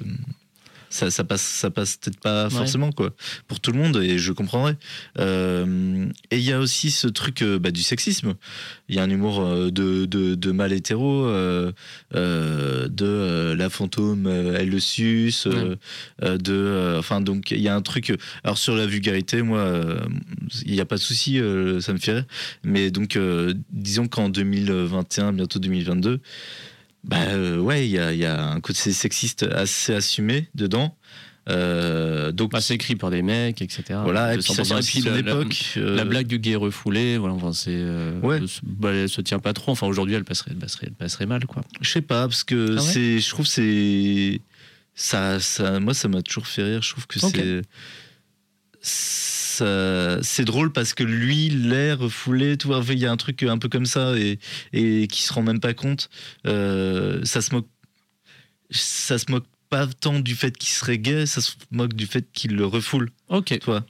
ça, 0.89 1.11
ça 1.11 1.23
passe 1.23 1.41
ça 1.41 1.69
passe 1.69 1.97
peut-être 1.97 2.19
pas 2.19 2.45
Ouais. 2.45 2.49
forcément 2.49 2.91
quoi 2.91 3.13
pour 3.47 3.59
tout 3.59 3.71
le 3.71 3.77
monde 3.77 3.97
et 3.97 4.17
je 4.17 4.31
comprendrais. 4.31 4.75
Euh, 5.19 6.07
et 6.31 6.37
il 6.37 6.43
y 6.43 6.51
a 6.53 6.59
aussi 6.59 6.91
ce 6.91 7.07
truc 7.07 7.41
euh, 7.41 7.59
bah, 7.59 7.71
du 7.71 7.81
sexisme. 7.83 8.35
Il 8.87 8.95
y 8.95 8.99
a 8.99 9.03
un 9.03 9.09
humour 9.09 9.41
euh, 9.41 9.69
de, 9.71 10.05
de, 10.05 10.35
de 10.35 10.51
mal 10.51 10.73
hétéro, 10.73 11.25
euh, 11.25 11.71
euh, 12.15 12.87
de 12.87 13.53
la 13.57 13.69
fantôme, 13.69 14.27
elle 14.27 14.69
le 14.69 14.79
suce, 14.79 15.47
de, 16.21 16.95
enfin 16.97 17.21
donc 17.21 17.51
il 17.51 17.59
y 17.61 17.67
a 17.67 17.75
un 17.75 17.81
truc. 17.81 18.13
alors 18.43 18.57
sur 18.57 18.75
la 18.75 18.85
vulgarité, 18.85 19.41
moi, 19.41 19.81
il 20.65 20.73
n'y 20.73 20.81
a 20.81 20.85
pas 20.85 20.95
de 20.95 21.01
souci, 21.01 21.39
ça 21.81 21.93
me 21.93 21.97
fait 21.99 22.13
rire. 22.13 22.25
Mais 22.63 22.91
donc 22.91 23.17
disons 23.71 24.07
qu'en 24.07 24.29
2021, 24.29 25.33
bientôt 25.33 25.59
2022, 25.59 26.19
bah 27.03 27.17
euh, 27.29 27.57
ouais, 27.59 27.87
il 27.87 27.91
y 27.91 27.99
a, 27.99 28.11
il 28.13 28.19
y 28.19 28.25
a 28.25 28.43
un 28.51 28.59
côté 28.59 28.91
sexiste 28.91 29.43
assez 29.43 29.93
assumé 29.95 30.49
dedans. 30.55 30.95
Euh, 31.47 32.31
donc 32.31 32.51
Bah, 32.51 32.61
c'est 32.61 32.75
écrit 32.75 32.95
par 32.95 33.09
des 33.09 33.23
mecs, 33.23 33.61
etc. 33.61 33.83
voilà, 34.03 34.35
et 34.35 34.37
puis 34.37 34.53
ça 34.53 34.61
100%. 34.61 34.65
vient 34.65 34.77
Et 34.77 34.83
puis 34.83 35.01
la- 35.79 35.81
euh, 35.83 35.95
La 35.95 36.05
blague 36.05 36.27
du 36.27 36.37
gay 36.37 36.55
refoulé, 36.55 37.17
voilà, 37.17 37.33
enfin, 37.33 37.53
c'est, 37.53 37.71
euh, 37.73 38.19
Ouais. 38.21 38.39
bah, 38.61 38.91
elle 38.93 39.09
se 39.09 39.21
tient 39.21 39.39
pas 39.39 39.53
trop. 39.53 39.71
Enfin, 39.71 39.87
aujourd'hui, 39.87 40.13
elle 40.13 40.25
passerait, 40.25 40.51
elle 40.51 40.57
passerait, 40.59 40.87
elle 40.89 40.93
passerait 40.93 41.25
mal, 41.25 41.45
quoi. 41.47 41.63
Je 41.81 41.89
sais 41.89 42.01
pas, 42.03 42.27
parce 42.27 42.43
que 42.43 42.71
Ah 42.71 42.73
ouais 42.75 42.79
c'est, 42.81 43.19
je 43.19 43.29
trouve 43.29 43.45
que 43.47 43.51
c'est. 43.51 44.41
Ça, 44.93 45.39
ça, 45.39 45.79
moi, 45.79 45.93
ça 45.95 46.07
m'a 46.07 46.21
toujours 46.21 46.45
fait 46.45 46.61
rire. 46.63 46.81
Je 46.83 46.91
trouve 46.91 47.07
que 47.07 47.19
c'est. 47.19 47.61
Ça- 49.59 50.19
C'est 50.23 50.45
drôle 50.45 50.71
parce 50.71 50.93
que 50.93 51.03
lui, 51.03 51.49
l'air 51.49 51.99
refoulé, 51.99 52.57
tu 52.57 52.67
vois, 52.67 52.81
il 52.89 52.99
y 52.99 53.05
a 53.05 53.11
un 53.11 53.17
truc 53.17 53.43
un 53.43 53.57
peu 53.57 53.69
comme 53.69 53.85
ça 53.85 54.17
et, 54.17 54.39
et 54.73 55.07
qui 55.07 55.21
se 55.23 55.31
rend 55.33 55.41
même 55.43 55.59
pas 55.59 55.73
compte. 55.73 56.09
Euh, 56.47 57.21
ça 57.23 57.41
se 57.41 57.53
moque. 57.53 57.67
Ça 58.71 59.17
se 59.17 59.25
moque 59.31 59.45
pas 59.69 59.87
tant 59.87 60.19
du 60.19 60.35
fait 60.35 60.55
qu'il 60.57 60.69
serait 60.69 60.97
gay, 60.97 61.25
ça 61.25 61.41
se 61.41 61.51
moque 61.71 61.93
du 61.93 62.07
fait 62.07 62.27
qu'il 62.33 62.55
le 62.55 62.65
refoule, 62.65 63.09
Ok, 63.29 63.45
tu 63.59 63.65
vois. 63.65 63.85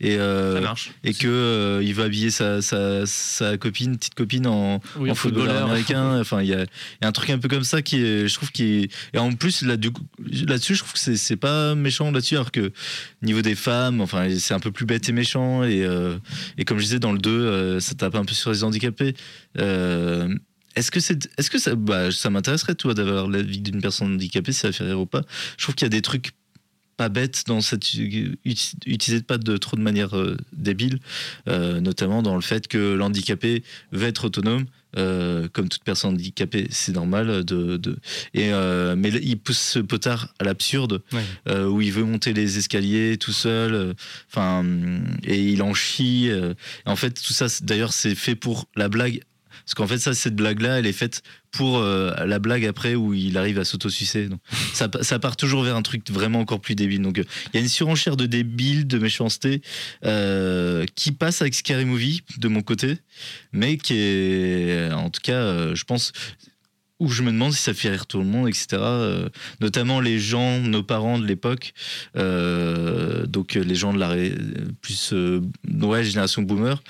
Et, 0.00 0.16
euh, 0.18 0.60
et 1.04 1.14
que 1.14 1.28
euh, 1.28 1.82
il 1.82 1.94
va 1.94 2.04
habiller 2.04 2.30
sa, 2.30 2.60
sa, 2.62 3.06
sa 3.06 3.56
copine, 3.56 3.96
petite 3.96 4.14
copine 4.14 4.46
en, 4.46 4.80
Oui, 4.98 5.10
en 5.10 5.14
footballeur 5.14 5.64
américain. 5.64 6.18
Enfin, 6.20 6.42
il 6.42 6.48
y 6.48 6.54
a, 6.54 6.62
il 6.62 7.02
y 7.02 7.04
a 7.04 7.08
un 7.08 7.12
truc 7.12 7.30
un 7.30 7.38
peu 7.38 7.48
comme 7.48 7.64
ça 7.64 7.80
qui 7.80 8.02
est, 8.02 8.28
je 8.28 8.34
trouve, 8.34 8.50
qui 8.50 8.64
est. 8.64 8.92
Et 9.12 9.18
en 9.18 9.32
plus, 9.32 9.62
là, 9.62 9.76
du 9.76 9.90
là-dessus, 10.46 10.74
je 10.74 10.80
trouve 10.80 10.92
que 10.92 11.16
c'est, 11.16 11.36
pas 11.36 11.74
méchant 11.74 12.10
là-dessus, 12.10 12.34
alors 12.34 12.50
que 12.50 12.72
niveau 13.22 13.42
des 13.42 13.54
femmes, 13.54 14.00
enfin, 14.00 14.28
c'est 14.36 14.54
un 14.54 14.60
peu 14.60 14.72
plus 14.72 14.86
bête 14.86 15.08
et 15.08 15.12
méchant. 15.12 15.62
Et, 15.62 15.84
euh, 15.84 16.18
et 16.58 16.64
comme 16.64 16.78
je 16.78 16.84
disais 16.84 16.98
dans 16.98 17.12
le 17.12 17.18
2, 17.18 17.30
euh, 17.30 17.80
ça 17.80 17.94
tape 17.94 18.16
un 18.16 18.24
peu 18.24 18.34
sur 18.34 18.50
les 18.50 18.64
handicapés. 18.64 19.14
Est-ce 20.76 20.90
que 20.90 20.98
c'est, 20.98 21.30
est-ce 21.38 21.50
que 21.50 21.58
ça, 21.58 21.76
bah, 21.76 22.10
ça 22.10 22.30
m'intéresserait 22.30 22.74
toi 22.74 22.94
d'avoir 22.94 23.28
la 23.28 23.42
vie 23.42 23.60
d'une 23.60 23.80
personne 23.80 24.14
handicapée, 24.14 24.52
si 24.52 24.60
ça 24.60 24.72
fait 24.72 24.84
rire 24.84 25.00
ou 25.00 25.06
pas? 25.06 25.22
Je 25.56 25.62
trouve 25.62 25.76
qu'il 25.76 25.84
y 25.84 25.86
a 25.86 25.90
des 25.90 26.02
trucs 26.02 26.32
pas 26.96 27.08
bêtes 27.08 27.44
dans 27.46 27.60
cette 27.60 27.84
uti- 27.84 28.74
utilisés 28.86 29.22
pas 29.22 29.38
de 29.38 29.56
trop 29.56 29.76
de 29.76 29.82
manière 29.82 30.16
euh, 30.16 30.36
débile, 30.52 30.98
euh, 31.48 31.80
notamment 31.80 32.22
dans 32.22 32.34
le 32.36 32.40
fait 32.42 32.68
que 32.68 32.94
l'handicapé 32.94 33.62
veut 33.92 34.06
être 34.08 34.26
autonome. 34.26 34.66
euh, 34.96 35.48
comme 35.52 35.68
toute 35.68 35.82
personne 35.82 36.12
handicapée, 36.14 36.68
c'est 36.70 36.92
normal 36.92 37.44
de, 37.44 37.76
de- 37.76 37.98
et 38.32 38.52
mais 38.96 39.08
il 39.10 39.36
pousse 39.38 39.58
ce 39.58 39.78
potard 39.80 40.32
à 40.38 40.44
l'absurde 40.44 41.02
Ouais. 41.12 41.64
où 41.64 41.80
il 41.80 41.90
veut 41.90 42.04
monter 42.04 42.32
les 42.32 42.58
escaliers 42.58 43.16
tout 43.18 43.32
seul, 43.32 43.94
enfin 44.30 44.64
et 45.24 45.42
il 45.52 45.62
en 45.62 45.74
chie. 45.74 46.30
en 46.86 46.94
fait, 46.94 47.20
tout 47.20 47.32
ça, 47.32 47.46
d'ailleurs, 47.62 47.92
c'est 47.92 48.14
fait 48.14 48.36
pour 48.36 48.68
la 48.76 48.88
blague. 48.88 49.20
Parce 49.64 49.74
qu'en 49.74 49.86
fait, 49.86 49.98
ça, 49.98 50.12
cette 50.14 50.36
blague-là, 50.36 50.78
elle 50.78 50.86
est 50.86 50.92
faite 50.92 51.22
pour 51.50 51.78
euh, 51.78 52.12
la 52.26 52.38
blague 52.38 52.66
après 52.66 52.94
où 52.94 53.14
il 53.14 53.38
arrive 53.38 53.58
à 53.58 53.64
s'autosucer. 53.64 54.28
Ça, 54.74 54.88
ça 55.02 55.18
part 55.18 55.36
toujours 55.36 55.62
vers 55.62 55.76
un 55.76 55.82
truc 55.82 56.10
vraiment 56.10 56.40
encore 56.40 56.60
plus 56.60 56.74
débile. 56.74 57.00
Donc, 57.02 57.18
euh, 57.18 57.24
il 57.52 57.56
y 57.56 57.58
a 57.58 57.62
une 57.62 57.68
surenchère 57.68 58.16
de 58.16 58.26
débile, 58.26 58.86
de 58.86 58.98
méchanceté 58.98 59.62
euh, 60.04 60.84
qui 60.96 61.12
passe 61.12 61.40
avec 61.42 61.54
Scary 61.54 61.84
Movie 61.84 62.22
de 62.38 62.48
mon 62.48 62.60
côté, 62.62 62.96
mais 63.52 63.76
qui 63.78 63.94
est, 63.96 64.90
en 64.92 65.10
tout 65.10 65.20
cas, 65.22 65.74
je 65.74 65.84
pense, 65.84 66.12
où 67.00 67.08
je 67.10 67.22
me 67.22 67.30
demande 67.32 67.52
si 67.52 67.62
ça 67.62 67.74
fait 67.74 67.90
rire 67.90 68.06
tout 68.06 68.18
le 68.18 68.24
monde, 68.24 68.48
etc. 68.48 68.66
Euh, 68.80 69.28
notamment 69.60 70.00
les 70.00 70.18
gens, 70.18 70.60
nos 70.60 70.82
parents 70.82 71.18
de 71.18 71.26
l'époque, 71.26 71.72
euh, 72.16 73.26
donc 73.26 73.54
les 73.54 73.74
gens 73.74 73.92
de 73.92 73.98
la 73.98 74.08
ré- 74.08 74.34
plus 74.80 75.12
euh, 75.12 75.40
ouais, 75.82 76.04
génération 76.04 76.42
boomer. 76.42 76.82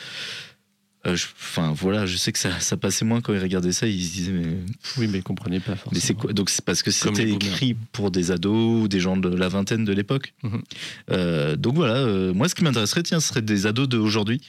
Euh, 1.07 1.17
je- 1.17 1.27
Enfin 1.39 1.73
voilà, 1.77 2.07
je 2.07 2.17
sais 2.17 2.33
que 2.33 2.39
ça, 2.39 2.59
ça 2.61 2.77
passait 2.77 3.05
moins 3.05 3.21
quand 3.21 3.33
ils 3.35 3.39
regardaient 3.41 3.73
ça, 3.73 3.87
ils 3.87 4.05
se 4.05 4.13
disaient 4.13 4.33
mais, 4.33 4.57
Oui, 4.99 5.07
mais 5.09 5.19
ils 5.19 5.23
comprenaient 5.23 5.61
pas 5.61 5.77
forcément. 5.77 5.91
mais 5.95 6.01
c'est 6.01 6.15
quoi 6.15 6.33
Donc 6.33 6.51
c'est 6.51 6.65
parce 6.65 6.83
que 6.83 6.91
c'était 6.91 7.29
écrit 7.31 7.75
pour 7.93 8.11
des 8.11 8.31
ados 8.31 8.83
ou 8.85 8.89
des 8.89 9.01
gens 9.01 9.17
de 9.17 9.29
la 9.29 9.49
vingtaine 9.49 9.85
de 9.85 9.93
l'époque. 9.93 10.35
Mhm. 10.43 10.63
Euh, 11.11 11.57
donc 11.57 11.75
voilà, 11.75 11.97
euh, 11.97 12.33
moi 12.35 12.49
ce 12.49 12.55
qui 12.55 12.65
m'intéresserait, 12.65 13.03
tiens, 13.03 13.21
ce 13.21 13.29
serait 13.29 13.43
des 13.43 13.67
ados 13.67 13.89
d'aujourd'hui 13.89 14.41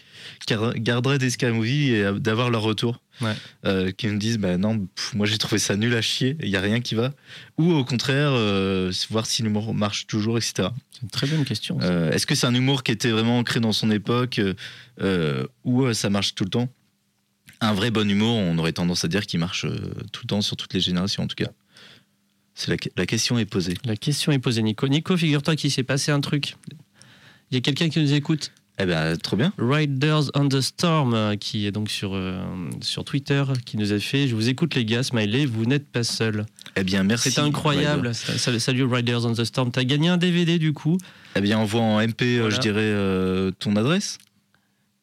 qui 0.46 0.54
gar- 0.54 0.74
garderaient 0.78 1.18
des 1.20 1.30
Sky 1.30 1.48
Movie 1.48 1.92
et 1.94 2.12
d'avoir 2.20 2.50
leur 2.50 2.62
retour. 2.62 3.00
Ouais. 3.22 3.34
Euh, 3.66 3.92
qui 3.92 4.08
me 4.08 4.18
disent 4.18 4.38
bah 4.38 4.58
non 4.58 4.78
pff, 4.94 5.14
moi 5.14 5.26
j'ai 5.26 5.38
trouvé 5.38 5.58
ça 5.58 5.78
nul 5.78 5.96
à 5.96 6.02
chier 6.02 6.36
il 6.42 6.50
y 6.50 6.58
a 6.58 6.62
rien 6.62 6.82
qui 6.82 6.96
va 6.96 7.14
ou 7.58 7.72
au 7.72 7.86
contraire 7.86 8.32
euh, 8.34 8.92
voir 9.10 9.26
si 9.26 9.42
l'humour 9.42 9.74
marche 9.74 10.06
toujours 10.06 10.38
etc 10.38 10.68
C'est 10.92 11.02
une 11.04 11.10
très 11.10 11.26
bonne 11.28 11.46
question. 11.46 11.78
euh, 11.82 12.12
Est-ce 12.12 12.26
que 12.28 12.36
c'est 12.36 12.46
un 12.46 12.54
humour 12.54 12.84
qui 12.84 12.92
était 12.92 13.12
vraiment 13.12 13.38
ancré 13.40 13.62
dans 13.62 13.72
son 13.72 13.90
époque 13.90 14.42
ou 15.64 15.94
ça 15.94 16.10
marche 16.10 16.36
tout 16.36 16.44
le 16.44 16.50
temps? 16.50 16.70
Un 17.62 17.74
vrai 17.74 17.90
bon 17.90 18.10
humour, 18.10 18.36
on 18.36 18.58
aurait 18.58 18.74
tendance 18.74 19.06
à 19.06 19.08
dire 19.08 19.26
qu'il 19.26 19.40
marche 19.40 19.66
tout 20.12 20.22
le 20.24 20.28
temps 20.28 20.42
sur 20.42 20.58
toutes 20.58 20.74
les 20.74 20.82
générations 20.82 21.24
en 21.24 21.28
tout 21.28 21.36
cas. 21.36 21.52
C'est 22.54 22.70
la, 22.70 22.78
la 22.98 23.06
question 23.06 23.38
est 23.40 23.46
posée. 23.46 23.76
La 23.86 23.96
question 23.96 24.32
est 24.34 24.40
posée, 24.40 24.62
Nico. 24.62 24.88
Nico, 24.88 25.16
figure-toi 25.18 25.56
qu'il 25.56 25.72
s'est 25.72 25.84
passé 25.84 26.12
un 26.12 26.20
truc. 26.22 26.56
Il 27.52 27.56
y 27.56 27.58
a 27.58 27.62
quelqu'un 27.62 27.90
qui 27.90 28.00
nous 28.02 28.14
écoute, 28.14 28.52
Eh 28.78 28.86
ben 28.86 29.16
trop 29.18 29.38
bien. 29.38 29.54
Riders 29.58 30.32
on 30.36 30.50
the 30.50 30.60
Storm, 30.60 31.14
euh, 31.14 31.36
qui 31.38 31.66
est 31.66 31.72
donc 31.72 31.90
sur, 31.90 32.14
euh, 32.14 32.44
sur 32.82 33.06
Twitter, 33.06 33.44
qui 33.66 33.78
nous 33.78 33.94
a 33.94 34.00
fait 34.00 34.28
Je 34.28 34.36
vous 34.36 34.50
écoute, 34.50 34.76
les 34.76 34.84
gars, 34.84 35.02
smiley, 35.02 35.46
vous 35.46 35.66
n'êtes 35.66 35.88
pas 35.88 36.04
seuls. 36.04 36.46
Eh 36.76 36.84
bien 36.84 37.04
merci. 37.04 37.32
C'est 37.32 37.40
incroyable. 37.40 38.14
Salut 38.14 38.84
Riders 38.84 39.26
on 39.26 39.32
the 39.34 39.46
Storm. 39.46 39.72
T'as 39.72 39.86
gagné 39.86 40.10
un 40.10 40.18
DVD 40.18 40.60
du 40.60 40.74
coup. 40.74 40.98
Eh 41.38 41.42
bien 41.42 41.58
envoie 41.58 41.82
en 41.82 42.00
MP, 42.06 42.24
euh, 42.24 42.50
je 42.50 42.60
dirais 42.60 42.82
euh, 42.82 43.52
ton 43.60 43.76
adresse. 43.78 44.18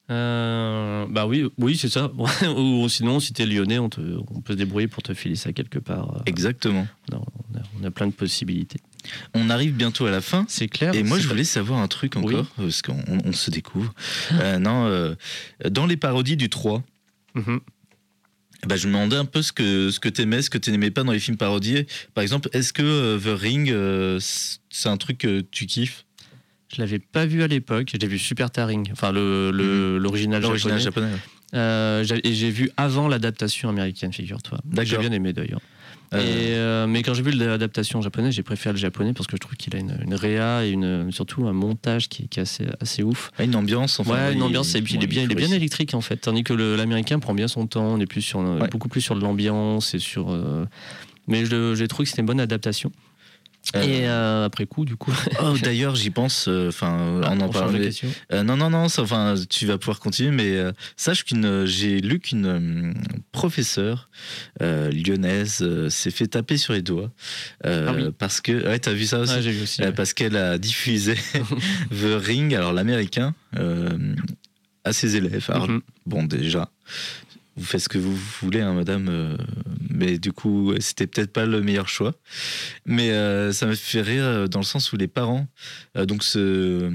Bah 0.09 1.27
oui, 1.27 1.49
oui 1.59 1.77
c'est 1.79 1.89
ça. 1.89 2.11
Ou 2.57 2.89
sinon, 2.91 3.21
si 3.21 3.33
t'es 3.33 3.47
lyonnais, 3.47 3.79
on, 3.79 3.89
te- 3.89 4.01
on 4.35 4.41
peut 4.43 4.53
se 4.53 4.59
débrouiller 4.59 4.89
pour 4.89 5.03
te 5.03 5.15
filer 5.15 5.37
ça 5.37 5.53
quelque 5.55 5.79
part. 5.79 6.23
Exactement. 6.27 6.87
non, 7.11 7.25
on, 7.55 7.59
a, 7.59 7.63
on 7.81 7.85
a 7.87 7.91
plein 7.91 8.07
de 8.09 8.13
possibilités. 8.13 8.79
On 9.35 9.51
arrive 9.51 9.75
bientôt 9.75 10.07
à 10.07 10.11
la 10.11 10.21
fin. 10.21 10.45
C'est 10.49 10.69
clair. 10.69 10.95
Et 10.95 11.03
moi, 11.03 11.19
je 11.19 11.27
voulais 11.29 11.45
savoir 11.45 11.81
un 11.81 11.89
truc 11.89 12.17
encore, 12.17 12.47
Oui. 12.59 12.65
parce 12.65 12.83
qu'on 12.83 12.99
on- 13.09 13.19
on 13.25 13.33
se 13.33 13.51
découvre. 13.51 13.93
Euh, 14.33 14.59
non, 14.59 14.87
euh, 14.87 15.15
dans 15.71 15.87
les 15.87 15.97
parodies 15.97 16.37
du 16.37 16.49
3, 16.49 16.83
Mhm. 17.35 17.61
bah, 18.67 18.77
je 18.77 18.87
me 18.87 18.93
demandais 18.93 19.17
un 19.17 19.25
peu 19.25 19.43
ce 19.43 19.53
que, 19.53 19.91
ce 19.91 19.99
que 20.01 20.09
t'aimais, 20.09 20.43
ce 20.43 20.51
que 20.51 20.59
t'aimais 20.59 20.91
pas 20.91 21.03
dans 21.03 21.13
les 21.13 21.19
films 21.19 21.37
parodiés. 21.37 21.87
Par 22.15 22.23
exemple, 22.23 22.49
est-ce 22.53 22.73
que 22.73 22.83
euh, 22.83 23.19
The 23.19 23.39
Ring, 23.41 23.75
c'est 24.71 24.89
un 24.89 24.97
truc 24.97 25.19
que 25.19 25.41
tu 25.41 25.67
kiffes? 25.67 26.05
Je 26.75 26.81
l'avais 26.81 26.99
pas 27.01 27.27
vu 27.27 27.43
à 27.43 27.49
l'époque. 27.49 27.93
J'ai 28.01 28.07
vu 28.07 28.19
Super 28.19 28.51
Taring, 28.51 28.89
enfin 28.93 29.13
le- 29.13 29.51
le- 29.51 29.99
l'original 29.99 30.41
L'original 30.43 30.81
japonais. 30.81 31.11
japonais. 31.53 32.05
J'ai- 32.05 32.27
et 32.27 32.33
j'ai 32.35 32.51
vu 32.51 32.71
avant 32.79 33.09
l'adaptation 33.09 33.69
américaine, 33.69 34.11
figure-toi. 34.13 34.59
D'accord. 34.65 34.87
J'ai 34.87 34.97
bien 34.97 35.13
aimé 35.13 35.33
d'ailleurs. 35.35 35.61
Euh, 36.15 36.19
Et, 36.21 36.55
euh, 36.57 36.87
mais 36.87 37.03
quand 37.03 37.15
j'ai 37.15 37.23
vu 37.23 37.31
l'adaptation 37.33 38.03
japonaise, 38.03 38.35
j'ai 38.35 38.43
préféré 38.43 38.73
le 38.75 38.79
japonais 38.79 39.13
parce 39.13 39.27
que 39.27 39.37
je 39.37 39.41
trouve 39.41 39.57
qu'il 39.57 39.75
a 39.75 39.79
une, 39.79 39.97
une 40.05 40.15
réa 40.15 40.65
et 40.65 40.71
une, 40.71 41.11
surtout 41.11 41.47
un 41.47 41.53
montage 41.53 42.09
qui, 42.09 42.29
qui 42.29 42.39
est 42.39 42.43
assez, 42.43 42.67
assez 42.81 43.03
ouf. 43.03 43.31
ah, 43.39 43.45
une 43.45 43.57
ambiance, 43.57 43.99
enfin. 44.01 44.13
ouais, 44.29 44.35
une 44.35 44.43
ambiance, 44.43 44.75
et 44.75 44.83
puis 44.83 44.95
il 44.95 45.03
est 45.03 45.07
bien, 45.07 45.23
il 45.23 45.33
est 45.33 45.35
bien 45.35 45.51
électrique 45.53 45.95
en 45.95 46.01
fait. 46.01 46.17
Tandis 46.17 46.45
que 46.45 46.53
l'américain 46.53 47.19
prend 47.19 47.35
bien 47.35 47.49
son 47.49 47.67
temps, 47.67 47.85
on 47.87 48.01
est 48.01 48.07
plus 48.07 48.23
sur, 48.23 48.41
Ouais. 48.41 48.69
beaucoup 48.69 48.89
plus 48.89 49.01
sur 49.01 49.15
de 49.15 49.21
l'ambiance 49.21 49.95
et 49.95 49.99
sur. 49.99 50.31
euh, 50.31 50.67
mais 51.29 51.45
je- 51.47 51.75
j'ai 51.75 51.89
trouvé 51.89 52.05
que 52.05 52.11
c'était 52.11 52.21
une 52.23 52.27
bonne 52.27 52.41
adaptation. 52.41 52.91
Euh, 53.77 53.83
Et 53.83 54.09
euh, 54.09 54.45
après 54.45 54.67
coup, 54.67 54.85
du 54.85 54.97
coup, 54.97 55.13
Oh, 55.41 55.55
d'ailleurs, 55.63 55.95
j'y 55.95 56.11
pense. 56.11 56.47
euh, 56.49 56.69
Enfin, 56.69 56.97
on 56.99 57.23
en 57.23 57.41
on 57.43 57.47
de 57.49 57.53
parlait. 57.53 57.91
Euh, 58.33 58.43
non, 58.43 58.57
non, 58.57 58.71
non. 58.71 58.87
Enfin, 58.99 59.35
tu 59.49 59.67
vas 59.67 59.79
pouvoir 59.79 60.01
continuer, 60.01 60.31
mais 60.33 60.57
euh, 60.57 60.73
sache 60.97 61.25
qu'une, 61.25 61.45
euh, 61.45 61.65
j'ai 61.67 62.01
lu 62.01 62.19
qu'une 62.19 62.47
euh, 62.47 62.93
professeure 63.31 64.11
euh, 64.61 64.91
lyonnaise 64.91 65.59
euh, 65.63 65.89
s'est 65.89 66.11
fait 66.11 66.27
taper 66.27 66.57
sur 66.57 66.73
les 66.73 66.83
doigts 66.83 67.11
euh, 67.65 67.87
Ah 67.89 67.95
oui. 67.97 68.11
parce 68.19 68.41
que. 68.41 68.53
Ouais, 68.67 68.79
t'as 68.79 68.93
vu 68.93 69.07
ça 69.07 69.21
aussi? 69.21 69.41
J'ai 69.41 69.53
vu 69.53 69.63
aussi. 69.63 69.81
Euh, 69.83 69.87
ouais. 69.87 69.93
parce 69.93 70.13
qu'elle 70.13 70.37
a 70.37 70.59
diffusé 70.59 71.15
The 71.91 72.19
Ring, 72.21 72.55
alors 72.55 72.73
l'américain, 72.73 73.35
euh, 73.59 73.89
à 74.85 74.93
ses 74.93 75.15
élèves. 75.17 75.47
Alors, 75.49 75.69
Mhm. 75.69 75.81
bon, 76.07 76.25
déjà, 76.25 76.69
vous 77.57 77.65
faites 77.65 77.83
ce 77.83 77.89
que 77.89 77.99
vous 77.99 78.17
voulez, 78.41 78.61
hein, 78.61 78.73
madame, 78.73 79.09
euh, 79.11 79.37
mais 79.91 80.19
du 80.19 80.33
coup, 80.33 80.73
c'était 80.81 81.07
peut-être 81.07 81.33
pas 81.33 81.45
le 81.45 81.61
meilleur 81.61 81.89
choix. 81.89 82.13
Mais 82.87 83.11
euh, 83.11 83.53
ça 83.53 83.67
me 83.67 83.75
fait 83.75 84.01
rire 84.01 84.25
euh, 84.25 84.47
dans 84.47 84.61
le 84.61 84.65
sens 84.65 84.93
où 84.93 84.97
les 84.97 85.09
parents, 85.09 85.47
euh, 85.97 86.07
donc 86.07 86.23
ce, 86.25 86.91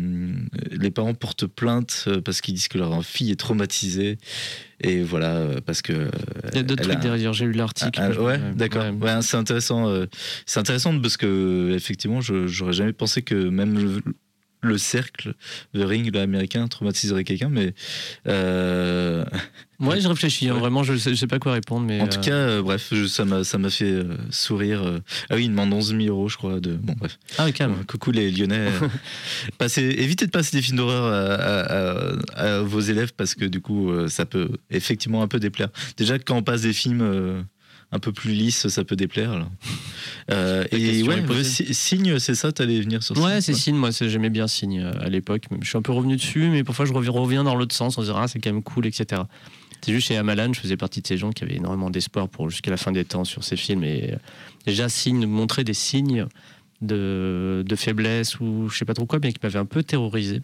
les 0.71 0.89
parents 0.91 1.13
portent 1.13 1.45
plainte 1.45 2.09
parce 2.25 2.41
qu'ils 2.41 2.55
disent 2.55 2.67
que 2.69 2.77
leur 2.79 3.03
fille 3.05 3.31
est 3.31 3.35
traumatisée. 3.39 4.17
Et 4.81 5.01
voilà, 5.03 5.47
parce 5.65 5.81
que. 5.81 6.09
Il 6.51 6.55
y 6.57 6.59
a 6.59 6.63
d'autres 6.63 6.83
trucs 6.83 6.97
a- 6.97 6.99
derrière, 7.01 7.33
j'ai 7.33 7.45
lu 7.45 7.53
l'article. 7.53 7.99
ouais, 8.19 8.39
d'accord. 8.55 8.85
ouais. 8.99 9.21
C'est 9.21 9.37
intéressant. 9.37 9.91
c'est 10.45 10.59
intéressant 10.59 10.99
parce 10.99 11.17
que 11.17 11.73
effectivement, 11.75 12.21
je 12.21 12.47
j'aurais 12.47 12.73
jamais 12.73 12.93
pensé 12.93 13.21
que 13.21 13.35
même 13.35 14.01
le, 14.67 14.73
le 14.73 14.77
cercle, 14.77 15.33
The 15.73 15.79
Ring, 15.83 16.13
l'américain, 16.13 16.67
traumatiserait 16.67 17.23
quelqu'un. 17.23 17.49
Mais 17.49 17.73
euh, 18.27 19.25
Ouais, 19.79 20.01
je 20.01 20.07
réfléchis, 20.07 20.49
hein, 20.49 20.55
Ouais. 20.55 20.59
vraiment, 20.59 20.81
je 20.83 20.97
sais, 20.97 21.11
je 21.11 21.15
sais 21.15 21.27
pas 21.27 21.37
quoi 21.37 21.53
répondre. 21.53 21.85
Mais 21.85 22.01
en 22.01 22.07
tout 22.07 22.17
euh, 22.17 22.21
cas, 22.21 22.31
euh, 22.33 22.61
bref, 22.63 22.87
je- 22.91 23.05
ça 23.05 23.25
m'a 23.25 23.43
fait 23.69 23.85
euh, 23.91 24.15
sourire. 24.31 24.81
Ah 25.29 25.35
oui, 25.35 25.43
il 25.45 25.49
demande 25.49 25.71
11 25.71 25.95
000 25.95 26.01
euros, 26.09 26.29
je 26.29 26.37
crois. 26.37 26.59
De 26.59 26.73
bon, 26.75 26.93
bref. 26.97 27.19
Ah, 27.37 27.51
calme. 27.51 27.75
Euh, 27.79 27.83
coucou 27.83 28.11
les 28.11 28.31
Lyonnais. 28.31 28.69
passez, 29.59 29.83
évitez 29.83 30.25
de 30.25 30.31
passer 30.31 30.57
des 30.57 30.63
films 30.63 30.77
d'horreur 30.77 31.05
à, 31.05 31.35
à- 31.35 32.13
à- 32.55 32.57
à 32.57 32.61
vos 32.61 32.79
élèves 32.79 33.13
parce 33.15 33.35
que 33.35 33.45
du 33.45 33.61
coup, 33.61 33.91
ça 34.07 34.25
peut 34.25 34.49
effectivement 34.71 35.21
un 35.21 35.27
peu 35.27 35.39
déplaire. 35.39 35.69
Déjà 35.95 36.17
quand 36.17 36.35
on 36.37 36.43
passe 36.43 36.61
des 36.61 36.73
films 36.73 37.45
un 37.91 37.99
peu 37.99 38.11
plus 38.11 38.31
lisses, 38.31 38.67
ça 38.67 38.83
peut 38.83 38.95
déplaire. 38.95 39.47
Euh, 40.29 40.65
et 40.71 41.03
ouais, 41.03 41.23
Signe, 41.43 42.19
c'est 42.19 42.35
ça, 42.35 42.51
t'allais 42.51 42.81
venir 42.81 43.01
sur 43.01 43.17
Ouais, 43.17 43.39
c'est 43.39 43.53
Signe, 43.53 43.77
moi 43.77 43.91
j'aimais 43.91 44.29
bien 44.29 44.47
Signe 44.47 44.81
euh, 44.81 44.91
à 44.99 45.07
l'époque. 45.07 45.43
Je 45.61 45.67
suis 45.69 45.77
un 45.77 45.81
peu 45.81 45.93
revenu 45.93 46.17
dessus, 46.17 46.49
mais 46.49 46.65
parfois 46.65 46.85
je 46.85 46.91
reviens, 46.91 47.45
dans 47.45 47.55
l'autre 47.55 47.73
sens 47.73 47.97
en 47.97 48.01
disant 48.01 48.17
ah, 48.17 48.27
c'est 48.27 48.39
quand 48.39 48.51
même 48.51 48.61
cool, 48.61 48.85
etc. 48.87 49.21
C'est 49.81 49.93
juste 49.93 50.07
chez 50.09 50.17
Amalan, 50.17 50.51
je 50.53 50.59
faisais 50.59 50.75
partie 50.75 51.01
de 51.01 51.07
ces 51.07 51.17
gens 51.17 51.31
qui 51.31 51.45
avaient 51.45 51.55
énormément 51.55 51.89
d'espoir 51.89 52.27
pour 52.27 52.49
jusqu'à 52.49 52.71
la 52.71 52.75
fin 52.77 52.91
des 52.91 53.05
temps 53.05 53.23
sur 53.23 53.43
ces 53.45 53.55
films. 53.55 53.85
Et 53.85 54.11
euh, 54.13 54.17
déjà, 54.65 54.89
Signe 54.89 55.25
montrait 55.25 55.63
des 55.63 55.73
signes 55.73 56.25
de, 56.81 57.63
de 57.65 57.75
faiblesse 57.77 58.39
ou 58.41 58.67
je 58.69 58.77
sais 58.77 58.85
pas 58.85 58.93
trop 58.93 59.05
quoi, 59.05 59.19
mais 59.23 59.31
qui 59.31 59.39
m'avaient 59.41 59.59
un 59.59 59.65
peu 59.65 59.81
terrorisé. 59.83 60.41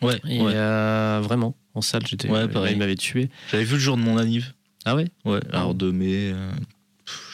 Ouais, 0.00 0.18
Et 0.28 0.40
ouais. 0.40 0.52
euh, 0.54 1.20
vraiment, 1.22 1.54
en 1.74 1.82
salle, 1.82 2.06
j'étais, 2.06 2.30
Ouais, 2.30 2.38
euh, 2.40 2.48
pareil. 2.48 2.72
il 2.74 2.78
m'avait 2.78 2.94
tué. 2.96 3.28
J'avais 3.50 3.64
vu 3.64 3.74
le 3.74 3.80
jour 3.80 3.96
de 3.96 4.02
mon 4.02 4.16
anniv. 4.16 4.54
Ah 4.86 4.94
ouais? 4.96 5.08
Ouais, 5.24 5.40
alors 5.52 5.74
de 5.74 5.90
mai, 5.90 6.30
euh, 6.32 6.50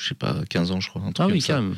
je 0.00 0.08
sais 0.08 0.14
pas, 0.14 0.36
15 0.50 0.70
ans, 0.72 0.80
je 0.80 0.88
crois. 0.88 1.02
Un 1.02 1.12
truc 1.12 1.26
Ah 1.28 1.32
oui, 1.32 1.42
quand 1.46 1.54
même. 1.54 1.74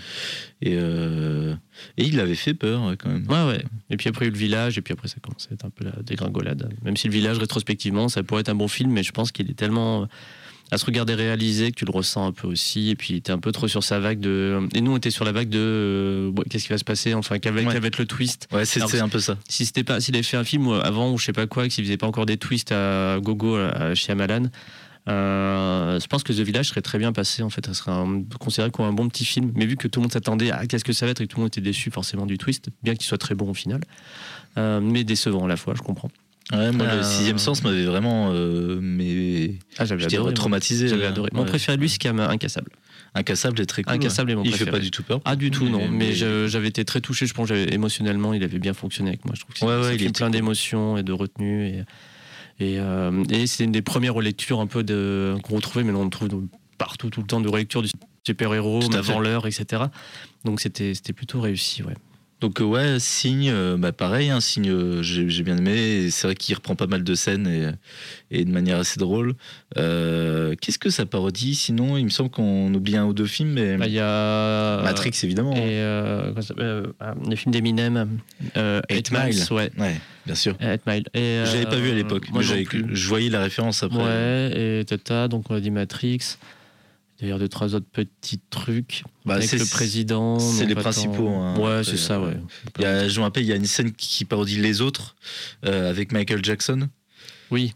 Et, 0.62 0.74
euh, 0.74 1.54
et 1.98 2.04
il 2.04 2.18
avait 2.20 2.34
fait 2.34 2.54
peur 2.54 2.82
ouais, 2.84 2.96
quand 2.96 3.08
même. 3.10 3.26
Ouais, 3.28 3.44
ouais. 3.56 3.64
Et 3.90 3.96
puis 3.96 4.08
après, 4.08 4.24
il 4.24 4.28
y 4.28 4.30
a 4.30 4.30
eu 4.30 4.32
le 4.34 4.38
village, 4.38 4.78
et 4.78 4.82
puis 4.82 4.92
après, 4.92 5.08
ça 5.08 5.16
commençait 5.22 5.48
à 5.50 5.54
être 5.54 5.64
un 5.64 5.70
peu 5.70 5.84
la 5.84 5.92
dégringolade. 6.02 6.70
Même 6.84 6.96
si 6.96 7.08
le 7.08 7.12
village, 7.12 7.38
rétrospectivement, 7.38 8.08
ça 8.08 8.22
pourrait 8.22 8.40
être 8.42 8.48
un 8.48 8.54
bon 8.54 8.68
film, 8.68 8.90
mais 8.90 9.02
je 9.02 9.12
pense 9.12 9.32
qu'il 9.32 9.50
est 9.50 9.54
tellement 9.54 10.02
euh, 10.02 10.06
à 10.72 10.78
se 10.78 10.84
regarder 10.84 11.14
réalisé 11.14 11.70
que 11.70 11.76
tu 11.76 11.84
le 11.84 11.92
ressens 11.92 12.26
un 12.26 12.32
peu 12.32 12.48
aussi. 12.48 12.90
Et 12.90 12.96
puis, 12.96 13.22
t'es 13.22 13.30
un 13.30 13.38
peu 13.38 13.52
trop 13.52 13.68
sur 13.68 13.84
sa 13.84 14.00
vague 14.00 14.18
de. 14.18 14.66
Et 14.74 14.80
nous, 14.80 14.92
on 14.92 14.96
était 14.96 15.10
sur 15.10 15.24
la 15.24 15.30
vague 15.32 15.48
de. 15.48 15.58
euh, 15.58 16.32
Qu'est-ce 16.50 16.64
qui 16.64 16.70
va 16.70 16.78
se 16.78 16.84
passer 16.84 17.14
Enfin, 17.14 17.38
quel 17.38 17.54
Ouais. 17.54 17.62
va 17.78 17.86
être 17.86 17.98
le 17.98 18.06
twist 18.06 18.48
Ouais, 18.52 18.64
c'est 18.64 18.82
un 19.00 19.08
peu 19.08 19.20
ça. 19.20 19.38
Si 19.48 19.64
c'était 19.66 19.84
pas, 19.84 20.00
s'il 20.00 20.14
avait 20.16 20.24
fait 20.24 20.36
un 20.36 20.44
film 20.44 20.68
avant 20.82 21.12
ou 21.12 21.18
je 21.18 21.24
sais 21.26 21.32
pas 21.32 21.46
quoi, 21.46 21.68
que 21.68 21.72
s'il 21.72 21.84
faisait 21.84 21.96
pas 21.96 22.06
encore 22.08 22.26
des 22.26 22.36
twists 22.36 22.72
à 22.72 23.18
gogo 23.20 23.56
à, 23.56 23.94
chez 23.94 24.10
Amalan, 24.12 24.44
euh, 24.44 24.48
je 25.06 26.06
pense 26.06 26.22
que 26.22 26.32
The 26.32 26.40
Village 26.40 26.68
serait 26.68 26.82
très 26.82 26.98
bien 26.98 27.12
passé. 27.12 27.42
En 27.42 27.50
fait, 27.50 27.64
ça 27.66 27.74
serait 27.74 27.92
un- 27.92 28.22
considéré 28.40 28.70
comme 28.70 28.86
un 28.86 28.92
bon 28.92 29.08
petit 29.08 29.24
film. 29.24 29.52
Mais 29.54 29.66
vu 29.66 29.76
que 29.76 29.88
tout 29.88 30.00
le 30.00 30.04
monde 30.04 30.12
s'attendait 30.12 30.50
à 30.50 30.66
qu'est-ce 30.66 30.84
que 30.84 30.92
ça 30.92 31.06
va 31.06 31.12
être 31.12 31.20
et 31.20 31.26
que 31.26 31.32
tout 31.32 31.38
le 31.38 31.42
monde 31.42 31.48
était 31.48 31.60
déçu 31.60 31.90
forcément 31.90 32.26
du 32.26 32.38
twist, 32.38 32.68
bien 32.82 32.94
qu'il 32.94 33.04
soit 33.06 33.18
très 33.18 33.34
bon 33.34 33.50
au 33.50 33.54
final, 33.54 33.80
euh, 34.58 34.80
mais 34.80 35.04
décevant 35.04 35.44
à 35.44 35.48
la 35.48 35.56
fois, 35.56 35.74
je 35.76 35.82
comprends. 35.82 36.10
Ouais, 36.52 36.70
moi, 36.70 36.86
Euh, 36.86 36.96
le 36.98 37.02
sixième 37.02 37.38
sens 37.38 37.64
m'avait 37.64 37.84
vraiment 37.86 38.30
euh, 38.32 38.78
mais, 38.80 39.54
Ah, 39.78 39.84
j'avais 39.84 40.06
traumatisé. 40.32 40.86
J'avais 40.86 41.06
adoré. 41.06 41.30
Mon 41.32 41.42
Ouais. 41.42 41.48
préféré 41.48 41.76
de 41.76 41.82
lui, 41.82 41.88
c'est 41.88 41.98
quand 41.98 42.14
même 42.14 42.28
Incassable. 42.30 42.70
Incassable 43.16 43.60
est 43.60 43.66
très 43.66 43.82
cool. 43.82 43.94
Incassable 43.94 44.30
est 44.30 44.34
mon 44.36 44.42
Il 44.44 44.50
fait 44.50 44.58
préféré. 44.58 44.70
pas 44.70 44.78
du 44.78 44.90
tout 44.92 45.02
peur. 45.02 45.20
Ah, 45.24 45.34
du 45.36 45.50
tout, 45.50 45.68
non. 45.68 45.88
Mais, 45.88 46.12
j'avais 46.14 46.68
été 46.68 46.84
très 46.84 47.00
touché. 47.00 47.26
Je 47.26 47.34
pense 47.34 47.50
émotionnellement, 47.50 48.32
il 48.32 48.44
avait 48.44 48.58
bien 48.60 48.74
fonctionné 48.74 49.10
avec 49.10 49.24
moi. 49.24 49.34
Je 49.34 49.40
trouve 49.40 49.54
que 49.56 49.64
Ouais, 49.64 49.86
ouais, 49.88 49.96
il 49.96 50.02
était 50.02 50.12
plein 50.12 50.30
d'émotions 50.30 50.96
et 50.96 51.02
de 51.02 51.12
retenue. 51.12 51.66
Et, 51.66 51.84
et, 52.58 52.78
euh, 52.78 53.24
et 53.30 53.46
c'est 53.46 53.64
une 53.64 53.72
des 53.72 53.82
premières 53.82 54.14
relectures 54.14 54.60
un 54.60 54.66
peu 54.66 54.82
de, 54.82 55.36
qu'on 55.42 55.56
retrouvait, 55.56 55.84
mais 55.84 55.92
on 55.92 56.08
trouve 56.08 56.28
partout, 56.78 57.10
tout 57.10 57.20
le 57.20 57.26
temps, 57.26 57.40
de 57.40 57.48
relecture 57.48 57.82
du 57.82 57.88
super-héros, 58.26 58.80
avant 58.94 59.20
l'heure, 59.20 59.46
etc. 59.46 59.84
Donc 60.44 60.60
c'était 60.60 60.94
c'était 60.94 61.12
plutôt 61.12 61.40
réussi, 61.40 61.82
ouais. 61.82 61.94
Donc 62.40 62.60
euh, 62.60 62.64
ouais, 62.64 62.98
signe, 62.98 63.48
euh, 63.50 63.78
bah 63.78 63.92
pareil, 63.92 64.28
un 64.28 64.40
signe, 64.40 64.68
euh, 64.70 65.02
j'ai 65.02 65.42
bien 65.42 65.56
aimé. 65.56 66.10
C'est 66.10 66.26
vrai 66.26 66.34
qu'il 66.34 66.54
reprend 66.54 66.74
pas 66.74 66.86
mal 66.86 67.02
de 67.02 67.14
scènes 67.14 67.46
et, 67.46 67.70
et 68.30 68.44
de 68.44 68.50
manière 68.50 68.78
assez 68.78 68.98
drôle. 69.00 69.34
Euh, 69.78 70.54
Qu'est-ce 70.60 70.78
que 70.78 70.90
ça 70.90 71.06
parodie 71.06 71.54
Sinon, 71.54 71.96
il 71.96 72.04
me 72.04 72.10
semble 72.10 72.28
qu'on 72.28 72.72
oublie 72.74 72.96
un 72.98 73.06
ou 73.06 73.14
deux 73.14 73.24
films, 73.24 73.54
mais 73.54 73.78
Bah, 73.78 73.86
Il 73.86 73.94
y 73.94 74.00
a. 74.00 74.82
Matrix 74.82 75.12
évidemment. 75.22 75.54
Et 75.54 75.60
euh, 75.80 76.30
le 76.60 77.36
film 77.36 77.52
d'Eminem. 77.52 78.18
Euh, 78.58 78.82
Eight 78.90 79.10
Eight 79.10 79.12
Miles. 79.12 79.34
Mile. 79.34 79.44
Ouais. 79.52 79.70
Ouais, 79.78 79.96
bien 80.26 80.34
sûr. 80.34 80.56
Eight 80.60 80.82
Mile. 80.86 81.04
Et, 81.14 81.42
Je 81.46 81.52
l'avais 81.54 81.64
pas 81.64 81.76
vu 81.78 81.90
à 81.90 81.94
l'époque, 81.94 82.28
moi 82.30 82.40
mais 82.42 82.46
j'avais- 82.46 82.66
je 82.92 83.08
voyais 83.08 83.30
la 83.30 83.40
référence 83.40 83.82
après. 83.82 83.96
Ouais, 84.04 84.80
et 84.80 84.84
Tata, 84.84 85.28
donc 85.28 85.50
on 85.50 85.54
a 85.54 85.60
dit 85.60 85.70
Matrix. 85.70 86.18
D'ailleurs, 87.20 87.38
deux, 87.38 87.48
trois 87.48 87.74
autres 87.74 87.86
petits 87.90 88.40
trucs. 88.50 89.02
Bah, 89.24 89.34
avec 89.36 89.48
c'est- 89.48 89.56
le 89.58 89.64
président. 89.64 90.38
c'est 90.38 90.66
les 90.66 90.74
principaux, 90.74 91.28
hein, 91.28 91.58
ouais, 91.58 91.82
c'est 91.82 91.96
ça, 91.96 92.14
euh, 92.16 92.26
ouais. 92.28 92.36
Il 92.78 92.82
y 92.82 92.86
a, 92.86 93.08
je 93.08 93.18
me 93.20 93.24
rappelle, 93.24 93.42
il 93.44 93.48
y 93.48 93.52
a 93.52 93.56
une 93.56 93.64
scène 93.66 93.92
qui 93.92 94.24
parodie 94.26 94.58
les 94.58 94.80
autres 94.82 95.16
euh, 95.64 95.88
avec 95.88 96.12
Michael 96.12 96.44
Jackson. 96.44 96.88
Oui. 97.50 97.72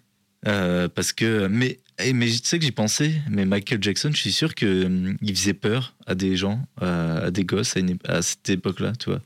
Euh, 0.46 0.88
parce 0.88 1.12
que, 1.12 1.46
mais, 1.46 1.78
mais 2.14 2.26
tu 2.26 2.40
sais 2.42 2.58
que 2.58 2.64
j'y 2.64 2.72
pensais, 2.72 3.12
mais 3.28 3.44
Michael 3.44 3.82
Jackson, 3.82 4.10
je 4.12 4.18
suis 4.20 4.32
sûr 4.32 4.54
que 4.54 4.84
hum, 4.86 5.16
il 5.22 5.36
faisait 5.36 5.54
peur 5.54 5.94
à 6.06 6.14
des 6.14 6.36
gens, 6.36 6.60
euh, 6.82 7.28
à 7.28 7.30
des 7.30 7.44
gosses 7.44 7.76
à, 7.76 7.80
une 7.80 7.92
ép- 7.94 8.06
à 8.08 8.22
cette 8.22 8.48
époque-là, 8.50 8.92
tu 8.98 9.10
vois. 9.10 9.20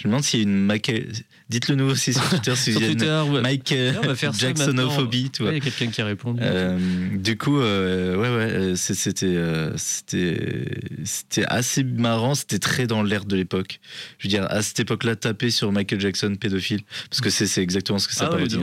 Je 0.00 0.08
me 0.08 0.12
demande 0.12 0.24
s'il 0.24 0.40
y 0.40 0.42
a 0.42 0.44
une 0.44 0.64
Michael. 0.64 1.12
Dites-le 1.48 1.74
nous 1.74 1.84
aussi 1.84 2.14
sur 2.14 2.26
Twitter 2.28 2.54
si 2.56 2.70
a 2.76 2.86
une 2.86 3.02
ouais. 3.02 3.58
On 4.02 4.06
va 4.06 4.14
faire 4.14 4.32
Jacksonophobie, 4.32 5.30
tu 5.30 5.42
vois. 5.42 5.50
Ouais, 5.50 5.58
Il 5.58 5.64
y 5.64 5.68
a 5.68 5.70
quelqu'un 5.70 5.92
qui 5.92 6.00
a 6.00 6.06
répondu. 6.06 6.40
Euh, 6.42 6.78
du 7.16 7.36
coup, 7.36 7.58
euh, 7.58 8.16
ouais, 8.16 8.28
ouais, 8.28 8.52
euh, 8.52 8.76
c'était, 8.76 9.28
c'était, 9.76 10.64
c'était 11.04 11.44
assez 11.44 11.84
marrant. 11.84 12.34
C'était 12.34 12.58
très 12.58 12.86
dans 12.86 13.02
l'air 13.02 13.24
de 13.24 13.36
l'époque. 13.36 13.80
Je 14.18 14.26
veux 14.26 14.30
dire, 14.30 14.46
à 14.50 14.62
cette 14.62 14.80
époque-là, 14.80 15.16
taper 15.16 15.50
sur 15.50 15.72
Michael 15.72 16.00
Jackson 16.00 16.36
pédophile, 16.40 16.82
parce 17.10 17.20
que 17.20 17.30
c'est, 17.30 17.60
exactement 17.60 17.98
ce 17.98 18.08
que 18.08 18.14
ça 18.14 18.26
ah 18.26 18.36
ouais, 18.36 18.46
parodie. 18.48 18.56
de 18.56 18.60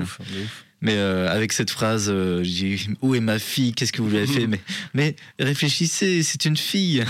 Mais 0.82 0.94
euh, 0.96 1.28
avec 1.34 1.54
cette 1.54 1.72
phrase, 1.72 2.08
euh, 2.10 2.44
dis 2.44 2.88
où 3.02 3.16
est 3.16 3.20
ma 3.20 3.40
fille? 3.40 3.74
Qu'est-ce 3.74 3.92
que 3.92 4.02
vous 4.04 4.10
lui 4.10 4.18
avez 4.18 4.28
fait? 4.28 4.46
Mais, 4.46 4.60
mais 4.94 5.16
réfléchissez, 5.40 6.22
c'est 6.22 6.46
une 6.46 6.56
fille. 6.58 7.04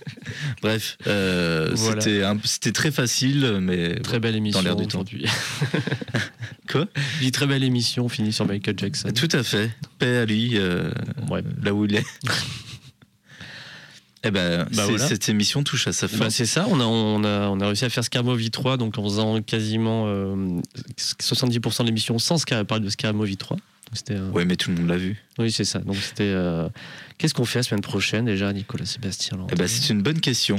Bref, 0.62 0.98
euh, 1.06 1.70
Voilà. 1.74 2.00
c'était, 2.02 2.22
un- 2.24 2.38
c'était 2.44 2.72
très 2.72 2.90
facile, 2.90 3.58
mais 3.62 3.94
Très 4.00 4.20
belle 4.20 4.36
émission 4.36 4.60
l'air 4.60 4.76
du 4.76 4.86
temps. 4.86 5.02
Quoi? 6.70 6.86
Dis 7.20 7.32
très 7.32 7.46
belle 7.46 7.64
émission, 7.64 8.08
finie 8.08 8.32
sur 8.32 8.46
Michael 8.46 8.78
Jackson. 8.78 9.08
tout 9.14 9.28
à 9.32 9.42
fait. 9.42 9.70
Paix 9.98 10.18
à 10.18 10.24
lui, 10.26 10.52
euh, 10.58 10.90
Ouais. 11.30 11.42
là 11.62 11.72
où 11.72 11.84
il 11.86 11.94
est. 11.96 12.04
Eh 14.24 14.30
ben, 14.30 14.66
voilà. 14.72 14.98
cette 15.06 15.28
émission 15.28 15.62
touche 15.62 15.86
à 15.86 15.92
sa 15.92 16.08
fin. 16.08 16.16
Bah, 16.18 16.30
c'est 16.30 16.46
ça, 16.46 16.66
on 16.68 16.80
a, 16.80 16.84
on, 16.84 17.22
a, 17.22 17.48
on 17.48 17.60
a 17.60 17.66
réussi 17.66 17.84
à 17.84 17.90
faire 17.90 18.02
Scarmovie 18.02 18.50
3, 18.50 18.76
donc 18.76 18.98
en 18.98 19.04
faisant 19.04 19.40
quasiment 19.42 20.04
euh, 20.08 20.60
70% 20.98 21.82
de 21.82 21.86
l'émission 21.86 22.18
sans 22.18 22.42
parler 22.64 22.84
de 22.84 22.90
Scarmovie 22.90 23.36
3. 23.36 23.56
C'était, 23.92 24.14
euh, 24.14 24.30
Ouais, 24.30 24.44
mais 24.44 24.56
tout 24.56 24.70
le 24.70 24.76
monde 24.78 24.88
l'a 24.88 24.96
vu. 24.96 25.22
Oui, 25.38 25.52
c'est 25.52 25.64
ça. 25.64 25.78
Donc 25.78 25.96
c'était. 25.96 26.24
euh, 26.24 26.68
Qu'est-ce 27.18 27.34
qu'on 27.34 27.44
fait 27.44 27.60
la 27.60 27.62
semaine 27.62 27.82
prochaine 27.82 28.24
déjà, 28.24 28.52
Nicolas 28.52 28.84
Sébastien 28.84 29.38
Eh 29.52 29.54
ben, 29.54 29.68
c'est 29.68 29.92
une 29.92 30.02
bonne 30.02 30.20
question. 30.20 30.58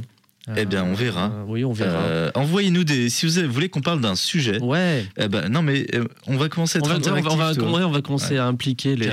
Eh 0.55 0.65
bien, 0.65 0.83
on 0.83 0.93
verra. 0.93 1.25
Euh, 1.33 1.43
oui, 1.47 1.65
on 1.65 1.73
verra. 1.73 1.97
Euh, 1.99 2.31
envoyez-nous 2.35 2.83
des. 2.83 3.09
Si 3.09 3.25
vous 3.25 3.51
voulez 3.51 3.69
qu'on 3.69 3.81
parle 3.81 3.99
d'un 4.01 4.15
sujet, 4.15 4.61
Ouais. 4.61 5.05
eh 5.17 5.27
ben, 5.27 5.49
non, 5.49 5.61
mais 5.61 5.85
euh, 5.95 6.05
on 6.27 6.37
va 6.37 6.47
commencer 6.49 6.77
à 6.77 6.79
être 6.79 6.85
On 6.85 6.89
va, 6.89 6.95
on 6.95 6.99
va- 7.01 7.09
interactif, 7.09 7.63
on 7.63 7.71
va- 7.77 7.87
on 7.87 8.01
commencer 8.01 8.37
à 8.37 8.45
impliquer 8.45 8.95
les- 8.95 9.09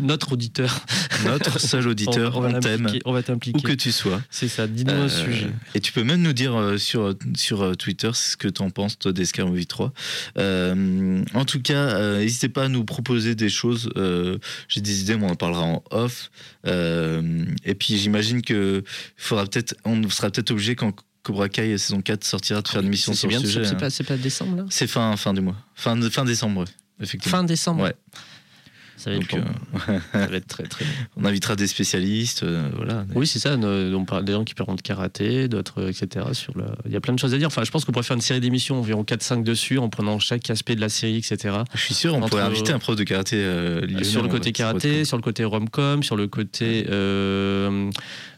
notre 0.00 0.32
auditeur. 0.32 0.84
Notre 1.24 1.58
seul 1.60 1.86
auditeur, 1.88 2.36
on, 2.36 2.60
t'aime, 2.60 2.88
on 3.04 3.12
va 3.12 3.20
où 3.20 3.22
t'impliquer. 3.22 3.60
que 3.62 3.72
tu 3.72 3.92
sois. 3.92 4.20
C'est 4.30 4.48
ça, 4.48 4.66
dis-nous 4.66 4.92
un 4.92 5.08
sujet. 5.08 5.48
Et 5.74 5.80
tu 5.80 5.92
peux 5.92 6.02
même 6.04 6.22
nous 6.22 6.32
dire 6.32 6.74
sur, 6.78 7.14
sur 7.36 7.76
Twitter 7.76 8.10
ce 8.14 8.36
que 8.36 8.48
tu 8.48 8.62
en 8.62 8.70
penses, 8.70 8.98
toi, 8.98 9.12
d'Escar 9.12 9.46
Movie 9.46 9.66
3. 9.66 9.92
Euh, 10.38 11.22
en 11.34 11.44
tout 11.44 11.60
cas, 11.62 12.16
n'hésitez 12.18 12.48
pas 12.48 12.64
à 12.64 12.68
nous 12.68 12.84
proposer 12.84 13.34
des 13.34 13.48
choses. 13.48 13.90
J'ai 14.68 14.80
des 14.80 15.02
idées, 15.02 15.16
mais 15.16 15.26
on 15.26 15.30
en 15.30 15.36
parlera 15.36 15.62
en 15.62 15.82
off. 15.90 16.30
Et 16.66 17.74
puis, 17.78 17.96
j'imagine 17.98 18.42
que 18.42 18.82
faudra 19.16 19.44
peut-être, 19.46 19.74
on 19.84 20.08
sera 20.10 20.30
peut-être 20.30 20.49
obligé 20.52 20.74
quand 20.76 20.92
Cobra 21.22 21.48
Kai 21.48 21.76
saison 21.78 22.00
4 22.00 22.24
sortira 22.24 22.62
de 22.62 22.68
faire 22.68 22.80
une 22.80 22.88
mission 22.88 23.12
C'est 23.12 23.20
sur 23.20 23.28
le 23.28 23.36
bien, 23.36 23.40
sujet. 23.40 23.64
c'est 23.64 23.74
hein. 23.74 23.78
pas, 23.78 23.90
c'est 23.90 24.04
pas 24.04 24.16
décembre 24.16 24.56
là 24.56 24.64
C'est 24.70 24.86
fin, 24.86 25.16
fin 25.16 25.34
du 25.34 25.40
mois. 25.42 25.56
Fin, 25.74 25.96
de- 25.96 26.08
fin 26.08 26.24
décembre, 26.24 26.64
effectivement. 27.00 27.38
Fin 27.38 27.44
décembre 27.44 27.82
Ouais. 27.84 27.94
Ça 28.96 29.08
va 29.10 29.16
être, 29.16 29.30
Donc, 29.34 29.40
bon. 29.40 29.50
euh, 29.94 29.98
Ça 30.12 30.26
va 30.26 30.36
être 30.36 30.46
très 30.46 30.64
très 30.64 30.84
bon. 30.84 30.90
on 31.16 31.24
invitera 31.24 31.56
des 31.56 31.66
spécialistes. 31.66 32.42
euh, 32.42 32.68
voilà. 32.76 33.06
Oui, 33.14 33.26
c'est 33.26 33.38
ça. 33.38 33.56
On 33.56 34.04
parle 34.04 34.26
des 34.26 34.32
gens 34.32 34.44
qui 34.44 34.54
parleront 34.54 34.74
de 34.76 34.82
karaté, 34.82 35.48
d'autres, 35.48 35.80
euh, 35.80 35.88
etc. 35.90 36.26
Sur 36.34 36.54
le... 36.58 36.64
Il 36.84 36.92
y 36.92 36.96
a 36.96 37.00
plein 37.00 37.14
de 37.14 37.18
choses 37.18 37.32
à 37.32 37.38
dire. 37.38 37.46
Enfin, 37.46 37.64
je 37.64 37.70
pense 37.70 37.86
qu'on 37.86 37.92
pourrait 37.92 38.04
faire 38.04 38.16
une 38.16 38.20
série 38.20 38.40
d'émissions, 38.40 38.78
environ 38.78 39.02
4-5 39.02 39.42
dessus, 39.42 39.78
en 39.78 39.88
prenant 39.88 40.18
chaque 40.18 40.50
aspect 40.50 40.74
de 40.76 40.82
la 40.82 40.90
série, 40.90 41.16
etc. 41.16 41.60
Je 41.74 41.80
suis 41.80 41.94
sûr, 41.94 42.12
on 42.12 42.18
Entre- 42.18 42.28
pourrait 42.28 42.42
inviter 42.42 42.72
un 42.74 42.78
prof 42.78 42.94
de 42.94 43.04
karaté. 43.04 43.36
euh, 43.36 44.04
sur 44.04 44.20
le 44.20 44.28
en 44.28 44.30
côté 44.30 44.50
fait, 44.52 44.58
ça 44.62 44.70
pourrait 44.72 44.80
karaté, 44.82 45.04
sur 45.06 45.16
le 45.16 45.22
côté 45.22 45.44
rom-com, 45.44 46.02
sur 46.02 46.16
le 46.16 46.26
côté 46.28 46.84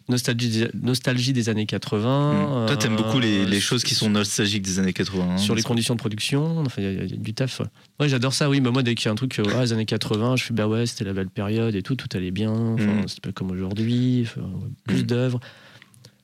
nostalgie, 0.08 0.48
des- 0.48 0.68
nostalgie 0.80 1.32
des 1.32 1.48
années 1.48 1.66
80. 1.66 2.46
cool. 2.46 2.62
Hmm. 2.62 2.66
Toi, 2.66 2.76
t'aimes 2.76 2.96
beaucoup 2.96 3.18
les, 3.20 3.40
euh, 3.40 3.46
les 3.46 3.60
choses 3.60 3.82
qui 3.84 3.94
sont 3.94 4.10
nostalgiques 4.10 4.62
des 4.62 4.78
années 4.78 4.92
80. 4.92 5.38
sur 5.38 5.54
les 5.54 5.62
conditions 5.62 5.94
de 5.94 5.98
production, 6.00 6.58
enfin, 6.60 6.82
il 6.82 6.84
y, 6.84 6.86
a- 6.86 7.04
il 7.04 7.10
y 7.10 7.14
a 7.14 7.16
du 7.16 7.34
taf. 7.34 7.60
Ouais, 7.60 7.66
Ouais, 8.00 8.08
j'adore 8.08 8.32
ça, 8.34 8.48
oui. 8.50 8.60
Mais 8.60 8.70
moi, 8.70 8.82
dès 8.82 8.94
qu'il 8.94 9.06
y 9.06 9.08
a 9.08 9.12
un 9.12 9.16
truc, 9.16 9.38
euh, 9.38 9.44
ah, 9.56 9.62
les 9.62 9.72
années 9.72 9.86
80, 9.86 10.36
je 10.36 10.44
fais, 10.44 10.54
bah 10.54 10.66
ouais, 10.68 10.86
c'était 10.86 11.04
la 11.04 11.12
belle 11.12 11.30
période 11.30 11.74
et 11.74 11.82
tout, 11.82 11.94
tout 11.96 12.08
allait 12.14 12.30
bien. 12.30 12.50
Enfin, 12.52 12.84
Mm. 13.02 13.08
C'était 13.08 13.20
pas 13.28 13.32
comme 13.32 13.50
aujourd'hui, 13.50 14.26
ouais, 14.36 14.42
plus 14.84 15.02
Mm. 15.02 15.06
d'œuvres. 15.06 15.40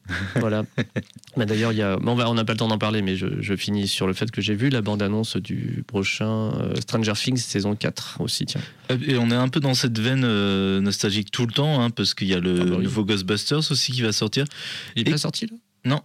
voilà. 0.37 0.65
Bah, 1.37 1.45
D'ailleurs, 1.45 1.73
il 1.73 1.79
y 1.79 1.83
a... 1.83 1.97
bon, 1.97 2.19
on 2.21 2.35
n'a 2.35 2.45
pas 2.45 2.53
le 2.53 2.59
temps 2.59 2.69
d'en 2.69 2.79
parler, 2.79 3.03
mais 3.03 3.17
je, 3.17 3.27
je 3.41 3.55
finis 3.57 3.89
sur 3.89 4.07
le 4.07 4.13
fait 4.13 4.31
que 4.31 4.41
j'ai 4.41 4.55
vu 4.55 4.69
la 4.71 4.81
bande-annonce 4.81 5.37
du 5.37 5.85
prochain 5.87 6.53
euh, 6.61 6.75
Stranger 6.81 7.13
Things 7.15 7.37
saison 7.39 7.75
4 7.77 8.21
aussi, 8.21 8.47
tiens. 8.47 8.61
Et 9.07 9.17
on 9.19 9.31
est 9.31 9.35
un 9.35 9.49
peu 9.49 9.61
dans 9.61 9.75
cette 9.75 9.99
veine 9.99 10.25
euh, 10.25 10.81
nostalgique 10.81 11.31
tout 11.31 11.47
le 11.47 11.53
temps, 11.53 11.81
hein, 11.83 11.91
parce 11.91 12.15
qu'il 12.15 12.29
y 12.29 12.35
a 12.35 12.41
le 12.41 12.59
Ah 12.61 12.65
bah 12.65 12.77
oui. 12.79 12.85
nouveau 12.85 13.05
Ghostbusters 13.05 13.71
aussi 13.71 13.93
qui 13.93 14.03
va 14.03 14.13
sortir. 14.13 14.45
Il 14.97 15.03
est 15.07 15.09
Et- 15.09 15.13
pas 15.13 15.19
sorti, 15.19 15.47
là? 15.47 15.53
Non. 15.85 16.01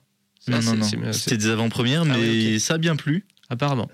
Non, 0.48 0.60
non, 0.62 0.84
C'était 1.14 1.38
des 1.38 1.50
avant-premières, 1.50 2.04
mais 2.04 2.14
Ah 2.16 2.20
oui, 2.20 2.54
ok. 2.56 2.60
ça 2.60 2.74
a 2.74 2.78
bien 2.78 2.98
plu. 2.98 3.26
Apparemment. 3.50 3.90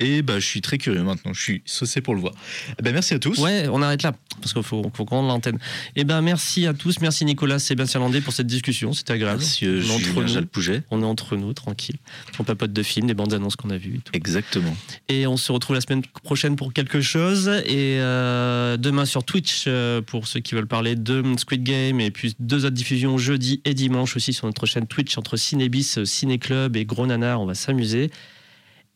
Et 0.00 0.22
bah, 0.22 0.40
je 0.40 0.46
suis 0.46 0.62
très 0.62 0.78
curieux 0.78 1.02
maintenant. 1.02 1.32
Je 1.34 1.42
suis 1.42 1.62
saucé 1.66 2.00
pour 2.00 2.14
le 2.14 2.20
voir. 2.20 2.32
Eh 2.78 2.82
ben, 2.82 2.92
merci 2.92 3.14
à 3.14 3.18
tous. 3.18 3.38
Ouais, 3.38 3.68
on 3.70 3.82
arrête 3.82 4.02
là, 4.02 4.14
parce 4.40 4.54
qu'il 4.54 4.62
faut, 4.62 4.90
faut 4.94 5.04
qu'on 5.04 5.16
rende 5.16 5.28
l'antenne. 5.28 5.58
Eh 5.94 6.04
ben, 6.04 6.22
merci 6.22 6.66
à 6.66 6.72
tous, 6.72 7.00
merci 7.00 7.24
Nicolas 7.24 7.58
Sébastien 7.58 8.00
Landé 8.00 8.20
pour 8.22 8.32
cette 8.32 8.46
discussion, 8.46 8.92
c'était 8.94 9.12
agréable. 9.12 9.40
Merci, 9.40 9.66
euh, 9.66 9.82
On 9.84 9.90
est 9.90 9.92
entre 9.92 10.22
nous. 10.22 10.82
On 10.90 11.02
est 11.02 11.04
entre 11.04 11.36
nous, 11.36 11.52
tranquille. 11.52 11.96
On 12.38 12.44
papote 12.44 12.72
de 12.72 12.82
films, 12.82 13.06
des 13.06 13.14
bandes 13.14 13.34
annonces 13.34 13.56
qu'on 13.56 13.70
a 13.70 13.76
vues. 13.76 13.96
et 13.96 13.98
tout. 13.98 14.12
Exactement. 14.14 14.74
Et 15.08 15.26
on 15.26 15.36
se 15.36 15.52
retrouve 15.52 15.74
la 15.74 15.82
semaine 15.82 16.02
prochaine 16.24 16.56
pour 16.56 16.72
quelque 16.72 17.02
chose. 17.02 17.48
Et 17.66 17.98
euh, 18.00 18.78
demain 18.78 19.04
sur 19.04 19.24
Twitch, 19.24 19.64
euh, 19.66 20.00
pour 20.00 20.26
ceux 20.26 20.40
qui 20.40 20.54
veulent 20.54 20.66
parler 20.66 20.96
de 20.96 21.22
Squid 21.36 21.62
Game. 21.62 22.00
Et 22.00 22.10
puis 22.10 22.34
deux 22.38 22.64
autres 22.64 22.74
diffusions 22.74 23.18
jeudi 23.18 23.60
et 23.66 23.74
dimanche 23.74 24.16
aussi 24.16 24.32
sur 24.32 24.46
notre 24.46 24.64
chaîne 24.64 24.86
Twitch 24.86 25.18
entre 25.18 25.36
Cinébis, 25.36 25.98
Ciné 26.04 26.38
Club 26.38 26.76
et 26.76 26.86
Gros 26.86 27.06
Nanar. 27.06 27.40
On 27.40 27.46
va 27.46 27.54
s'amuser. 27.54 28.10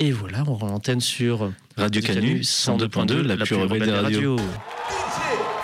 Et 0.01 0.11
voilà, 0.11 0.43
on 0.49 0.55
rend 0.55 0.67
l'antenne 0.67 1.01
sur 1.01 1.53
Radio 1.77 2.03
Canu 2.03 2.41
102.2, 2.41 3.21
la, 3.23 3.37
plus 3.37 3.55
rebelle 3.55 3.85
des 3.85 3.93
radios. 3.93 4.37
DJ, 4.37 4.43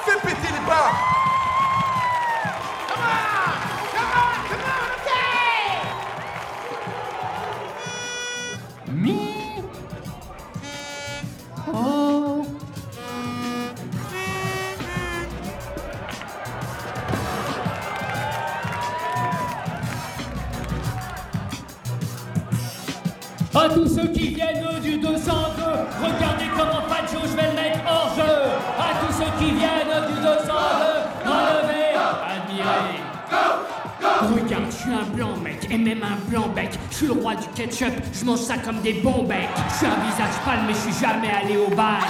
fais 0.04 0.20
péter 0.26 0.52
les 0.52 0.66
barres 0.66 1.19
tous 23.74 23.86
ceux 23.86 24.08
qui 24.08 24.28
viennent 24.34 24.80
du 24.82 24.98
202, 24.98 25.62
regardez 26.02 26.46
comment 26.56 26.82
Pacho, 26.88 27.18
je 27.22 27.36
vais 27.36 27.48
le 27.48 27.54
mettre 27.54 27.78
hors 27.86 28.12
jeu. 28.16 28.22
À 28.78 29.06
tous 29.06 29.12
ceux 29.18 29.30
qui 29.38 29.52
viennent 29.52 30.06
du 30.08 30.20
202, 30.20 30.52
relevez, 31.24 31.96
admirez. 32.28 33.00
Regarde, 34.22 34.64
je 34.70 34.76
suis 34.76 34.92
un 34.92 35.14
blanc 35.14 35.36
mec, 35.42 35.66
et 35.70 35.78
même 35.78 36.02
un 36.02 36.30
blanc 36.30 36.48
bec. 36.54 36.78
Je 36.90 36.96
suis 36.96 37.06
le 37.06 37.12
roi 37.12 37.34
du 37.34 37.46
ketchup, 37.54 37.92
je 38.12 38.24
mange 38.24 38.40
ça 38.40 38.56
comme 38.58 38.80
des 38.80 38.94
bons 38.94 39.22
becs. 39.24 39.48
Je 39.70 39.76
suis 39.76 39.86
un 39.86 40.10
visage 40.10 40.34
pâle, 40.44 40.60
mais 40.66 40.74
je 40.74 40.92
suis 40.92 41.06
jamais 41.06 41.30
allé 41.30 41.56
au 41.56 41.74
bal. 41.74 42.00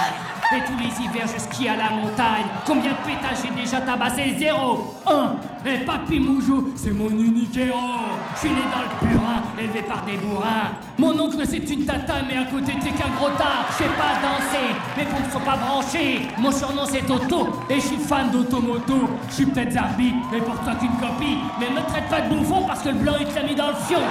Et 0.53 0.59
tous 0.65 0.77
les 0.77 1.05
hivers, 1.05 1.27
je 1.33 1.39
skie 1.39 1.69
à 1.69 1.77
la 1.77 1.91
montagne. 1.91 2.45
Combien 2.65 2.91
de 2.91 2.97
pétages 3.05 3.37
j'ai 3.41 3.61
déjà 3.61 3.79
tabassé? 3.79 4.35
Zéro 4.37 4.95
Un 5.07 5.35
Et 5.65 5.77
Papy 5.85 6.19
Moujou, 6.19 6.73
c'est 6.75 6.91
mon 6.91 7.09
unique 7.09 7.55
héros. 7.55 8.10
Né 8.43 8.49
dans 8.73 8.81
le 8.81 9.07
purin, 9.07 9.43
élevé 9.59 9.83
par 9.83 10.03
des 10.03 10.17
bourrins. 10.17 10.71
Mon 10.97 11.11
oncle, 11.19 11.37
c'est 11.47 11.57
une 11.69 11.85
tata, 11.85 12.15
mais 12.27 12.37
à 12.37 12.45
côté, 12.45 12.73
t'es 12.81 12.89
qu'un 12.89 13.09
gros 13.15 13.29
tard. 13.37 13.67
Je 13.69 13.83
sais 13.83 13.89
pas 13.91 14.17
danser, 14.19 14.73
mes 14.97 15.03
pompes 15.03 15.31
sont 15.31 15.39
pas 15.41 15.57
branchées. 15.57 16.27
Mon 16.39 16.51
surnom, 16.51 16.85
c'est 16.85 17.05
Toto, 17.05 17.49
et 17.69 17.75
je 17.75 17.81
suis 17.81 17.97
fan 17.97 18.31
d'automoto. 18.31 19.09
Je 19.29 19.33
suis 19.35 19.45
peut-être 19.45 19.73
Zarbi, 19.73 20.15
mais 20.31 20.39
pour 20.39 20.55
toi 20.61 20.73
qu'une 20.73 20.89
copie. 20.97 21.37
Mais 21.59 21.69
me 21.69 21.87
traite 21.87 22.09
pas 22.09 22.21
de 22.21 22.33
bouffon 22.33 22.63
parce 22.65 22.81
que 22.81 22.89
le 22.89 22.95
blanc, 22.95 23.13
il 23.19 23.27
te 23.27 23.45
mis 23.45 23.53
dans 23.53 23.67
le 23.67 23.75
fion. 23.75 24.01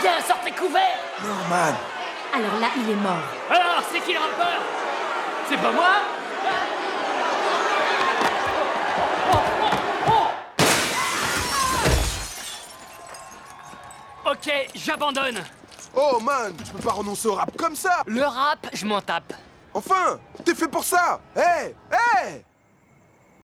Tiens, 0.00 0.20
sors 0.24 0.38
tes 0.40 0.52
couverts 0.52 0.80
Norman, 1.24 1.74
Alors 2.32 2.60
là, 2.60 2.68
il 2.76 2.88
est 2.88 2.94
mort. 2.94 3.16
Alors, 3.50 3.82
c'est 3.92 3.98
qui 4.00 4.12
le 4.12 4.20
rappeur 4.20 4.60
C'est 5.48 5.56
pas 5.56 5.72
moi 5.72 5.88
Ok, 14.30 14.52
j'abandonne. 14.98 15.38
oh 15.94 16.18
man, 16.20 16.52
tu 16.64 16.72
peux 16.72 16.78
pas 16.82 16.92
renoncer 16.92 17.28
au 17.28 17.34
rap 17.34 17.56
comme 17.56 17.76
ça 17.76 18.02
Le 18.06 18.22
rap, 18.22 18.66
je 18.72 18.84
m'en 18.84 19.00
tape. 19.00 19.32
Enfin, 19.72 20.18
t'es 20.44 20.54
fait 20.54 20.68
pour 20.68 20.84
ça 20.84 21.20
Hé 21.36 21.74
Hé 21.92 22.44